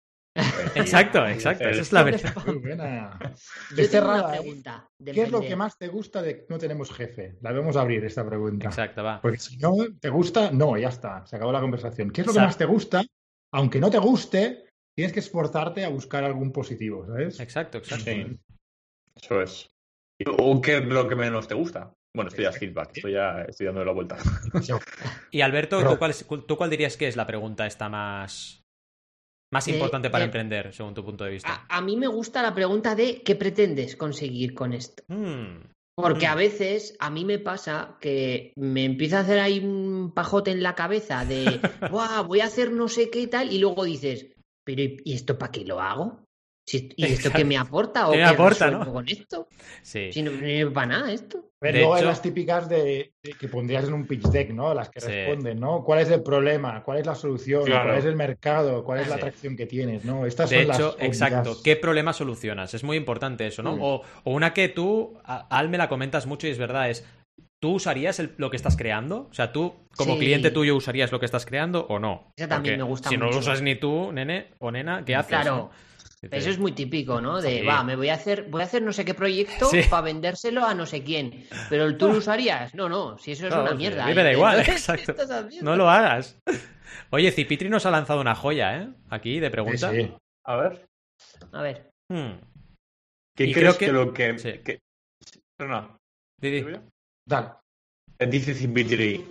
Exacto, 0.75 1.27
exacto. 1.27 1.69
Esa 1.69 1.81
es 1.81 1.91
la 1.91 2.03
verdad. 2.03 2.35
Muy 2.45 2.57
buena. 2.57 3.19
Yo 3.71 3.75
De 3.75 3.87
tengo 3.87 4.05
una 4.05 4.21
cerrada, 4.21 4.37
¿eh? 4.37 4.63
¿Qué 5.13 5.21
es 5.23 5.31
lo 5.31 5.41
que 5.41 5.55
más 5.55 5.77
te 5.77 5.87
gusta 5.87 6.21
de 6.21 6.37
que 6.37 6.45
no 6.49 6.57
tenemos 6.57 6.91
jefe? 6.91 7.37
La 7.41 7.51
a 7.51 7.81
abrir 7.81 8.03
esta 8.05 8.25
pregunta. 8.25 8.67
Exacto, 8.67 9.03
va. 9.03 9.21
Porque 9.21 9.39
si 9.39 9.57
no 9.57 9.75
te 9.99 10.09
gusta, 10.09 10.51
no, 10.51 10.77
ya 10.77 10.89
está, 10.89 11.25
se 11.25 11.35
acabó 11.35 11.51
la 11.51 11.61
conversación. 11.61 12.11
¿Qué 12.11 12.21
es 12.21 12.27
lo 12.27 12.33
que 12.33 12.39
más 12.39 12.57
te 12.57 12.65
gusta? 12.65 13.03
Aunque 13.53 13.79
no 13.79 13.89
te 13.89 13.97
guste, 13.97 14.65
tienes 14.95 15.13
que 15.13 15.19
esforzarte 15.19 15.83
a 15.85 15.89
buscar 15.89 16.23
algún 16.23 16.51
positivo, 16.51 17.05
¿sabes? 17.05 17.39
Exacto, 17.39 17.77
exacto. 17.79 18.05
Sí. 18.05 18.39
Eso 19.15 19.41
es. 19.41 19.69
¿O 20.37 20.61
qué 20.61 20.77
es 20.77 20.85
lo 20.85 21.07
que 21.07 21.15
menos 21.15 21.47
te 21.47 21.55
gusta? 21.55 21.93
Bueno, 22.13 22.29
esto 22.29 22.41
ya 22.41 22.49
es 22.49 22.57
feedback. 22.57 22.97
Esto 22.97 23.09
ya 23.09 23.41
estoy 23.47 23.67
dando 23.67 23.85
la 23.85 23.93
vuelta. 23.93 24.17
Y 25.31 25.41
Alberto, 25.41 25.81
¿tú 25.81 25.97
cuál, 25.97 26.13
¿tú 26.45 26.57
cuál 26.57 26.69
dirías 26.69 26.97
que 26.97 27.07
es 27.07 27.15
la 27.15 27.25
pregunta 27.25 27.65
esta 27.65 27.87
más, 27.87 28.60
más 29.51 29.65
De- 29.65 29.73
importante 29.73 30.09
para 30.09 30.21
de- 30.23 30.25
emprender, 30.25 30.73
según 30.73 30.93
tu 30.93 31.03
punto 31.03 31.23
de 31.23 31.31
vista? 31.31 31.65
A, 31.69 31.77
a 31.77 31.81
mí 31.81 31.97
me 31.97 32.07
gusta 32.07 32.41
la 32.41 32.53
pregunta 32.53 32.95
de 32.95 33.21
¿qué 33.21 33.35
pretendes 33.35 33.95
conseguir 33.95 34.53
con 34.53 34.73
esto? 34.73 35.03
Hmm, 35.07 35.69
Porque 35.93 36.25
Mm. 36.25 36.31
a 36.31 36.35
veces 36.35 36.95
a 36.99 37.09
mí 37.09 37.25
me 37.25 37.37
pasa 37.37 37.97
que 37.99 38.53
me 38.55 38.85
empieza 38.85 39.17
a 39.19 39.21
hacer 39.21 39.39
ahí 39.39 39.59
un 39.59 40.13
pajote 40.15 40.49
en 40.51 40.63
la 40.63 40.73
cabeza 40.73 41.25
de, 41.25 41.59
"Buah, 41.91 42.21
voy 42.21 42.39
a 42.39 42.45
hacer 42.45 42.71
no 42.71 42.87
sé 42.87 43.09
qué 43.09 43.19
y 43.19 43.27
tal, 43.27 43.51
y 43.51 43.59
luego 43.59 43.83
dices, 43.83 44.27
pero 44.63 44.81
¿y 44.81 45.13
esto 45.13 45.37
para 45.37 45.51
qué 45.51 45.65
lo 45.65 45.81
hago? 45.81 46.23
¿Y 46.71 46.77
esto 46.77 46.95
Exacto. 46.97 47.37
qué 47.37 47.43
me 47.45 47.57
aporta? 47.57 48.07
¿O 48.07 48.11
¿Qué 48.13 48.17
me 48.19 48.23
aporta, 48.23 48.71
no? 48.71 48.91
con 48.93 49.07
esto? 49.09 49.49
Sí. 49.81 50.13
Si 50.13 50.21
no 50.23 50.31
me 50.31 50.65
para 50.67 50.87
nada 50.87 51.11
esto. 51.11 51.50
Pero 51.61 51.73
De 51.73 51.79
luego 51.81 51.93
hay 51.93 51.99
hecho- 52.01 52.09
las 52.09 52.21
típicas 52.23 52.67
de, 52.67 53.13
de 53.21 53.33
que 53.33 53.47
pondrías 53.47 53.83
en 53.87 53.93
un 53.93 54.07
pitch 54.07 54.23
deck, 54.29 54.49
¿no? 54.49 54.73
Las 54.73 54.89
que 54.89 54.99
Sí. 54.99 55.07
responden, 55.11 55.59
¿no? 55.59 55.83
¿Cuál 55.83 55.99
es 55.99 56.09
el 56.09 56.23
problema? 56.23 56.81
¿Cuál 56.83 56.97
es 56.97 57.05
la 57.05 57.13
solución? 57.13 57.65
Claro. 57.65 57.89
¿Cuál 57.89 57.99
es 57.99 58.05
el 58.05 58.15
mercado? 58.15 58.83
¿Cuál 58.83 59.01
es 59.01 59.07
la 59.07 59.15
atracción 59.15 59.55
que 59.55 59.67
tienes? 59.67 60.03
¿no? 60.03 60.25
Estas 60.25 60.49
De 60.49 60.57
son 60.61 60.67
las 60.69 60.77
hecho, 60.79 60.95
obvias. 60.95 61.07
exacto. 61.07 61.57
¿Qué 61.63 61.75
problema 61.75 62.13
solucionas? 62.13 62.73
Es 62.73 62.83
muy 62.83 62.97
importante 62.97 63.45
eso, 63.45 63.61
¿no? 63.61 63.75
Mm. 63.75 63.81
O, 63.83 64.01
o 64.23 64.31
una 64.33 64.55
que 64.55 64.69
tú, 64.69 65.19
a- 65.23 65.45
Al, 65.55 65.69
me 65.69 65.77
la 65.77 65.87
comentas 65.87 66.25
mucho 66.25 66.47
y 66.47 66.49
es 66.49 66.57
verdad, 66.57 66.89
es, 66.89 67.05
¿tú 67.61 67.73
usarías 67.75 68.19
el- 68.19 68.33
lo 68.37 68.49
que 68.49 68.57
estás 68.57 68.75
creando? 68.75 69.27
O 69.29 69.33
sea, 69.35 69.51
¿tú 69.53 69.75
como 69.95 70.13
Sí. 70.13 70.19
cliente 70.19 70.49
tuyo 70.49 70.75
usarías 70.75 71.11
lo 71.11 71.19
que 71.19 71.27
estás 71.27 71.45
creando 71.45 71.85
o 71.89 71.99
no? 71.99 72.31
Esa 72.37 72.47
también 72.49 72.73
Porque 72.75 72.83
me 72.85 72.89
gusta 72.89 73.09
Si 73.09 73.17
no 73.17 73.25
lo 73.25 73.33
mucho. 73.33 73.39
usas 73.39 73.61
ni 73.61 73.75
tú, 73.75 74.11
nene 74.11 74.47
o 74.57 74.71
nena, 74.71 75.03
¿qué 75.05 75.15
haces? 75.15 75.29
Claro. 75.29 75.55
no? 75.55 75.71
Eso 76.29 76.49
es 76.51 76.59
muy 76.59 76.73
típico, 76.73 77.19
¿no? 77.19 77.41
De, 77.41 77.61
Sí. 77.61 77.65
va, 77.65 77.83
me 77.83 77.95
voy 77.95 78.09
a 78.09 78.13
hacer, 78.13 78.43
voy 78.49 78.61
a 78.61 78.65
hacer 78.65 78.83
no 78.83 78.93
sé 78.93 79.03
qué 79.05 79.15
proyecto 79.15 79.65
Sí. 79.65 79.81
para 79.89 80.03
vendérselo 80.03 80.63
a 80.63 80.75
no 80.75 80.85
sé 80.85 81.03
quién. 81.03 81.45
Pero 81.69 81.97
tú 81.97 82.09
lo 82.09 82.17
usarías. 82.19 82.75
No, 82.75 82.87
no, 82.89 83.17
si 83.17 83.31
eso 83.31 83.47
es 83.47 83.53
No, 83.55 83.61
una 83.61 83.71
sí, 83.71 83.77
mierda. 83.77 84.05
a 84.05 84.07
mí 84.07 84.13
me 84.13 84.23
da 84.23 84.29
¿eh? 84.29 84.33
igual, 84.37 84.59
exacto. 84.59 85.15
No 85.63 85.75
lo 85.75 85.89
hagas. 85.89 86.37
Oye, 87.09 87.31
Cipitri 87.31 87.69
nos 87.69 87.85
ha 87.87 87.91
lanzado 87.91 88.21
una 88.21 88.35
joya, 88.35 88.77
¿eh? 88.83 88.89
Aquí 89.09 89.39
de 89.39 89.49
pregunta. 89.49 89.89
Sí, 89.91 90.03
sí. 90.03 90.13
A 90.45 90.55
ver. 90.57 90.85
A 91.51 91.61
ver. 91.63 91.89
Hmm. 92.11 92.39
¿Qué 93.35 93.45
Y 93.45 93.53
crees 93.53 93.75
creo 93.75 93.77
que- 93.77 93.85
que, 93.87 93.91
lo 93.91 94.13
que. 94.13 94.37
Sí. 94.39 94.51
que- 94.63 94.79
Perdona, 95.57 95.97
Didi. 96.39 96.57
¿digo 96.57 96.69
yo? 96.69 96.81
Dale. 97.27 97.49
Dice 98.29 98.53
Zimbitri, 98.53 99.25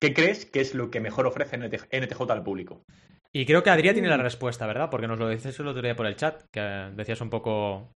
¿Qué 0.00 0.14
crees 0.14 0.46
que 0.46 0.60
es 0.60 0.74
lo 0.74 0.90
que 0.90 0.98
mejor 1.00 1.26
ofrece 1.26 1.56
NT 1.58 1.76
NTJ 1.90 2.32
al 2.32 2.42
público? 2.42 2.84
Y 3.32 3.46
creo 3.46 3.62
que 3.62 3.70
Adrián 3.70 3.94
tiene 3.94 4.08
la 4.08 4.16
respuesta, 4.16 4.66
¿verdad? 4.66 4.90
Porque 4.90 5.06
nos 5.06 5.18
lo 5.18 5.28
dices 5.28 5.58
el 5.60 5.68
otro 5.68 5.82
día 5.82 5.94
por 5.96 6.06
el 6.06 6.16
chat, 6.16 6.42
que 6.52 6.60
decías 6.94 7.20
un 7.20 7.30
poco... 7.30 7.92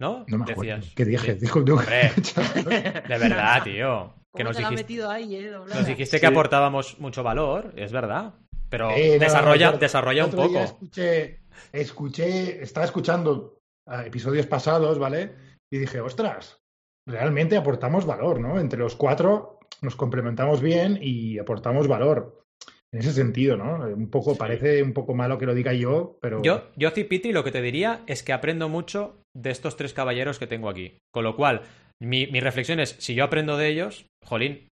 ¿No? 0.00 0.24
No 0.28 0.38
me 0.38 0.44
acuerdo. 0.44 0.62
Decías. 0.76 0.94
¿Qué 0.94 1.04
dije? 1.04 1.32
Sí. 1.34 1.40
Dijo, 1.40 1.60
no. 1.60 1.74
Hombre, 1.76 2.12
de 3.08 3.18
verdad, 3.18 3.62
tío. 3.64 4.14
Que 4.34 4.42
¿Cómo 4.42 4.50
nos 4.50 4.56
dijiste, 4.58 4.74
metido 4.82 5.10
ahí, 5.10 5.36
eh? 5.36 5.50
nos 5.50 5.86
dijiste 5.86 6.18
Sí. 6.18 6.20
que 6.20 6.26
aportábamos 6.26 6.98
mucho 7.00 7.22
valor, 7.22 7.72
es 7.76 7.90
verdad. 7.92 8.34
Pero 8.68 8.90
Eh, 8.90 9.14
no, 9.14 9.24
desarrolla, 9.24 9.70
no, 9.72 9.78
desarrolla 9.78 10.26
un 10.26 10.32
poco. 10.32 10.58
Escuché, 10.58 11.40
escuché, 11.72 12.62
estaba 12.62 12.84
escuchando 12.84 13.58
ah, 13.88 14.04
episodios 14.04 14.46
pasados, 14.46 14.98
¿vale? 14.98 15.34
Y 15.72 15.78
dije, 15.78 16.00
ostras, 16.00 16.60
realmente 17.08 17.56
aportamos 17.56 18.04
valor, 18.04 18.38
¿no? 18.40 18.60
Entre 18.60 18.78
los 18.78 18.94
cuatro 18.96 19.60
nos 19.80 19.96
complementamos 19.96 20.60
bien 20.60 20.98
y 21.00 21.38
aportamos 21.38 21.88
valor. 21.88 22.42
En 22.92 23.00
ese 23.00 23.12
sentido, 23.12 23.56
¿no? 23.56 23.84
Un 23.86 24.10
poco, 24.10 24.36
parece 24.36 24.82
un 24.82 24.92
poco 24.92 25.14
malo 25.14 25.38
que 25.38 25.46
lo 25.46 25.54
diga 25.54 25.72
yo, 25.72 26.18
pero. 26.20 26.42
Yo, 26.42 26.70
yo, 26.76 26.90
Cipitri, 26.90 27.32
lo 27.32 27.44
que 27.44 27.52
te 27.52 27.60
diría 27.60 28.02
es 28.06 28.22
que 28.22 28.32
aprendo 28.32 28.68
mucho 28.68 29.20
de 29.34 29.50
estos 29.50 29.76
tres 29.76 29.92
caballeros 29.92 30.38
que 30.38 30.46
tengo 30.46 30.68
aquí. 30.68 30.98
Con 31.12 31.24
lo 31.24 31.36
cual, 31.36 31.62
mi, 32.00 32.26
mi 32.28 32.40
reflexión 32.40 32.80
es, 32.80 32.96
si 32.98 33.14
yo 33.14 33.24
aprendo 33.24 33.56
de 33.56 33.68
ellos, 33.68 34.06
jolín, 34.24 34.68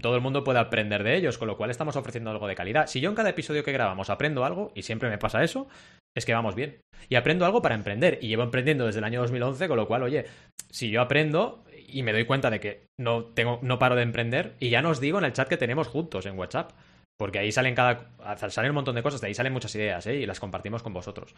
todo 0.00 0.16
el 0.16 0.22
mundo 0.22 0.44
puede 0.44 0.58
aprender 0.58 1.02
de 1.04 1.16
ellos, 1.16 1.36
con 1.38 1.48
lo 1.48 1.56
cual 1.56 1.70
estamos 1.70 1.96
ofreciendo 1.96 2.30
algo 2.30 2.46
de 2.46 2.54
calidad. 2.54 2.86
Si 2.86 3.00
yo 3.00 3.10
en 3.10 3.16
cada 3.16 3.30
episodio 3.30 3.64
que 3.64 3.72
grabamos 3.72 4.08
aprendo 4.10 4.44
algo, 4.44 4.72
y 4.74 4.82
siempre 4.82 5.10
me 5.10 5.18
pasa 5.18 5.44
eso, 5.44 5.68
es 6.16 6.24
que 6.24 6.32
vamos 6.32 6.54
bien. 6.54 6.80
Y 7.08 7.16
aprendo 7.16 7.44
algo 7.44 7.60
para 7.60 7.74
emprender, 7.74 8.18
y 8.22 8.28
llevo 8.28 8.42
emprendiendo 8.42 8.86
desde 8.86 9.00
el 9.00 9.04
año 9.04 9.20
2011, 9.20 9.68
con 9.68 9.76
lo 9.76 9.86
cual, 9.86 10.02
oye, 10.02 10.24
si 10.70 10.90
yo 10.90 11.00
aprendo 11.00 11.64
y 11.86 12.02
me 12.02 12.12
doy 12.12 12.24
cuenta 12.24 12.50
de 12.50 12.60
que 12.60 12.86
no, 12.98 13.24
tengo, 13.26 13.58
no 13.62 13.78
paro 13.78 13.94
de 13.94 14.02
emprender, 14.02 14.54
y 14.58 14.70
ya 14.70 14.80
nos 14.80 15.00
digo 15.00 15.18
en 15.18 15.24
el 15.24 15.32
chat 15.32 15.48
que 15.48 15.56
tenemos 15.56 15.88
juntos 15.88 16.24
en 16.26 16.38
WhatsApp. 16.38 16.72
Porque 17.16 17.38
ahí 17.38 17.52
salen 17.52 17.74
cada 17.76 18.10
salen 18.48 18.70
un 18.72 18.74
montón 18.76 18.96
de 18.96 19.02
cosas, 19.02 19.20
de 19.20 19.28
ahí 19.28 19.34
salen 19.34 19.52
muchas 19.52 19.74
ideas, 19.76 20.04
¿eh? 20.08 20.16
y 20.16 20.26
las 20.26 20.40
compartimos 20.40 20.82
con 20.82 20.92
vosotros. 20.92 21.34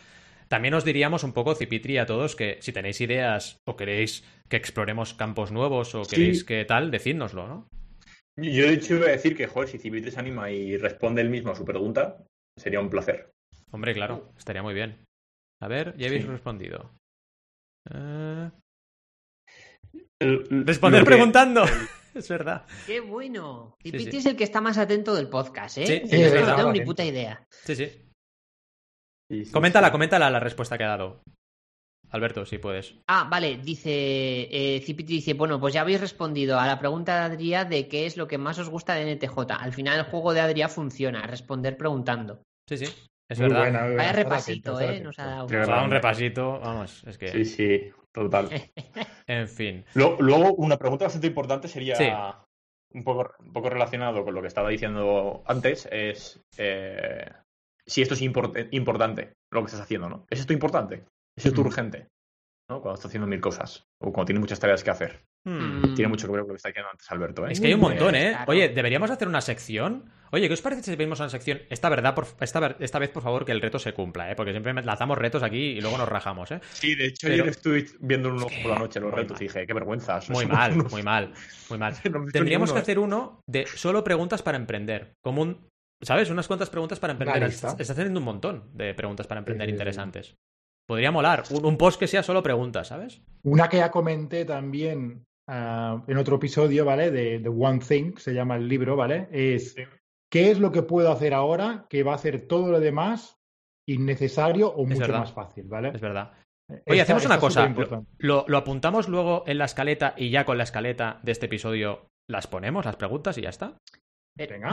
También 0.49 0.73
os 0.75 0.85
diríamos 0.85 1.23
un 1.23 1.33
poco, 1.35 1.55
Cipitri, 1.55 1.99
a 1.99 2.07
todos, 2.07 2.35
que 2.35 2.57
si 2.61 2.73
tenéis 2.73 3.01
ideas 3.03 3.59
o 3.67 3.77
queréis 3.77 4.25
que 4.49 4.57
exploremos 4.57 5.13
campos 5.13 5.53
nuevos 5.53 5.95
o 5.95 6.05
Sí. 6.05 6.17
queréis 6.17 6.45
que 6.45 6.65
tal, 6.65 6.91
decídnoslo, 6.91 7.47
¿no? 7.47 7.69
Yo 8.39 8.67
de 8.67 8.75
hecho 8.75 8.95
iba 8.97 9.07
a 9.07 9.11
decir 9.11 9.37
que, 9.37 9.47
joder, 9.47 9.69
si 9.69 9.79
Cibitri 9.79 10.11
se 10.11 10.21
anima 10.21 10.51
y 10.51 10.77
responde 10.79 11.21
él 11.23 11.31
mismo 11.31 11.53
a 11.53 11.57
su 11.57 11.65
pregunta, 11.65 12.25
sería 12.59 12.81
un 12.81 12.89
placer. 12.91 13.31
Hombre, 13.71 13.93
claro, 13.95 14.31
estaría 14.39 14.63
muy 14.63 14.73
bien. 14.75 14.97
A 15.63 15.69
ver, 15.69 15.95
ya 15.97 16.07
habéis 16.07 16.23
Sí. 16.25 16.29
respondido. 16.29 16.91
Eh, 17.91 18.51
Responder 20.21 21.01
que- 21.03 21.07
preguntando. 21.07 21.65
es 22.19 22.29
verdad. 22.29 22.65
¡Qué 22.87 23.01
bueno! 23.01 23.75
Sí, 23.83 23.91
Cipiti 23.91 24.11
sí. 24.13 24.17
es 24.19 24.27
el 24.27 24.37
que 24.37 24.45
está 24.45 24.61
más 24.61 24.79
atento 24.79 25.15
del 25.15 25.29
podcast, 25.29 25.79
¿eh? 25.79 25.87
Sí, 25.87 26.01
Yo 26.03 26.09
sí, 26.09 26.17
no 26.19 26.27
es 26.27 26.33
verdad. 26.33 26.57
tengo 26.57 26.73
ni 26.73 26.81
puta 26.81 27.05
idea. 27.05 27.45
Sí, 27.51 27.77
sí. 27.77 27.87
Sí, 29.31 29.45
sí, 29.45 29.53
Coméntala, 29.53 29.89
sí. 29.89 29.93
coméntala 29.93 30.31
la 30.31 30.41
respuesta 30.41 30.79
que 30.79 30.85
ha 30.85 30.89
dado. 30.89 31.23
Alberto, 32.11 32.47
si 32.47 32.59
puedes. 32.59 32.95
Ah, 33.09 33.27
vale, 33.29 33.57
dice 33.59 33.91
eh, 33.91 34.81
Cipiti 34.85 35.15
dice, 35.15 35.35
bueno, 35.35 35.59
pues 35.59 35.75
ya 35.75 35.81
habéis 35.81 36.01
respondido 36.01 36.59
a 36.61 36.67
la 36.67 36.79
pregunta 36.79 37.17
de 37.17 37.35
Adrián 37.35 37.69
de 37.69 37.89
qué 37.89 38.07
es 38.07 38.17
lo 38.17 38.29
que 38.29 38.39
más 38.39 38.59
os 38.61 38.69
gusta 38.69 38.95
de 38.95 39.17
NTJ. 39.17 39.37
Al 39.59 39.73
final 39.73 39.99
el 39.99 40.05
juego 40.05 40.33
de 40.33 40.41
Adrián 40.41 40.71
funciona, 40.71 41.27
responder 41.27 41.77
preguntando. 41.77 42.43
Sí, 42.69 42.79
sí. 42.79 42.85
Es 43.29 43.41
Muy 43.41 43.49
verdad. 43.49 43.63
buena. 43.83 43.97
Vaya 43.97 44.13
repasito, 44.13 44.81
¿eh? 44.81 45.01
Nos 45.01 45.19
ha 45.19 45.27
dado. 45.27 45.49
Nos 45.49 45.69
ha 45.69 45.73
dado 45.73 45.85
un 45.85 45.91
repasito, 45.91 46.61
vamos, 46.61 47.03
es 47.09 47.19
que... 47.19 47.29
Sí, 47.29 47.45
sí, 47.45 47.91
total. 48.23 48.49
En 49.29 49.49
fin. 49.49 49.85
Luego, 49.95 50.17
luego, 50.21 50.55
una 50.55 50.77
pregunta 50.77 51.05
bastante 51.07 51.27
importante 51.27 51.67
sería 51.69 51.97
Sí. 51.97 52.09
un, 52.95 53.03
poco, 53.03 53.33
un 53.41 53.53
poco 53.53 53.69
relacionado 53.71 54.25
con 54.25 54.35
lo 54.35 54.41
que 54.41 54.47
estaba 54.49 54.69
diciendo 54.69 55.43
antes, 55.47 55.89
es 55.91 56.41
eh, 56.59 57.29
si 57.85 58.03
esto 58.03 58.15
es 58.15 58.23
import- 58.23 58.69
importante, 58.71 59.33
lo 59.53 59.61
que 59.63 59.67
estás 59.67 59.81
haciendo, 59.81 60.09
¿no? 60.09 60.25
¿Es 60.31 60.39
esto 60.41 60.53
importante? 60.53 61.05
¿Es 61.37 61.47
esto 61.47 61.63
Mm. 61.63 61.67
urgente? 61.67 62.07
¿no? 62.71 62.81
Cuando 62.81 62.95
estás 62.95 63.11
haciendo 63.11 63.27
mil 63.29 63.41
cosas 63.41 63.85
o 64.01 64.13
cuando 64.13 64.27
tienes 64.27 64.41
muchas 64.41 64.59
tareas 64.61 64.83
que 64.85 64.91
hacer. 64.91 65.25
Hmm. 65.47 65.79
Mm. 65.93 65.95
Tiene 65.95 66.09
mucho 66.09 66.27
que 66.27 66.33
ver 66.33 66.41
con 66.41 66.49
lo 66.49 66.55
que 66.55 66.57
está 66.57 66.71
diciendo 66.71 66.91
antes 66.91 67.11
Alberto, 67.11 67.47
¿eh? 67.47 67.53
Es 67.53 67.61
que 67.61 67.69
hay 67.69 67.75
un 67.75 67.81
montón, 67.81 68.15
¿eh? 68.17 68.31
claro. 68.31 68.51
Oye, 68.51 68.69
deberíamos 68.69 69.11
hacer 69.11 69.29
una 69.29 69.41
sección. 69.41 70.11
Oye, 70.33 70.49
¿qué 70.49 70.55
os 70.55 70.61
parece 70.61 70.83
si 70.83 70.97
vemos 70.97 71.21
una 71.21 71.29
sección? 71.29 71.61
Esta 71.71 71.89
verdad, 71.89 72.15
por, 72.17 72.27
esta, 72.41 72.77
esta 72.81 72.99
vez, 72.99 73.11
por 73.11 73.23
favor, 73.23 73.45
que 73.45 73.53
el 73.53 73.61
reto 73.63 73.79
se 73.79 73.95
cumpla, 73.95 74.29
¿eh? 74.31 74.35
Porque 74.35 74.51
siempre 74.51 74.73
lanzamos 74.75 75.17
retos 75.17 75.45
aquí 75.45 75.57
y 75.77 75.81
luego 75.81 75.99
nos 75.99 76.09
rajamos, 76.09 76.51
¿eh? 76.51 76.61
Sí, 76.73 76.97
de 76.97 77.07
hecho, 77.07 77.29
Pero- 77.29 77.45
ayer 77.45 77.49
estuve 77.49 77.87
viendo 78.01 78.31
uno 78.31 78.47
por 78.63 78.73
la 78.73 78.79
noche 78.81 78.99
los 78.99 79.13
Muy 79.13 79.21
retos 79.21 79.35
mal. 79.37 79.43
y 79.43 79.47
dije, 79.47 79.67
qué 79.69 79.73
vergüenza. 79.73 80.19
Muy 80.31 80.47
mal, 80.47 80.73
unos- 80.73 80.91
muy 80.93 81.03
mal, 81.05 81.33
muy 81.71 81.79
mal. 81.79 81.95
No 82.11 82.25
Tendríamos 82.33 82.71
que 82.71 82.75
ninguno, 82.75 82.83
hacer 82.83 82.99
uno 82.99 83.41
de 83.47 83.67
solo 83.69 84.03
preguntas 84.03 84.43
para 84.43 84.57
emprender. 84.59 85.13
Como 85.23 85.43
un. 85.43 85.69
¿Sabes? 86.03 86.29
Unas 86.29 86.47
cuantas 86.49 86.69
preguntas 86.71 86.99
para 86.99 87.13
emprender. 87.13 87.45
Estás 87.45 87.89
haciendo 87.89 88.19
un 88.19 88.25
montón 88.25 88.69
de 88.75 88.93
preguntas 88.95 89.27
para 89.29 89.39
emprender 89.39 89.67
Sí, 89.67 89.71
sí, 89.71 89.73
sí. 89.73 89.79
interesantes. 89.79 90.35
Podría 90.89 91.11
molar. 91.11 91.45
Un, 91.51 91.65
un 91.65 91.79
post 91.79 91.99
que 91.99 92.07
sea 92.07 92.23
solo 92.23 92.43
preguntas, 92.43 92.89
¿sabes? 92.89 93.23
Una 93.45 93.69
que 93.69 93.79
ya 93.79 93.91
comenté 93.91 94.45
también 94.45 95.25
ah, 95.49 96.03
en 96.07 96.17
otro 96.17 96.37
episodio, 96.37 96.85
¿vale? 96.85 97.11
De, 97.11 97.39
de 97.39 97.49
One 97.49 97.79
Thing, 97.81 98.17
se 98.17 98.33
llama 98.35 98.57
el 98.57 98.69
libro, 98.69 98.97
¿vale? 98.97 99.29
Es 99.31 99.73
Sí. 99.75 99.83
¿qué 100.31 100.51
es 100.51 100.59
lo 100.59 100.73
que 100.73 100.83
puedo 100.83 101.11
hacer 101.13 101.33
ahora 101.35 101.87
que 101.89 102.03
va 102.03 102.13
a 102.13 102.17
hacer 102.17 102.47
todo 102.49 102.71
lo 102.71 102.81
demás 102.81 103.37
innecesario 103.89 104.69
o 104.69 104.85
mucho 104.85 105.01
verdad. 105.01 105.21
más 105.21 105.33
fácil, 105.33 105.65
¿vale? 105.69 105.91
Es 105.95 106.01
verdad. 106.01 106.33
Oye, 106.69 106.83
Esta- 107.01 107.03
hacemos 107.05 107.27
una 107.27 107.39
cosa. 107.39 107.73
Lo, 108.19 108.45
lo- 108.49 108.59
apuntamos 108.59 109.09
luego 109.09 109.45
en 109.47 109.59
la 109.59 109.67
escaleta 109.67 110.15
y 110.17 110.31
ya 110.31 110.45
con 110.45 110.59
la 110.59 110.65
escaleta 110.65 111.21
de 111.23 111.31
este 111.33 111.47
episodio 111.47 112.09
las 112.29 112.49
ponemos, 112.49 112.85
las 112.85 112.97
preguntas 112.97 113.39
y 113.39 113.43
ya 113.43 113.51
está. 113.51 113.79
Venga. 114.37 114.73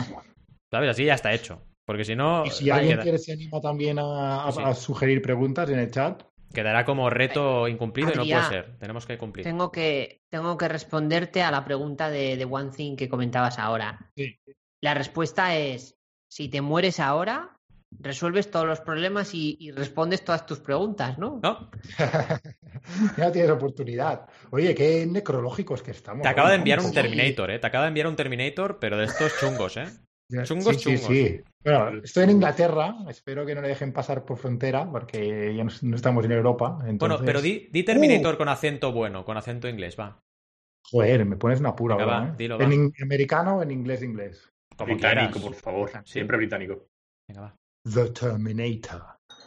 ¿Sabes? 0.71 0.89
Así 0.89 1.05
ya 1.05 1.13
está 1.13 1.33
hecho. 1.33 1.61
Porque 1.85 2.03
si 2.05 2.15
no, 2.15 2.45
Y 2.45 2.49
si 2.49 2.69
alguien 2.71 2.99
quiere 3.01 3.19
se 3.19 3.33
anima 3.33 3.61
también 3.61 3.99
a, 3.99 4.45
a- 4.47 4.51
Sí. 4.51 4.61
a 4.63 4.73
sugerir 4.73 5.21
preguntas 5.21 5.69
en 5.69 5.77
el 5.79 5.91
chat, 5.91 6.23
quedará 6.53 6.85
como 6.85 7.09
reto 7.09 7.67
incumplido 7.67 8.11
y 8.13 8.17
no 8.17 8.23
puede 8.23 8.47
ser. 8.47 8.77
Tenemos 8.77 9.05
que 9.05 9.17
cumplir. 9.17 9.43
Tengo 9.43 9.71
que, 9.71 10.21
tengo 10.29 10.57
que 10.57 10.67
responderte 10.67 11.41
a 11.41 11.51
la 11.51 11.65
pregunta 11.65 12.09
de, 12.09 12.37
de 12.37 12.45
One 12.45 12.71
Thing 12.71 12.95
que 12.95 13.09
comentabas 13.09 13.59
ahora. 13.59 14.11
Sí. 14.15 14.39
La 14.81 14.93
respuesta 14.93 15.55
es, 15.55 15.97
si 16.29 16.49
te 16.49 16.61
mueres 16.61 16.99
ahora, 16.99 17.57
resuelves 17.99 18.49
todos 18.51 18.65
los 18.65 18.81
problemas 18.81 19.33
y, 19.33 19.57
y 19.59 19.71
respondes 19.71 20.23
todas 20.23 20.45
tus 20.45 20.59
preguntas, 20.59 21.17
¿no? 21.17 21.39
¿No? 21.41 21.69
ya 23.17 23.31
tienes 23.31 23.51
oportunidad. 23.51 24.27
Oye, 24.51 24.75
qué 24.75 25.05
necrológicos 25.05 25.81
que 25.81 25.91
estamos. 25.91 26.23
Te 26.23 26.29
acaba 26.29 26.49
de 26.49 26.55
enviar 26.55 26.79
un. 26.79 26.91
Terminator, 26.91 27.51
¿eh? 27.51 27.59
Te 27.59 27.67
acaba 27.67 27.85
de 27.85 27.89
enviar 27.89 28.07
un 28.07 28.15
Terminator, 28.15 28.79
pero 28.79 28.97
de 28.97 29.05
estos 29.05 29.33
chungos, 29.39 29.77
¿eh? 29.77 29.85
Chungos, 30.43 30.75
sí, 30.81 30.97
sí, 30.97 30.97
chungos. 30.97 31.07
sí. 31.07 31.41
Bueno, 31.63 32.01
estoy 32.03 32.23
en 32.25 32.29
Inglaterra, 32.31 32.95
espero 33.07 33.45
que 33.45 33.55
no 33.55 33.61
le 33.61 33.69
dejen 33.69 33.93
pasar 33.93 34.25
por 34.25 34.37
frontera, 34.37 34.89
porque 34.89 35.55
ya 35.55 35.63
no, 35.63 35.71
no 35.81 35.95
estamos 35.95 36.25
en 36.25 36.31
Europa. 36.33 36.77
Bueno, 36.93 37.19
pero 37.23 37.41
di, 37.41 37.69
di 37.71 37.83
Terminator 37.83 38.37
con 38.37 38.49
acento 38.49 38.91
bueno, 38.91 39.23
con 39.23 39.37
acento 39.37 39.67
inglés, 39.69 39.97
va. 39.99 40.19
Joder, 40.91 41.25
me 41.25 41.37
pones 41.37 41.59
una 41.61 41.75
pura 41.75 41.95
Venga, 41.95 42.13
ahora, 42.13 42.25
va, 42.25 42.31
¿eh? 42.33 42.35
dilo, 42.37 42.59
en 42.59 42.87
va. 42.89 42.91
americano 43.01 43.57
o 43.57 43.63
en 43.63 43.71
inglés, 43.71 44.03
inglés. 44.03 44.49
Como 44.75 44.93
británico, 44.93 45.33
quieras. 45.33 45.43
por 45.43 45.55
favor. 45.55 45.89
Sí. 45.89 46.13
Siempre 46.13 46.37
británico. 46.37 46.87
Venga, 47.29 47.41
va. 47.41 47.55
The 47.89 48.09
Terminator. 48.09 49.01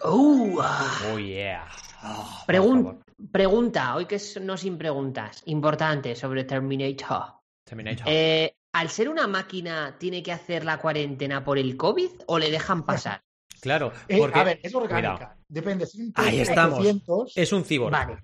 Uh, 0.05 0.59
ah. 0.63 1.13
Oh, 1.13 1.19
yeah. 1.19 1.67
Ah, 2.03 2.45
Pregun- 2.47 2.83
favor. 2.83 2.99
pregunta, 3.31 3.95
hoy 3.97 4.07
que 4.07 4.17
es 4.17 4.41
no 4.41 4.57
sin 4.57 4.79
preguntas, 4.79 5.43
importante 5.47 6.15
sobre 6.15 6.45
Terminator. 6.45 7.35
Terminator. 7.65 8.07
Eh, 8.09 8.55
¿Al 8.79 8.91
ser 8.91 9.09
una 9.09 9.27
máquina, 9.27 9.97
tiene 9.99 10.23
que 10.23 10.33
hacer 10.33 10.65
la 10.65 10.79
cuarentena 10.79 11.43
por 11.45 11.57
el 11.59 11.77
COVID 11.77 12.11
o 12.27 12.39
le 12.39 12.51
dejan 12.51 12.85
pasar? 12.87 13.23
Claro, 13.61 13.93
Eh, 14.09 14.19
porque 14.19 14.39
a 14.39 14.45
ver, 14.45 14.61
es 14.63 14.75
orgánica. 14.75 15.37
Depende. 15.49 15.87
Si 15.87 15.99
es 15.99 16.05
un 16.07 16.13
Ahí 16.17 16.39
T800, 16.39 16.41
estamos. 16.43 17.33
es 17.37 17.53
un 17.53 17.65
cyborg. 17.65 17.93
Vale. 17.93 18.19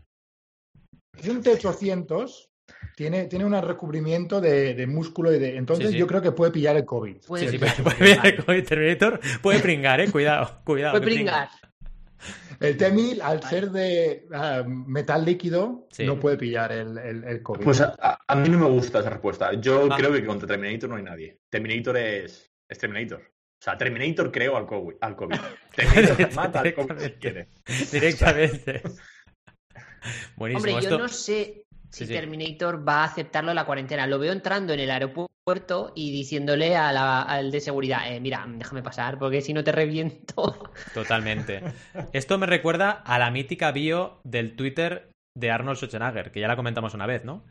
si 1.19 1.31
es 1.31 1.35
un 1.35 1.43
T800, 1.43 2.49
tiene, 2.97 3.25
tiene 3.27 3.45
un 3.47 3.53
recubrimiento 3.63 4.41
de, 4.41 4.75
de 4.75 4.87
músculo 4.87 5.33
y 5.33 5.39
de. 5.39 5.57
Entonces 5.57 5.87
Sí, 5.87 5.93
sí. 5.95 5.99
yo 5.99 6.07
creo 6.07 6.21
que 6.21 6.33
puede 6.33 6.53
pillar 6.53 6.77
el 6.77 6.85
COVID. 6.85 7.17
Puede 7.27 7.47
Sí, 7.47 7.53
sí, 7.53 7.59
pillar. 7.59 7.77
puede, 7.83 7.97
puede 7.97 8.17
pillar 8.17 8.49
el 8.57 8.65
Terminator 8.67 9.21
puede 9.41 9.61
pringar, 9.61 10.01
eh. 10.01 10.11
Cuidado, 10.11 10.61
cuidado. 10.65 10.93
Puede 10.99 11.07
que 11.07 11.15
pringa. 11.15 11.51
El 12.61 12.79
T1000, 12.79 13.21
al 13.23 13.43
ser 13.43 13.71
de 13.71 14.27
ah, 14.33 14.63
metal 14.67 15.25
líquido, 15.25 15.87
Sí. 15.91 16.05
no 16.05 16.21
puede 16.21 16.37
pillar 16.37 16.71
el, 16.73 16.97
el, 16.99 17.25
el 17.25 17.43
COVID. 17.43 17.65
Pues 17.65 17.81
a, 17.81 18.19
a- 18.27 18.37
mí 18.37 18.49
no 18.49 18.59
me 18.59 18.67
gusta 18.69 19.01
esa 19.01 19.11
respuesta. 19.11 19.53
Yo 19.55 19.89
Ah. 19.91 19.97
creo 19.97 20.13
que 20.13 20.25
contra 20.25 20.47
Terminator 20.47 20.89
no 20.91 20.97
hay 20.97 21.03
nadie. 21.03 21.39
Terminator 21.51 21.97
es, 21.97 22.53
es 22.69 22.79
Terminator. 22.79 23.21
O 23.21 23.65
sea, 23.65 23.77
Terminator 23.79 24.31
creó 24.33 24.57
al 24.57 24.67
COVID. 24.67 24.97
Al 25.01 25.17
COVID. 25.17 25.37
Terminator 25.77 26.35
mata 26.35 26.61
al 26.61 26.75
COVID 26.75 26.99
si 26.99 27.11
quiere. 27.13 27.49
Directamente. 27.91 28.83
Buenísimo. 30.37 30.59
Hombre, 30.59 30.73
yo 30.73 30.79
Esto- 30.79 30.99
no 30.99 31.09
sé 31.09 31.62
si 31.93 32.07
sí. 32.07 32.13
Terminator 32.13 32.87
va 32.89 33.03
a 33.03 33.05
aceptarlo 33.05 33.53
la 33.55 33.65
cuarentena. 33.65 34.07
Lo 34.07 34.19
veo 34.19 34.33
entrando 34.33 34.73
en 34.73 34.81
el 34.81 34.91
aeropuerto 34.91 35.93
y 35.95 36.11
diciéndole 36.13 36.77
a 36.77 36.93
la- 36.93 37.23
al 37.23 37.51
de 37.51 37.61
seguridad, 37.61 38.11
eh, 38.13 38.21
mira, 38.21 38.45
déjame 38.49 38.83
pasar 38.83 39.19
porque 39.19 39.41
si 39.43 39.53
no 39.53 39.63
te 39.65 39.73
reviento. 39.73 40.71
Totalmente. 40.95 41.63
Esto 42.13 42.39
me 42.39 42.47
recuerda 42.47 42.91
a 42.91 43.19
la 43.19 43.31
mítica 43.31 43.73
bio 43.73 44.21
del 44.25 44.57
Twitter 44.57 45.11
de 45.37 45.51
Arnold 45.51 45.77
Schwarzenegger, 45.79 46.31
que 46.31 46.41
ya 46.41 46.49
la 46.49 46.57
comentamos 46.57 46.95
una 46.95 47.07
vez, 47.07 47.25
¿no? 47.25 47.45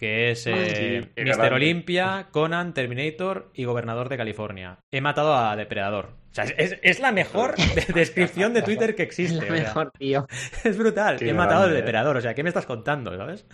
Que 0.00 0.30
es 0.30 0.46
eh, 0.46 1.10
Sí. 1.14 1.30
Olympia, 1.52 2.28
Conan, 2.30 2.72
Terminator 2.72 3.50
y 3.52 3.64
Gobernador 3.64 4.08
de 4.08 4.16
California. 4.16 4.78
He 4.90 5.02
matado 5.02 5.34
a 5.36 5.54
Depredador. 5.56 6.16
O 6.30 6.34
sea, 6.34 6.44
es, 6.44 6.78
es 6.82 7.00
la 7.00 7.12
mejor 7.12 7.54
de- 7.74 7.92
descripción 7.92 8.54
de 8.54 8.62
Twitter 8.62 8.94
que 8.96 9.02
existe. 9.02 9.44
la 9.44 9.52
mejor, 9.52 9.90
tío. 9.98 10.26
es 10.64 10.78
brutal. 10.78 11.18
Qué 11.18 11.28
He 11.28 11.34
matado 11.34 11.64
al 11.64 11.72
eh. 11.72 11.74
Depredador. 11.74 12.16
O 12.16 12.20
sea, 12.22 12.32
¿qué 12.32 12.42
me 12.42 12.48
estás 12.48 12.64
contando, 12.64 13.14
sabes? 13.14 13.44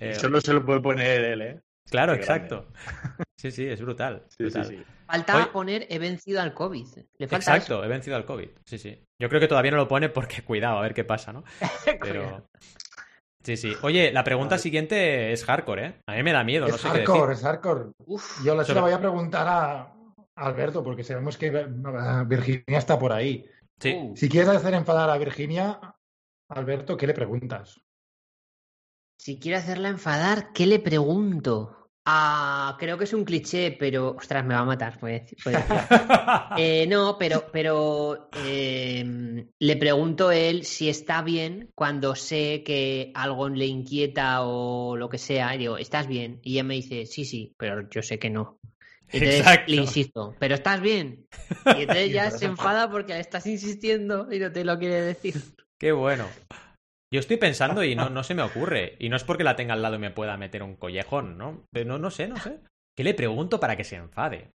Eh, 0.00 0.14
Solo 0.16 0.40
se 0.40 0.52
lo 0.52 0.66
puede 0.66 0.80
poner 0.80 1.20
él, 1.24 1.42
¿eh? 1.42 1.60
claro, 1.88 2.14
qué 2.18 2.24
grande. 2.24 2.46
exacto. 2.46 2.66
Sí, 3.36 3.50
sí, 3.52 3.66
es 3.68 3.80
brutal. 3.80 4.22
Sí, 4.28 4.36
sí, 4.38 4.44
brutal. 4.44 4.66
sí. 4.66 4.82
Falta 5.06 5.36
Oye- 5.36 5.46
poner 5.52 5.86
he 5.88 5.98
vencido 6.00 6.40
al 6.40 6.52
COVID. 6.54 6.86
Le 7.18 7.26
falta 7.28 7.56
Exacto, 7.56 7.84
he 7.84 7.88
vencido 7.88 8.16
al 8.16 8.24
COVID. 8.24 8.48
Sí, 8.64 8.78
sí. 8.78 9.04
Yo 9.20 9.28
creo 9.28 9.40
que 9.40 9.48
todavía 9.48 9.70
no 9.72 9.76
lo 9.78 9.86
pone 9.88 10.08
porque 10.08 10.42
cuidado, 10.46 10.78
a 10.78 10.82
ver 10.82 10.94
qué 10.94 11.04
pasa, 11.04 11.32
¿no? 11.32 11.42
Pero. 12.00 12.48
Sí, 13.42 13.56
sí. 13.56 13.72
Oye, 13.82 14.12
la 14.12 14.22
pregunta 14.24 14.56
siguiente 14.58 15.32
es 15.32 15.44
hardcore, 15.44 15.86
¿eh? 15.86 15.94
A 16.06 16.14
mí 16.14 16.22
me 16.22 16.32
da 16.32 16.44
miedo, 16.44 16.68
no 16.68 16.76
sé 16.76 16.84
qué 16.84 16.98
hardcore, 16.98 17.20
decir. 17.30 17.32
es 17.32 17.42
hardcore. 17.42 17.84
Uf, 18.06 18.44
Yo 18.44 18.54
Sobre- 18.62 18.74
lo 18.74 18.80
voy 18.82 18.92
a 18.92 19.00
preguntar 19.00 19.46
a 19.48 19.92
Alberto, 20.36 20.82
porque 20.84 21.02
sabemos 21.04 21.36
que 21.36 21.50
Virginia 22.26 22.78
está 22.78 22.98
por 22.98 23.12
ahí. 23.12 23.44
Sí. 23.80 23.94
uh, 23.94 24.16
Si 24.16 24.28
quieres 24.28 24.48
hacer 24.50 24.74
enfadar 24.74 25.10
a 25.10 25.18
Virginia, 25.18 25.80
Alberto, 26.48 26.96
¿qué 26.96 27.06
le 27.06 27.14
preguntas? 27.14 27.80
Si 29.18 29.38
quiere 29.38 29.56
hacerla 29.58 29.88
enfadar, 29.88 30.52
¿qué 30.52 30.66
le 30.66 30.78
pregunto? 30.78 31.81
Ah, 32.04 32.76
creo 32.80 32.98
que 32.98 33.04
es 33.04 33.12
un 33.12 33.24
cliché, 33.24 33.76
pero. 33.78 34.16
Ostras, 34.16 34.44
me 34.44 34.54
va 34.54 34.60
a 34.60 34.64
matar, 34.64 34.98
puede 34.98 35.20
decir. 35.20 35.38
puede 35.42 35.56
decir. 35.58 35.76
Eh, 36.58 36.86
no, 36.86 37.16
pero, 37.18 37.46
pero 37.50 38.28
eh, 38.44 39.46
le 39.58 39.76
pregunto 39.76 40.28
a 40.28 40.36
él 40.36 40.64
si 40.64 40.88
está 40.88 41.22
bien 41.22 41.70
cuando 41.74 42.14
sé 42.14 42.62
que 42.64 43.10
algo 43.14 43.48
le 43.48 43.66
inquieta 43.66 44.42
o 44.42 44.96
lo 44.96 45.08
que 45.08 45.18
sea. 45.18 45.54
Y 45.54 45.58
digo, 45.58 45.78
¿estás 45.78 46.08
bien? 46.08 46.40
Y 46.42 46.54
ella 46.54 46.64
me 46.64 46.74
dice, 46.74 47.06
sí, 47.06 47.24
sí, 47.24 47.54
pero 47.56 47.88
yo 47.88 48.02
sé 48.02 48.18
que 48.18 48.30
no. 48.30 48.58
Entonces 49.12 49.40
Exacto. 49.40 49.70
le 49.70 49.76
insisto, 49.76 50.36
¿pero 50.38 50.54
estás 50.54 50.80
bien? 50.80 51.26
Y 51.76 51.82
entonces 51.82 52.12
ya 52.12 52.30
se 52.30 52.46
enfada 52.46 52.90
porque 52.90 53.12
le 53.14 53.20
estás 53.20 53.46
insistiendo 53.46 54.28
y 54.32 54.38
no 54.38 54.50
te 54.50 54.64
lo 54.64 54.78
quiere 54.78 55.00
decir. 55.02 55.34
Qué 55.78 55.92
bueno. 55.92 56.26
Yo 57.12 57.20
estoy 57.20 57.36
pensando 57.36 57.84
y 57.84 57.94
no, 57.94 58.08
no 58.10 58.24
se 58.24 58.34
me 58.34 58.42
ocurre. 58.42 58.96
Y 58.98 59.08
no 59.08 59.16
es 59.16 59.24
porque 59.24 59.44
la 59.44 59.54
tenga 59.54 59.74
al 59.74 59.82
lado 59.82 59.96
y 59.96 60.00
me 60.00 60.10
pueda 60.10 60.36
meter 60.36 60.62
un 60.62 60.76
collejón, 60.76 61.38
¿no? 61.38 61.64
Pero 61.70 61.86
no, 61.86 61.98
no 61.98 62.10
sé, 62.10 62.26
no 62.26 62.36
sé. 62.38 62.58
¿Qué 62.96 63.04
le 63.04 63.14
pregunto 63.14 63.60
para 63.60 63.76
que 63.76 63.84
se 63.84 63.96
enfade? 63.96 64.50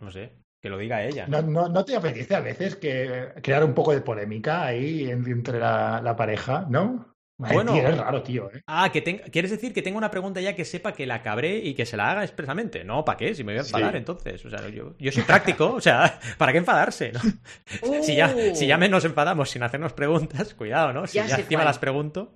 No 0.00 0.10
sé. 0.10 0.32
Que 0.60 0.70
lo 0.70 0.78
diga 0.78 1.02
ella. 1.02 1.26
¿No, 1.26 1.42
no, 1.42 1.68
no 1.68 1.84
te 1.84 1.96
apetece 1.96 2.34
a 2.36 2.40
veces 2.40 2.76
que 2.76 3.30
crear 3.42 3.64
un 3.64 3.74
poco 3.74 3.92
de 3.92 4.00
polémica 4.00 4.64
ahí 4.64 5.10
en- 5.10 5.26
entre 5.28 5.58
la, 5.58 6.00
la 6.00 6.14
pareja, 6.14 6.66
no? 6.70 7.11
Bueno. 7.50 7.72
tío, 7.72 7.88
es 7.88 7.98
raro, 7.98 8.22
tío, 8.22 8.50
¿eh? 8.52 8.62
Ah, 8.66 8.90
que 8.92 9.00
tenga... 9.02 9.24
¿quieres 9.24 9.50
decir 9.50 9.72
que 9.72 9.82
tenga 9.82 9.98
una 9.98 10.10
pregunta 10.10 10.40
ya 10.40 10.54
que 10.54 10.64
sepa 10.64 10.92
que 10.92 11.06
la 11.06 11.22
cabré 11.22 11.56
y 11.58 11.74
que 11.74 11.86
se 11.86 11.96
la 11.96 12.10
haga 12.10 12.22
expresamente? 12.24 12.84
No, 12.84 13.04
¿para 13.04 13.16
qué? 13.18 13.34
Si 13.34 13.44
me 13.44 13.52
voy 13.52 13.58
a 13.58 13.62
enfadar 13.62 13.92
Sí. 13.92 13.98
entonces. 13.98 14.44
O 14.44 14.50
sea, 14.50 14.68
yo, 14.68 14.94
yo 14.98 15.12
soy 15.12 15.22
práctico, 15.24 15.72
o 15.74 15.80
sea, 15.80 16.18
¿para 16.38 16.52
qué 16.52 16.58
enfadarse? 16.58 17.12
no? 17.12 17.20
Si, 18.02 18.14
ya, 18.16 18.54
si 18.54 18.66
ya 18.66 18.76
nos 18.78 19.04
enfadamos 19.04 19.50
sin 19.50 19.62
hacernos 19.62 19.92
preguntas, 19.92 20.54
cuidado, 20.54 20.92
¿no? 20.92 21.06
Si 21.06 21.14
Ya 21.18 21.24
encima 21.24 21.60
cuál. 21.60 21.64
las 21.66 21.78
pregunto. 21.78 22.34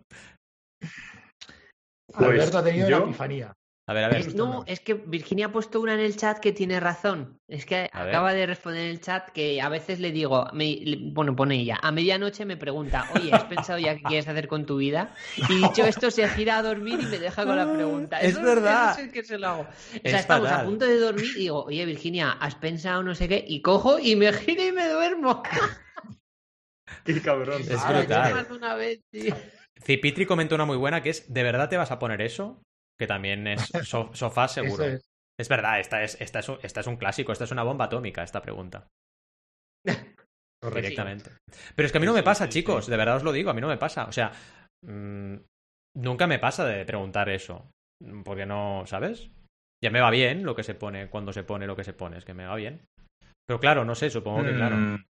Pues, 2.13 2.31
Alberto 2.31 2.59
ha 2.59 2.65
tenido 2.65 2.89
yo- 2.89 2.97
una 2.99 3.07
epifanía. 3.07 3.53
A 3.89 3.93
ver, 3.95 4.03
a 4.03 4.09
ver. 4.09 4.19
Es- 4.19 4.35
no, 4.35 4.65
es 4.67 4.81
que 4.81 4.95
Virginia 4.95 5.47
ha 5.47 5.53
puesto 5.53 5.81
una 5.81 5.95
en 5.95 6.01
el 6.01 6.17
chat 6.17 6.41
que 6.41 6.53
tiene 6.53 6.81
razón. 6.81 7.39
Es 7.47 7.65
que 7.67 7.89
A 7.93 8.01
ver. 8.03 8.09
acaba 8.15 8.35
de 8.35 8.45
responder 8.45 8.83
en 8.85 8.91
el 8.91 9.01
chat 9.01 9.31
que 9.31 9.61
a 9.63 9.69
veces 9.69 10.01
le 10.01 10.11
digo, 10.11 10.49
me- 10.53 10.81
le- 10.83 10.99
bueno, 11.13 11.37
pone 11.37 11.55
ella, 11.55 11.79
a 11.81 11.93
medianoche 11.93 12.45
me 12.45 12.57
pregunta, 12.57 13.07
oye, 13.11 13.33
¿has 13.33 13.45
pensado 13.45 13.79
ya 13.79 13.95
qué 13.97 14.03
quieres 14.03 14.27
hacer 14.27 14.49
con 14.49 14.67
tu 14.67 14.79
vida? 14.79 15.15
Y 15.37 15.57
dicho 15.69 15.85
esto, 15.87 16.11
se 16.11 16.29
gira 16.31 16.59
a 16.59 16.63
dormir 16.63 17.01
y 17.01 17.07
me 17.07 17.21
deja 17.21 17.45
con 17.45 17.55
la 17.57 17.73
pregunta. 17.73 18.21
Es 18.21 18.33
Eso 18.33 18.43
verdad. 18.43 18.91
eso 18.99 19.03
es 19.07 19.13
que 19.13 19.23
se 19.23 19.39
lo 19.39 19.47
hago. 19.47 19.63
O 19.63 19.67
Es 20.03 20.11
sea, 20.11 20.19
estamos 20.19 20.49
fatal. 20.49 20.65
a 20.67 20.69
punto 20.69 20.85
de 20.85 20.99
dormir 20.99 21.31
y 21.37 21.41
digo, 21.43 21.63
oye, 21.65 21.87
Virginia, 21.87 22.33
¿has 22.33 22.57
pensado 22.57 23.05
no 23.05 23.15
sé 23.15 23.29
qué? 23.29 23.45
Y 23.47 23.63
cojo 23.63 24.01
y 24.01 24.17
me 24.17 24.33
giro 24.33 24.65
y 24.67 24.73
me 24.73 24.89
duermo. 24.89 25.45
Qué 27.05 27.21
cabrón. 27.21 27.63
Es 27.63 27.79
Ah, 27.85 27.93
brutal. 27.93 28.47
una 28.51 28.75
vez, 28.75 29.01
tío. 29.11 29.35
Cipitri 29.85 30.27
comentó 30.27 30.55
una 30.57 30.65
muy 30.65 30.77
buena 30.77 31.03
que 31.03 31.11
es 31.11 31.33
¿de 31.33 31.43
verdad 31.45 31.69
te 31.69 31.77
vas 31.77 31.91
a 31.93 31.99
poner 31.99 32.21
eso? 32.21 32.63
Que 32.99 33.07
también 33.07 33.47
es 33.47 33.61
so- 33.85 34.11
sofá 34.15 34.49
seguro. 34.49 34.85
Eso 34.85 34.97
Es. 34.97 35.09
es. 35.39 35.49
verdad, 35.49 35.81
esta 35.81 36.03
es, 36.03 36.21
esta, 36.21 36.39
es 36.41 36.49
un, 36.49 36.59
esta 36.63 36.81
es 36.81 36.87
un 36.87 36.97
clásico, 36.97 37.33
esta 37.33 37.45
es 37.45 37.51
una 37.53 37.63
bomba 37.63 37.87
atómica, 37.87 38.23
esta 38.23 38.43
pregunta. 38.43 38.87
Correcto. 40.63 40.81
Directamente. 40.81 41.31
Pero 41.75 41.87
es 41.87 41.93
que 41.93 41.99
a 41.99 42.01
mí 42.01 42.07
no 42.07 42.15
me 42.15 42.23
pasa, 42.23 42.49
chicos, 42.49 42.87
de 42.87 42.97
verdad 42.97 43.17
os 43.17 43.23
lo 43.23 43.33
digo, 43.33 43.51
a 43.51 43.55
mí 43.55 43.61
no 43.61 43.69
me 43.69 43.77
pasa. 43.77 44.07
O 44.07 44.13
sea, 44.13 44.33
mm, 44.85 45.37
nunca 45.97 46.27
me 46.27 46.39
pasa 46.39 46.65
de 46.65 46.85
preguntar 46.85 47.29
eso. 47.29 47.71
Porque 48.25 48.47
no, 48.47 48.85
¿sabes? 48.87 49.31
Ya 49.83 49.91
me 49.91 50.01
va 50.01 50.11
bien 50.11 50.45
lo 50.45 50.55
que 50.57 50.63
se 50.65 50.75
pone 50.75 51.09
cuando 51.09 51.33
se 51.33 51.45
pone 51.45 51.67
lo 51.67 51.77
que 51.77 51.85
se 51.85 51.93
pone, 51.93 52.19
es 52.19 52.25
que 52.25 52.35
me 52.35 52.47
va 52.47 52.57
bien. 52.57 52.85
Pero 53.47 53.61
claro, 53.61 53.85
no 53.85 53.95
sé, 53.95 54.11
supongo 54.11 54.43
que 54.45 54.55
claro. 54.55 54.77
Mm, 54.77 55.05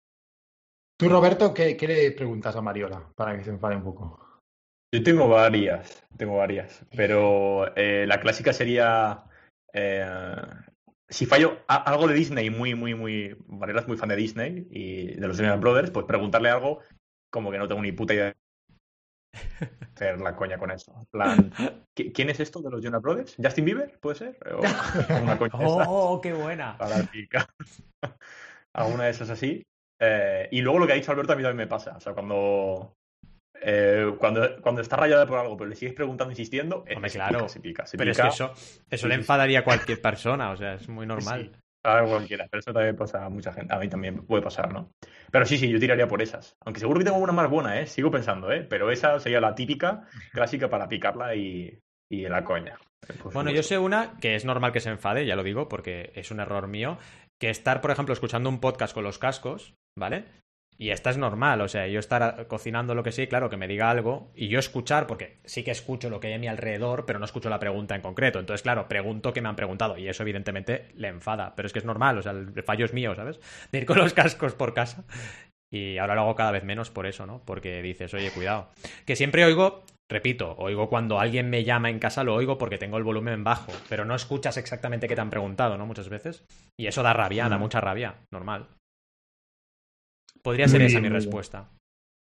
Tú, 1.00 1.10
Roberto, 1.10 1.54
¿qué, 1.54 1.76
qué 1.76 1.88
le 1.88 2.12
preguntas 2.12 2.56
a 2.56 2.62
Mariola 2.62 3.12
para 3.16 3.38
que 3.38 3.44
se 3.44 3.50
enfade 3.50 3.76
un 3.76 3.84
poco? 3.84 4.23
Yo 4.94 5.02
tengo 5.02 5.28
varias, 5.28 6.04
tengo 6.18 6.38
varias, 6.38 6.86
pero 6.96 7.76
eh, 7.76 8.06
la 8.08 8.20
clásica 8.20 8.54
sería 8.54 9.24
eh, 9.74 10.06
si 11.10 11.26
fallo 11.26 11.58
a- 11.68 11.82
algo 11.90 12.08
de 12.08 12.14
Disney 12.14 12.52
muy, 12.52 12.76
muy, 12.76 12.94
muy, 12.94 13.36
Varela 13.48 13.82
es 13.82 13.88
muy 13.88 13.98
fan 13.98 14.10
de 14.10 14.16
Disney 14.16 14.68
y 14.70 15.16
de 15.16 15.28
los 15.28 15.36
Jonas 15.36 15.60
Brothers, 15.60 15.90
pues 15.90 16.06
preguntarle 16.06 16.50
algo 16.50 16.82
como 17.32 17.50
que 17.50 17.58
no 17.58 17.68
tengo 17.68 17.82
ni 17.82 17.92
puta 17.92 18.14
idea 18.14 18.26
de 18.26 19.68
hacer 19.96 20.22
la 20.22 20.36
coña 20.36 20.60
con 20.60 20.70
eso. 20.70 20.94
Plan, 21.10 21.50
¿qui- 21.96 22.12
¿quién 22.14 22.30
es 22.30 22.40
esto 22.40 22.62
de 22.62 22.70
los 22.70 22.84
Jonas 22.84 23.02
Brothers? 23.02 23.36
¿Justin 23.42 23.66
Bieber? 23.66 23.98
¿Puede 24.00 24.16
ser? 24.18 24.38
O 24.54 24.62
una 25.24 25.40
coña 25.40 25.54
¡Oh, 25.54 26.22
qué 26.22 26.34
buena! 26.34 26.78
Alguna 28.74 29.06
de 29.06 29.10
esas 29.10 29.32
así. 29.32 29.66
Eh, 30.00 30.50
y 30.52 30.62
luego 30.62 30.78
lo 30.78 30.86
que 30.86 30.94
ha 30.94 30.98
dicho 30.98 31.12
Alberto 31.12 31.34
a 31.34 31.36
mí 31.36 31.42
también 31.42 31.66
me 31.66 31.68
pasa. 31.68 31.98
O 31.98 32.00
sea, 32.00 32.14
cuando, 32.14 32.96
eh, 33.66 34.14
cuando, 34.20 34.62
cuando 34.62 34.82
está 34.82 34.96
rayada 34.98 35.26
por 35.26 35.38
algo, 35.40 35.58
pero 35.58 35.70
le 35.70 35.76
sigues 35.76 35.94
preguntando, 35.94 36.32
insistiendo, 36.32 36.84
eh, 36.88 36.96
Hombre, 36.96 37.10
se 37.10 37.18
claro. 37.18 37.40
pica, 37.40 37.50
se 37.50 37.60
pica, 37.60 37.86
se 37.86 37.98
Pero 37.98 38.12
es 38.12 38.18
que 38.18 38.28
eso, 38.28 38.54
eso 38.90 39.08
Sí, 39.08 39.08
le 39.08 39.16
enfadaría 39.16 39.60
a 39.60 39.64
cualquier 39.64 40.02
persona, 40.02 40.52
o 40.52 40.58
sea, 40.58 40.76
es 40.76 40.88
muy 40.90 41.06
normal. 41.06 41.52
Sí, 41.52 41.52
a 41.86 42.04
cualquiera, 42.06 42.48
pero 42.50 42.60
eso 42.60 42.74
también 42.74 42.96
pasa 42.96 43.26
a 43.26 43.30
mucha 43.30 43.52
gente. 43.54 43.74
A 43.74 43.80
mí 43.80 43.90
también 43.90 44.26
puede 44.26 44.42
pasar, 44.44 44.72
¿no? 44.74 44.92
Pero 45.32 45.46
sí, 45.46 45.58
sí, 45.58 45.70
yo 45.70 45.80
tiraría 45.80 46.08
por 46.08 46.22
esas. 46.22 46.56
Aunque 46.66 46.80
seguro 46.80 47.00
que 47.00 47.06
tengo 47.06 47.18
una 47.18 47.34
más 47.34 47.50
buena, 47.50 47.80
¿eh? 47.80 47.88
Sigo 47.88 48.10
pensando, 48.12 48.52
¿eh? 48.52 48.66
Pero 48.70 48.92
esa 48.92 49.20
sería 49.20 49.42
la 49.42 49.56
típica, 49.56 50.08
clásica 50.32 50.70
para 50.70 50.88
picarla 50.88 51.36
y, 51.36 51.78
y 52.10 52.28
la 52.30 52.44
coña. 52.44 52.78
por 53.22 53.34
Bueno, 53.34 53.52
yo 53.52 53.64
supuesto. 53.64 53.64
sé 53.64 53.78
una 53.80 54.18
que 54.22 54.36
es 54.36 54.46
normal 54.46 54.72
que 54.72 54.80
se 54.80 54.90
enfade, 54.90 55.26
ya 55.26 55.36
lo 55.36 55.44
digo, 55.44 55.68
porque 55.68 56.12
es 56.16 56.32
un 56.32 56.40
error 56.40 56.68
mío, 56.68 56.98
que 57.42 57.50
estar, 57.50 57.82
por 57.82 57.92
ejemplo, 57.92 58.14
escuchando 58.14 58.50
un 58.50 58.62
podcast 58.62 58.94
con 58.94 59.04
los 59.04 59.20
cascos, 59.20 59.74
¿vale? 59.98 60.26
Y 60.78 60.90
esta 60.90 61.12
es 61.12 61.18
normal, 61.18 61.62
o 61.62 61.68
sea, 61.68 61.88
yo 61.88 62.00
estar 62.00 62.48
cocinando 62.48 62.96
lo 62.96 63.04
que 63.04 63.12
sí, 63.12 63.28
claro, 63.28 63.50
que 63.50 63.58
me 63.58 63.68
diga 63.68 63.90
algo, 63.90 64.32
y 64.36 64.48
yo 64.48 64.60
escuchar, 64.60 65.08
porque 65.08 65.38
sí 65.46 65.64
que 65.64 65.72
escucho 65.72 66.10
lo 66.10 66.20
que 66.20 66.28
hay 66.28 66.34
a 66.34 66.40
mi 66.40 66.48
alrededor, 66.48 67.06
pero 67.06 67.20
no 67.20 67.26
escucho 67.26 67.50
la 67.50 67.60
pregunta 67.60 67.96
en 67.96 68.02
concreto. 68.02 68.40
Entonces, 68.40 68.64
claro, 68.64 68.88
pregunto 68.88 69.34
que 69.34 69.42
me 69.42 69.50
han 69.50 69.56
preguntado, 69.56 69.98
y 69.98 70.08
eso 70.08 70.24
evidentemente 70.24 70.90
le 70.96 71.10
enfada, 71.10 71.54
pero 71.56 71.68
es 71.68 71.74
que 71.74 71.80
es 71.80 71.86
normal, 71.86 72.18
o 72.18 72.22
sea, 72.24 72.32
el 72.32 72.64
fallo 72.64 72.86
es 72.86 72.94
mío, 72.94 73.14
¿sabes? 73.16 73.40
De 73.72 73.80
ir 73.80 73.86
con 73.86 73.98
los 73.98 74.14
cascos 74.14 74.56
por 74.56 74.74
casa. 74.74 75.06
Y 75.72 75.98
ahora 75.98 76.16
lo 76.16 76.22
hago 76.22 76.36
cada 76.36 76.52
vez 76.52 76.64
menos 76.64 76.92
por 76.92 77.08
eso, 77.08 77.26
¿no? 77.26 77.42
Porque 77.46 77.82
dices, 77.82 78.14
oye, 78.14 78.30
cuidado. 78.32 78.70
Que 79.06 79.16
siempre 79.16 79.44
oigo, 79.44 79.84
repito, 80.12 80.56
oigo 80.60 80.88
cuando 80.88 81.20
alguien 81.20 81.50
me 81.50 81.64
llama 81.64 81.90
en 81.90 81.98
casa, 81.98 82.24
lo 82.24 82.36
oigo 82.36 82.60
porque 82.60 82.78
tengo 82.78 82.98
el 82.98 83.04
volumen 83.04 83.44
bajo, 83.44 83.72
pero 83.90 84.06
no 84.06 84.14
escuchas 84.14 84.58
exactamente 84.58 85.08
qué 85.08 85.16
te 85.16 85.22
han 85.22 85.32
preguntado, 85.32 85.78
¿no? 85.78 85.88
Muchas 85.88 86.10
veces. 86.10 86.46
Y 86.80 86.86
eso 86.86 87.02
da 87.02 87.14
rabia, 87.14 87.50
da 87.50 87.58
Mm. 87.58 87.62
mucha 87.62 87.82
rabia, 87.82 88.16
normal. 88.32 88.68
Podría 90.44 90.68
ser 90.68 90.82
Muy 90.82 90.88
esa 90.88 91.00
bien, 91.00 91.12
mi 91.12 91.18
respuesta. 91.18 91.70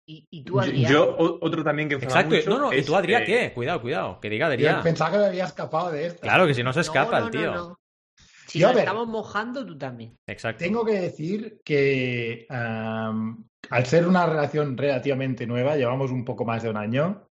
Y, 0.08 0.26
y 0.30 0.44
tú, 0.44 0.60
Adrián, 0.60 0.92
Yo, 0.92 1.16
otro 1.18 1.64
también 1.64 1.90
que 1.90 1.96
Exacto. 1.96 2.36
mucho 2.36 2.50
No, 2.50 2.60
no, 2.60 2.74
¿y 2.74 2.84
tú, 2.84 2.96
Adrián, 2.96 3.24
eh, 3.24 3.26
qué? 3.26 3.54
Cuidado, 3.54 3.82
cuidado. 3.82 4.20
Que 4.20 4.30
diga 4.30 4.48
Adrián. 4.48 4.82
pensaba 4.84 5.12
que 5.12 5.18
me 5.18 5.26
había 5.26 5.46
escapado 5.46 5.92
de 5.92 6.08
esto. 6.08 6.22
Claro 6.22 6.46
que 6.48 6.54
si 6.54 6.64
no 6.64 6.72
se 6.74 6.82
escapa 6.82 7.20
No, 7.20 7.26
el 7.26 7.32
tío. 7.32 7.52
no, 7.54 7.70
no. 7.70 7.80
Si 8.48 8.60
Yo, 8.60 8.68
nos 8.68 8.76
ver. 8.76 8.84
estamos 8.84 9.08
mojando, 9.08 9.66
tú 9.66 9.78
también. 9.78 10.18
Exacto. 10.28 10.64
Tengo 10.64 10.84
que 10.86 11.00
decir 11.00 11.62
que 11.64 12.46
al 12.50 13.86
ser 13.86 14.08
una 14.08 14.26
relación 14.26 14.78
relativamente 14.78 15.48
nueva, 15.48 15.78
llevamos 15.78 16.12
un 16.12 16.26
poco 16.26 16.44
más 16.46 16.62
de 16.64 16.70
un 16.70 16.78
año, 16.78 17.28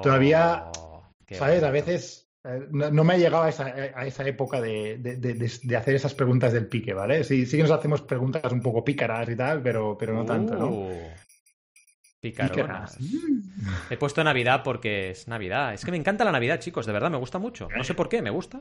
todavía, 0.00 0.70
Oh, 0.78 1.02
¿sabes? 1.32 1.62
A 1.64 1.70
veces 1.70 2.26
Eh, 2.26 2.29
no, 2.70 2.90
no 2.90 3.04
me 3.04 3.14
ha 3.14 3.16
llegado 3.18 3.42
a 3.44 3.48
esa, 3.48 3.66
a 3.66 4.06
esa 4.06 4.26
época 4.26 4.60
de, 4.60 4.98
de- 4.98 5.16
de- 5.16 5.34
de- 5.34 5.52
de 5.62 5.76
hacer 5.76 5.94
esas 5.94 6.14
preguntas 6.14 6.52
del 6.52 6.66
pique, 6.68 6.94
¿vale? 6.94 7.24
Sí, 7.24 7.44
sí 7.46 7.56
que 7.56 7.62
nos 7.64 7.72
hacemos 7.72 8.02
preguntas 8.02 8.50
un 8.52 8.62
poco 8.62 8.84
pícaras 8.84 9.28
y 9.28 9.36
tal, 9.36 9.62
pero, 9.62 9.96
pero 9.98 10.14
no 10.14 10.24
tanto, 10.24 10.54
¿no? 10.56 10.68
Uh, 10.68 11.10
Picaronas. 12.20 12.96
Pícaras. 12.96 13.90
He 13.90 13.96
puesto 13.96 14.22
Navidad 14.22 14.62
porque 14.62 15.10
es 15.10 15.26
Navidad. 15.28 15.72
Es 15.74 15.84
que 15.84 15.90
me 15.90 15.96
encanta 15.96 16.24
la 16.24 16.32
Navidad, 16.32 16.58
chicos, 16.60 16.84
de 16.86 16.92
verdad, 16.92 17.10
me 17.10 17.16
gusta 17.16 17.38
mucho. 17.38 17.68
No 17.76 17.84
sé 17.84 17.94
por 17.94 18.08
qué, 18.08 18.20
me 18.22 18.30
gusta. 18.30 18.60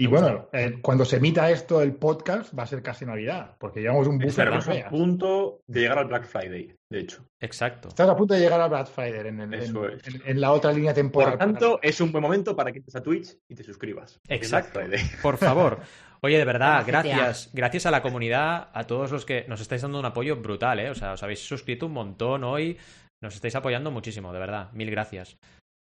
Y 0.00 0.06
bueno, 0.06 0.48
eh, 0.52 0.78
cuando 0.80 1.04
se 1.04 1.16
emita 1.16 1.50
esto, 1.50 1.82
el 1.82 1.92
podcast, 1.96 2.56
va 2.56 2.62
a 2.62 2.66
ser 2.66 2.82
casi 2.84 3.04
Navidad, 3.04 3.56
porque 3.58 3.80
llevamos 3.80 4.06
un 4.06 4.16
buffer 4.18 4.48
que 4.48 4.56
Estaremos 4.58 4.86
a 4.86 4.90
punto 4.90 5.60
de 5.66 5.80
llegar 5.80 5.98
al 5.98 6.04
Black 6.06 6.24
Friday, 6.24 6.72
de 6.88 7.00
hecho. 7.00 7.24
Exacto. 7.40 7.88
Estás 7.88 8.08
a 8.08 8.16
punto 8.16 8.34
de 8.34 8.40
llegar 8.40 8.60
a 8.60 8.68
Black 8.68 8.86
Friday 8.86 9.26
en, 9.26 9.40
el- 9.40 9.54
en- 9.54 9.60
Eso 9.60 9.88
es. 9.88 10.06
en- 10.06 10.22
en 10.24 10.40
la 10.40 10.52
otra 10.52 10.72
línea 10.72 10.94
temporal. 10.94 11.30
Por 11.30 11.38
tanto, 11.40 11.80
es 11.82 12.00
un 12.00 12.12
buen 12.12 12.22
momento 12.22 12.54
para 12.54 12.70
que 12.70 12.78
entres 12.78 12.94
a 12.94 13.02
Twitch 13.02 13.36
y 13.48 13.56
te 13.56 13.64
suscribas. 13.64 14.20
Exacto. 14.28 14.80
Por 15.22 15.36
favor. 15.36 15.80
Oye, 16.20 16.38
de 16.38 16.44
verdad, 16.44 16.84
gracias. 16.86 17.50
Gracias 17.52 17.86
a 17.86 17.90
la 17.90 18.00
comunidad, 18.00 18.68
a 18.72 18.84
todos 18.84 19.10
los 19.10 19.24
que 19.26 19.46
nos 19.48 19.60
estáis 19.60 19.82
dando 19.82 19.98
un 19.98 20.04
apoyo 20.04 20.36
brutal, 20.36 20.78
¿eh? 20.78 20.90
O 20.90 20.94
sea, 20.94 21.12
os 21.14 21.22
habéis 21.24 21.40
suscrito 21.40 21.86
un 21.86 21.92
montón 21.92 22.44
hoy. 22.44 22.78
Nos 23.20 23.34
estáis 23.34 23.56
apoyando 23.56 23.90
muchísimo, 23.90 24.32
de 24.32 24.38
verdad. 24.38 24.70
Mil 24.72 24.92
gracias. 24.92 25.38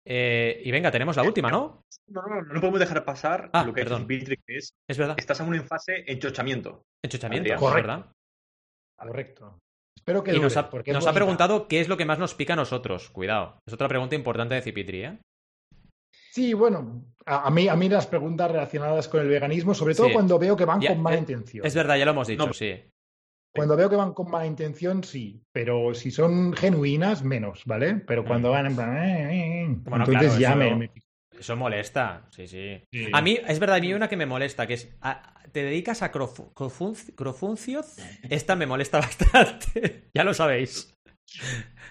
Eh, 0.09 0.63
y 0.65 0.71
venga, 0.71 0.91
tenemos 0.93 1.17
la 1.17 1.25
última, 1.25 1.51
¿no? 1.51 1.83
No, 2.07 2.23
no, 2.23 2.37
no, 2.43 2.55
no 2.55 2.61
podemos 2.61 2.79
dejar 2.79 3.05
pasar 3.05 3.51
Ah, 3.53 3.65
lo 3.65 3.75
que 3.75 3.83
perdón. 3.83 4.07
que 4.07 4.37
es 4.47 4.71
Es 4.89 4.97
verdad. 4.99 5.17
estás 5.19 5.41
aún 5.41 5.55
en 5.57 5.67
fase 5.67 6.05
enchochamiento. 6.07 6.85
Enchuchamiento, 7.05 7.43
Adrián. 7.53 7.57
es 7.57 7.61
Correcto. 7.61 7.89
verdad. 7.89 8.13
Correcto. 8.97 9.59
Espero 9.97 10.23
que 10.23 10.35
Y 10.35 10.39
nos 10.39 10.57
ha, 10.57 10.71
porque 10.71 10.91
es 10.93 10.95
nos 10.95 11.05
ha 11.05 11.11
bonita. 11.11 11.19
preguntado 11.19 11.67
qué 11.69 11.81
es 11.81 11.89
lo 11.89 11.97
que 11.97 12.05
más 12.05 12.19
nos 12.21 12.35
pica 12.35 12.53
a 12.53 12.57
nosotros. 12.57 13.11
Cuidado. 13.11 13.59
Es 13.67 13.75
otra 13.75 13.89
pregunta 13.89 14.15
importante 14.15 14.55
de 14.55 14.63
Cipitri, 14.63 15.05
¿eh? 15.05 15.19
Sí, 16.31 16.53
bueno, 16.55 17.03
a, 17.25 17.47
a 17.49 17.51
mí, 17.51 17.67
a 17.67 17.75
mí 17.75 17.89
las 17.89 18.07
preguntas 18.07 18.51
relacionadas 18.51 19.09
con 19.09 19.21
el 19.23 19.29
veganismo, 19.29 19.75
sobre 19.75 19.95
todo 19.95 20.07
Sí. 20.09 20.13
cuando 20.13 20.39
veo 20.39 20.57
que 20.57 20.67
van 20.67 20.81
Ya, 20.81 20.91
con 20.91 21.03
mala 21.03 21.17
eh, 21.17 21.21
intención. 21.21 21.67
Es 21.67 21.75
verdad, 21.75 21.97
ya 21.97 22.05
lo 22.05 22.11
hemos 22.13 22.29
dicho, 22.29 22.47
No. 22.47 22.53
sí. 22.53 22.81
Cuando 23.57 23.77
veo 23.77 23.91
que 23.91 23.97
van 23.97 24.13
con 24.13 24.31
mala 24.31 24.47
intención, 24.47 25.03
sí, 25.03 25.43
pero 25.53 25.95
si 25.95 26.11
son 26.11 26.53
genuinas, 26.53 27.25
menos, 27.25 27.63
¿vale? 27.67 27.95
Pero 28.07 28.25
cuando 28.25 28.51
van 28.51 28.67
en 28.67 28.77
plan... 28.77 28.97
eh, 28.97 29.23
eh, 29.31 29.63
eh, 29.65 29.77
Bueno, 29.85 30.05
entonces 30.05 30.39
claro, 30.39 30.41
ya 30.41 30.49
eso- 30.51 30.77
me, 30.77 30.91
Eso 31.39 31.57
molesta, 31.57 32.27
sí, 32.31 32.47
sí. 32.47 32.83
Sí. 32.93 33.11
A 33.13 33.21
mí, 33.21 33.39
es 33.47 33.59
verdad, 33.59 33.77
a 33.77 33.81
mí 33.81 33.89
hay 33.89 33.95
una 33.95 34.09
que 34.09 34.17
me 34.17 34.25
molesta, 34.27 34.67
que 34.67 34.75
es, 34.75 34.89
a- 35.03 35.35
¿te 35.53 35.63
dedicas 35.65 36.01
a 36.03 36.11
crofu- 36.13 36.53
crofun- 36.55 37.15
crofuncios? 37.15 37.97
Esta 38.31 38.57
me 38.57 38.67
molesta 38.67 38.99
bastante, 39.01 40.09
ya 40.15 40.25
lo 40.25 40.33
sabéis. 40.35 40.95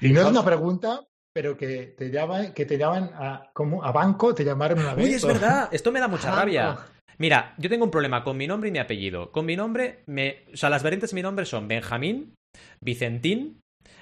Y 0.01 0.09
no 0.09 0.21
es 0.21 0.27
una 0.27 0.43
pregunta, 0.43 1.01
pero 1.33 1.55
que 1.57 1.93
te 1.97 2.09
llaman, 2.09 2.53
que 2.53 2.65
te 2.65 2.77
llaman 2.77 3.11
a, 3.13 3.51
¿cómo? 3.53 3.83
a 3.83 3.91
banco, 3.91 4.33
te 4.33 4.43
llamaron 4.43 4.79
una 4.79 4.95
vez. 4.95 5.05
Uy, 5.05 5.13
es 5.13 5.25
verdad, 5.25 5.69
esto 5.71 5.91
me 5.91 5.99
da 5.99 6.07
mucha 6.07 6.31
Ah, 6.33 6.37
rabia. 6.37 6.77
Mira, 7.17 7.53
yo 7.57 7.69
tengo 7.69 7.85
un 7.85 7.91
problema 7.91 8.23
con 8.23 8.37
mi 8.37 8.47
nombre 8.47 8.69
y 8.69 8.71
mi 8.71 8.79
apellido. 8.79 9.31
Con 9.31 9.45
mi 9.45 9.55
nombre, 9.55 10.03
me... 10.07 10.43
o 10.53 10.57
sea, 10.57 10.69
las 10.69 10.83
variantes 10.83 11.11
de 11.11 11.15
mi 11.15 11.21
nombre 11.21 11.45
son 11.45 11.67
Benjamín, 11.67 12.33
Vicentín, 12.81 13.59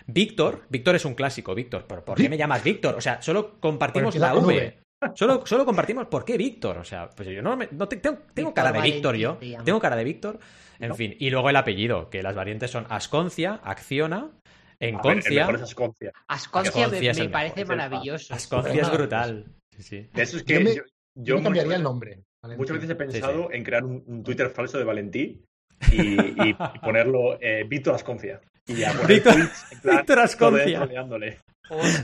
Víctor. 0.07 0.63
Víctor 0.69 0.95
es 0.95 1.05
un 1.05 1.15
clásico, 1.15 1.55
Víctor. 1.55 1.85
¿Pero 1.87 2.03
por 2.03 2.17
qué 2.17 2.29
me 2.29 2.37
llamas 2.37 2.63
Víctor? 2.63 2.95
O 2.95 3.01
sea, 3.01 3.21
solo 3.21 3.59
compartimos 3.59 4.15
la 4.15 4.33
V. 4.35 4.79
Solo, 5.15 5.45
solo 5.45 5.65
compartimos 5.65 6.07
por 6.07 6.23
qué 6.23 6.37
Víctor. 6.37 6.77
O 6.77 6.83
sea, 6.83 7.09
pues 7.09 7.27
yo 7.29 7.41
no, 7.41 7.57
me- 7.57 7.67
no 7.71 7.87
te- 7.87 7.97
tengo, 7.97 8.19
tengo 8.33 8.49
Víctor 8.49 8.53
cara 8.53 8.71
de 8.71 8.81
Víctor 8.81 9.15
yo. 9.15 9.37
Tengo 9.65 9.79
cara 9.79 9.95
de 9.97 10.03
Víctor. 10.03 10.39
En 10.79 10.95
fin, 10.95 11.15
y 11.19 11.29
luego 11.29 11.49
el 11.49 11.55
apellido, 11.55 12.09
que 12.09 12.23
las 12.23 12.35
variantes 12.35 12.71
son 12.71 12.85
Asconcia, 12.89 13.59
Acciona, 13.63 14.17
A 14.17 14.21
ver, 14.21 14.31
el 14.79 14.89
Enconcia. 14.95 15.39
mejor 15.41 15.55
es 15.55 15.61
Asconcia. 15.61 16.11
Asconcia 16.27 16.69
Asconcia 16.71 16.99
me, 17.01 17.09
es 17.09 17.17
me 17.17 17.23
el 17.25 17.31
parece 17.31 17.55
mejor, 17.61 17.75
maravilloso. 17.77 18.33
Asconcia 18.33 18.81
es 18.81 18.91
brutal. 18.91 19.45
Sí, 19.77 19.83
sí. 19.83 20.09
De 20.13 20.21
eso 20.23 20.37
es 20.37 20.43
Yo 20.45 20.57
que 20.57 20.63
me- 20.63 20.75
yo, 20.75 20.81
Yo 21.15 21.23
yo 21.23 21.37
me 21.37 21.43
cambiaría 21.43 21.75
el 21.75 21.83
nombre. 21.83 22.19
Valentín. 22.43 22.57
muchas 22.59 22.75
veces 22.75 22.89
he 22.89 22.93
Sí, 22.93 22.97
pensado 22.97 23.51
en 23.51 23.63
crear 23.63 23.83
un, 23.83 24.03
un 24.05 24.23
Twitter 24.23 24.49
falso 24.49 24.77
de 24.77 24.83
Valentí 24.83 25.43
y, 25.91 26.53
ponerlo 26.81 27.37
eh, 27.41 27.63
Víctor 27.67 27.95
Asconcia. 27.95 28.39
Y 28.67 28.83
a 28.83 28.91
poner 28.91 29.07
Víctor- 29.07 29.33
tweets 29.33 29.71
en 29.71 29.79
plan, 29.81 29.97
Víctor 29.97 30.19
Asconcia. 30.19 30.89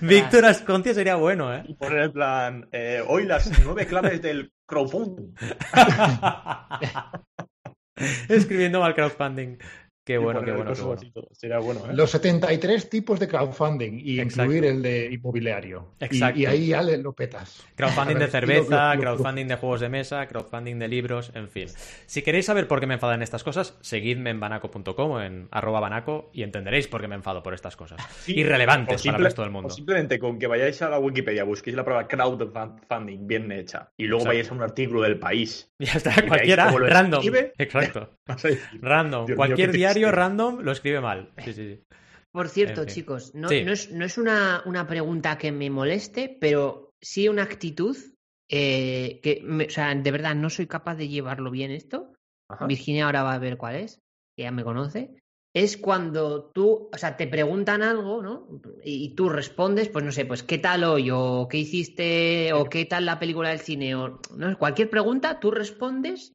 Víctor 0.02 0.46
Asconcia 0.46 0.94
sería 0.94 1.16
bueno, 1.16 1.54
¿eh? 1.56 1.64
Y 1.68 1.74
poner 1.76 2.00
en 2.00 2.12
plan, 2.12 2.68
eh, 2.72 3.04
hoy 3.08 3.26
las 3.26 3.52
nueve 3.64 3.86
claves 3.86 4.22
del 4.22 4.52
crowdfunding. 4.68 5.34
Escribiendo 8.30 8.80
mal 8.80 8.96
crowdfunding. 8.96 9.58
Qué 10.10 10.18
bueno, 10.18 10.42
qué 10.44 10.52
bueno, 10.52 10.74
qué 10.74 10.82
bueno. 10.82 11.02
Sería 11.34 11.60
bueno, 11.60 11.82
¿eh? 11.88 11.94
Los 11.94 12.10
73 12.10 12.90
tipos 12.90 13.20
de 13.20 13.28
crowdfunding 13.28 14.00
y 14.04 14.20
Exacto. 14.20 14.46
incluir 14.52 14.66
el 14.66 14.82
de 14.82 15.06
inmobiliario. 15.12 15.90
Exacto. 16.00 16.40
Y, 16.40 16.48
ahí 16.48 16.68
ya 16.70 16.82
le- 16.82 16.98
lo 16.98 17.14
petas. 17.14 17.64
Crowdfunding 17.76 18.16
de 18.18 18.28
cerveza, 18.28 18.70
lo- 18.72 18.78
lo- 18.80 18.96
lo- 18.96 19.02
crowdfunding 19.18 19.46
de 19.48 19.56
juegos 19.58 19.82
de 19.82 19.90
mesa, 19.90 20.26
crowdfunding 20.26 20.80
de 20.80 20.88
libros, 20.88 21.32
en 21.36 21.48
fin. 21.48 21.68
Si 22.08 22.24
queréis 22.24 22.48
saber 22.48 22.68
por 22.68 22.80
qué 22.80 22.88
me 22.88 22.96
enfadan 22.96 23.22
estas 23.22 23.44
cosas, 23.44 23.78
seguidme 23.82 24.32
en 24.32 24.40
banaco.com 24.40 25.22
en 25.22 25.48
arroba 25.52 25.80
banaco 25.80 26.32
y 26.34 26.42
entenderéis 26.42 26.88
por 26.88 27.02
qué 27.02 27.08
me 27.08 27.14
enfado 27.14 27.44
por 27.44 27.54
estas 27.54 27.76
cosas. 27.76 28.02
Sí, 28.22 28.34
Irrelevantes 28.40 28.88
o 28.88 28.90
para 28.90 28.98
simple- 28.98 29.18
el 29.20 29.24
resto 29.26 29.42
del 29.44 29.52
mundo. 29.52 29.68
O 29.68 29.70
simplemente 29.70 30.18
con 30.18 30.40
que 30.40 30.48
vayáis 30.48 30.82
a 30.82 30.90
la 30.90 30.98
Wikipedia, 30.98 31.44
busquéis 31.44 31.76
la 31.76 31.84
palabra 31.86 32.08
crowdfunding 32.08 33.28
bien 33.28 33.52
hecha 33.52 33.92
y 33.96 34.06
luego 34.06 34.22
Exacto. 34.24 34.30
vayáis 34.30 34.52
a 34.52 34.54
un 34.56 34.62
artículo 34.64 35.02
del 35.04 35.20
país. 35.20 35.68
Ya 35.80 35.94
está, 35.94 36.14
cualquiera, 36.28 36.72
random. 36.72 37.24
Exacto. 37.58 38.10
Random. 38.82 39.26
Dios 39.26 39.36
Cualquier 39.38 39.72
diario 39.72 39.99
triste. 40.08 40.16
random 40.16 40.60
lo 40.62 40.72
escribe 40.72 41.02
mal. 41.02 41.32
Sí, 41.44 41.54
sí, 41.54 41.76
sí. 41.76 41.84
Por 42.32 42.48
cierto, 42.50 42.82
En 42.82 42.88
fin. 42.88 42.96
chicos, 42.96 43.34
no, 43.36 43.50
Sí. 43.50 43.64
no 43.64 43.72
es, 43.72 43.92
no 43.92 44.06
es 44.06 44.18
una, 44.18 44.62
una 44.66 44.88
pregunta 44.88 45.38
que 45.38 45.52
me 45.52 45.70
moleste, 45.70 46.38
pero 46.40 46.92
sí 47.02 47.28
una 47.28 47.44
actitud 47.44 47.98
eh, 48.52 49.20
que, 49.22 49.42
me- 49.44 49.66
o 49.66 49.70
sea, 49.70 49.94
de 49.94 50.12
verdad 50.12 50.36
no 50.36 50.50
soy 50.50 50.68
capaz 50.68 50.96
de 50.96 51.08
llevarlo 51.08 51.52
bien 51.52 51.72
esto. 51.72 52.14
Ajá. 52.50 52.66
Virginia 52.68 53.06
ahora 53.06 53.24
va 53.24 53.34
a 53.34 53.40
ver 53.40 53.58
cuál 53.58 53.76
es, 53.76 54.00
que 54.36 54.44
ya 54.44 54.52
me 54.52 54.64
conoce. 54.64 55.20
Es 55.56 55.78
cuando 55.78 56.52
tú, 56.52 56.90
o 56.94 56.98
sea, 56.98 57.18
te 57.18 57.28
preguntan 57.28 57.82
algo, 57.82 58.22
¿no? 58.22 58.62
Y 58.84 59.16
tú 59.16 59.30
respondes, 59.30 59.90
pues 59.90 60.06
no 60.06 60.12
sé, 60.12 60.26
pues 60.26 60.44
qué 60.44 60.60
tal 60.60 60.84
hoy, 60.84 61.10
o 61.12 61.48
qué 61.50 61.58
hiciste, 61.58 62.54
o 62.54 62.66
qué 62.66 62.86
tal 62.86 63.06
la 63.06 63.18
película 63.20 63.50
del 63.50 63.60
cine, 63.60 63.96
o 63.96 64.20
¿no? 64.36 64.58
cualquier 64.60 64.90
pregunta, 64.92 65.40
tú 65.40 65.50
respondes 65.50 66.34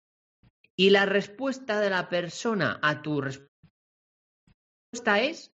y 0.77 0.91
la 0.91 1.07
respuesta 1.07 1.81
de 1.81 1.91
la 1.91 2.09
persona 2.09 2.81
a 2.83 3.03
tu 3.03 3.21
respuesta 3.21 3.54
es, 5.03 5.53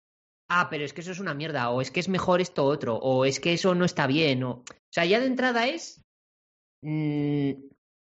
ah, 0.49 0.69
pero 0.71 0.85
es 0.85 0.93
que 0.93 1.01
eso 1.01 1.13
es 1.13 1.21
una 1.21 1.35
mierda, 1.35 1.71
o 1.71 1.81
es 1.81 1.91
que 1.91 2.01
es 2.01 2.09
mejor 2.09 2.41
esto 2.41 2.65
otro, 2.65 2.97
o 2.97 3.25
es 3.25 3.41
que 3.41 3.53
eso 3.53 3.75
no 3.75 3.85
está 3.85 4.07
bien, 4.07 4.43
o, 4.45 4.51
o 4.51 4.65
sea, 4.93 5.05
ya 5.05 5.21
de 5.21 5.27
entrada 5.27 5.67
es 5.69 6.03
mm, 6.83 7.53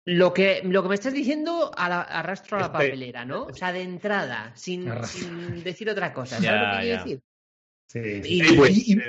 lo 0.07 0.33
que 0.33 0.63
lo 0.65 0.83
que 0.83 0.89
me 0.89 0.95
estás 0.95 1.13
diciendo 1.13 1.71
a 1.77 1.89
la- 1.89 2.01
arrastro 2.03 2.57
a 2.57 2.61
la 2.61 2.67
Este- 2.67 2.79
papelera, 2.79 3.25
¿no? 3.25 3.45
O 3.45 3.53
sea, 3.55 3.73
de 3.73 3.83
entrada, 3.83 4.53
sin, 4.57 4.87
decir 5.63 5.91
otra 5.91 6.13
cosa, 6.13 6.37
¿sabes 6.37 6.45
Ya, 6.45 6.57
lo 6.57 6.71
que 6.77 6.81
quiero 6.83 6.97
ya. 6.97 7.03
decir? 7.05 7.21
Sí, 7.89 8.21
Y- 8.25 8.57
pues, 8.57 8.89
Y- 8.89 8.93
y- 8.93 8.99
eh, 8.99 9.03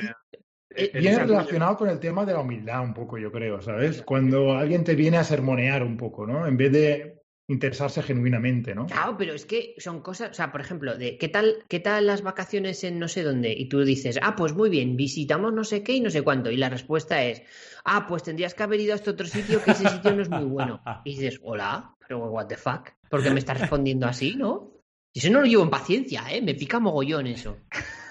eh, 0.74 0.92
el 0.94 1.02
Viene 1.02 1.20
relacionado 1.20 1.78
con 1.78 1.90
el 1.90 2.00
tema 2.00 2.26
de 2.26 2.34
la 2.34 2.40
humildad 2.40 2.82
un 2.82 2.94
poco, 2.94 3.18
yo 3.18 3.32
creo, 3.32 3.62
¿sabes? 3.62 4.02
Cuando 4.04 4.54
alguien 4.54 4.84
te 4.84 4.96
viene 4.96 5.18
a 5.18 5.24
sermonear 5.24 5.84
un 5.84 5.98
poco, 5.98 6.26
¿no? 6.26 6.48
En 6.48 6.58
vez 6.58 6.72
de 6.72 7.21
interesarse 7.52 8.02
genuinamente, 8.02 8.74
¿no? 8.74 8.86
Claro, 8.88 9.18
pero 9.18 9.34
es 9.34 9.46
que 9.46 9.76
son 9.78 10.02
cosas, 10.02 10.32
o 10.32 10.34
sea, 10.34 10.52
por 10.52 10.62
ejemplo, 10.62 10.98
de 10.98 11.18
qué 11.18 11.28
tal, 11.28 11.64
qué 11.68 11.80
tal 11.80 12.08
las 12.08 12.22
vacaciones 12.22 12.84
en 12.84 13.00
no 13.00 13.08
sé 13.08 13.24
dónde, 13.24 13.54
y 13.54 13.68
tú 13.70 13.82
dices, 13.84 14.18
ah, 14.22 14.36
pues 14.36 14.54
muy 14.54 14.70
bien, 14.70 14.96
visitamos 14.98 15.54
no 15.54 15.64
sé 15.64 15.84
qué 15.84 15.94
y 15.94 16.02
no 16.02 16.10
sé 16.10 16.22
cuánto, 16.22 16.50
y 16.52 16.58
la 16.58 16.70
respuesta 16.70 17.24
es, 17.24 17.44
ah, 17.84 18.06
pues 18.08 18.24
tendrías 18.24 18.54
que 18.54 18.64
haber 18.64 18.80
ido 18.80 18.94
a 18.94 18.96
este 18.96 19.10
otro 19.10 19.28
sitio, 19.28 19.62
que 19.64 19.72
ese 19.72 19.88
sitio 19.90 20.14
no 20.16 20.22
es 20.22 20.30
muy 20.30 20.46
bueno. 20.46 20.82
Y 21.06 21.12
dices, 21.16 21.40
hola, 21.44 21.96
pero 22.08 22.20
what 22.30 22.48
the 22.48 22.58
fuck, 22.58 22.90
¿por 23.10 23.22
qué 23.24 23.30
me 23.32 23.40
estás 23.40 23.60
respondiendo 23.60 24.08
así, 24.08 24.36
no? 24.36 24.72
Y 25.14 25.20
eso 25.20 25.30
no 25.30 25.42
lo 25.42 25.46
llevo 25.46 25.64
en 25.64 25.70
paciencia, 25.70 26.24
¿eh? 26.32 26.42
Me 26.42 26.56
pica 26.56 26.80
mogollón 26.80 27.28
eso. 27.28 27.58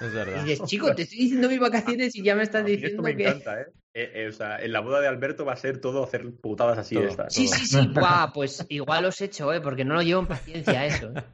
Es 0.01 0.12
Y 0.12 0.14
verdad. 0.14 0.45
dices, 0.45 0.64
chico, 0.68 0.95
te 0.95 1.03
estoy 1.03 1.18
diciendo 1.18 1.49
mis 1.49 1.59
vacaciones 1.59 2.14
y 2.14 2.22
ya 2.22 2.34
me 2.34 2.43
estás 2.43 2.62
mí 2.62 2.72
esto 2.72 3.03
diciendo 3.03 3.03
me 3.03 3.16
que... 3.16 3.22
encanta, 3.22 3.61
¿eh? 3.62 3.66
Eh, 3.95 4.12
eh, 4.14 4.28
O 4.28 4.32
sea, 4.32 4.59
en 4.62 4.72
la 4.72 4.80
boda 4.80 5.01
de 5.01 5.09
Alberto 5.09 5.45
va 5.45 5.53
a 5.55 5.57
ser 5.57 5.80
todo 5.80 6.05
hacer 6.05 6.32
putadas 6.41 6.78
así 6.78 6.95
Todo. 6.95 7.05
de 7.05 7.11
estas. 7.11 7.34
Sí, 7.34 7.47
todo. 7.47 7.55
sí, 7.57 7.66
sí, 7.66 7.88
buah, 7.95 8.32
pues 8.32 8.64
igual 8.68 9.05
he 9.07 9.24
hecho, 9.24 9.53
¿eh? 9.53 9.61
Porque 9.61 9.84
no 9.84 9.95
lo 9.95 10.03
llevo 10.03 10.20
en 10.20 10.26
paciencia 10.28 10.86
eso, 10.86 11.12
¿eh? 11.14 11.24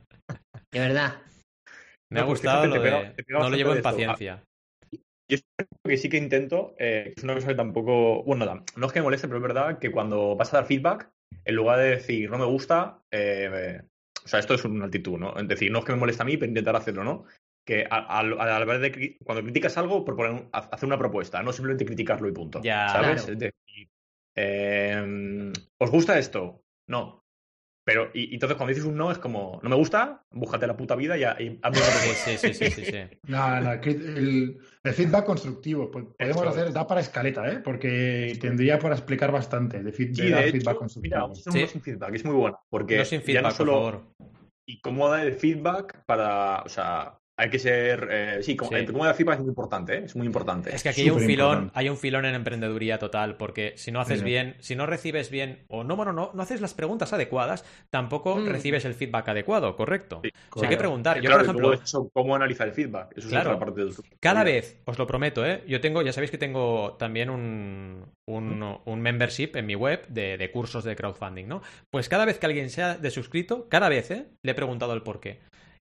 De 0.73 0.81
verdad. 0.81 1.21
Me 2.11 2.21
ha 2.21 2.23
No, 2.23 2.29
pues 2.29 2.41
gustado 2.41 2.63
fíjate, 2.63 2.69
lo 2.69 2.75
te 2.75 2.79
de... 2.81 2.85
pega- 2.97 3.15
te 3.15 3.25
pega 3.25 3.39
No 3.41 3.51
lo 3.51 3.57
llevo 3.57 3.75
en 3.75 3.83
paciencia. 3.83 4.43
Yo 5.29 5.37
es 5.37 5.43
algo 5.59 5.71
que 5.85 5.97
sí 5.97 6.09
que 6.09 6.19
intento, 6.19 6.75
eh, 6.79 7.13
es 7.17 7.25
una 7.25 7.35
cosa 7.35 7.49
que 7.49 7.55
tampoco, 7.57 8.23
bueno, 8.23 8.45
no, 8.47 8.65
no 8.77 8.87
es 8.87 8.93
que 8.93 9.01
me 9.01 9.05
moleste, 9.05 9.27
pero 9.27 9.39
es 9.39 9.43
verdad 9.43 9.79
que 9.81 9.91
cuando 9.91 10.37
vas 10.37 10.55
a 10.55 10.59
dar 10.59 10.67
feedback, 10.67 11.11
en 11.45 11.55
lugar 11.57 11.81
de 11.81 11.91
decir 11.91 12.31
no 12.31 12.39
me 12.39 12.45
gusta, 12.45 13.01
eh, 13.13 13.51
eh, 13.53 13.83
o 14.25 14.29
sea, 14.29 14.39
esto 14.39 14.55
es 14.55 14.65
una 14.65 14.85
actitud, 14.87 15.19
¿no? 15.19 15.37
Es 15.37 15.49
decir, 15.49 15.71
no 15.73 15.81
es 15.81 15.85
que 15.85 15.93
me 15.93 15.99
moleste 15.99 16.23
a 16.23 16.27
mí, 16.27 16.37
pero 16.37 16.49
intentar 16.51 16.77
hacerlo, 16.77 17.03
¿no? 17.03 17.25
Que 17.67 17.85
a, 17.91 17.97
a, 17.97 18.21
a 18.21 18.25
la 18.61 18.65
vez 18.65 18.81
de 18.81 19.19
cuando 19.25 19.43
criticas 19.43 19.77
algo, 19.77 20.05
ha- 20.53 20.59
hacer 20.59 20.87
una 20.87 20.99
propuesta, 20.99 21.43
no 21.43 21.53
simplemente 21.53 21.85
criticarlo 21.85 22.29
y 22.29 22.33
punto. 22.33 22.63
Ya. 22.63 22.89
¿Sabes? 22.89 23.25
Claro. 23.25 23.33
Es 23.33 23.39
decir, 23.39 23.89
eh, 24.37 25.53
¿os 25.79 25.91
gusta 25.91 26.19
esto? 26.19 26.63
No. 26.89 27.23
Pero, 27.85 28.11
y, 28.15 28.31
y 28.31 28.35
entonces 28.35 28.57
cuando 28.57 28.71
dices 28.71 28.85
un 28.85 28.97
no, 28.97 29.13
es 29.13 29.19
como, 29.19 29.61
no 29.63 29.69
me 29.71 29.77
gusta, 29.77 30.25
búscate 30.33 30.67
la 30.67 30.77
puta 30.77 30.97
vida 30.97 31.17
y, 31.17 31.23
y 31.23 31.59
hazme 31.63 31.79
Sí, 32.25 32.37
sí, 32.37 32.53
sí, 32.55 32.71
sí, 32.71 32.85
sí. 32.85 32.99
No, 33.29 33.61
no, 33.61 33.73
el, 33.75 34.59
el 34.83 34.93
feedback 34.93 35.25
constructivo, 35.25 35.89
pues, 35.91 36.05
podemos 36.19 36.43
Eso 36.43 36.49
hacer, 36.51 36.73
da 36.73 36.85
para 36.87 37.01
escaleta, 37.01 37.49
¿eh? 37.49 37.61
porque 37.65 38.37
tendría 38.41 38.79
para 38.81 38.97
explicar 38.97 39.31
bastante 39.31 39.83
de, 39.85 39.93
feed- 39.93 40.15
Sí, 40.17 40.29
de 40.31 40.51
feedback 40.53 40.79
constructivo. 40.79 41.03
mira, 41.15 41.21
vamos 41.23 41.39
a 41.39 41.41
hacer 41.43 41.53
Sí. 41.53 41.59
uno 41.61 41.69
sin 41.69 41.81
feedback, 41.83 42.15
es 42.15 42.25
muy 42.25 42.35
bueno. 42.35 42.59
Porque 42.69 42.97
No 42.99 43.05
sin 43.05 43.21
ya 43.21 43.27
feedback, 43.27 43.43
no 43.45 43.51
solo, 43.53 43.73
por 43.73 43.93
favor. 43.93 44.15
y 44.69 44.81
cómo 44.81 45.09
dar 45.09 45.25
el 45.27 45.35
feedback 45.35 46.05
para, 46.07 46.63
o 46.63 46.69
sea, 46.69 47.21
hay 47.39 47.51
que 47.51 47.59
ser, 47.59 48.09
eh, 48.11 48.39
sí, 48.43 48.57
como, 48.57 48.71
Sí. 48.71 48.77
el 48.77 48.93
dar 48.93 49.15
feedback 49.15 49.35
es 49.35 49.41
muy 49.41 49.49
importante, 49.51 49.95
¿eh? 49.99 50.03
es 50.07 50.17
muy 50.17 50.27
importante. 50.27 50.75
Es 50.75 50.83
que 50.83 50.89
aquí 50.89 51.03
hay 51.03 51.11
un 51.11 51.21
filón, 51.21 51.71
hay 51.75 51.91
un 51.91 51.99
filón 51.99 52.25
en 52.25 52.35
emprendeduría 52.35 52.99
total, 52.99 53.37
porque 53.37 53.75
si 53.77 53.93
no 53.93 54.01
haces 54.01 54.21
Sí. 54.21 54.25
bien, 54.25 54.57
si 54.61 54.75
no 54.75 54.87
recibes 54.87 55.31
bien, 55.31 55.65
o 55.69 55.85
no, 55.85 55.97
bueno, 55.97 56.15
no, 56.15 56.31
no 56.33 56.43
haces 56.43 56.63
las 56.63 56.73
preguntas 56.73 57.13
adecuadas, 57.13 57.65
tampoco 57.91 58.37
Mm. 58.37 58.47
recibes 58.49 58.85
el 58.87 58.95
feedback 58.95 59.29
adecuado, 59.29 59.77
correcto. 59.77 60.21
Sí, 60.25 60.31
O 60.55 60.61
sea, 60.61 60.69
hay 60.69 60.75
que 60.75 60.79
preguntar. 60.79 61.17
Yo, 61.19 61.29
Claro, 61.29 61.37
por 61.37 61.45
ejemplo, 61.45 61.73
eso, 61.75 62.11
cómo 62.15 62.35
analizar 62.35 62.69
el 62.69 62.73
feedback, 62.73 63.13
eso 63.19 63.29
Claro. 63.29 63.51
es 63.51 63.57
otra 63.57 63.67
parte 63.67 63.81
del. 63.85 63.95
Cada 64.19 64.43
vez, 64.43 64.81
os 64.87 64.99
lo 64.99 65.07
prometo, 65.07 65.45
¿eh? 65.45 65.63
Yo 65.69 65.81
tengo, 65.83 66.01
ya 66.01 66.13
sabéis 66.15 66.31
que 66.31 66.39
tengo 66.39 66.95
también 66.99 67.29
un, 67.29 68.07
un, 68.27 68.79
un 68.83 69.01
membership 69.03 69.51
en 69.57 69.67
mi 69.67 69.75
web 69.75 70.07
de, 70.09 70.39
de 70.39 70.51
cursos 70.51 70.85
de 70.85 70.97
crowdfunding, 70.97 71.47
¿no? 71.47 71.61
Pues 71.91 72.09
cada 72.09 72.25
vez 72.25 72.39
que 72.39 72.47
alguien 72.47 72.71
sea 72.71 72.95
de 72.97 73.11
suscrito, 73.11 73.69
cada 73.69 73.91
vez, 73.91 74.11
¿eh? 74.11 74.27
Le 74.43 74.53
he 74.53 74.55
preguntado 74.55 74.95
el 74.95 75.03
por 75.03 75.21
qué. 75.21 75.39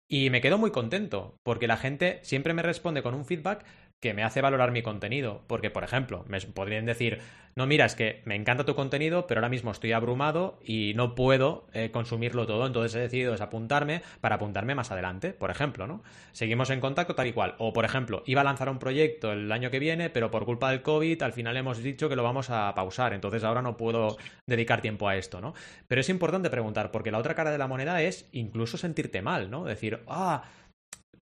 Y 0.08 0.30
me 0.30 0.42
quedo 0.42 0.58
muy 0.58 0.72
contento, 0.72 1.40
porque 1.44 1.68
la 1.68 1.78
gente 1.78 2.20
siempre 2.24 2.54
me 2.54 2.62
responde 2.62 3.02
con 3.02 3.16
un 3.16 3.26
feedback 3.26 3.66
que 4.00 4.14
me 4.14 4.24
hace 4.24 4.42
valorar 4.42 4.72
mi 4.72 4.82
contenido. 4.82 5.44
Porque, 5.48 5.72
por 5.72 5.84
ejemplo, 5.84 6.26
me 6.28 6.40
podrían 6.42 6.86
decir, 6.86 7.22
no, 7.58 7.68
mira, 7.68 7.86
es 7.86 7.96
que 7.96 8.22
me 8.26 8.36
encanta 8.36 8.66
tu 8.66 8.76
contenido, 8.76 9.28
pero 9.28 9.40
ahora 9.40 9.48
mismo 9.48 9.72
estoy 9.72 9.94
abrumado 9.94 10.60
y 10.62 10.92
no 10.96 11.16
puedo 11.16 11.68
eh, 11.72 11.90
consumirlo 11.90 12.46
todo, 12.46 12.68
entonces 12.68 12.94
he 12.96 13.00
decidido 13.00 13.32
desapuntarme 13.32 14.02
para 14.20 14.36
apuntarme 14.36 14.76
más 14.76 14.92
adelante, 14.92 15.32
por 15.32 15.52
ejemplo, 15.52 15.88
¿no? 15.88 16.04
Seguimos 16.34 16.70
en 16.70 16.82
contacto 16.82 17.16
tal 17.16 17.28
y 17.28 17.32
cual. 17.34 17.56
O, 17.58 17.72
por 17.72 17.86
ejemplo, 17.86 18.24
iba 18.26 18.42
a 18.42 18.44
lanzar 18.44 18.68
un 18.68 18.78
proyecto 18.78 19.32
el 19.32 19.50
año 19.54 19.72
que 19.72 19.80
viene, 19.80 20.10
pero 20.10 20.30
por 20.32 20.44
culpa 20.44 20.70
del 20.70 20.82
COVID 20.82 21.22
al 21.24 21.32
final 21.32 21.56
hemos 21.56 21.82
dicho 21.82 22.10
que 22.10 22.18
lo 22.18 22.24
vamos 22.24 22.50
a 22.50 22.76
pausar, 22.76 23.14
entonces 23.14 23.46
ahora 23.46 23.62
no 23.62 23.78
puedo 23.78 24.18
dedicar 24.46 24.82
tiempo 24.82 25.08
a 25.08 25.16
esto, 25.16 25.40
¿no? 25.40 25.54
Pero 25.88 26.02
es 26.02 26.10
importante 26.10 26.50
preguntar, 26.50 26.92
porque 26.92 27.10
la 27.10 27.20
otra 27.20 27.36
cara 27.36 27.52
de 27.52 27.58
la 27.58 27.68
moneda 27.68 28.02
es 28.02 28.28
incluso 28.34 28.78
sentirte 28.78 29.22
mal, 29.22 29.50
¿no? 29.50 29.64
Decir, 29.64 30.02
ah, 30.08 30.44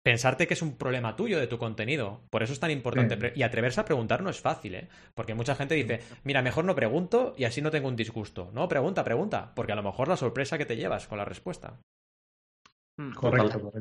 pensarte 0.03 0.47
que 0.47 0.55
es 0.55 0.63
un 0.63 0.77
problema 0.77 1.17
tuyo 1.17 1.39
de 1.39 1.47
tu 1.47 1.59
contenido. 1.59 2.23
Por 2.31 2.43
eso 2.43 2.53
es 2.53 2.61
tan 2.61 2.71
importante. 2.71 3.17
Sí. 3.17 3.41
Y 3.41 3.43
atreverse 3.43 3.81
a 3.81 3.85
preguntar 3.85 4.23
no 4.23 4.31
es 4.31 4.41
fácil, 4.41 4.75
¿eh? 4.75 4.89
Porque 5.15 5.35
mucha 5.35 5.55
gente 5.55 5.75
dice, 5.75 6.01
mira, 6.25 6.43
mejor 6.43 6.65
no 6.65 6.75
pregunto 6.75 7.35
y 7.37 7.45
así 7.45 7.63
no 7.63 7.71
tengo 7.71 7.89
un 7.89 7.97
disgusto. 7.97 8.51
No, 8.53 8.69
pregunta, 8.69 9.05
pregunta, 9.05 9.53
porque 9.55 9.73
a 9.73 9.77
lo 9.77 9.83
mejor 9.83 10.09
la 10.09 10.17
sorpresa 10.17 10.59
que 10.59 10.67
te 10.67 10.77
llevas 10.77 11.07
con 11.07 11.19
la 11.19 11.25
respuesta. 11.25 11.79
Mm. 12.99 13.13
Correcto. 13.13 13.73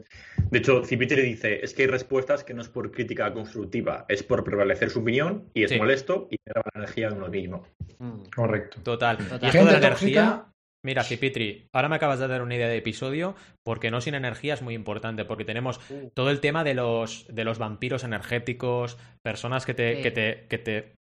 De 0.50 0.58
hecho, 0.60 0.86
Cipitri 0.86 1.22
dice, 1.22 1.64
es 1.64 1.74
que 1.74 1.82
hay 1.84 1.88
respuestas 1.88 2.44
que 2.44 2.54
no 2.54 2.62
es 2.62 2.70
por 2.70 2.92
crítica 2.92 3.34
constructiva, 3.34 4.06
es 4.08 4.24
por 4.24 4.44
prevalecer 4.44 4.90
su 4.90 5.00
opinión 5.00 5.50
y 5.54 5.64
es 5.64 5.72
Sí. 5.72 5.78
molesto 5.78 6.28
y 6.32 6.38
genera 6.46 6.62
la 6.74 6.82
energía 6.82 7.08
en 7.10 7.14
uno 7.18 7.28
mismo. 7.28 7.68
Mm. 8.00 8.24
correcto. 8.34 8.82
Total. 8.84 9.18
Total. 9.18 9.40
Y 9.44 9.48
esto 9.48 9.66
de 9.66 9.72
la 9.72 9.78
energía... 9.78 10.46
Mira, 10.84 11.04
Cipitri, 11.04 11.70
ahora 11.74 11.90
me 11.90 11.96
acabas 11.98 12.18
de 12.20 12.28
dar 12.28 12.42
una 12.42 12.56
idea 12.56 12.68
de 12.68 12.78
episodio, 12.78 13.36
porque 13.62 13.92
no 13.92 14.02
sin 14.02 14.16
energía 14.16 14.56
es 14.56 14.64
muy 14.64 14.74
importante, 14.74 15.26
porque 15.26 15.46
tenemos 15.46 15.80
Uh. 15.90 16.10
todo 16.16 16.32
el 16.32 16.40
tema 16.40 16.64
de 16.64 16.74
los, 16.74 17.28
de 17.30 17.44
los 17.44 17.60
vampiros 17.60 18.04
energéticos, 18.04 18.98
personas 19.22 19.66
que 19.68 19.76
te, 19.76 19.98
Sí. 19.98 20.02
que 20.02 20.12
te, 20.12 20.48
que 20.50 20.58
te 20.58 20.94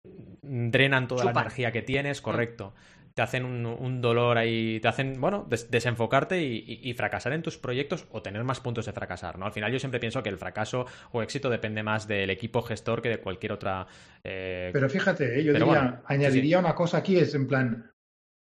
drenan 0.43 1.07
toda 1.07 1.25
la 1.25 1.31
energía 1.31 1.71
que 1.71 1.83
tienes, 1.83 2.21
correcto. 2.21 2.75
Te 3.15 3.23
hacen 3.23 3.45
un, 3.45 3.67
un 3.67 4.01
dolor 4.01 4.39
ahí, 4.39 4.79
te 4.81 4.89
hacen, 4.89 5.21
bueno, 5.21 5.47
des- 5.49 5.71
desenfocarte 5.71 6.43
y, 6.43 6.57
y- 6.67 6.91
y 6.91 6.95
fracasar 6.95 7.33
en 7.33 7.43
tus 7.43 7.57
proyectos 7.59 8.07
o 8.11 8.21
tener 8.23 8.43
más 8.45 8.61
puntos 8.61 8.87
de 8.87 8.93
fracasar, 8.93 9.39
¿no? 9.39 9.47
Al 9.47 9.53
final 9.53 9.73
yo 9.73 9.79
siempre 9.79 10.01
pienso 10.01 10.23
que 10.25 10.29
el 10.29 10.39
fracaso 10.39 10.87
o 11.13 11.23
éxito 11.23 11.51
depende 11.51 11.83
más 11.85 12.07
del 12.09 12.31
equipo 12.31 12.63
gestor 12.63 13.01
que 13.03 13.09
de 13.11 13.19
cualquier 13.21 13.53
otra... 13.53 13.87
eh, 14.25 14.71
Pero 14.73 14.89
fíjate, 14.89 15.39
¿eh? 15.41 15.45
yo 15.45 15.53
Pero 15.53 15.67
diría, 15.67 15.81
bueno, 15.81 16.03
sí, 16.03 16.05
añadiría 16.15 16.59
una 16.59 16.75
cosa 16.75 16.99
aquí, 16.99 17.17
es 17.19 17.35
en 17.35 17.47
plan, 17.49 17.91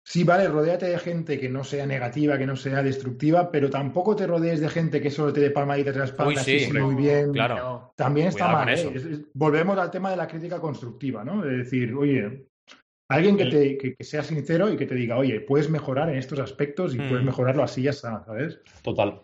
sí, 0.02 0.24
vale, 0.24 0.48
rodéate 0.48 0.86
de 0.86 0.98
gente 0.98 1.38
que 1.38 1.48
no 1.48 1.62
sea 1.64 1.86
negativa, 1.86 2.36
que 2.38 2.46
no 2.46 2.56
sea 2.56 2.82
destructiva, 2.82 3.50
pero 3.50 3.70
tampoco 3.70 4.16
te 4.16 4.26
rodees 4.26 4.60
de 4.60 4.68
gente 4.68 5.00
que 5.00 5.10
solo 5.10 5.32
te 5.32 5.40
dé 5.40 5.50
palmaditas 5.50 5.94
en 5.94 6.00
la 6.00 6.04
espalda, 6.06 6.40
Uy, 6.40 6.58
sí, 6.60 6.72
muy 6.72 6.94
bien. 6.94 7.32
claro. 7.32 7.92
También 7.96 8.28
está 8.28 8.46
Cuidado 8.46 8.64
mal, 8.64 8.68
¿eh? 8.70 8.92
Es- 8.94 9.04
es- 9.04 9.20
volvemos 9.34 9.78
al 9.78 9.90
tema 9.90 10.10
de 10.10 10.16
la 10.16 10.26
crítica 10.26 10.58
constructiva, 10.60 11.22
¿no? 11.24 11.42
De 11.42 11.58
decir, 11.58 11.94
oye, 11.94 12.46
alguien 13.08 13.36
que, 13.36 13.46
te, 13.46 13.78
que, 13.78 13.94
que 13.94 14.04
sea 14.04 14.22
sincero 14.22 14.72
y 14.72 14.76
que 14.76 14.86
te 14.86 14.94
diga, 14.94 15.16
oye, 15.16 15.40
puedes 15.40 15.68
mejorar 15.70 16.08
en 16.10 16.16
estos 16.16 16.38
aspectos 16.38 16.94
y 16.94 16.98
Mm. 16.98 17.08
puedes 17.08 17.24
mejorarlo 17.24 17.62
así, 17.62 17.82
ya 17.82 17.90
está, 17.90 18.24
¿sabes? 18.24 18.60
Total. 18.82 19.22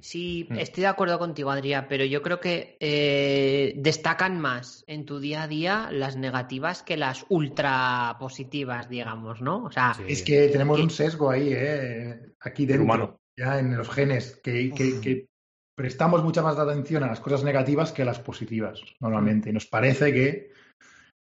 Sí, 0.00 0.46
Mm. 0.48 0.58
estoy 0.58 0.82
de 0.82 0.86
acuerdo 0.86 1.18
contigo, 1.18 1.50
Adrián, 1.50 1.86
pero 1.88 2.04
yo 2.04 2.22
creo 2.22 2.40
que 2.40 2.76
eh, 2.78 3.74
destacan 3.76 4.40
más 4.40 4.84
en 4.86 5.04
tu 5.04 5.18
día 5.18 5.42
a 5.42 5.48
día 5.48 5.88
las 5.90 6.16
negativas 6.16 6.82
que 6.84 6.96
las 6.96 7.26
ultra 7.28 8.16
positivas, 8.20 8.88
digamos, 8.88 9.40
¿no? 9.42 9.64
O 9.64 9.72
sea, 9.72 9.94
Sí. 9.94 10.04
Es 10.06 10.22
que 10.22 10.48
tenemos 10.48 10.78
un 10.80 10.90
sesgo 10.90 11.30
ahí, 11.30 11.50
¿eh? 11.52 12.16
Aquí 12.40 12.64
dentro, 12.64 12.84
humano. 12.84 13.20
ya 13.36 13.58
en 13.58 13.76
los 13.76 13.88
genes, 13.90 14.40
que, 14.42 14.70
que- 14.72 15.26
prestamos 15.74 16.24
mucha 16.24 16.42
más 16.42 16.58
atención 16.58 17.04
a 17.04 17.06
las 17.06 17.20
cosas 17.20 17.44
negativas 17.44 17.92
que 17.92 18.02
a 18.02 18.04
las 18.04 18.18
positivas, 18.18 18.80
normalmente. 18.98 19.50
Y 19.50 19.52
nos 19.52 19.66
parece 19.66 20.12
que... 20.12 20.50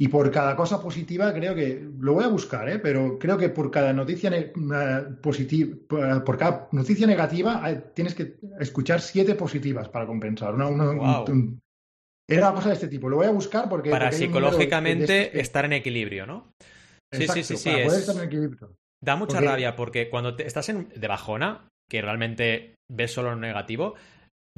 Y 0.02 0.08
por 0.08 0.32
cada 0.32 0.56
cosa 0.56 0.82
positiva, 0.82 1.34
creo 1.34 1.54
que... 1.54 1.86
Lo 2.00 2.14
voy 2.14 2.24
a 2.24 2.28
buscar, 2.30 2.70
¿eh? 2.70 2.80
Pero 2.80 3.20
creo 3.20 3.38
que 3.38 3.50
por 3.50 3.70
cada 3.70 3.92
noticia 3.92 4.32
positiva, 5.22 6.24
por 6.24 6.38
cada 6.38 6.70
noticia 6.72 7.06
negativa, 7.06 7.70
eh, 7.70 7.84
tienes 7.94 8.16
que 8.16 8.36
escuchar 8.60 9.02
siete 9.02 9.36
positivas 9.36 9.90
para 9.90 10.06
compensar. 10.08 10.54
Una- 10.56 10.68
una- 10.68 10.90
un- 10.92 10.98
Guau. 10.98 11.26
un- 11.30 11.60
era 12.30 12.48
una 12.48 12.56
cosa 12.56 12.70
de 12.70 12.76
este 12.76 12.88
tipo. 12.88 13.10
Lo 13.10 13.18
voy 13.18 13.28
a 13.28 13.32
buscar 13.32 13.68
porque... 13.68 13.90
para 13.90 14.06
porque 14.06 14.16
de- 14.16 14.22
de 14.22 14.28
psicológicamente 14.28 15.18
estos 15.22 15.34
que- 15.34 15.40
estar 15.42 15.66
en 15.66 15.74
equilibrio, 15.74 16.26
¿no? 16.26 16.54
Sí, 17.14 17.24
Exacto, 17.24 17.44
sí, 17.44 17.44
sí, 17.44 17.58
sí. 17.58 17.70
para 17.70 17.84
poder 17.86 18.00
estar 18.00 18.16
en 18.16 18.24
equilibrio. 18.24 18.76
Da 19.04 19.16
mucha 19.16 19.34
Porque- 19.38 19.48
rabia 19.50 19.76
porque 19.76 20.10
cuando 20.10 20.36
te- 20.36 20.46
estás 20.48 20.70
en, 20.70 20.90
de 20.96 21.08
bajona, 21.08 21.68
que 21.90 22.02
realmente 22.02 22.76
ves 22.90 23.12
solo 23.12 23.32
lo 23.32 23.36
negativo, 23.38 23.96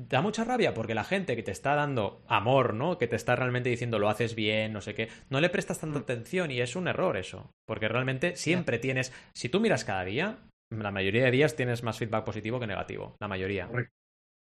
da 0.10 0.22
mucha 0.22 0.44
rabia 0.44 0.74
porque 0.74 0.96
la 0.96 1.04
gente 1.04 1.36
que 1.36 1.44
te 1.44 1.52
está 1.52 1.76
dando 1.76 2.24
amor, 2.28 2.74
¿no? 2.74 2.98
Que 2.98 3.08
te 3.08 3.16
está 3.16 3.36
realmente 3.36 3.70
diciendo 3.70 4.00
lo 4.00 4.10
haces 4.10 4.36
bien, 4.36 4.74
no 4.74 4.82
sé 4.82 4.94
qué, 4.96 5.10
no 5.30 5.40
le 5.42 5.50
prestas 5.50 5.80
tanta 5.80 6.00
Mm. 6.00 6.04
atención 6.04 6.52
y 6.52 6.62
es 6.62 6.76
un 6.76 6.88
error 6.88 7.18
eso. 7.18 7.52
Porque 7.68 7.88
realmente 7.88 8.36
siempre 8.36 8.80
tienes, 8.80 9.14
si 9.34 9.50
tú 9.50 9.60
miras 9.60 9.86
cada 9.86 10.04
día, 10.04 10.38
la 10.70 10.92
mayoría 10.92 11.26
de 11.26 11.32
días 11.32 11.56
tienes 11.56 11.84
más 11.84 11.98
feedback 11.98 12.24
positivo 12.26 12.60
que 12.60 12.68
negativo, 12.68 13.16
la 13.20 13.28
mayoría. 13.28 13.68
Correcto. 13.68 13.94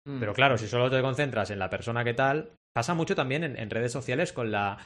mm, 0.06 0.20
Pero 0.20 0.34
claro, 0.34 0.58
si 0.58 0.68
solo 0.68 0.90
te 0.90 1.02
concentras 1.02 1.50
en 1.52 1.60
la 1.60 1.70
persona 1.70 2.04
que 2.04 2.14
tal, 2.14 2.52
pasa 2.74 2.94
mucho 2.94 3.16
también 3.16 3.44
en, 3.44 3.58
en 3.58 3.70
redes 3.70 3.92
sociales 3.92 4.32
con 4.34 4.52
la 4.52 4.78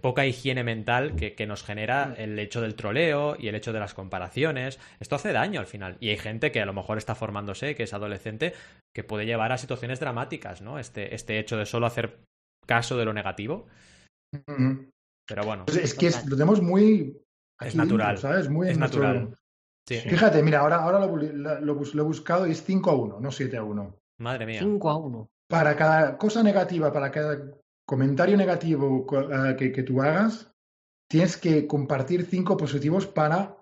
poca 0.00 0.24
higiene 0.24 0.64
mental 0.64 1.14
que, 1.14 1.34
que 1.34 1.46
nos 1.46 1.62
genera 1.62 2.06
Mm. 2.06 2.14
el 2.16 2.38
hecho 2.38 2.60
del 2.62 2.74
troleo 2.74 3.36
y 3.38 3.48
el 3.48 3.54
hecho 3.54 3.72
de 3.72 3.80
las 3.80 3.92
comparaciones. 3.92 4.78
Esto 4.98 5.16
hace 5.16 5.32
daño 5.32 5.60
al 5.60 5.66
final. 5.66 5.96
Y 6.00 6.08
hay 6.08 6.16
gente 6.16 6.50
que 6.52 6.60
a 6.62 6.66
lo 6.66 6.72
mejor 6.72 6.96
está 6.96 7.14
formándose, 7.14 7.74
que 7.74 7.82
es 7.82 7.92
adolescente, 7.92 8.54
que 8.94 9.04
puede 9.04 9.26
llevar 9.26 9.52
a 9.52 9.58
situaciones 9.58 10.00
dramáticas, 10.00 10.62
¿no? 10.62 10.78
Este, 10.78 11.14
este 11.14 11.38
hecho 11.38 11.56
de 11.58 11.66
solo 11.66 11.86
hacer 11.86 12.18
caso 12.66 12.96
de 12.96 13.04
lo 13.04 13.12
negativo. 13.12 13.66
Ujú. 14.48 14.88
Pero 15.28 15.44
bueno, 15.44 15.64
Pues 15.66 15.76
es 15.78 15.94
que 15.94 16.06
es- 16.08 16.24
lo 16.26 16.36
tenemos 16.36 16.62
muy. 16.62 17.20
Es 17.60 17.68
aquí 17.68 17.76
natural. 17.76 18.14
dentro, 18.16 18.30
¿sabes? 18.30 18.48
Muy 18.48 18.68
Es 18.68 18.78
natural. 18.78 19.34
sí. 19.88 19.96
Fíjate, 20.00 20.42
mira, 20.42 20.60
ahora, 20.60 20.76
ahora 20.76 20.98
lo, 21.00 21.16
lo- 21.16 21.60
lo 21.60 22.02
he 22.02 22.06
buscado 22.06 22.46
y 22.46 22.50
es 22.52 22.62
5 22.62 22.90
a 22.90 22.94
1, 22.96 23.20
no 23.20 23.30
7 23.30 23.56
a 23.58 23.62
1. 23.62 23.96
Madre 24.18 24.46
mía. 24.46 24.60
5 24.60 24.90
a 24.90 24.96
1. 24.96 25.28
Para 25.48 25.76
cada 25.76 26.16
cosa 26.18 26.42
negativa, 26.42 26.92
para 26.92 27.10
cada 27.10 27.38
comentario 27.86 28.36
negativo 28.36 29.06
eh, 29.30 29.56
que, 29.56 29.72
que 29.72 29.82
tú 29.82 30.00
hagas, 30.02 30.52
tienes 31.10 31.36
que 31.36 31.66
compartir 31.66 32.24
5 32.26 32.56
positivos 32.56 33.06
para, 33.06 33.56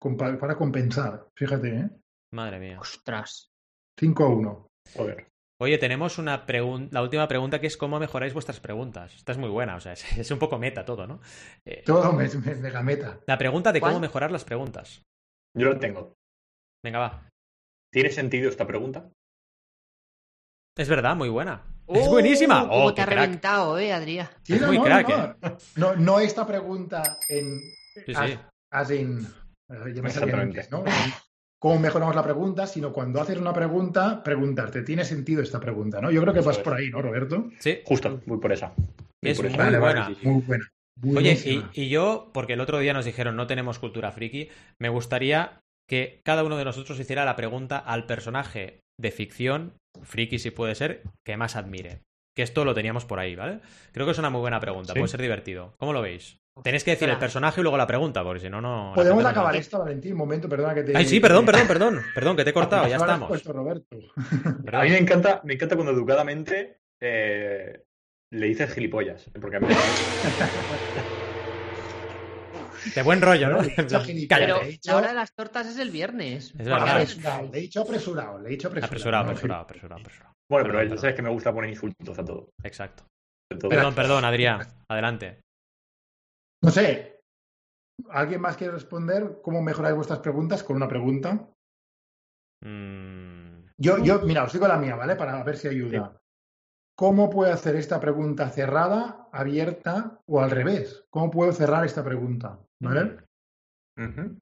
para 0.00 0.56
compensar. 0.56 1.28
Fíjate, 1.36 1.68
¿eh? 1.78 1.90
Madre 2.32 2.58
mía. 2.58 2.78
Ostras. 2.80 3.50
5 3.98 4.24
a 4.24 4.28
1. 4.28 4.66
Joder. 4.96 5.28
Oye, 5.60 5.76
tenemos 5.78 6.18
una 6.18 6.46
pregunta, 6.46 6.90
la 6.92 7.02
última 7.02 7.26
pregunta 7.26 7.60
que 7.60 7.66
es 7.66 7.76
cómo 7.76 7.98
mejoráis 7.98 8.32
vuestras 8.32 8.60
preguntas. 8.60 9.12
Esta 9.16 9.32
es 9.32 9.38
muy 9.38 9.48
buena, 9.48 9.74
o 9.74 9.80
sea, 9.80 9.92
es, 9.92 10.16
es 10.18 10.30
un 10.30 10.38
poco 10.38 10.56
meta 10.56 10.84
todo, 10.84 11.06
¿no? 11.06 11.20
Eh, 11.64 11.82
Todo 11.84 12.12
me, 12.12 12.28
me- 12.28 12.54
mega 12.54 12.80
meta. 12.82 13.20
la 13.26 13.38
pregunta 13.38 13.72
de 13.72 13.80
cómo 13.80 13.98
mejorar 13.98 14.30
las 14.30 14.44
preguntas. 14.44 15.02
Yo 15.56 15.66
lo 15.66 15.78
tengo. 15.80 16.14
Venga, 16.84 17.00
va. 17.00 17.28
¿Tiene 17.92 18.10
sentido 18.10 18.48
esta 18.48 18.66
pregunta? 18.68 19.10
Es 20.76 20.88
verdad, 20.88 21.16
muy 21.16 21.28
buena. 21.28 21.67
Es 21.88 22.06
¡Oh! 22.06 22.10
buenísima. 22.10 22.60
¿Cómo 22.68 22.84
Oh, 22.86 22.94
te 22.94 23.02
ha 23.02 23.06
crack. 23.06 23.18
reventado, 23.18 23.78
eh, 23.78 23.92
Adrián? 23.92 24.28
Sí, 24.42 24.54
Es 24.54 24.60
no, 24.60 24.66
muy 24.68 24.78
no, 24.78 24.84
crack, 24.84 25.08
no, 25.42 25.56
no, 25.76 25.96
no 25.96 26.20
esta 26.20 26.46
pregunta 26.46 27.18
en. 27.28 27.58
Sí, 28.06 28.12
as- 28.14 28.30
sí. 28.30 28.38
as 28.70 28.90
in- 28.90 29.26
eh, 29.70 29.92
ya 29.94 30.02
me 30.02 30.10
salía 30.10 30.34
en 30.34 30.50
Exactamente. 30.50 30.50
inglés, 30.50 30.70
¿no? 30.70 30.84
Cómo 31.60 31.78
mejoramos 31.80 32.14
la 32.14 32.22
pregunta, 32.22 32.66
sino 32.68 32.92
cuando 32.92 33.20
haces 33.20 33.36
una 33.38 33.52
pregunta, 33.52 34.22
preguntarte, 34.22 34.82
¿tiene 34.82 35.04
sentido 35.04 35.42
esta 35.42 35.58
pregunta? 35.58 36.00
¿no? 36.00 36.10
Yo 36.10 36.20
creo 36.22 36.32
que 36.32 36.38
Eso 36.40 36.48
vas 36.48 36.58
es. 36.58 36.62
por 36.62 36.74
ahí, 36.74 36.88
¿no, 36.90 37.02
Roberto? 37.02 37.50
Sí. 37.58 37.80
Justo, 37.84 38.20
voy 38.26 38.38
por 38.38 38.52
esa. 38.52 38.72
Voy 38.76 39.32
Es 39.32 39.36
por 39.38 39.46
esa. 39.46 39.56
muy 39.56 39.64
Vale, 39.64 39.78
buena. 39.80 40.10
Muy 40.22 40.42
buena. 40.42 40.64
Oye, 41.16 41.32
y, 41.44 41.64
y 41.82 41.88
yo, 41.88 42.30
porque 42.32 42.52
el 42.54 42.60
otro 42.60 42.78
día 42.78 42.92
nos 42.92 43.04
dijeron 43.04 43.34
no 43.36 43.46
tenemos 43.48 43.78
cultura 43.80 44.12
friki, 44.12 44.48
me 44.80 44.88
gustaría 44.88 45.60
que 45.88 46.20
cada 46.24 46.44
uno 46.44 46.56
de 46.56 46.64
nosotros 46.64 46.98
hiciera 47.00 47.24
la 47.24 47.34
pregunta 47.36 47.78
al 47.78 48.06
personaje 48.06 48.80
de 48.98 49.10
ficción, 49.10 49.72
friki 50.02 50.38
si 50.38 50.50
puede 50.50 50.74
ser, 50.74 51.02
que 51.24 51.36
más 51.36 51.56
admire. 51.56 52.00
Que 52.36 52.42
esto 52.42 52.64
lo 52.64 52.74
teníamos 52.74 53.04
por 53.04 53.18
ahí, 53.18 53.34
¿vale? 53.34 53.60
Creo 53.92 54.06
que 54.06 54.12
es 54.12 54.18
una 54.18 54.30
muy 54.30 54.40
buena 54.40 54.60
pregunta, 54.60 54.92
Sí. 54.92 54.98
puede 55.00 55.10
ser 55.10 55.20
divertido. 55.22 55.74
¿Cómo 55.78 55.92
lo 55.92 56.02
veis? 56.02 56.36
Tenéis 56.62 56.82
que 56.82 56.90
decir 56.92 57.08
el 57.08 57.18
personaje 57.18 57.60
y 57.60 57.62
luego 57.62 57.76
la 57.76 57.86
pregunta, 57.86 58.24
porque 58.24 58.40
si 58.40 58.50
no, 58.50 58.60
no. 58.60 58.92
Podemos 58.94 59.18
gente 59.18 59.22
no- 59.22 59.28
acabar 59.30 59.54
esto, 59.56 59.78
Valentín. 59.78 60.12
Un 60.12 60.18
momento, 60.18 60.48
perdona 60.48 60.74
que 60.74 60.82
te. 60.82 60.96
Ay, 60.96 61.04
sí, 61.06 61.20
perdón, 61.20 61.44
perdón, 61.46 61.66
perdón. 61.68 62.00
Perdón, 62.14 62.36
que 62.36 62.42
te 62.44 62.50
he 62.50 62.52
cortado, 62.52 62.88
ya 62.88 62.96
estamos. 62.96 63.44
Roberto. 63.44 63.96
A 64.72 64.82
mí 64.82 64.90
me 64.90 64.98
encanta, 64.98 65.40
me 65.44 65.54
encanta 65.54 65.76
cuando 65.76 65.92
educadamente 65.92 66.78
eh, 67.00 67.84
le 68.32 68.46
dices 68.46 68.72
gilipollas. 68.74 69.30
Porque 69.40 69.56
a 69.56 69.60
mí 69.60 69.68
De 72.94 73.02
buen 73.02 73.20
rollo, 73.20 73.48
¿no? 73.50 73.58
Pero 74.28 74.60
la 74.84 74.96
hora 74.96 75.08
de 75.08 75.14
las 75.14 75.32
tortas 75.34 75.66
es 75.66 75.78
el 75.78 75.90
viernes. 75.90 76.54
Es. 76.58 76.68
Apresurado, 76.68 77.48
Le 77.52 77.58
he 77.58 77.60
dicho 77.62 77.80
apresurado, 77.82 78.38
le 78.38 78.48
he 78.48 78.50
dicho 78.52 78.68
apresurado. 78.68 78.86
Apresurado, 78.88 79.24
apresurado, 79.24 79.62
apresurado, 79.62 80.00
apresurado. 80.00 80.34
Bueno, 80.50 80.66
pero 80.66 80.78
ya 80.78 80.84
perdón. 80.84 80.98
sabes 80.98 81.16
que 81.16 81.22
me 81.22 81.30
gusta 81.30 81.52
poner 81.52 81.70
insultos 81.70 82.18
a 82.18 82.24
todo. 82.24 82.50
Exacto. 82.62 83.04
Perdón, 83.50 83.94
perdón, 83.94 84.24
Adrián. 84.24 84.66
Adelante. 84.88 85.40
No 86.62 86.70
sé. 86.70 87.20
¿Alguien 88.10 88.40
más 88.40 88.56
quiere 88.56 88.72
responder 88.72 89.40
cómo 89.42 89.60
mejoráis 89.62 89.96
vuestras 89.96 90.20
preguntas 90.20 90.62
con 90.62 90.76
una 90.76 90.88
pregunta? 90.88 91.48
Mm, 92.64 93.70
Yo, 93.76 94.02
yo, 94.02 94.20
mira, 94.20 94.44
os 94.44 94.52
digo 94.52 94.66
la 94.68 94.78
mía, 94.78 94.96
¿vale? 94.96 95.16
Para 95.16 95.42
ver 95.42 95.56
si 95.56 95.68
ayuda. 95.68 96.20
¿Cómo 96.96 97.30
puedo 97.30 97.52
hacer 97.52 97.76
esta 97.76 98.00
pregunta 98.00 98.50
cerrada, 98.50 99.28
abierta 99.32 100.20
o 100.26 100.40
al 100.40 100.50
revés? 100.50 101.04
¿Cómo 101.10 101.30
puedo 101.30 101.52
cerrar 101.52 101.84
esta 101.84 102.02
pregunta? 102.02 102.58
¿Vale? 102.80 103.18
Ujú. 103.96 104.38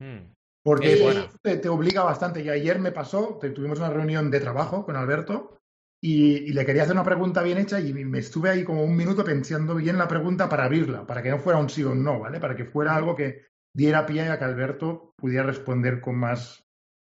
mm. 0.00 0.32
Porque 0.64 0.96
te, 1.42 1.56
te 1.56 1.68
obliga 1.68 2.04
bastante. 2.04 2.40
Y 2.42 2.48
ayer 2.48 2.78
me 2.78 2.92
pasó, 2.92 3.38
te- 3.40 3.50
tuvimos 3.50 3.78
una 3.78 3.90
reunión 3.90 4.30
de 4.30 4.40
trabajo 4.40 4.84
con 4.84 4.94
Alberto 4.96 5.58
y, 6.00 6.36
y 6.36 6.52
le 6.52 6.64
quería 6.64 6.82
hacer 6.84 6.94
una 6.94 7.04
pregunta 7.04 7.42
bien 7.42 7.58
hecha 7.58 7.80
y 7.80 7.92
me 7.92 8.18
estuve 8.18 8.50
ahí 8.50 8.64
como 8.64 8.84
un 8.84 8.96
minuto 8.96 9.24
pensando 9.24 9.74
bien 9.74 9.98
la 9.98 10.06
pregunta 10.08 10.48
para 10.48 10.64
abrirla, 10.64 11.06
para 11.06 11.22
que 11.22 11.30
no 11.30 11.38
fuera 11.38 11.58
un 11.58 11.68
sí 11.68 11.82
o 11.82 11.90
un 11.92 12.04
no, 12.04 12.20
¿vale? 12.20 12.38
Para 12.38 12.54
que 12.54 12.64
fuera 12.64 12.94
algo 12.94 13.16
que 13.16 13.46
diera 13.74 14.06
pie 14.06 14.28
a 14.28 14.38
que 14.38 14.44
Alberto 14.44 15.14
pudiera 15.16 15.44
responder 15.44 16.00
con 16.00 16.16
más 16.16 16.64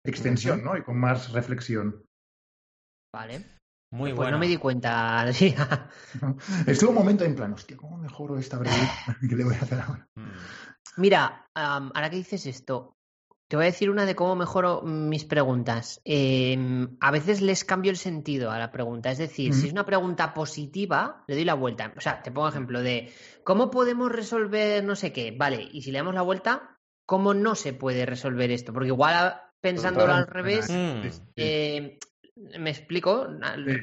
extensión, 0.05 0.63
¿no? 0.63 0.75
Y 0.77 0.83
con 0.83 0.97
más 0.97 1.31
reflexión. 1.31 2.05
Vale. 3.13 3.52
Muy 3.93 4.09
Pues 4.09 4.15
bueno. 4.17 4.31
no 4.31 4.39
me 4.39 4.47
di 4.47 4.57
cuenta. 4.57 5.23
Sí. 5.33 5.53
Estuvo 6.65 6.89
un 6.89 6.95
momento 6.95 7.23
en 7.25 7.35
plan, 7.35 7.53
hostia, 7.53 7.77
¿cómo 7.77 7.97
mejoro 7.97 8.37
esta 8.39 8.59
pregunta 8.59 8.91
que 9.29 9.35
le 9.35 9.43
voy 9.43 9.53
a 9.55 9.59
hacer 9.59 9.79
ahora? 9.79 10.07
Mm. 10.15 10.31
Mira, 10.97 11.47
ahora 11.53 12.09
que 12.09 12.15
dices 12.17 12.45
esto, 12.47 12.97
te 13.47 13.55
voy 13.55 13.65
a 13.65 13.71
decir 13.71 13.91
una 13.91 14.05
de 14.07 14.15
cómo 14.15 14.35
mejoro 14.35 14.81
mis 14.81 15.25
preguntas. 15.25 16.01
Em, 16.05 16.97
a 17.01 17.11
veces 17.11 17.41
les 17.41 17.63
cambio 17.63 17.91
el 17.91 17.97
sentido 17.97 18.49
a 18.49 18.57
la 18.57 18.71
pregunta. 18.71 19.11
Es 19.11 19.19
decir, 19.19 19.53
si 19.53 19.67
es 19.67 19.71
una 19.73 19.85
pregunta 19.85 20.33
positiva, 20.33 21.23
le 21.27 21.35
doy 21.35 21.45
la 21.45 21.53
vuelta. 21.53 21.93
O 21.95 22.01
sea, 22.01 22.23
te 22.23 22.31
pongo 22.31 22.47
ejemplo 22.49 22.81
de 22.81 23.13
¿cómo 23.43 23.69
podemos 23.69 24.11
resolver 24.11 24.83
no 24.83 24.95
sé 24.95 25.13
qué? 25.13 25.35
Vale, 25.37 25.67
y 25.71 25.83
si 25.83 25.91
le 25.91 25.99
damos 25.99 26.15
la 26.15 26.23
vuelta, 26.23 26.79
¿cómo 27.05 27.35
no 27.35 27.53
se 27.53 27.73
puede 27.73 28.07
resolver 28.07 28.49
esto? 28.49 28.73
Porque 28.73 28.87
igual 28.87 29.13
a- 29.15 29.51
pensándolo 29.61 30.13
al 30.13 30.25
revés, 30.27 30.67
Mm. 30.69 31.07
eh, 31.37 31.99
me 32.59 32.69
explico, 32.69 33.27
Sí. 33.65 33.73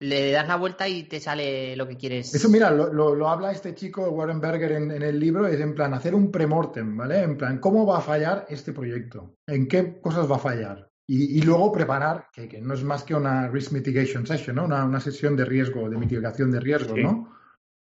le 0.00 0.30
das 0.32 0.46
la 0.48 0.56
vuelta 0.56 0.86
y 0.88 1.04
te 1.04 1.20
sale 1.20 1.74
lo 1.76 1.86
que 1.88 1.96
quieres. 1.96 2.34
Eso, 2.34 2.48
mira, 2.48 2.70
lo, 2.70 2.92
lo- 2.92 3.14
lo 3.14 3.28
habla 3.28 3.52
este 3.52 3.74
chico, 3.74 4.08
Warren 4.10 4.40
Berger, 4.40 4.72
en, 4.72 4.90
en 4.90 5.02
el 5.02 5.18
libro, 5.18 5.46
es 5.46 5.58
en 5.60 5.74
plan 5.74 5.94
hacer 5.94 6.14
un 6.14 6.30
premortem, 6.30 6.96
¿vale? 6.96 7.22
En 7.22 7.36
plan, 7.36 7.58
¿cómo 7.58 7.86
va 7.86 7.98
a 7.98 8.02
fallar 8.02 8.46
este 8.48 8.72
proyecto? 8.72 9.36
¿En 9.46 9.66
qué 9.68 10.00
cosas 10.00 10.30
va 10.30 10.36
a 10.36 10.40
fallar? 10.40 10.88
Y, 11.08 11.38
y 11.38 11.42
luego 11.42 11.70
preparar, 11.72 12.26
que, 12.32 12.48
que 12.48 12.60
no 12.60 12.74
es 12.74 12.82
más 12.82 13.04
que 13.04 13.14
una 13.14 13.48
risk 13.48 13.72
mitigation 13.72 14.26
session, 14.26 14.56
¿no? 14.56 14.64
Una, 14.64 14.84
una 14.84 15.00
sesión 15.00 15.36
de 15.36 15.44
riesgo, 15.44 15.88
de 15.88 15.96
mitigación 15.96 16.50
de 16.50 16.60
riesgo, 16.60 16.94
Sí. 16.96 17.02
¿no? 17.02 17.32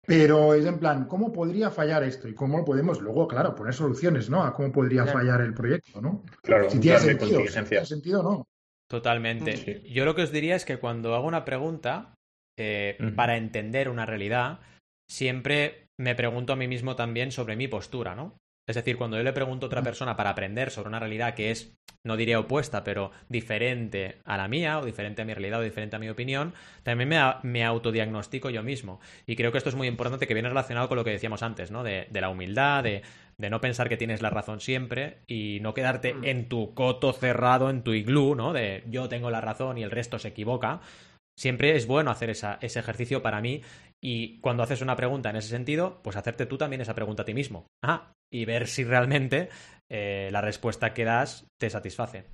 Pero 0.07 0.53
es 0.53 0.67
en 0.67 0.79
plan, 0.79 1.07
¿cómo 1.07 1.33
podría 1.33 1.71
fallar 1.71 2.03
esto? 2.03 2.29
Y 2.29 2.35
cómo 2.35 2.63
podemos 2.63 3.01
luego, 3.01 3.27
claro, 3.27 3.55
poner 3.55 3.73
soluciones, 3.73 4.29
¿no? 4.29 4.43
A 4.45 4.53
cómo 4.53 4.71
podría 4.71 5.05
Claro. 5.05 5.19
fallar 5.21 5.41
el 5.41 5.55
proyecto, 5.55 6.03
¿no? 6.03 6.23
Claro, 6.43 6.69
Si 6.69 6.79
tiene 6.79 6.99
sentido, 6.99 7.41
si 7.47 7.63
tiene 7.65 7.87
sentido, 7.87 8.23
no. 8.23 8.47
Totalmente. 8.91 9.57
Sí. 9.57 9.83
Yo 9.93 10.05
lo 10.05 10.15
que 10.15 10.23
os 10.23 10.33
diría 10.33 10.57
es 10.57 10.65
que 10.65 10.79
cuando 10.79 11.15
hago 11.15 11.27
una 11.27 11.45
pregunta, 11.45 12.15
eh, 12.59 12.97
para 13.17 13.37
entender 13.37 13.89
una 13.89 14.07
realidad, 14.07 14.61
siempre 15.11 15.87
me 15.99 16.15
pregunto 16.15 16.53
a 16.53 16.57
mí 16.57 16.69
mismo 16.69 16.97
también 16.97 17.33
sobre 17.33 17.57
mi 17.57 17.69
postura, 17.69 18.15
¿no? 18.15 18.37
Es 18.67 18.77
decir, 18.77 18.97
cuando 18.97 19.19
yo 19.19 19.23
le 19.23 19.33
pregunto 19.35 19.67
a 19.67 19.69
otra 19.69 19.83
persona 19.83 20.17
para 20.17 20.31
aprender 20.31 20.71
sobre 20.71 20.89
una 20.89 20.99
realidad 20.99 21.35
que 21.35 21.51
es, 21.51 21.77
no 22.03 22.17
diría 22.17 22.41
opuesta, 22.41 22.83
pero 22.83 23.11
diferente 23.29 24.17
a 24.25 24.39
la 24.39 24.49
mía, 24.49 24.79
o 24.79 24.87
diferente 24.87 25.21
a 25.21 25.27
mi 25.27 25.35
realidad, 25.35 25.61
o 25.61 25.65
diferente 25.65 25.97
a 25.97 25.99
mi 25.99 26.09
opinión, 26.09 26.55
también 26.83 27.11
me, 27.11 27.21
me 27.43 27.63
autodiagnostico 27.63 28.49
yo 28.49 28.63
mismo. 28.63 29.01
Y 29.27 29.37
creo 29.37 29.53
que 29.53 29.59
esto 29.59 29.69
es 29.69 29.77
muy 29.77 29.87
importante, 29.87 30.27
que 30.27 30.33
viene 30.33 30.49
relacionado 30.49 30.89
con 30.89 30.97
lo 30.97 31.05
que 31.05 31.11
decíamos 31.11 31.43
antes, 31.43 31.71
¿no? 31.71 31.83
De, 31.83 32.09
de 32.11 32.21
la 32.23 32.31
humildad, 32.31 32.85
de, 32.85 33.03
de 33.39 33.51
no 33.51 33.61
pensar 33.61 33.89
que 33.89 33.97
tienes 33.97 34.23
la 34.23 34.31
razón 34.31 34.61
siempre 34.61 35.19
y 35.27 35.59
no 35.61 35.75
quedarte 35.75 36.15
Mm. 36.15 36.25
en 36.25 36.49
tu 36.49 36.75
coto 36.75 37.13
cerrado, 37.13 37.71
en 37.71 37.83
tu 37.83 37.93
iglú, 37.93 38.35
¿no? 38.35 38.53
De 38.53 38.85
yo 38.89 39.09
tengo 39.09 39.31
la 39.31 39.41
razón 39.41 39.79
y 39.79 39.83
el 39.83 39.91
resto 39.91 40.19
se 40.19 40.29
equivoca. 40.29 40.81
Siempre 41.37 41.75
es 41.77 41.87
bueno 41.89 42.11
hacer 42.13 42.31
esa- 42.31 42.59
ese 42.61 42.79
ejercicio 42.79 43.21
para 43.23 43.41
mí 43.41 43.61
y 44.03 44.39
cuando 44.41 44.63
haces 44.63 44.83
una 44.83 44.95
pregunta 44.97 45.31
en 45.31 45.37
ese 45.37 45.49
sentido, 45.49 46.01
pues 46.03 46.17
hacerte 46.17 46.47
tú 46.47 46.57
también 46.59 46.81
esa 46.83 46.95
pregunta 46.95 47.23
a 47.23 47.27
ti 47.27 47.35
mismo. 47.35 47.67
Ah, 47.85 48.13
y 48.33 48.45
ver 48.45 48.69
si 48.69 48.85
realmente 48.85 49.49
eh, 49.91 50.29
la 50.33 50.41
respuesta 50.41 50.95
que 50.95 51.05
das 51.05 51.47
te 51.61 51.69
satisface. 51.71 52.25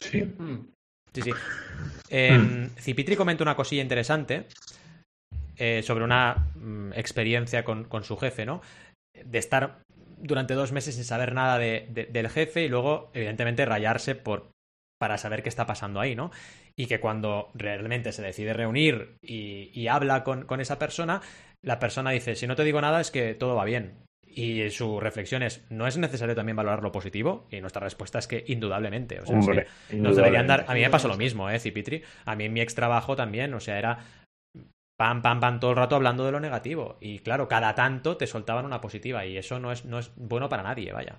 Sí. 0.00 0.22
Mm. 0.22 0.68
Sí, 1.14 1.22
sí. 1.22 1.32
Eh, 2.10 2.68
Cipitri 2.78 3.16
comenta 3.16 3.42
una 3.44 3.54
cosilla 3.56 3.82
interesante 3.82 4.46
eh, 5.56 5.82
sobre 5.82 6.04
una 6.04 6.34
mm, 6.54 6.92
experiencia 6.94 7.64
con, 7.64 7.84
con 7.84 8.04
su 8.04 8.16
jefe, 8.16 8.44
¿no? 8.46 8.62
De 9.24 9.38
estar 9.38 9.82
durante 10.22 10.54
dos 10.54 10.72
meses 10.72 10.94
sin 10.94 11.04
saber 11.04 11.34
nada 11.34 11.58
de- 11.58 11.86
de- 11.90 12.06
del 12.06 12.28
jefe 12.30 12.64
y 12.64 12.68
luego, 12.68 13.10
evidentemente, 13.14 13.64
rayarse 13.66 14.14
por, 14.14 14.50
para 14.98 15.18
saber 15.18 15.42
qué 15.42 15.48
está 15.48 15.66
pasando 15.66 16.00
ahí, 16.00 16.14
¿no? 16.14 16.30
Y 16.76 16.86
que 16.86 17.00
cuando 17.00 17.50
realmente 17.54 18.12
se 18.12 18.22
decide 18.22 18.52
reunir 18.54 19.16
y, 19.20 19.70
y 19.78 19.88
habla 19.88 20.24
con, 20.24 20.44
con 20.46 20.60
esa 20.60 20.78
persona, 20.78 21.20
la 21.62 21.78
persona 21.78 22.10
dice, 22.12 22.34
si 22.34 22.46
no 22.46 22.56
te 22.56 22.64
digo 22.64 22.80
nada 22.80 23.00
es 23.00 23.10
que 23.10 23.34
todo 23.34 23.54
va 23.56 23.64
bien. 23.64 23.98
Y 24.34 24.70
su 24.70 24.98
reflexión 24.98 25.42
es, 25.42 25.62
¿no 25.68 25.86
es 25.86 25.98
necesario 25.98 26.34
también 26.34 26.56
valorar 26.56 26.82
lo 26.82 26.90
positivo? 26.90 27.46
Y 27.50 27.60
nuestra 27.60 27.82
respuesta 27.82 28.18
es 28.18 28.26
que 28.26 28.42
indudablemente. 28.46 29.20
O 29.20 29.26
sea, 29.26 29.38
es 29.38 29.44
que 29.44 29.50
Hombre, 29.50 29.66
nos 29.92 30.16
deberían 30.16 30.46
dar. 30.46 30.64
A 30.68 30.72
mí 30.74 30.80
me 30.80 30.88
pasó 30.88 31.06
lo 31.08 31.18
mismo, 31.18 31.50
¿eh, 31.50 31.58
Cipitri? 31.58 32.02
A 32.24 32.34
mí 32.34 32.44
en 32.46 32.52
mi 32.54 32.62
ex 32.62 32.74
trabajo 32.74 33.14
también, 33.14 33.52
o 33.52 33.60
sea, 33.60 33.78
era 33.78 33.98
pam, 35.02 35.18
pam, 35.24 35.38
pam, 35.42 35.58
todo 35.60 35.70
el 35.72 35.76
rato 35.82 35.96
hablando 35.96 36.24
de 36.24 36.32
lo 36.32 36.40
negativo. 36.40 36.96
Y 37.00 37.18
claro, 37.26 37.48
cada 37.48 37.74
tanto 37.74 38.16
te 38.16 38.26
soltaban 38.26 38.64
una 38.66 38.80
positiva 38.80 39.24
y 39.26 39.36
eso 39.36 39.58
no 39.58 39.72
es, 39.72 39.84
no 39.84 39.98
es 39.98 40.12
bueno 40.16 40.48
para 40.48 40.62
nadie, 40.62 40.92
vaya. 40.92 41.14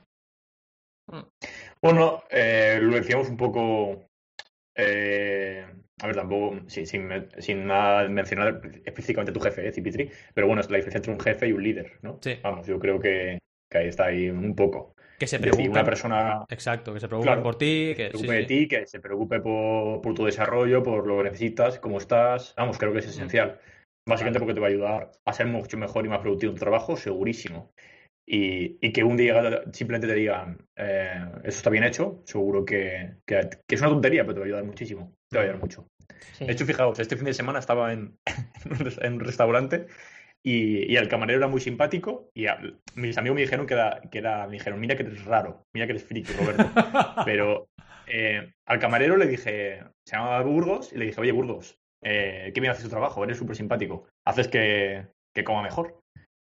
Bueno, 1.82 2.24
eh, 2.30 2.80
lo 2.82 2.96
decíamos 2.96 3.30
un 3.30 3.38
poco. 3.38 4.06
eh, 4.76 5.66
a 6.02 6.08
ver, 6.08 6.16
tampoco, 6.16 6.60
sin, 6.70 6.86
sin 7.40 7.68
nada 7.68 8.08
mencionar 8.10 8.62
específicamente 8.86 9.32
a 9.32 9.34
tu 9.34 9.40
jefe, 9.42 9.68
eh, 9.68 9.74
Cipitri, 9.74 10.12
pero 10.34 10.48
bueno, 10.48 10.62
es 10.62 10.70
la 10.72 10.78
diferencia 10.78 10.98
entre 11.00 11.14
un 11.14 11.20
jefe 11.20 11.48
y 11.48 11.54
un 11.54 11.64
líder, 11.64 12.00
¿no? 12.04 12.20
Sí. 12.22 12.40
Vamos, 12.44 12.68
yo 12.68 12.80
creo 12.80 13.00
que, 13.00 13.40
que 13.70 13.78
ahí 13.80 13.88
está 13.90 14.06
ahí 14.08 14.30
un 14.30 14.56
poco. 14.56 14.96
Que 15.20 15.28
se 15.28 15.40
preocupen. 15.40 15.72
una 15.72 15.84
persona 15.84 16.46
Exacto, 16.50 16.94
que 16.94 17.00
se 17.00 17.08
preocupen 17.08 17.42
Claro, 17.42 17.44
por 17.44 17.58
ti. 17.58 17.94
Que, 17.96 18.12
se 18.12 18.18
sí, 18.18 18.28
preocupe 18.28 18.34
de 18.34 18.44
sí. 18.44 18.48
ti, 18.48 18.68
que 18.68 18.86
se 18.86 19.00
preocupe 19.00 19.40
por, 19.40 20.02
por 20.02 20.14
tu 20.14 20.26
desarrollo, 20.26 20.84
por 20.84 21.08
lo 21.08 21.18
que 21.18 21.24
necesitas, 21.26 21.80
cómo 21.80 21.98
estás. 21.98 22.54
Vamos, 22.58 22.78
creo 22.78 22.94
que 22.94 23.00
es 23.00 23.08
esencial. 23.08 23.60
Básicamente 24.06 24.40
porque 24.40 24.54
te 24.54 24.60
va 24.60 24.68
a 24.68 24.70
ayudar 24.70 25.12
a 25.26 25.34
ser 25.34 25.48
mucho 25.48 25.78
mejor 25.78 26.06
y 26.06 26.10
más 26.10 26.20
productivo 26.20 26.52
en 26.52 26.58
tu 26.58 26.60
trabajo, 26.64 26.98
segurísimo. 26.98 27.72
Y, 28.26 28.78
y 28.86 28.94
que 28.94 29.04
un 29.04 29.18
día 29.18 29.64
simplemente 29.74 30.08
te 30.08 30.16
digan, 30.16 30.58
eh, 30.78 31.26
eso 31.44 31.58
está 31.58 31.70
bien 31.70 31.84
hecho, 31.84 32.22
seguro 32.26 32.64
que, 32.66 33.16
que, 33.26 33.50
que 33.68 33.76
es 33.76 33.82
una 33.82 33.90
tontería, 33.90 34.24
pero 34.24 34.36
te 34.36 34.40
va 34.40 34.46
a 34.46 34.48
ayudar 34.48 34.64
muchísimo. 34.64 35.14
Te 35.30 35.38
va 35.38 35.42
a 35.44 35.46
ayudar 35.46 35.62
mucho. 35.62 35.88
Sí. 36.34 36.46
De 36.46 36.54
hecho, 36.54 36.66
fijaos, 36.66 37.00
este 37.00 37.16
fin 37.18 37.26
de 37.26 37.34
semana 37.34 37.60
estaba 37.60 37.92
en, 37.94 38.18
en 39.02 39.14
un 39.14 39.20
restaurante 39.20 39.88
y, 40.42 40.92
y 40.92 40.98
el 40.98 41.08
camarero 41.08 41.40
era 41.40 41.48
muy 41.48 41.62
simpático 41.62 42.30
y 42.34 42.48
a- 42.48 42.60
mis 42.96 43.18
amigos 43.18 43.36
me 43.36 43.42
dijeron 43.42 43.66
que 43.66 43.74
era, 43.74 44.02
que 44.12 44.18
era, 44.20 44.46
me 44.48 44.54
dijeron, 44.54 44.80
mira 44.80 44.96
que 44.96 45.04
eres 45.04 45.26
raro, 45.26 45.66
mira 45.74 45.86
que 45.86 45.94
eres 45.94 46.04
friki, 46.04 46.34
Roberto. 46.34 46.64
Pero 47.26 47.68
eh, 48.08 48.54
al 48.66 48.80
camarero 48.80 49.18
le 49.18 49.28
dije, 49.28 49.84
se 50.06 50.16
llamaba 50.16 50.42
Burgos, 50.44 50.94
y 50.94 50.98
le 50.98 51.06
dije, 51.06 51.22
oye, 51.22 51.32
Burgos, 51.32 51.80
eh, 52.04 52.52
qué 52.54 52.60
bien 52.62 52.72
haces 52.72 52.84
tu 52.84 52.90
trabajo, 52.90 53.24
eres 53.24 53.38
súper 53.38 53.56
simpático, 53.56 54.08
haces 54.28 54.48
que, 54.48 55.08
que 55.36 55.44
coma 55.44 55.62
mejor. 55.64 56.00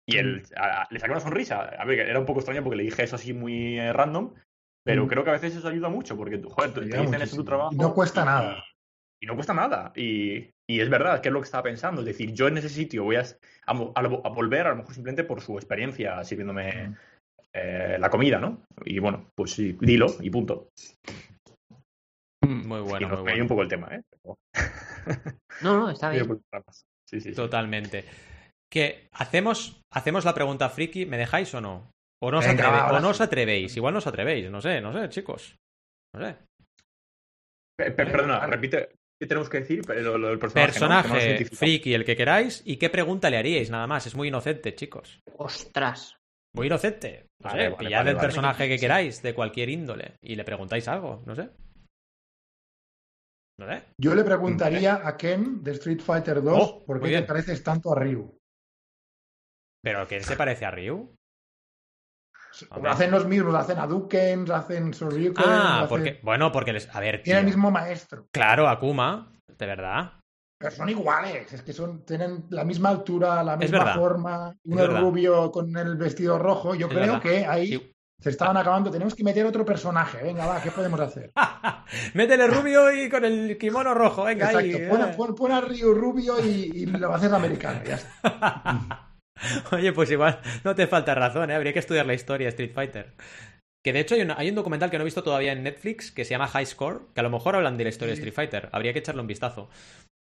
Y 0.07 0.17
él 0.17 0.43
a- 0.55 0.81
a- 0.83 0.87
le 0.89 0.99
sacó 0.99 1.11
una 1.13 1.21
sonrisa. 1.21 1.61
A 1.61 1.85
ver, 1.85 1.99
era 1.99 2.19
un 2.19 2.25
poco 2.25 2.39
extraño 2.39 2.63
porque 2.63 2.77
le 2.77 2.83
dije 2.83 3.03
eso 3.03 3.15
así 3.15 3.33
muy 3.33 3.77
eh, 3.79 3.93
random, 3.93 4.33
pero 4.83 5.05
Mm. 5.05 5.07
creo 5.07 5.23
que 5.23 5.29
a 5.29 5.33
veces 5.33 5.55
eso 5.55 5.67
ayuda 5.67 5.89
mucho 5.89 6.17
porque, 6.17 6.41
joder, 6.41 6.73
te, 6.73 6.81
te 6.81 6.97
dicen 6.99 7.21
eso 7.21 7.35
en 7.35 7.41
tu 7.41 7.45
trabajo. 7.45 7.73
Y 7.73 7.77
no 7.77 7.93
cuesta 7.93 8.21
y- 8.21 8.25
nada. 8.25 8.63
y 9.21 9.25
no 9.27 9.35
cuesta 9.35 9.53
nada. 9.53 9.91
Y, 9.95 10.49
y 10.67 10.79
es 10.79 10.89
verdad, 10.89 11.21
que 11.21 11.29
es 11.29 11.33
lo 11.33 11.41
que 11.41 11.45
estaba 11.45 11.63
pensando. 11.63 12.01
Es 12.01 12.07
decir, 12.07 12.33
yo 12.33 12.47
en 12.47 12.57
ese 12.57 12.69
sitio 12.69 13.03
voy 13.03 13.17
a, 13.17 13.23
volver, 13.73 14.65
a 14.67 14.69
lo 14.69 14.77
mejor 14.77 14.93
simplemente 14.93 15.23
por 15.25 15.41
su 15.41 15.57
experiencia 15.57 16.23
sirviéndome 16.23 16.95
eh, 17.53 17.97
la 17.99 18.09
comida, 18.09 18.39
¿no? 18.39 18.63
Y 18.85 18.97
bueno, 18.99 19.29
pues 19.35 19.51
sí, 19.51 19.77
dilo 19.81 20.07
y 20.21 20.29
punto. 20.29 20.69
Muy 22.41 22.79
y 22.79 22.83
bueno, 22.83 23.09
nos 23.09 23.19
muy 23.19 23.29
bueno. 23.31 23.43
un 23.43 23.47
poco 23.47 23.61
el 23.61 23.67
tema, 23.67 23.89
¿eh? 23.95 24.01
No, 25.61 25.77
no, 25.77 25.89
está 25.89 26.09
bien. 26.09 26.25
Sí, 27.09 27.19
sí, 27.19 27.21
sí. 27.21 27.33
Totalmente. 27.33 28.05
Que 28.71 29.07
hacemos, 29.13 29.81
hacemos 29.91 30.25
la 30.25 30.33
pregunta 30.33 30.69
friki, 30.69 31.05
¿me 31.05 31.17
dejáis 31.17 31.53
o 31.55 31.61
no? 31.61 31.91
O 32.21 32.31
no 32.31 32.39
os, 32.39 32.47
Venga, 32.47 32.65
atreve- 32.87 32.97
o 32.97 32.99
no 32.99 33.09
os 33.09 33.21
atrevéis, 33.21 33.75
igual 33.77 33.93
no 33.93 33.97
os 33.99 34.07
atrevéis, 34.07 34.49
no 34.51 34.61
sé, 34.61 34.81
no 34.81 34.93
sé, 34.93 35.09
chicos. 35.09 35.55
No 36.15 36.25
sé. 36.25 36.35
Pe- 37.77 37.91
pe- 37.91 38.05
Perdona, 38.05 38.45
repite. 38.45 38.89
¿Qué 39.21 39.27
tenemos 39.27 39.49
que 39.49 39.59
decir? 39.59 39.81
Lo, 39.87 40.17
lo 40.17 40.29
del 40.29 40.39
personaje. 40.39 40.67
Personaje 40.71 41.45
friki, 41.45 41.93
el 41.93 42.05
que 42.05 42.15
queráis, 42.15 42.61
y 42.65 42.77
qué 42.77 42.89
pregunta 42.89 43.29
le 43.29 43.37
haríais, 43.37 43.69
nada 43.69 43.85
más. 43.87 44.05
Es 44.07 44.15
muy 44.15 44.29
inocente, 44.29 44.75
chicos. 44.75 45.19
Ostras. 45.37 46.15
Muy 46.55 46.67
inocente. 46.67 47.25
No 47.41 47.49
Vale, 47.49 47.61
sé, 47.63 47.69
vale, 47.69 47.77
pillad 47.77 47.97
vale, 47.99 48.09
el 48.11 48.15
vale. 48.15 48.27
personaje 48.27 48.67
que 48.67 48.77
Sí. 48.77 48.81
queráis, 48.81 49.21
de 49.21 49.33
cualquier 49.33 49.69
índole, 49.69 50.13
y 50.23 50.35
le 50.35 50.43
preguntáis 50.45 50.87
algo, 50.87 51.21
no 51.25 51.35
sé. 51.35 51.49
Yo 53.97 54.15
le 54.15 54.23
preguntaría 54.23 55.01
a 55.07 55.17
Ken 55.17 55.63
de 55.63 55.71
Street 55.71 55.99
Fighter 56.01 56.41
2 56.41 56.57
Oh, 56.61 56.85
por 56.85 57.01
qué 57.01 57.09
te 57.09 57.23
pareces 57.23 57.63
tanto 57.63 57.91
a 57.91 57.95
Ryu. 57.99 58.37
¿Pero 59.83 60.07
quién 60.07 60.23
se 60.23 60.35
parece 60.35 60.65
a 60.65 60.71
Ryu? 60.71 61.13
Hombre. 62.71 62.91
Hacen 62.91 63.11
los 63.11 63.25
mismos, 63.25 63.55
hacen 63.55 63.77
Hadouken, 63.77 64.51
hacen 64.51 64.91
Shoryuken, 64.91 65.45
Ah, 65.47 65.77
hacen- 65.83 65.89
porque. 65.89 66.19
Bueno, 66.23 66.51
porque 66.51 66.73
les. 66.73 66.93
A 66.93 66.99
ver, 66.99 67.21
tienen 67.23 67.41
el 67.41 67.45
mismo 67.45 67.71
maestro. 67.71 68.27
Claro, 68.31 68.67
Akuma, 68.67 69.31
de 69.57 69.65
verdad. 69.65 70.13
Pero 70.59 70.71
son 70.75 70.89
iguales, 70.89 71.53
es 71.53 71.61
que 71.61 71.71
son, 71.71 72.03
tienen 72.03 72.45
la 72.49 72.65
misma 72.65 72.89
altura, 72.89 73.41
la 73.45 73.55
misma 73.55 73.93
forma. 73.93 74.53
Uno 74.65 74.75
Es 74.75 74.81
es 74.81 74.87
verdad. 74.89 75.01
rubio 75.01 75.51
con 75.51 75.77
el 75.77 75.95
vestido 75.95 76.37
rojo. 76.37 76.75
Yo 76.75 76.87
Es 76.87 76.91
creo 76.93 77.01
verdad. 77.13 77.21
que 77.21 77.45
ahí 77.45 77.93
se 78.19 78.29
estaban 78.29 78.57
acabando. 78.57 78.91
Tenemos 78.91 79.15
que 79.15 79.23
meter 79.23 79.45
otro 79.45 79.63
personaje. 79.65 80.21
Venga, 80.23 80.45
va, 80.45 80.61
¿qué 80.61 80.71
podemos 80.71 80.99
hacer? 80.99 81.31
Métele 82.13 82.47
rubio 82.47 82.91
y 82.91 83.09
con 83.09 83.25
el 83.25 83.57
kimono 83.57 83.93
rojo, 83.93 84.23
venga 84.25 84.49
ahí. 84.49 84.87
Pon, 84.89 85.01
eh. 85.01 85.13
pon- 85.15 85.35
pon 85.35 85.51
a 85.51 85.61
Ryu 85.61 85.93
rubio 85.93 86.35
y, 86.43 86.71
y 86.73 86.85
lo 86.85 87.13
haces 87.13 87.31
americano. 87.31 87.81
Ya 87.85 87.95
está. 87.95 89.05
Oye, 89.71 89.93
pues 89.93 90.11
igual 90.11 90.39
no 90.63 90.75
te 90.75 90.85
falta 90.87 91.15
razón, 91.15 91.49
¿eh? 91.49 91.55
Habría 91.55 91.71
que 91.73 91.79
estudiar 91.79 92.05
la 92.05 92.13
historia 92.13 92.45
de 92.45 92.49
Street 92.49 92.73
Fighter. 92.73 93.13
Que 93.83 93.93
de 93.93 94.01
hecho 94.01 94.15
hay, 94.15 94.21
una- 94.21 94.35
hay 94.37 94.49
un 94.49 94.55
documental 94.55 94.89
que 94.91 94.97
no 94.97 95.03
he 95.03 95.05
visto 95.05 95.23
todavía 95.23 95.53
en 95.53 95.63
Netflix 95.63 96.11
que 96.11 96.25
se 96.25 96.31
llama 96.31 96.47
High 96.47 96.65
Score, 96.65 97.01
que 97.13 97.21
a 97.21 97.23
lo 97.23 97.29
mejor 97.29 97.55
hablan 97.55 97.77
de 97.77 97.85
la 97.85 97.89
historia 97.89 98.09
de. 98.13 98.15
Street 98.19 98.33
Fighter. 98.33 98.69
Habría 98.73 98.91
que 98.91 98.99
echarle 98.99 99.21
un 99.21 99.27
vistazo. 99.27 99.69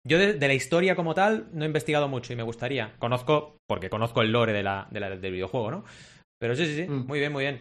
Yo 0.07 0.17
de, 0.17 0.33
de 0.33 0.47
la 0.47 0.53
historia 0.53 0.95
como 0.95 1.13
tal 1.13 1.47
no 1.51 1.63
he 1.63 1.67
investigado 1.67 2.07
mucho 2.07 2.31
y 2.31 2.37
me 2.37 2.43
gustaría. 2.43 2.93
Conozco, 2.99 3.57
porque 3.67 3.89
conozco 3.89 4.21
el 4.21 4.31
lore 4.31 4.53
de 4.53 4.63
la, 4.63 4.87
de 4.91 4.99
la- 5.01 5.09
del 5.17 5.31
videojuego, 5.33 5.69
¿no? 5.71 5.83
Pero 6.39 6.55
sí, 6.55 6.65
sí, 6.65 6.75
sí. 6.75 6.87
Mm. 6.89 7.05
Muy 7.07 7.19
bien, 7.19 7.31
muy 7.33 7.43
bien. 7.43 7.59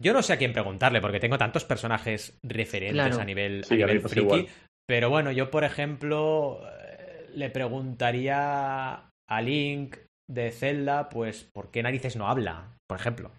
Yo 0.00 0.12
no 0.12 0.22
sé 0.22 0.32
a 0.32 0.36
quién 0.36 0.52
preguntarle, 0.52 1.00
porque 1.00 1.18
tengo 1.20 1.38
tantos 1.38 1.64
personajes 1.64 2.38
referentes 2.42 2.94
Claro. 3.08 3.20
a 3.20 3.24
nivel, 3.24 3.64
Sí, 3.64 3.74
a 3.74 3.86
nivel 3.86 4.00
friki. 4.02 4.20
igual. 4.20 4.46
Pero 4.86 5.10
bueno, 5.10 5.32
yo, 5.32 5.50
por 5.50 5.64
ejemplo, 5.64 6.60
eh, 6.80 7.26
le 7.34 7.50
preguntaría 7.50 9.10
a 9.28 9.42
Link 9.42 9.96
de 10.30 10.50
Zelda, 10.52 11.08
pues, 11.08 11.44
¿por 11.52 11.70
qué 11.70 11.82
narices 11.82 12.16
no 12.16 12.28
habla? 12.28 12.76
Por 12.88 12.98
ejemplo. 12.98 13.30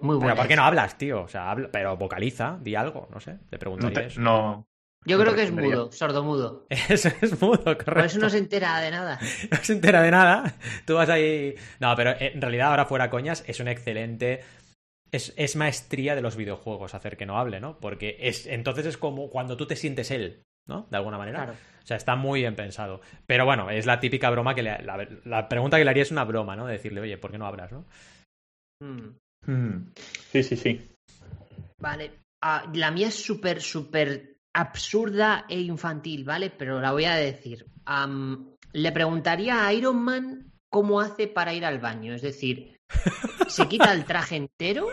Muy 0.00 0.16
bueno. 0.16 0.36
¿por 0.36 0.46
qué 0.46 0.56
no 0.56 0.62
hablas, 0.64 0.96
tío? 0.98 1.22
O 1.22 1.28
sea, 1.28 1.50
habla, 1.50 1.70
pero 1.72 1.96
vocaliza, 1.96 2.58
di 2.60 2.74
algo, 2.76 3.08
no 3.12 3.20
sé. 3.20 3.32
Le 3.32 3.38
No, 3.52 3.58
preguntaría 3.58 4.00
te- 4.00 4.06
eso. 4.06 4.20
no, 4.20 4.64
Yo 5.04 5.16
no 5.16 5.22
creo 5.24 5.34
te 5.34 5.40
que 5.40 5.46
es 5.46 5.52
mudo, 5.52 5.90
sordomudo. 5.92 6.66
Eso 6.88 7.08
es 7.20 7.40
mudo, 7.40 7.62
correcto. 7.64 7.94
Por 7.94 8.04
eso 8.04 8.18
no 8.20 8.30
se 8.30 8.38
entera 8.38 8.78
de 8.80 8.90
nada. 8.90 9.18
no 9.50 9.56
se 9.58 9.72
entera 9.72 10.02
de 10.02 10.10
nada. 10.10 10.54
Tú 10.84 10.94
vas 10.94 11.08
ahí. 11.08 11.54
No, 11.80 11.94
pero 11.96 12.10
eh, 12.10 12.32
en 12.34 12.40
realidad, 12.42 12.68
ahora 12.70 12.84
fuera 12.86 13.10
coñas, 13.10 13.42
es 13.46 13.58
un 13.60 13.68
excelente. 13.68 14.40
Es, 15.10 15.32
es 15.36 15.56
maestría 15.56 16.14
de 16.14 16.20
los 16.20 16.36
videojuegos 16.36 16.94
hacer 16.94 17.16
que 17.16 17.26
no 17.26 17.38
hable, 17.38 17.60
¿no? 17.60 17.78
Porque 17.78 18.16
es, 18.20 18.46
entonces 18.46 18.86
es 18.86 18.98
como 18.98 19.30
cuando 19.30 19.56
tú 19.56 19.66
te 19.66 19.76
sientes 19.76 20.10
él, 20.10 20.42
¿no? 20.66 20.86
De 20.90 20.96
alguna 20.96 21.18
manera. 21.18 21.44
Claro. 21.44 21.58
O 21.82 21.86
sea, 21.86 21.96
está 21.96 22.16
muy 22.16 22.40
bien 22.40 22.54
pensado. 22.54 23.00
Pero 23.26 23.46
bueno, 23.46 23.70
es 23.70 23.86
la 23.86 24.00
típica 24.00 24.28
broma 24.28 24.54
que 24.54 24.62
le. 24.62 24.82
La, 24.82 25.08
la 25.24 25.48
pregunta 25.48 25.78
que 25.78 25.84
le 25.84 25.90
haría 25.90 26.02
es 26.02 26.10
una 26.10 26.24
broma, 26.24 26.54
¿no? 26.54 26.66
De 26.66 26.74
decirle, 26.74 27.00
oye, 27.00 27.16
¿por 27.16 27.30
qué 27.30 27.38
no 27.38 27.46
hablas, 27.46 27.72
no? 27.72 27.86
Mm. 28.80 29.16
Mm. 29.46 29.92
Sí, 30.30 30.42
sí, 30.42 30.56
sí. 30.56 30.88
Vale. 31.78 32.12
Ah, 32.42 32.70
la 32.74 32.90
mía 32.90 33.08
es 33.08 33.14
súper, 33.14 33.60
súper 33.60 34.36
absurda 34.54 35.46
e 35.48 35.60
infantil, 35.60 36.24
¿vale? 36.24 36.50
Pero 36.50 36.80
la 36.80 36.92
voy 36.92 37.04
a 37.04 37.16
decir. 37.16 37.66
Le 38.72 38.92
preguntaría 38.92 39.66
a 39.66 39.72
Iron 39.72 40.02
Man 40.04 40.52
cómo 40.70 41.00
hace 41.00 41.26
para 41.26 41.54
ir 41.54 41.64
al 41.64 41.78
baño. 41.78 42.14
Es 42.14 42.22
decir, 42.22 42.77
¿se 43.48 43.66
quita 43.68 43.92
el 43.92 44.04
traje 44.04 44.36
entero? 44.36 44.88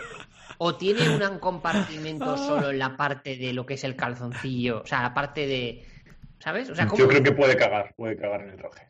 ¿O 0.58 0.76
tiene 0.76 1.26
un 1.26 1.38
compartimento 1.38 2.36
solo 2.38 2.70
en 2.70 2.78
la 2.78 2.96
parte 2.96 3.36
de 3.36 3.52
lo 3.52 3.66
que 3.66 3.74
es 3.74 3.84
el 3.84 3.94
calzoncillo? 3.96 4.82
O 4.82 4.86
sea, 4.86 5.02
la 5.02 5.14
parte 5.14 5.46
de. 5.46 5.84
¿Sabes? 6.38 6.70
O 6.70 6.74
sea, 6.74 6.86
¿cómo? 6.86 6.98
Yo 6.98 7.08
creo 7.08 7.22
que 7.22 7.32
puede 7.32 7.56
cagar, 7.56 7.94
puede 7.96 8.16
cagar 8.16 8.42
en 8.42 8.50
el 8.50 8.56
traje. 8.56 8.88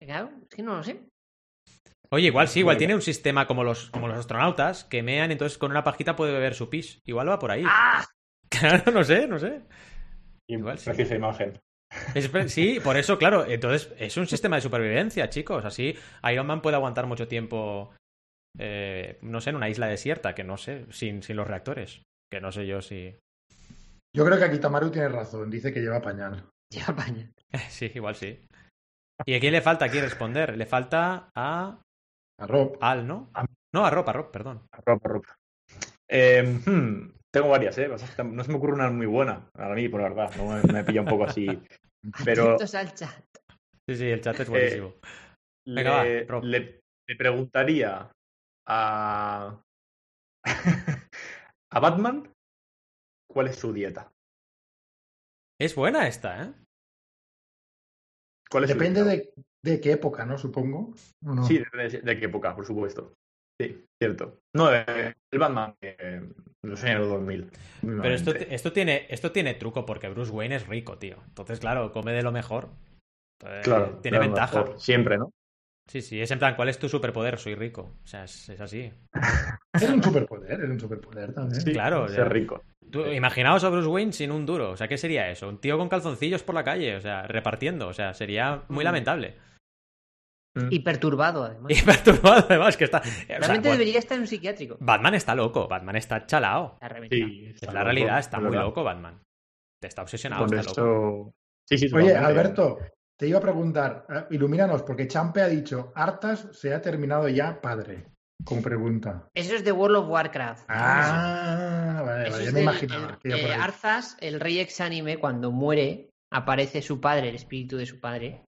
Claro, 0.00 0.30
es 0.42 0.48
que 0.54 0.62
no 0.62 0.76
lo 0.76 0.82
sé. 0.82 1.00
Oye, 2.10 2.28
igual 2.28 2.48
sí, 2.48 2.60
igual 2.60 2.74
Bueno. 2.74 2.78
tiene 2.78 2.94
un 2.94 3.02
sistema 3.02 3.46
como 3.46 3.64
los, 3.64 3.90
como 3.90 4.08
los 4.08 4.18
astronautas 4.18 4.84
que 4.84 5.02
mean, 5.02 5.30
entonces 5.30 5.58
con 5.58 5.70
una 5.70 5.84
pajita 5.84 6.16
puede 6.16 6.32
beber 6.32 6.54
su 6.54 6.70
pis. 6.70 7.02
Igual 7.04 7.28
va 7.28 7.38
por 7.38 7.50
ahí. 7.50 7.64
¡Ah! 7.66 8.04
Claro, 8.50 8.90
no 8.92 9.04
sé, 9.04 9.28
no 9.28 9.38
sé. 9.38 9.60
Igual 10.48 10.78
sí. 10.78 10.86
precisa 10.86 11.14
imagen. 11.14 11.60
Es 12.14 12.30
sí, 12.52 12.80
por 12.82 12.96
eso, 12.96 13.18
claro. 13.18 13.44
Entonces, 13.46 13.92
es 13.98 14.16
un 14.16 14.26
sistema 14.26 14.56
de 14.56 14.62
supervivencia, 14.62 15.28
chicos. 15.28 15.66
Así, 15.66 15.94
Iron 16.30 16.46
Man 16.46 16.62
puede 16.62 16.76
aguantar 16.76 17.06
mucho 17.06 17.28
tiempo, 17.28 17.92
eh, 18.58 19.18
no 19.22 19.40
sé, 19.40 19.50
en 19.50 19.56
una 19.56 19.68
isla 19.68 19.86
desierta, 19.86 20.34
que 20.34 20.44
no 20.44 20.56
sé, 20.56 20.86
sin, 20.90 21.22
sin 21.22 21.36
los 21.36 21.48
reactores. 21.48 22.02
Que 22.30 22.40
no 22.40 22.52
sé 22.52 22.66
yo 22.66 22.80
si. 22.82 23.16
Yo 24.16 24.24
creo 24.24 24.38
que 24.38 24.44
aquí 24.44 24.58
Tamaru 24.58 24.90
tiene 24.90 25.08
razón. 25.08 25.50
Dice 25.50 25.72
que 25.72 25.80
lleva 25.80 26.00
pañal. 26.00 26.44
Lleva 26.72 26.92
baño. 26.92 27.30
Sí, 27.70 27.90
igual 27.94 28.14
sí. 28.14 28.44
¿Y 29.26 29.34
a 29.34 29.40
quién 29.40 29.52
le 29.52 29.62
falta 29.62 29.86
aquí 29.86 30.00
responder? 30.00 30.56
Le 30.56 30.66
falta 30.66 31.30
a 31.34 31.80
A 32.38 32.46
Rob. 32.46 32.76
Al, 32.80 33.06
¿no? 33.06 33.30
No, 33.74 33.84
a 33.86 33.90
Rob, 33.90 34.08
a 34.08 34.12
Rob, 34.12 34.30
perdón. 34.30 34.66
Ropa, 34.84 35.08
ropa. 35.08 35.36
Eh, 36.08 36.42
hmm, 36.64 37.10
tengo 37.32 37.48
varias, 37.48 37.76
¿eh? 37.78 37.88
No 37.88 37.98
se 38.44 38.50
me 38.50 38.56
ocurre 38.56 38.74
una 38.74 38.90
muy 38.90 39.06
buena. 39.06 39.48
A 39.54 39.68
mí, 39.70 39.88
por 39.88 40.02
la 40.02 40.08
verdad. 40.10 40.30
No 40.36 40.46
me, 40.46 40.62
me 40.72 40.84
pilla 40.84 41.00
un 41.00 41.08
poco 41.08 41.24
así. 41.24 41.46
Pero 42.24 42.44
Atentos 42.54 42.74
al 42.74 42.94
chat. 42.94 43.24
Sí, 43.88 43.96
sí, 43.96 44.06
el 44.10 44.20
chat 44.20 44.38
es 44.40 44.48
buenísimo. 44.48 44.94
Venga, 45.66 45.90
va, 45.90 46.04
le, 46.04 46.24
Rob. 46.24 46.44
le- 46.44 46.80
le 47.08 47.16
preguntaría 47.16 48.10
a. 48.68 49.60
a 51.70 51.80
Batman 51.80 52.30
cuál 53.30 53.48
es 53.48 53.56
su 53.56 53.72
dieta. 53.72 54.12
Es 55.60 55.74
buena 55.74 56.06
esta, 56.06 56.44
¿eh? 56.44 56.52
¿Cuál 58.50 58.64
es 58.64 58.70
su 58.70 58.78
Depende 58.78 59.04
dieta? 59.04 59.30
de, 59.64 59.72
de 59.72 59.80
qué 59.80 59.92
época, 59.92 60.24
¿no? 60.24 60.38
Supongo. 60.38 60.94
Sí, 61.46 61.62
de, 61.72 62.00
de- 62.00 62.18
qué 62.18 62.26
época, 62.26 62.54
por 62.54 62.64
supuesto. 62.64 63.14
Sí, 63.60 63.84
cierto. 64.00 64.38
No, 64.54 64.72
eh, 64.72 65.14
el 65.32 65.38
Batman 65.38 65.74
eh, 65.80 66.22
de 66.62 66.68
los 66.68 66.82
años 66.84 67.08
2000. 67.08 67.50
Pero 67.80 68.14
esto, 68.14 68.30
esto, 68.30 68.72
tiene, 68.72 69.06
esto 69.10 69.32
tiene 69.32 69.54
truco 69.54 69.84
porque 69.84 70.08
Bruce 70.08 70.30
Wayne 70.30 70.56
es 70.56 70.66
rico, 70.68 70.98
tío. 70.98 71.16
Entonces, 71.26 71.58
claro, 71.58 71.92
come 71.92 72.12
de 72.12 72.22
lo 72.22 72.30
mejor. 72.32 72.68
Entonces, 73.40 73.64
Claro, 73.64 73.98
tiene 74.00 74.18
claro, 74.18 74.30
ventaja. 74.32 74.60
mejor, 74.62 74.80
Siempre, 74.80 75.18
¿no? 75.18 75.32
Sí, 75.88 76.02
sí, 76.02 76.20
es 76.20 76.30
en 76.30 76.38
plan, 76.38 76.54
¿cuál 76.54 76.68
es 76.68 76.78
tu 76.78 76.88
superpoder? 76.88 77.38
Soy 77.38 77.54
rico. 77.54 77.94
O 78.04 78.06
sea, 78.06 78.24
es, 78.24 78.48
es 78.50 78.60
así. 78.60 78.92
Es 79.72 79.88
un 79.88 80.02
superpoder, 80.02 80.60
es 80.62 80.68
un 80.70 80.78
superpoder 80.78 81.32
también. 81.32 81.60
Sí, 81.62 81.72
claro, 81.72 82.06
Ser 82.08 82.18
ya. 82.18 82.28
rico. 82.28 82.62
Tú, 82.90 83.06
imaginaos 83.06 83.64
a 83.64 83.70
Bruce 83.70 83.88
Wayne 83.88 84.12
sin 84.12 84.30
un 84.30 84.44
duro. 84.46 84.70
O 84.72 84.76
sea, 84.76 84.86
¿qué 84.86 84.98
sería 84.98 85.30
eso? 85.30 85.48
Un 85.48 85.58
tío 85.60 85.78
con 85.78 85.88
calzoncillos 85.88 86.42
por 86.42 86.54
la 86.54 86.64
calle, 86.64 86.96
o 86.96 87.00
sea, 87.00 87.22
repartiendo. 87.22 87.88
O 87.88 87.92
sea, 87.94 88.12
sería 88.14 88.64
muy 88.68 88.82
Mm. 88.82 88.86
lamentable. 88.86 89.34
Y 90.70 90.80
perturbado, 90.80 91.44
además. 91.44 91.68
Y 91.78 91.82
perturbado, 91.82 92.46
además, 92.48 92.76
que 92.76 92.84
está. 92.84 92.98
o 92.98 93.04
sea, 93.04 93.38
Realmente 93.38 93.70
debería 93.70 93.98
estar 93.98 94.16
en 94.16 94.22
un 94.22 94.26
psiquiátrico. 94.26 94.76
Batman 94.80 95.14
está 95.14 95.34
loco, 95.34 95.68
Batman 95.68 95.96
está 95.96 96.26
chalao. 96.26 96.78
Sí, 97.10 97.46
Es 97.54 97.62
la 97.62 97.72
loco, 97.72 97.84
realidad, 97.84 98.18
está 98.18 98.36
es 98.38 98.42
muy 98.42 98.50
verdad. 98.50 98.64
loco 98.66 98.84
Batman. 98.84 99.22
Está 99.82 100.02
obsesionado, 100.02 100.46
Por 100.46 100.54
está 100.58 100.70
loco. 100.70 100.80
eso. 101.30 101.32
Sí, 101.68 101.78
sí, 101.78 101.94
Oye. 101.94 102.16
Alberto, 102.16 102.78
te 103.18 103.26
iba 103.26 103.38
a 103.38 103.42
preguntar, 103.42 104.06
eh, 104.08 104.24
ilumínanos, 104.30 104.82
porque 104.84 105.08
Champe 105.08 105.42
ha 105.42 105.48
dicho, 105.48 105.92
Artas 105.94 106.48
se 106.52 106.72
ha 106.72 106.80
terminado 106.80 107.28
ya 107.28 107.60
padre, 107.60 108.06
con 108.44 108.62
pregunta. 108.62 109.28
Eso 109.34 109.54
es 109.56 109.64
de 109.64 109.72
World 109.72 109.96
of 109.96 110.08
Warcraft. 110.08 110.64
Ah, 110.68 112.02
vale, 112.06 112.28
Eso 112.28 112.32
vale, 112.32 112.44
ya 112.46 112.52
me 112.52 112.62
imaginaba. 112.62 113.18
el- 113.24 113.32
eh. 113.34 113.54
Arzas, 113.54 114.16
el 114.20 114.38
rey 114.40 114.60
exánime, 114.60 115.18
cuando 115.18 115.50
muere, 115.50 116.10
aparece 116.32 116.80
su 116.82 117.00
padre, 117.00 117.30
el 117.30 117.34
espíritu 117.34 117.76
de 117.76 117.86
su 117.86 117.98
padre, 118.00 118.44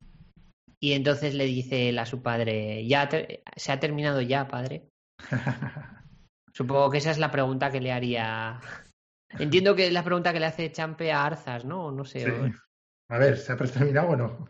y 0.80 0.92
entonces 0.92 1.34
le 1.34 1.44
dice 1.46 1.88
él 1.88 1.98
a 1.98 2.06
su 2.06 2.22
padre, 2.22 2.86
ya 2.86 3.08
te- 3.08 3.42
se 3.56 3.72
ha 3.72 3.80
terminado 3.80 4.20
ya, 4.20 4.46
padre. 4.48 4.88
Supongo 6.52 6.90
que 6.90 6.98
esa 6.98 7.10
es 7.10 7.18
la 7.18 7.30
pregunta 7.30 7.70
que 7.70 7.80
le 7.80 7.92
haría. 7.92 8.60
Entiendo 9.38 9.74
que 9.76 9.86
es 9.86 9.92
la 9.92 10.02
pregunta 10.04 10.32
que 10.32 10.40
le 10.40 10.46
hace 10.46 10.72
Champe 10.72 11.12
a 11.12 11.24
Arzas, 11.24 11.64
¿no? 11.64 11.90
No 11.92 12.04
sé. 12.04 12.20
Sí. 12.20 12.30
o- 12.30 12.50
A 13.10 13.18
ver, 13.18 13.36
¿se 13.36 13.52
ha 13.52 13.56
terminado 13.56 14.08
o 14.10 14.16
no? 14.16 14.46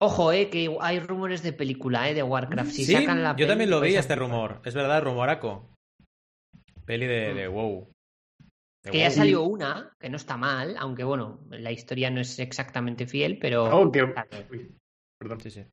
Ojo, 0.00 0.32
eh, 0.32 0.48
que 0.50 0.74
hay 0.80 1.00
rumores 1.00 1.42
de 1.42 1.52
película, 1.52 2.08
eh, 2.08 2.14
de 2.14 2.22
Warcraft. 2.22 2.70
Si 2.70 2.84
sí, 2.84 2.92
sacan 2.92 3.22
la 3.22 3.34
yo 3.36 3.46
también 3.46 3.70
lo 3.70 3.76
vi 3.80 3.88
vais 3.88 3.96
a 3.96 4.00
este 4.00 4.14
rumor. 4.16 4.60
Es 4.64 4.74
verdad, 4.74 5.02
rumoraco. 5.02 5.70
Peli 6.84 7.06
de, 7.06 7.34
de 7.34 7.48
WoW. 7.48 7.90
De 8.84 8.90
Que 8.92 8.98
ya 8.98 9.08
WoW. 9.08 9.16
salió 9.16 9.42
una, 9.42 9.92
que 9.98 10.08
no 10.10 10.16
está 10.16 10.36
mal, 10.36 10.76
aunque 10.78 11.02
bueno, 11.02 11.40
la 11.50 11.72
historia 11.72 12.10
no 12.10 12.20
es 12.20 12.38
exactamente 12.38 13.06
fiel, 13.06 13.38
pero. 13.38 13.64
Oh, 13.64 13.90
que- 13.90 14.12
Claro. 14.12 14.28
Uy, 14.50 14.70
perdón. 15.20 15.40
Sí, 15.40 15.50
sí. 15.50 15.64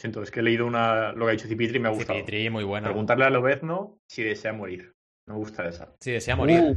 Siento, 0.00 0.22
es 0.22 0.30
que 0.30 0.40
he 0.40 0.42
leído 0.42 0.64
una, 0.66 1.12
lo 1.12 1.26
que 1.26 1.30
ha 1.32 1.34
dicho 1.34 1.46
Cipitri 1.48 1.76
y 1.76 1.80
me 1.80 1.88
ha 1.88 1.92
gustado. 1.92 2.18
Cipitri, 2.18 2.48
muy 2.48 2.64
buena. 2.64 2.86
Preguntarle 2.88 3.26
a 3.26 3.30
Lobezno 3.30 3.98
si 4.10 4.22
desea 4.22 4.52
morir. 4.54 4.92
Me 5.28 5.34
gusta 5.34 5.68
esa. 5.68 5.94
Si 6.00 6.12
desea 6.12 6.36
morir. 6.36 6.60
Uh, 6.60 6.76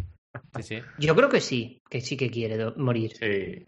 Sí, 0.57 0.63
sí. 0.63 0.81
yo 0.97 1.15
creo 1.15 1.29
que 1.29 1.39
sí, 1.39 1.79
que 1.87 2.01
sí 2.01 2.17
que 2.17 2.31
quiere 2.31 2.71
morir. 2.75 3.15
Sí. 3.15 3.67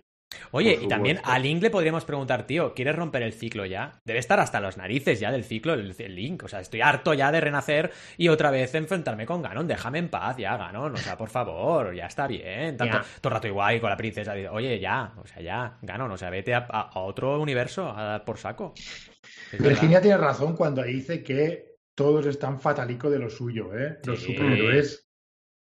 Oye, 0.51 0.79
y 0.81 0.87
también 0.87 1.19
a 1.23 1.37
Link 1.39 1.61
le 1.61 1.69
podríamos 1.69 2.05
preguntar, 2.05 2.45
tío, 2.47 2.73
¿quieres 2.73 2.95
romper 2.95 3.23
el 3.23 3.33
ciclo 3.33 3.65
ya? 3.65 3.99
Debe 4.05 4.19
estar 4.19 4.39
hasta 4.39 4.59
los 4.59 4.77
narices 4.77 5.19
ya 5.19 5.31
del 5.31 5.43
ciclo 5.43 5.73
el, 5.73 5.95
el 5.97 6.15
Link. 6.15 6.43
O 6.43 6.47
sea, 6.47 6.59
estoy 6.59 6.81
harto 6.81 7.13
ya 7.13 7.31
de 7.31 7.41
renacer 7.41 7.91
y 8.17 8.27
otra 8.29 8.51
vez 8.51 8.73
enfrentarme 8.75 9.25
con 9.25 9.41
Ganon. 9.41 9.67
Déjame 9.67 9.99
en 9.99 10.09
paz 10.09 10.37
ya, 10.37 10.57
Ganon. 10.57 10.93
O 10.93 10.97
sea, 10.97 11.17
por 11.17 11.29
favor, 11.29 11.93
ya 11.95 12.05
está 12.07 12.27
bien. 12.27 12.77
Tanto, 12.77 12.99
todo 13.21 13.29
el 13.29 13.33
rato 13.35 13.47
igual 13.47 13.75
y 13.75 13.79
con 13.79 13.89
la 13.89 13.97
princesa. 13.97 14.33
dice, 14.33 14.49
Oye, 14.49 14.79
ya, 14.79 15.13
o 15.17 15.27
sea, 15.27 15.41
ya, 15.41 15.77
Ganon. 15.81 16.11
O 16.11 16.17
sea, 16.17 16.29
vete 16.29 16.53
a, 16.53 16.67
a- 16.69 16.89
a 16.93 16.99
otro 17.01 17.39
universo 17.41 17.89
a 17.89 18.03
dar 18.03 18.25
por 18.25 18.37
saco. 18.37 18.73
Es 18.75 19.51
verdad. 19.53 19.69
Virginia 19.69 20.01
tiene 20.01 20.17
razón 20.17 20.55
cuando 20.55 20.83
dice 20.83 21.23
que 21.23 21.75
todos 21.95 22.25
están 22.25 22.59
fatalico 22.59 23.09
de 23.09 23.19
lo 23.19 23.29
suyo, 23.29 23.73
¿eh? 23.77 23.99
Los 24.05 24.19
Sí. 24.21 24.33
superhéroes 24.35 25.07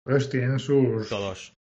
pues 0.04 0.30
tienen 0.30 0.60
sus... 0.60 1.10
Todos. 1.10 1.54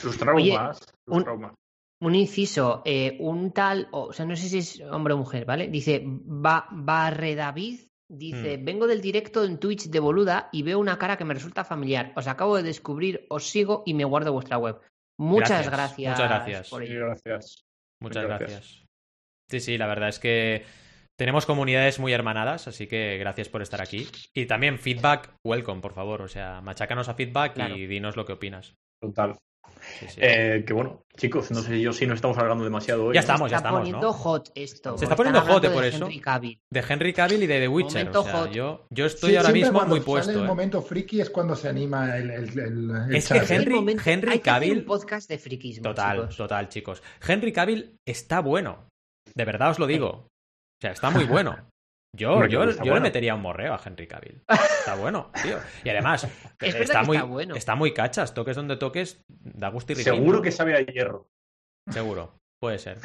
Sus 0.00 0.16
traumas. 0.18 0.78
sus 0.78 1.16
un- 1.16 1.24
traumas. 1.24 1.52
Un 2.02 2.14
inciso, 2.14 2.82
eh, 2.84 3.16
un 3.20 3.52
tal, 3.52 3.88
o 3.92 4.12
sea, 4.12 4.24
no 4.24 4.34
sé 4.36 4.48
si 4.48 4.58
es 4.58 4.80
hombre 4.90 5.12
o 5.14 5.18
mujer, 5.18 5.44
¿vale? 5.44 5.68
Dice, 5.68 6.02
ba 6.04 6.66
Barre 6.70 7.34
David, 7.34 7.80
dice, 8.08 8.56
Hmm. 8.58 8.64
vengo 8.64 8.86
del 8.86 9.02
directo 9.02 9.44
en 9.44 9.58
Twitch 9.58 9.88
de 9.90 10.00
Boluda 10.00 10.48
y 10.50 10.62
veo 10.62 10.78
una 10.78 10.98
cara 10.98 11.16
que 11.18 11.24
me 11.26 11.34
resulta 11.34 11.62
familiar. 11.64 12.12
Os 12.16 12.26
acabo 12.26 12.56
de 12.56 12.62
descubrir, 12.62 13.26
os 13.28 13.48
sigo 13.48 13.82
y 13.84 13.92
me 13.94 14.04
guardo 14.04 14.32
vuestra 14.32 14.56
web. 14.58 14.80
Muchas 15.18 15.66
Gracias, 15.66 15.70
gracias. 15.70 16.12
muchas 16.16 16.28
gracias. 16.30 16.70
por 16.70 16.82
Sí, 16.86 16.90
ello. 16.92 17.00
gracias. 17.06 17.64
Muchas 18.00 18.24
Muchas 18.24 18.24
gracias. 18.24 18.50
gracias. 18.50 18.84
Sí, 19.50 19.60
sí, 19.60 19.76
la 19.78 19.86
verdad 19.86 20.08
es 20.08 20.18
que 20.18 20.64
tenemos 21.18 21.44
comunidades 21.44 21.98
muy 21.98 22.14
hermanadas, 22.14 22.66
así 22.66 22.86
que 22.86 23.18
gracias 23.18 23.50
por 23.50 23.60
estar 23.60 23.82
aquí. 23.82 24.08
Y 24.32 24.46
también 24.46 24.78
feedback, 24.78 25.34
welcome, 25.44 25.82
por 25.82 25.92
favor. 25.92 26.22
O 26.22 26.28
sea, 26.28 26.62
machácanos 26.62 27.10
a 27.10 27.14
feedback 27.14 27.54
Claro. 27.54 27.76
y 27.76 27.86
dinos 27.86 28.16
lo 28.16 28.24
que 28.24 28.32
opinas. 28.32 28.74
Total. 29.02 29.36
Sí, 29.98 30.06
sí. 30.08 30.20
Eh, 30.22 30.64
que 30.66 30.72
bueno, 30.72 31.02
chicos, 31.16 31.50
no 31.50 31.60
sé 31.60 31.80
yo 31.80 31.92
si 31.92 32.06
nos 32.06 32.16
estamos 32.16 32.36
alargando 32.38 32.64
demasiado 32.64 33.06
hoy. 33.06 33.14
Ya 33.14 33.20
¿no? 33.20 33.22
estamos, 33.22 33.48
Se 33.48 33.50
ya 33.50 33.56
está 33.56 33.68
estamos, 33.68 33.80
poniendo 33.80 34.06
¿no? 34.06 34.12
hot 34.12 34.50
esto. 34.54 34.98
Se 34.98 35.04
está 35.04 35.16
poniendo 35.16 35.40
hot, 35.40 35.48
hablando 35.48 35.68
eh, 35.68 35.72
por 35.72 35.82
de 35.82 35.88
eso. 35.88 36.04
Henry 36.06 36.20
Cavill. 36.20 36.60
De 36.70 36.84
Henry 36.88 37.12
Cavill 37.12 37.42
y 37.42 37.46
de 37.46 37.60
The 37.60 37.68
Witcher. 37.68 37.92
Momento 38.06 38.20
o 38.20 38.24
sea, 38.24 38.32
hot. 38.32 38.50
yo, 38.50 38.86
yo 38.90 39.06
estoy 39.06 39.30
Sí, 39.30 39.36
ahora 39.36 39.50
mismo 39.52 39.80
muy 39.86 40.00
puesto. 40.00 40.30
el 40.32 40.38
¿eh? 40.38 40.46
momento 40.46 40.82
friki 40.82 41.20
es 41.20 41.30
cuando 41.30 41.54
se 41.56 41.68
anima 41.68 42.16
el, 42.16 42.30
el, 42.30 42.58
el- 42.58 42.90
el 43.08 43.14
Es 43.14 43.28
que 43.28 43.38
chat, 43.40 43.50
¿eh? 43.50 43.54
Henry- 43.56 43.74
momento- 43.74 44.02
Henry 44.06 44.32
hay 44.32 44.38
que 44.40 44.50
hacer 44.50 44.62
Cavill- 44.68 44.78
un 44.78 44.84
podcast 44.84 45.28
de 45.28 45.38
frikismo, 45.38 45.82
Total, 45.82 46.16
chicos. 46.20 46.36
total, 46.36 46.68
chicos. 46.68 47.02
Henry 47.26 47.52
Cavill 47.52 47.96
está 48.06 48.40
bueno. 48.40 48.86
De 49.34 49.44
verdad 49.44 49.70
os 49.70 49.78
lo 49.78 49.86
digo. 49.86 50.08
O 50.08 50.80
sea, 50.80 50.92
está 50.92 51.10
muy 51.10 51.24
bueno. 51.26 51.56
Yo, 52.16 52.44
yo, 52.46 52.68
yo 52.82 52.94
le 52.94 53.00
metería 53.00 53.34
un 53.36 53.42
morreo 53.42 53.72
a 53.74 53.80
Henry 53.84 54.06
Cavill. 54.06 54.42
Está 54.48 54.96
bueno, 54.96 55.30
tío. 55.42 55.58
Y 55.84 55.88
además, 55.90 56.24
Es 56.24 56.74
verdad 56.74 56.80
está, 56.82 57.02
muy, 57.04 57.16
está 57.16 57.26
bueno. 57.28 57.54
está 57.54 57.74
muy 57.76 57.94
cachas. 57.94 58.34
Toques 58.34 58.56
donde 58.56 58.76
toques, 58.76 59.22
da 59.28 59.68
gusto 59.68 59.92
y 59.92 59.96
riquín. 59.96 60.14
Seguro 60.14 60.42
que 60.42 60.50
sabe 60.50 60.76
a 60.76 60.80
hierro. 60.80 61.28
Seguro, 61.88 62.36
puede 62.60 62.78
ser. 62.78 62.98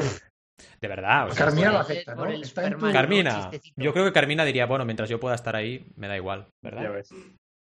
De 0.82 0.88
verdad, 0.88 1.27
o 1.27 1.32
sea, 1.34 1.45
Carmina 1.45 1.69
el- 1.69 1.76
acepta, 1.77 2.15
¿no? 2.15 2.26
el 2.26 2.41
Está 2.41 2.64
en 2.65 2.73
tu, 2.73 2.80
Superman. 2.80 2.94
Carmina, 2.94 3.52
yo 3.76 3.94
creo 3.94 4.06
que 4.06 4.14
Carmina 4.14 4.45
diría, 4.45 4.65
bueno, 4.65 4.86
mientras 4.86 5.10
yo 5.10 5.19
pueda 5.19 5.36
estar 5.36 5.56
ahí, 5.56 5.86
me 5.98 6.07
da 6.07 6.15
igual, 6.15 6.48
Ya 6.64 6.69
¿verdad? 6.72 6.94
ves. 6.94 7.10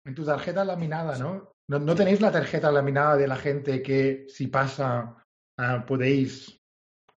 en 0.06 0.16
tu 0.16 0.24
tarjeta 0.26 0.64
laminada, 0.64 1.18
¿no? 1.18 1.54
¿no? 1.70 1.80
no 1.80 1.96
tenéis 1.96 2.22
la 2.22 2.32
tarjeta 2.32 2.72
laminada 2.72 3.18
de 3.18 3.28
la 3.28 3.36
gente 3.36 3.82
que 3.82 4.26
si 4.30 4.48
pasa 4.48 5.16
ah, 5.60 5.86
podéis 5.88 6.62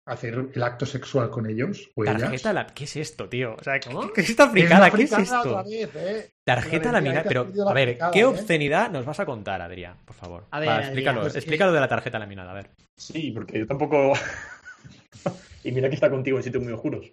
hacer 0.06 0.49
el 0.53 0.64
acto 0.64 0.86
sexual 0.86 1.30
con 1.30 1.48
ellos 1.49 1.90
o 1.95 2.03
ellas? 2.03 2.22
Tarjeta 2.22 2.53
la... 2.53 2.68
¿Qué 2.68 2.84
es 2.84 2.95
esto, 2.95 3.27
tío? 3.27 3.56
O 3.60 3.64
sea, 3.64 3.80
¿qué, 3.80 3.90
es 4.22 4.30
esta 4.30 4.45
Es 4.45 4.52
fricada? 4.52 4.91
¿Qué 4.91 5.03
es 5.03 5.11
esto? 5.11 5.40
otra 5.40 5.64
vez, 5.64 5.90
¿eh? 5.95 6.32
Tarjeta 6.44 6.91
laminada. 6.91 7.23
Pero, 7.27 7.48
la 7.53 7.72
a 7.72 7.73
ver, 7.73 7.90
fricada, 7.90 8.11
¿qué 8.11 8.19
¿eh? 8.19 8.26
obscenidad 8.26 8.91
nos 8.91 9.06
vas 9.06 9.19
a 9.19 9.26
contar, 9.26 9.61
Adrián? 9.61 9.98
Por 10.06 10.15
favor. 10.15 10.45
A 10.52 10.60
ver, 10.60 10.69
Va, 10.69 10.73
Adrián. 10.76 10.90
explícalo, 10.90 11.22
Pues 11.22 11.36
explícalo 11.36 11.72
de 11.73 11.80
la 11.80 11.88
tarjeta 11.88 12.19
laminada, 12.19 12.52
a 12.52 12.53
ver. 12.53 12.69
Sí, 12.95 13.32
porque 13.32 13.60
yo 13.60 13.65
tampoco. 13.68 14.14
y 15.64 15.72
mira 15.72 15.90
que 15.90 15.95
está 15.95 16.10
contigo 16.11 16.38
en 16.38 16.44
sitios 16.44 16.64
muy 16.64 16.73
oscuros. 16.73 17.07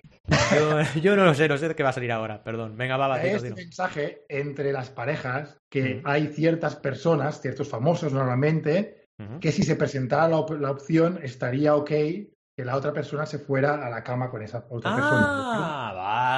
Yo, 0.55 1.01
yo 1.01 1.16
no 1.16 1.24
lo 1.24 1.32
sé, 1.35 1.48
no 1.48 1.56
sé 1.56 1.69
de 1.69 1.74
qué 1.74 1.82
va 1.82 1.89
a 1.89 1.94
salir 1.94 2.12
ahora, 2.12 2.44
perdón. 2.44 2.77
Venga, 2.77 2.98
va, 2.98 3.09
va, 3.09 3.23
este 3.23 3.51
mensaje 3.55 4.24
entre 4.28 4.73
las 4.73 4.90
parejas 4.90 5.56
que 5.70 5.94
Mm. 5.97 6.01
hay 6.05 6.27
ciertas 6.27 6.77
personas, 6.77 7.40
ciertos 7.40 7.69
famosos 7.69 8.12
normalmente, 8.12 9.06
que 9.40 9.52
si 9.52 9.62
se 9.62 9.77
presentara 9.77 10.27
la, 10.28 10.36
op- 10.39 10.60
la 10.60 10.70
opción 10.73 11.20
estaría 11.23 11.77
ok 11.77 11.90
que 12.56 12.64
la 12.64 12.76
otra 12.76 12.92
persona 12.92 13.24
se 13.26 13.38
fuera 13.38 13.84
a 13.86 13.88
la 13.90 14.04
cama 14.04 14.30
con 14.30 14.42
esa 14.42 14.66
otra 14.70 14.94
persona. 14.94 15.26
Ah, 15.28 15.92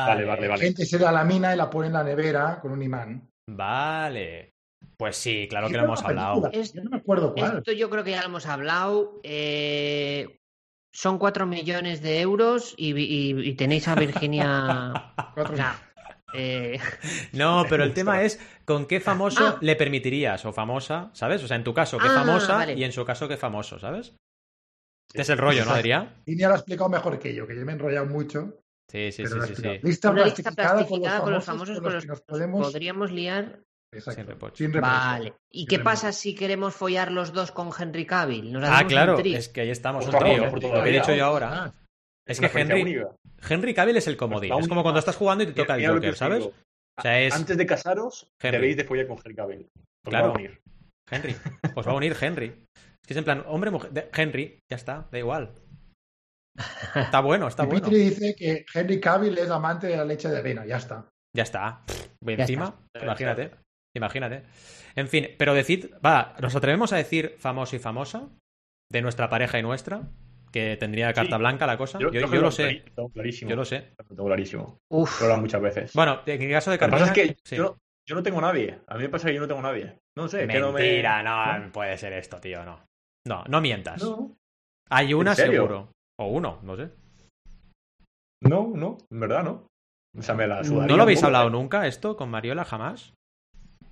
vale. 0.06 0.24
Vale, 0.24 0.48
vale, 0.48 0.62
gente 0.64 0.86
se 0.86 0.98
la 0.98 1.10
lamina 1.10 1.52
y 1.54 1.56
la 1.56 1.68
pone 1.68 1.88
en 1.88 1.92
la 1.94 2.04
nevera 2.04 2.60
con 2.60 2.70
un 2.72 2.82
imán. 2.82 3.28
Vale. 3.50 4.50
Pues 4.96 5.16
sí, 5.16 5.46
claro 5.48 5.66
que 5.66 5.72
¿Qué 5.72 5.78
lo 5.78 5.84
hemos 5.84 6.04
hablado. 6.04 6.42
película? 6.42 6.62
Es- 6.62 6.72
Yo 6.72 6.82
no 6.84 6.90
me 6.90 6.96
acuerdo 6.98 7.34
cuál. 7.34 7.58
Esto 7.58 7.72
yo 7.72 7.90
creo 7.90 8.04
que 8.04 8.12
ya 8.12 8.20
lo 8.20 8.26
hemos 8.28 8.46
hablado. 8.46 9.20
eh, 9.24 10.38
son 10.94 11.18
4 11.18 11.46
millones 11.46 12.00
de 12.02 12.20
euros 12.20 12.74
y, 12.76 12.94
y- 12.96 13.48
y 13.48 13.54
tenéis 13.54 13.88
a 13.88 13.96
Virginia. 13.96 14.92
Cuatro- 15.34 15.54
o 15.54 15.56
sea, 15.56 15.74
eh, 16.34 16.78
No, 17.32 17.64
pero 17.68 17.82
el 17.82 17.92
tema 17.92 18.22
es 18.22 18.38
con 18.64 18.86
qué 18.86 19.00
famoso 19.00 19.44
Ah. 19.44 19.58
le 19.60 19.74
permitirías 19.74 20.44
o 20.44 20.52
famosa, 20.52 21.10
¿sabes? 21.12 21.42
O 21.42 21.48
sea, 21.48 21.56
en 21.56 21.64
tu 21.64 21.74
caso, 21.74 21.98
qué 21.98 22.06
Ah, 22.08 22.14
famosa 22.14 22.54
vale. 22.58 22.74
y 22.74 22.84
en 22.84 22.92
su 22.92 23.04
caso, 23.04 23.26
qué 23.26 23.36
famoso, 23.36 23.80
¿sabes? 23.80 24.14
Este 25.08 25.22
es 25.22 25.28
el 25.30 25.38
rollo, 25.38 25.64
¿no, 25.64 25.70
Adrián? 25.72 26.22
Y 26.26 26.36
ya 26.36 26.48
lo 26.48 26.54
ha 26.54 26.56
explicado 26.56 26.88
mejor 26.90 27.18
que 27.18 27.34
yo, 27.34 27.46
que 27.46 27.54
yo 27.56 27.64
me 27.64 27.72
he 27.72 27.74
enrollado 27.74 28.06
mucho. 28.06 28.58
Sí, 28.90 29.12
sí, 29.12 29.24
sí, 29.26 29.34
sí. 29.56 29.78
Lista 29.82 30.10
una 30.10 30.24
lista 30.24 30.42
plastificada, 30.50 30.74
plastificada 30.78 31.20
con 31.22 31.32
los 31.32 31.44
famosos 31.44 31.80
con 31.80 31.92
los 31.92 32.02
que 32.04 32.08
nos 32.08 32.20
podemos. 32.22 32.66
podríamos 32.66 33.10
liar. 33.12 33.60
Exacto, 33.92 34.20
Sin 34.22 34.26
reproche. 34.28 34.56
sin 34.64 34.72
reproche. 34.72 34.92
Vale. 34.96 35.34
¿Y 35.50 35.60
Sin 35.60 35.68
qué 35.68 35.76
reproche. 35.78 35.94
pasa 35.94 36.12
si 36.12 36.34
queremos 36.34 36.74
follar 36.74 37.12
los 37.12 37.32
dos 37.32 37.52
con 37.52 37.70
Henry 37.78 38.04
Cavill? 38.06 38.52
Nos 38.52 38.64
Ah, 38.68 38.84
claro, 38.86 39.18
es 39.18 39.48
que 39.48 39.60
ahí 39.60 39.70
estamos, 39.70 40.06
un 40.06 40.12
trío. 40.18 40.46
Lo 40.50 40.82
que 40.82 40.88
he 40.90 40.92
dicho 40.92 41.14
yo 41.14 41.24
Ah, 41.24 41.28
ahora. 41.28 41.72
Es 42.26 42.40
que 42.40 42.50
Henry, 42.52 42.82
única. 42.82 43.08
Henry 43.48 43.72
Cavill 43.74 43.96
es 43.98 44.06
el 44.08 44.16
comodín. 44.16 44.52
Es 44.52 44.66
como 44.68 44.82
cuando 44.82 44.98
estás 44.98 45.14
jugando 45.16 45.44
y 45.44 45.48
te 45.48 45.52
toca 45.52 45.76
el 45.76 45.86
Joker, 45.86 46.16
¿sabes? 46.16 46.38
digo. 46.40 46.52
O 46.98 47.02
sea, 47.02 47.20
es 47.20 47.34
Antes 47.34 47.56
de 47.56 47.66
casaros, 47.66 48.28
Henry. 48.40 48.58
debéis 48.58 48.76
de 48.78 48.84
follar 48.84 49.06
con 49.06 49.16
Henry 49.18 49.34
Cavill. 49.34 49.68
Claro. 50.04 50.26
va 50.28 50.32
a 50.32 50.36
unir. 50.38 50.60
Henry. 51.10 51.36
Pues 51.74 51.86
va 51.86 51.92
a 51.92 51.94
unir 51.94 52.16
Henry. 52.20 52.66
Es 53.04 53.08
que 53.08 53.12
es 53.14 53.18
en 53.18 53.24
plan, 53.24 53.44
hombre, 53.46 53.70
mujer. 53.70 54.10
Henry, 54.14 54.58
ya 54.70 54.76
está, 54.76 55.06
da 55.12 55.18
igual. 55.18 55.54
Está 56.94 57.20
bueno, 57.20 57.48
está 57.48 57.64
bueno. 57.64 57.80
Petri 57.82 57.98
dice 57.98 58.34
que 58.36 58.64
Henry 58.72 59.00
Cavill 59.00 59.36
es 59.38 59.50
amante 59.50 59.88
de 59.88 59.96
la 59.96 60.04
leche 60.04 60.28
de 60.28 60.38
avena, 60.38 60.64
ya 60.64 60.76
está. 60.76 61.08
Ya 61.36 61.42
está. 61.42 61.82
Voy 62.20 62.36
Ya 62.36 62.44
encima, 62.44 62.78
está. 62.94 63.04
imagínate. 63.04 63.50
Imagínate. 63.96 64.42
En 64.94 65.08
fin, 65.08 65.30
pero 65.36 65.52
decid, 65.52 65.86
va, 66.04 66.36
¿nos 66.40 66.54
atrevemos 66.54 66.92
a 66.92 66.96
decir 66.96 67.34
famoso 67.38 67.74
y 67.74 67.80
famosa? 67.80 68.28
De 68.90 69.02
nuestra 69.02 69.28
pareja 69.28 69.58
y 69.58 69.62
nuestra. 69.62 70.02
Que 70.52 70.76
tendría 70.76 71.12
carta 71.12 71.34
Sí. 71.34 71.40
blanca 71.40 71.66
la 71.66 71.76
cosa. 71.76 71.98
Yo, 71.98 72.10
lo 72.10 72.50
sé. 72.52 72.84
clarísimo. 73.12 73.50
Yo 73.50 73.56
lo 73.56 73.64
sé. 73.64 73.92
Lo 73.98 74.04
tengo 74.04 74.24
clarísimo. 74.26 74.78
Uf. 74.92 75.20
Lo 75.22 75.36
muchas 75.38 75.60
veces. 75.60 75.92
Bueno, 75.94 76.20
en 76.24 76.40
el 76.42 76.50
caso 76.52 76.70
de 76.70 76.76
Lo 76.76 76.78
que 76.78 76.90
Carmina. 76.90 77.08
pasa 77.08 77.20
es 77.20 77.28
que 77.30 77.36
sí. 77.44 77.56
yo, 77.56 77.62
no, 77.64 77.78
yo 78.08 78.14
no 78.14 78.22
tengo 78.22 78.40
nadie. 78.40 78.78
A 78.86 78.94
mí 78.96 79.02
me 79.02 79.08
pasa 79.08 79.26
que 79.26 79.34
yo 79.34 79.40
no 79.40 79.48
tengo 79.48 79.62
nadie. 79.62 79.98
No 80.16 80.28
sé, 80.28 80.46
que 80.46 80.60
no 80.60 80.70
me. 80.70 80.80
Mentira, 80.82 81.24
no, 81.24 81.72
puede 81.72 81.98
ser 81.98 82.12
esto, 82.12 82.38
tío, 82.40 82.64
no. 82.64 82.78
No, 83.26 83.44
no 83.48 83.60
mientas. 83.60 84.02
No, 84.02 84.36
Hay 84.90 85.14
una 85.14 85.34
seguro. 85.34 85.88
O 86.18 86.26
uno, 86.28 86.60
no 86.62 86.76
sé. 86.76 86.90
no, 88.42 88.68
no, 88.74 88.98
en 89.10 89.20
verdad 89.20 89.42
no. 89.44 89.66
O 90.16 90.22
sea, 90.22 90.34
me 90.34 90.46
la 90.46 90.62
¿No 90.62 90.96
lo 90.96 91.02
habéis 91.02 91.18
poco, 91.18 91.26
hablado 91.26 91.48
¿eh? 91.48 91.50
nunca 91.52 91.86
esto 91.86 92.16
con 92.16 92.30
Mariola 92.30 92.64
jamás? 92.64 93.14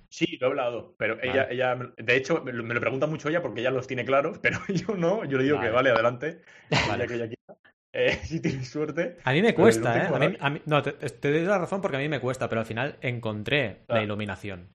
Sí, 0.09 0.37
lo 0.39 0.47
he 0.47 0.49
hablado, 0.51 0.93
pero 0.97 1.15
Vale. 1.17 1.29
ella, 1.31 1.47
ella, 1.49 1.75
de 1.97 2.15
hecho, 2.15 2.43
me 2.43 2.53
lo, 2.53 2.79
pregunta 2.79 3.07
mucho 3.07 3.29
ella 3.29 3.41
porque 3.41 3.61
ella 3.61 3.71
los 3.71 3.87
tiene 3.87 4.05
claros, 4.05 4.37
pero 4.41 4.59
yo 4.67 4.95
no, 4.95 5.25
yo 5.25 5.37
le 5.37 5.43
digo 5.45 5.57
Vale. 5.57 5.69
que 5.69 5.75
vale, 5.75 5.89
adelante, 5.89 6.41
Vale. 6.87 7.07
que 7.07 7.15
ella 7.15 7.27
quiera. 7.27 7.59
Eh, 7.95 8.19
si 8.23 8.39
tienes 8.39 8.69
suerte. 8.69 9.17
A 9.23 9.33
mí 9.33 9.41
me 9.41 9.53
cuesta, 9.55 9.95
no 9.95 10.01
¿eh? 10.03 10.07
A 10.07 10.19
mí, 10.19 10.25
nadie. 10.27 10.37
a 10.39 10.49
mí- 10.51 10.61
no, 10.65 10.81
te, 10.83 10.93
te 10.93 11.31
doy 11.31 11.41
la 11.41 11.57
razón 11.57 11.81
porque 11.81 11.97
a 11.97 11.99
mí 11.99 12.07
me 12.07 12.21
cuesta, 12.21 12.47
pero 12.47 12.61
al 12.61 12.67
final 12.67 12.97
encontré 13.01 13.83
la 13.87 14.01
iluminación. 14.03 14.69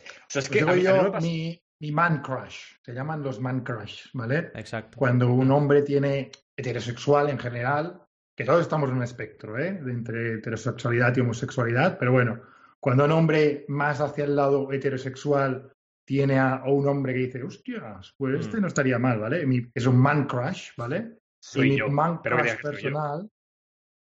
O 0.00 0.28
sea, 0.28 0.40
es 0.42 0.48
Pues 0.48 0.50
que 0.50 0.58
digo 0.58 0.70
a 0.70 0.74
mí, 0.74 0.86
a 0.86 0.92
mí 0.92 0.96
yo 0.98 1.02
me 1.02 1.10
pasa- 1.10 1.26
mi, 1.26 1.58
mi 1.80 1.92
man 1.92 2.22
crush. 2.22 2.74
Se 2.82 2.92
llaman 2.92 3.22
los 3.22 3.40
man 3.40 3.62
crush, 3.62 4.06
¿vale? 4.14 4.50
Exacto. 4.54 4.96
Cuando 4.98 5.30
un 5.32 5.50
hombre 5.50 5.82
tiene 5.82 6.30
heterosexual 6.56 7.28
en 7.30 7.38
general, 7.38 8.02
que 8.36 8.44
todos 8.44 8.62
estamos 8.62 8.90
en 8.90 8.96
un 8.96 9.02
espectro, 9.02 9.58
¿eh? 9.58 9.72
De 9.82 9.92
entre 9.92 10.34
heterosexualidad 10.34 11.16
y 11.16 11.20
homosexualidad, 11.20 11.98
pero 11.98 12.12
bueno, 12.12 12.40
cuando 12.80 13.04
un 13.04 13.12
hombre 13.12 13.64
más 13.68 14.00
hacia 14.00 14.24
el 14.24 14.36
lado 14.36 14.70
heterosexual 14.72 15.72
tiene 16.06 16.38
a, 16.38 16.56
a 16.56 16.70
un 16.70 16.86
hombre 16.86 17.12
que 17.14 17.18
dice, 17.20 17.42
hostias, 17.42 18.14
pues 18.16 18.40
este 18.40 18.58
Mm. 18.58 18.60
no 18.60 18.66
estaría 18.68 18.98
mal, 18.98 19.18
¿vale? 19.18 19.44
Mi- 19.46 19.66
es 19.74 19.86
un 19.86 19.96
man 19.98 20.26
crush, 20.26 20.70
¿vale? 20.76 21.18
y 21.54 21.60
mi 21.60 21.80
man 21.90 22.18
crush 22.18 22.56
yo. 22.56 22.62
personal 22.62 23.30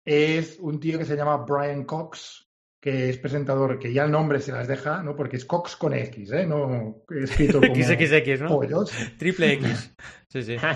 es 0.04 0.58
un 0.60 0.80
tío 0.80 0.98
que 0.98 1.04
se 1.04 1.16
llama 1.16 1.36
Brian 1.38 1.84
Cox, 1.84 2.48
que 2.80 3.10
es 3.10 3.18
presentador, 3.18 3.78
que 3.78 3.92
ya 3.92 4.04
el 4.04 4.10
nombre 4.10 4.40
se 4.40 4.52
las 4.52 4.66
deja, 4.66 5.02
¿no? 5.02 5.14
Porque 5.14 5.36
es 5.36 5.44
Cox 5.44 5.76
con 5.76 5.92
X, 5.92 6.32
¿eh? 6.32 6.46
No 6.46 7.02
escrito 7.10 7.60
como 7.60 7.74
XXX, 7.74 8.40
¿no? 8.40 8.48
pollos. 8.48 8.90
Triple 9.18 9.52
X. 9.54 9.94
Sí, 10.28 10.42
sí. 10.42 10.56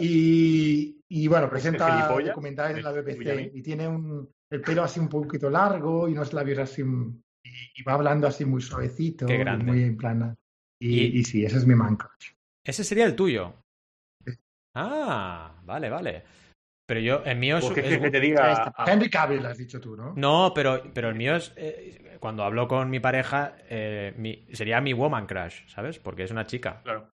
Y, 0.00 1.00
y 1.08 1.28
bueno, 1.28 1.48
presenta 1.48 1.90
gilipollas? 1.90 2.28
documentales 2.28 2.76
de 2.76 2.82
la. 2.82 2.92
BBC 2.92 3.50
y 3.54 3.62
tiene 3.62 3.88
un, 3.88 4.30
el 4.50 4.60
pelo 4.60 4.84
así 4.84 5.00
un 5.00 5.08
poquito 5.08 5.48
largo 5.48 6.08
y 6.08 6.12
unos 6.12 6.32
labios 6.34 6.58
así 6.58 6.82
y, 6.82 7.50
y 7.74 7.82
va 7.82 7.94
hablando 7.94 8.26
así 8.26 8.44
muy 8.44 8.60
suavecito, 8.60 9.24
Qué 9.26 9.38
grande. 9.38 9.64
muy 9.64 9.82
en 9.82 9.96
plan. 9.96 10.36
Y, 10.78 11.00
Y- 11.00 11.18
y 11.20 11.24
sí, 11.24 11.44
ese 11.44 11.56
es 11.56 11.66
mi 11.66 11.74
man 11.74 11.96
crush. 11.96 12.32
Ese 12.62 12.84
sería 12.84 13.06
el 13.06 13.16
tuyo. 13.16 13.54
Sí. 14.26 14.32
Ah, 14.74 15.58
vale, 15.64 15.88
vale. 15.88 16.22
Pero 16.88 17.00
yo, 17.00 17.22
el 17.26 17.36
mío 17.36 17.58
es... 17.58 17.64
¿Por 17.66 17.74
qué 17.74 17.80
es- 17.82 17.98
que 18.00 18.10
te 18.10 18.18
diga? 18.18 18.72
Henry 18.86 19.10
Cavill, 19.10 19.44
has 19.44 19.58
dicho 19.58 19.78
tú, 19.78 19.94
¿no? 19.94 20.14
No, 20.16 20.52
pero, 20.54 20.82
pero 20.94 21.10
el 21.10 21.14
mío 21.16 21.36
es... 21.36 21.52
eh, 21.56 22.16
cuando 22.18 22.42
hablo 22.44 22.66
con 22.66 22.88
mi 22.88 22.98
pareja, 22.98 23.56
eh, 23.68 24.14
mi- 24.16 24.46
sería 24.54 24.80
mi 24.80 24.94
woman 24.94 25.26
crush, 25.26 25.68
¿sabes? 25.68 25.98
Porque 25.98 26.22
es 26.22 26.30
una 26.30 26.46
chica. 26.46 26.80
Claro. 26.82 27.10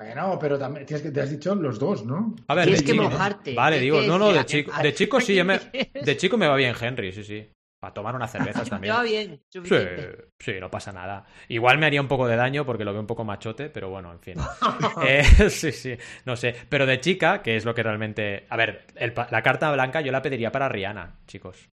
Bueno, 0.00 0.38
pero 0.40 0.58
también 0.58 0.86
tienes 0.86 1.02
que 1.04 1.12
te 1.12 1.20
has 1.20 1.30
dicho 1.30 1.54
los 1.54 1.78
dos, 1.78 2.04
¿no? 2.04 2.34
A 2.48 2.54
ver, 2.56 2.64
Tienes 2.64 2.80
de 2.80 2.86
que 2.86 2.92
chico- 2.92 3.04
mojarte. 3.10 3.54
Vale, 3.54 3.78
digo, 3.78 4.02
no, 4.02 4.18
no, 4.18 4.32
de 4.32 4.44
chico, 4.44 4.72
de 4.82 4.92
chico 4.94 5.20
sí, 5.20 5.36
yo 5.36 5.44
me, 5.44 5.58
¿quieres? 5.60 6.04
de 6.06 6.16
chico 6.16 6.36
me 6.36 6.48
va 6.48 6.56
bien 6.56 6.74
Henry, 6.80 7.12
sí, 7.12 7.22
sí. 7.22 7.48
Para 7.80 7.94
tomar 7.94 8.14
unas 8.14 8.30
cervezas 8.32 8.68
también. 8.68 8.94
va 8.94 9.02
bien, 9.02 9.40
Sí, 9.50 9.58
suficiente. 9.58 10.28
sí, 10.38 10.60
no 10.60 10.70
pasa 10.70 10.92
nada. 10.92 11.24
Igual 11.48 11.78
me 11.78 11.86
haría 11.86 12.00
un 12.02 12.08
poco 12.08 12.28
de 12.28 12.36
daño 12.36 12.66
porque 12.66 12.84
lo 12.84 12.92
veo 12.92 13.00
un 13.00 13.06
poco 13.06 13.24
machote, 13.24 13.70
pero 13.70 13.88
bueno, 13.90 14.12
en 14.12 14.20
fin. 14.20 14.34
Eh, 15.06 15.24
sí, 15.50 15.72
sí, 15.72 15.96
no 16.26 16.36
sé. 16.36 16.54
Pero 16.68 16.84
de 16.86 17.00
chica, 17.00 17.40
que 17.42 17.56
es 17.56 17.64
lo 17.64 17.74
que 17.74 17.82
realmente... 17.82 18.46
A 18.50 18.56
ver, 18.56 18.86
el 18.96 19.14
la 19.30 19.42
carta 19.42 19.72
blanca 19.72 20.00
yo 20.02 20.12
la 20.12 20.20
pediría 20.22 20.52
para 20.52 20.68
Rihanna, 20.68 21.20
chicos. 21.26 21.68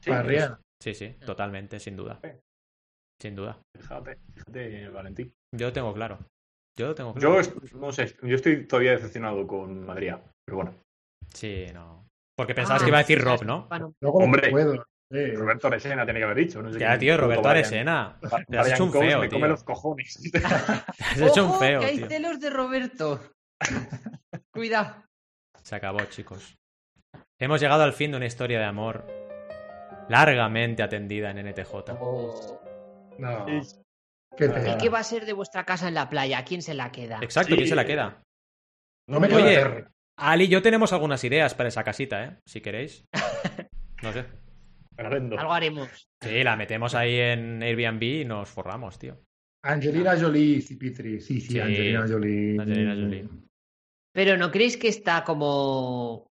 Sí, 0.00 0.10
Para 0.10 0.22
Rihanna. 0.22 0.60
Sí, 0.82 0.94
sí, 0.94 1.14
totalmente, 1.24 1.78
sin 1.80 1.96
duda. 1.96 2.18
Sí. 2.22 2.30
Sin 3.22 3.36
duda. 3.36 3.56
Fíjate, 3.78 4.18
fíjate, 4.34 4.88
Valentín. 4.88 5.32
Yo 5.56 5.68
lo 5.68 5.72
tengo 5.72 5.94
claro. 5.94 6.18
Yo 6.76 6.88
lo 6.88 6.94
tengo 6.94 7.14
claro. 7.14 7.40
Yo 7.40 7.78
no 7.78 7.92
sé, 7.92 8.16
yo 8.22 8.34
estoy 8.34 8.66
todavía 8.66 8.92
decepcionado 8.92 9.46
con 9.46 9.86
Madrid, 9.86 10.12
pero 10.44 10.56
bueno. 10.56 10.74
Sí, 11.32 11.66
no. 11.72 12.08
Porque 12.36 12.54
pensabas 12.54 12.82
Ah, 12.82 12.84
que 12.84 12.88
iba 12.90 12.98
a 12.98 13.02
decir 13.02 13.18
sí, 13.18 13.24
Rob, 13.24 13.38
sí, 13.38 13.44
¿no? 13.44 13.66
bueno. 13.68 13.94
Luego 14.00 14.18
no 14.18 14.24
Hombre. 14.24 14.50
puedo. 14.50 14.84
Roberto 15.36 15.66
Aresena 15.66 16.04
tiene 16.04 16.20
que 16.20 16.24
haber 16.24 16.36
dicho. 16.38 16.62
No 16.62 16.72
sé 16.72 16.78
Ya, 16.78 16.88
quién 16.88 17.00
tío, 17.00 17.16
Roberto 17.18 17.42
Brian- 17.42 17.56
Aresena. 17.56 18.18
Te 18.48 18.58
has 18.58 18.72
hecho 18.72 18.84
un 18.84 18.92
feo, 18.92 19.20
me 19.20 19.28
come 19.28 19.40
tío. 19.40 19.46
los 19.48 19.64
cojones. 19.64 20.18
Te 20.32 20.38
has 20.38 21.20
hecho 21.20 21.46
un 21.46 21.58
feo, 21.58 21.80
que 21.80 21.86
hay 21.86 21.96
tío. 21.98 22.08
celos 22.08 22.40
de 22.40 22.50
Roberto. 22.50 23.20
Cuidado. 24.52 24.96
Se 25.62 25.76
acabó, 25.76 25.98
chicos. 26.06 26.56
Hemos 27.38 27.60
llegado 27.60 27.82
al 27.82 27.92
fin 27.92 28.10
de 28.10 28.16
una 28.16 28.26
historia 28.26 28.58
de 28.58 28.64
amor 28.64 29.06
largamente 30.08 30.82
atendida 30.82 31.30
en 31.30 31.38
NTJ. 31.48 31.72
No. 33.18 33.46
Sí. 33.62 33.76
Qué 34.36 34.46
¿Y 34.46 34.70
¿Y 34.70 34.78
qué 34.78 34.88
va 34.88 35.00
a 35.00 35.04
ser 35.04 35.26
de 35.26 35.32
vuestra 35.34 35.64
casa 35.64 35.88
en 35.88 35.94
la 35.94 36.08
playa? 36.08 36.38
¿A 36.38 36.44
quién 36.44 36.62
se 36.62 36.72
la 36.74 36.90
queda? 36.90 37.18
Exacto, 37.22 37.50
Sí. 37.50 37.56
¿quién 37.56 37.68
se 37.68 37.74
la 37.76 37.84
queda? 37.84 38.22
No 39.08 39.20
me 39.20 39.28
Oye. 39.34 39.84
Ali 40.18 40.44
y 40.44 40.48
yo 40.48 40.62
tenemos 40.62 40.92
algunas 40.92 41.22
ideas 41.24 41.54
para 41.54 41.68
esa 41.68 41.84
casita, 41.84 42.24
¿eh? 42.24 42.38
Si 42.46 42.60
queréis. 42.60 43.04
No 44.02 44.12
sé. 44.12 44.24
Algo 44.96 45.52
haremos. 45.52 46.08
Sí, 46.20 46.42
la 46.44 46.56
metemos 46.56 46.94
ahí 46.94 47.16
en 47.16 47.62
Airbnb 47.62 48.02
y 48.02 48.24
nos 48.24 48.48
forramos, 48.48 48.98
tío. 48.98 49.18
Angelina 49.64 50.18
Jolie, 50.18 50.60
Cipitri. 50.60 51.20
Sí, 51.20 51.40
sí, 51.40 51.52
Sí, 51.52 51.60
Angelina 51.60 52.06
Jolie. 52.08 52.60
Angelina 52.60 52.94
Jolie. 52.94 53.28
Pero 54.14 54.36
¿no 54.36 54.50
creéis 54.50 54.76
que 54.76 54.88
está 54.88 55.24
como 55.24 56.26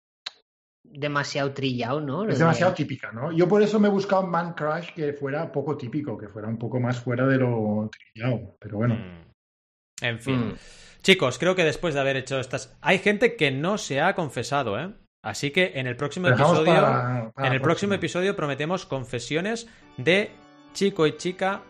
demasiado 0.82 1.52
trillado, 1.52 2.01
no? 2.01 2.24
Lo 2.24 2.30
Es 2.32 2.39
de- 2.39 2.44
demasiado 2.44 2.72
típica, 2.74 3.12
¿no? 3.12 3.30
Yo 3.32 3.47
por 3.47 3.62
eso 3.62 3.78
me 3.78 3.89
he 3.89 3.90
buscado 3.90 4.22
un 4.22 4.30
man 4.30 4.55
crush 4.55 4.93
que 4.94 5.12
fuera 5.12 5.52
poco 5.52 5.76
típico, 5.76 6.16
que 6.16 6.28
fuera 6.28 6.48
un 6.48 6.59
poco 6.59 6.80
más 6.80 6.98
fuera 7.01 7.26
de 7.26 7.36
lo 7.39 7.90
trillado. 7.93 8.56
Pero 8.59 8.78
bueno. 8.78 8.94
Mm. 8.94 10.05
En 10.05 10.20
fin. 10.20 10.48
Mm. 10.48 10.55
Chicos, 11.02 11.39
creo 11.39 11.55
que 11.55 11.64
después 11.64 11.94
de 11.94 12.01
haber 12.01 12.16
hecho 12.16 12.40
estas... 12.40 12.76
Hay 12.80 12.98
gente 12.98 13.36
que 13.36 13.51
no 13.51 13.78
se 13.78 14.01
ha 14.01 14.14
confesado, 14.14 14.78
¿eh? 14.80 14.93
Así 15.22 15.50
que 15.50 15.72
en 15.74 15.86
el 15.86 15.96
próximo 15.96 16.28
dejamos 16.28 16.58
episodio... 16.58 16.74
para- 16.80 17.30
para 17.34 17.48
en 17.48 17.52
el 17.54 17.60
próximo 17.60 17.94
episodio 17.94 18.36
prometemos 18.36 18.86
confesiones 18.86 19.68
de 19.96 20.30
chico 20.72 21.06
y 21.06 21.16
chica 21.16 21.62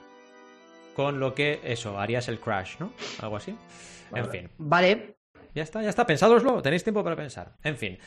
con 0.95 1.21
lo 1.21 1.35
que, 1.35 1.61
eso, 1.65 1.99
harías 1.99 2.29
el 2.29 2.41
crash, 2.41 2.77
¿no? 2.81 2.93
Algo 3.23 3.37
así. 3.37 3.57
En 4.15 4.29
fin. 4.29 4.51
Vale. 4.59 5.17
Ya 5.55 5.63
está, 5.63 5.83
ya 5.83 5.91
está. 5.91 6.07
Pensadoslo. 6.07 6.61
Tenéis 6.61 6.83
tiempo 6.83 7.05
para 7.05 7.17
pensar. 7.17 7.53
En 7.63 7.77
fin. 7.77 7.99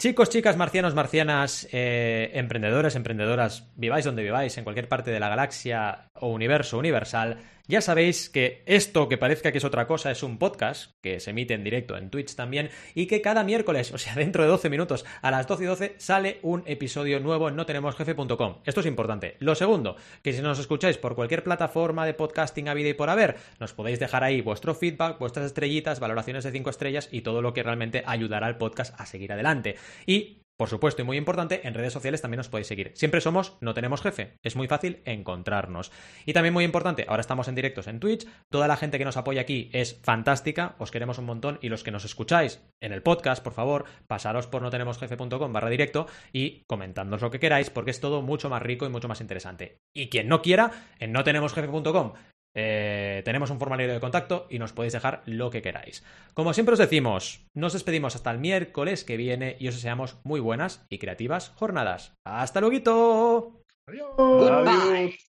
Chicos, 0.00 0.30
chicas, 0.30 0.56
marcianos, 0.56 0.94
marcianas, 0.94 1.68
eh, 1.72 2.30
emprendedores, 2.34 2.96
emprendedoras, 2.96 3.70
viváis 3.76 4.04
donde 4.06 4.22
viváis, 4.22 4.56
en 4.56 4.64
cualquier 4.64 4.88
parte 4.88 5.10
de 5.10 5.20
la 5.20 5.28
galaxia 5.28 6.08
o 6.14 6.28
universo 6.28 6.78
universal, 6.78 7.36
ya 7.68 7.80
sabéis 7.80 8.28
que 8.28 8.62
esto 8.66 9.08
que 9.08 9.18
parezca 9.18 9.52
que 9.52 9.58
es 9.58 9.64
otra 9.64 9.86
cosa 9.86 10.10
es 10.10 10.22
un 10.22 10.38
podcast 10.38 10.92
que 11.00 11.20
se 11.20 11.30
emite 11.30 11.54
en 11.54 11.64
directo 11.64 11.96
en 11.96 12.10
Twitch 12.10 12.34
también 12.34 12.70
y 12.94 13.06
que 13.06 13.20
cada 13.20 13.44
miércoles, 13.44 13.92
o 13.92 13.98
sea, 13.98 14.14
dentro 14.16 14.42
de 14.42 14.48
12 14.48 14.70
minutos, 14.70 15.04
a 15.22 15.30
las 15.30 15.46
12 15.46 15.62
y 15.62 15.66
12, 15.66 15.94
sale 15.98 16.38
un 16.42 16.62
episodio 16.66 17.20
nuevo 17.20 17.48
en 17.48 17.56
notenemosjefe.com. 17.56 18.56
Esto 18.64 18.80
es 18.80 18.86
importante. 18.86 19.36
Lo 19.38 19.54
segundo, 19.54 19.96
que 20.22 20.32
si 20.32 20.42
nos 20.42 20.58
escucháis 20.58 20.98
por 20.98 21.14
cualquier 21.14 21.44
plataforma 21.44 22.06
de 22.06 22.14
podcasting 22.14 22.68
a 22.68 22.74
vida 22.74 22.88
y 22.88 22.94
por 22.94 23.10
haber, 23.10 23.36
nos 23.58 23.72
podéis 23.72 23.98
dejar 23.98 24.24
ahí 24.24 24.40
vuestro 24.40 24.74
feedback, 24.74 25.18
vuestras 25.18 25.46
estrellitas, 25.46 26.00
valoraciones 26.00 26.44
de 26.44 26.52
5 26.52 26.70
estrellas 26.70 27.08
y 27.10 27.22
todo 27.22 27.42
lo 27.42 27.52
que 27.52 27.62
realmente 27.62 28.02
ayudará 28.06 28.46
al 28.46 28.58
podcast 28.58 28.98
a 29.00 29.06
seguir 29.06 29.32
adelante. 29.32 29.76
Y 30.06 30.40
por 30.60 30.68
supuesto, 30.68 31.00
y 31.00 31.06
muy 31.06 31.16
importante, 31.16 31.66
en 31.66 31.72
redes 31.72 31.94
sociales 31.94 32.20
también 32.20 32.36
nos 32.36 32.50
podéis 32.50 32.66
seguir. 32.66 32.92
Siempre 32.94 33.22
somos 33.22 33.56
No 33.62 33.72
Tenemos 33.72 34.02
Jefe. 34.02 34.36
Es 34.42 34.56
muy 34.56 34.68
fácil 34.68 35.00
encontrarnos. 35.06 35.90
Y 36.26 36.34
también 36.34 36.52
muy 36.52 36.64
importante, 36.64 37.06
ahora 37.08 37.22
estamos 37.22 37.48
en 37.48 37.54
directos 37.54 37.86
en 37.86 37.98
Twitch. 37.98 38.28
Toda 38.50 38.68
la 38.68 38.76
gente 38.76 38.98
que 38.98 39.06
nos 39.06 39.16
apoya 39.16 39.40
aquí 39.40 39.70
es 39.72 39.98
fantástica. 40.02 40.74
Os 40.76 40.90
queremos 40.90 41.16
un 41.16 41.24
montón. 41.24 41.58
Y 41.62 41.70
los 41.70 41.82
que 41.82 41.90
nos 41.90 42.04
escucháis 42.04 42.62
en 42.82 42.92
el 42.92 43.02
podcast, 43.02 43.42
por 43.42 43.54
favor, 43.54 43.86
pasaros 44.06 44.48
por 44.48 44.60
notenemosjefe.com 44.60 45.50
barra 45.50 45.70
directo 45.70 46.06
y 46.30 46.62
comentadnos 46.66 47.22
lo 47.22 47.30
que 47.30 47.40
queráis, 47.40 47.70
porque 47.70 47.92
es 47.92 48.00
todo 48.00 48.20
mucho 48.20 48.50
más 48.50 48.60
rico 48.60 48.84
y 48.84 48.90
mucho 48.90 49.08
más 49.08 49.22
interesante. 49.22 49.78
Y 49.94 50.10
quien 50.10 50.28
no 50.28 50.42
quiera, 50.42 50.72
en 50.98 51.12
notenemosjefe.com 51.12 52.12
eh, 52.54 53.22
tenemos 53.24 53.50
un 53.50 53.58
formulario 53.58 53.92
de 53.92 54.00
contacto 54.00 54.46
y 54.50 54.58
nos 54.58 54.72
podéis 54.72 54.92
dejar 54.92 55.22
lo 55.26 55.50
que 55.50 55.62
queráis. 55.62 56.04
Como 56.34 56.52
siempre 56.52 56.72
os 56.72 56.78
decimos, 56.78 57.46
nos 57.54 57.72
despedimos 57.72 58.16
hasta 58.16 58.30
el 58.30 58.38
miércoles 58.38 59.04
que 59.04 59.16
viene 59.16 59.56
y 59.58 59.68
os 59.68 59.74
deseamos 59.74 60.18
muy 60.24 60.40
buenas 60.40 60.86
y 60.88 60.98
creativas 60.98 61.50
jornadas. 61.56 62.14
¡Hasta 62.24 62.60
luego! 62.60 63.64
Adiós. 63.86 64.14
Goodbye. 64.16 64.70
Adiós. 64.70 65.30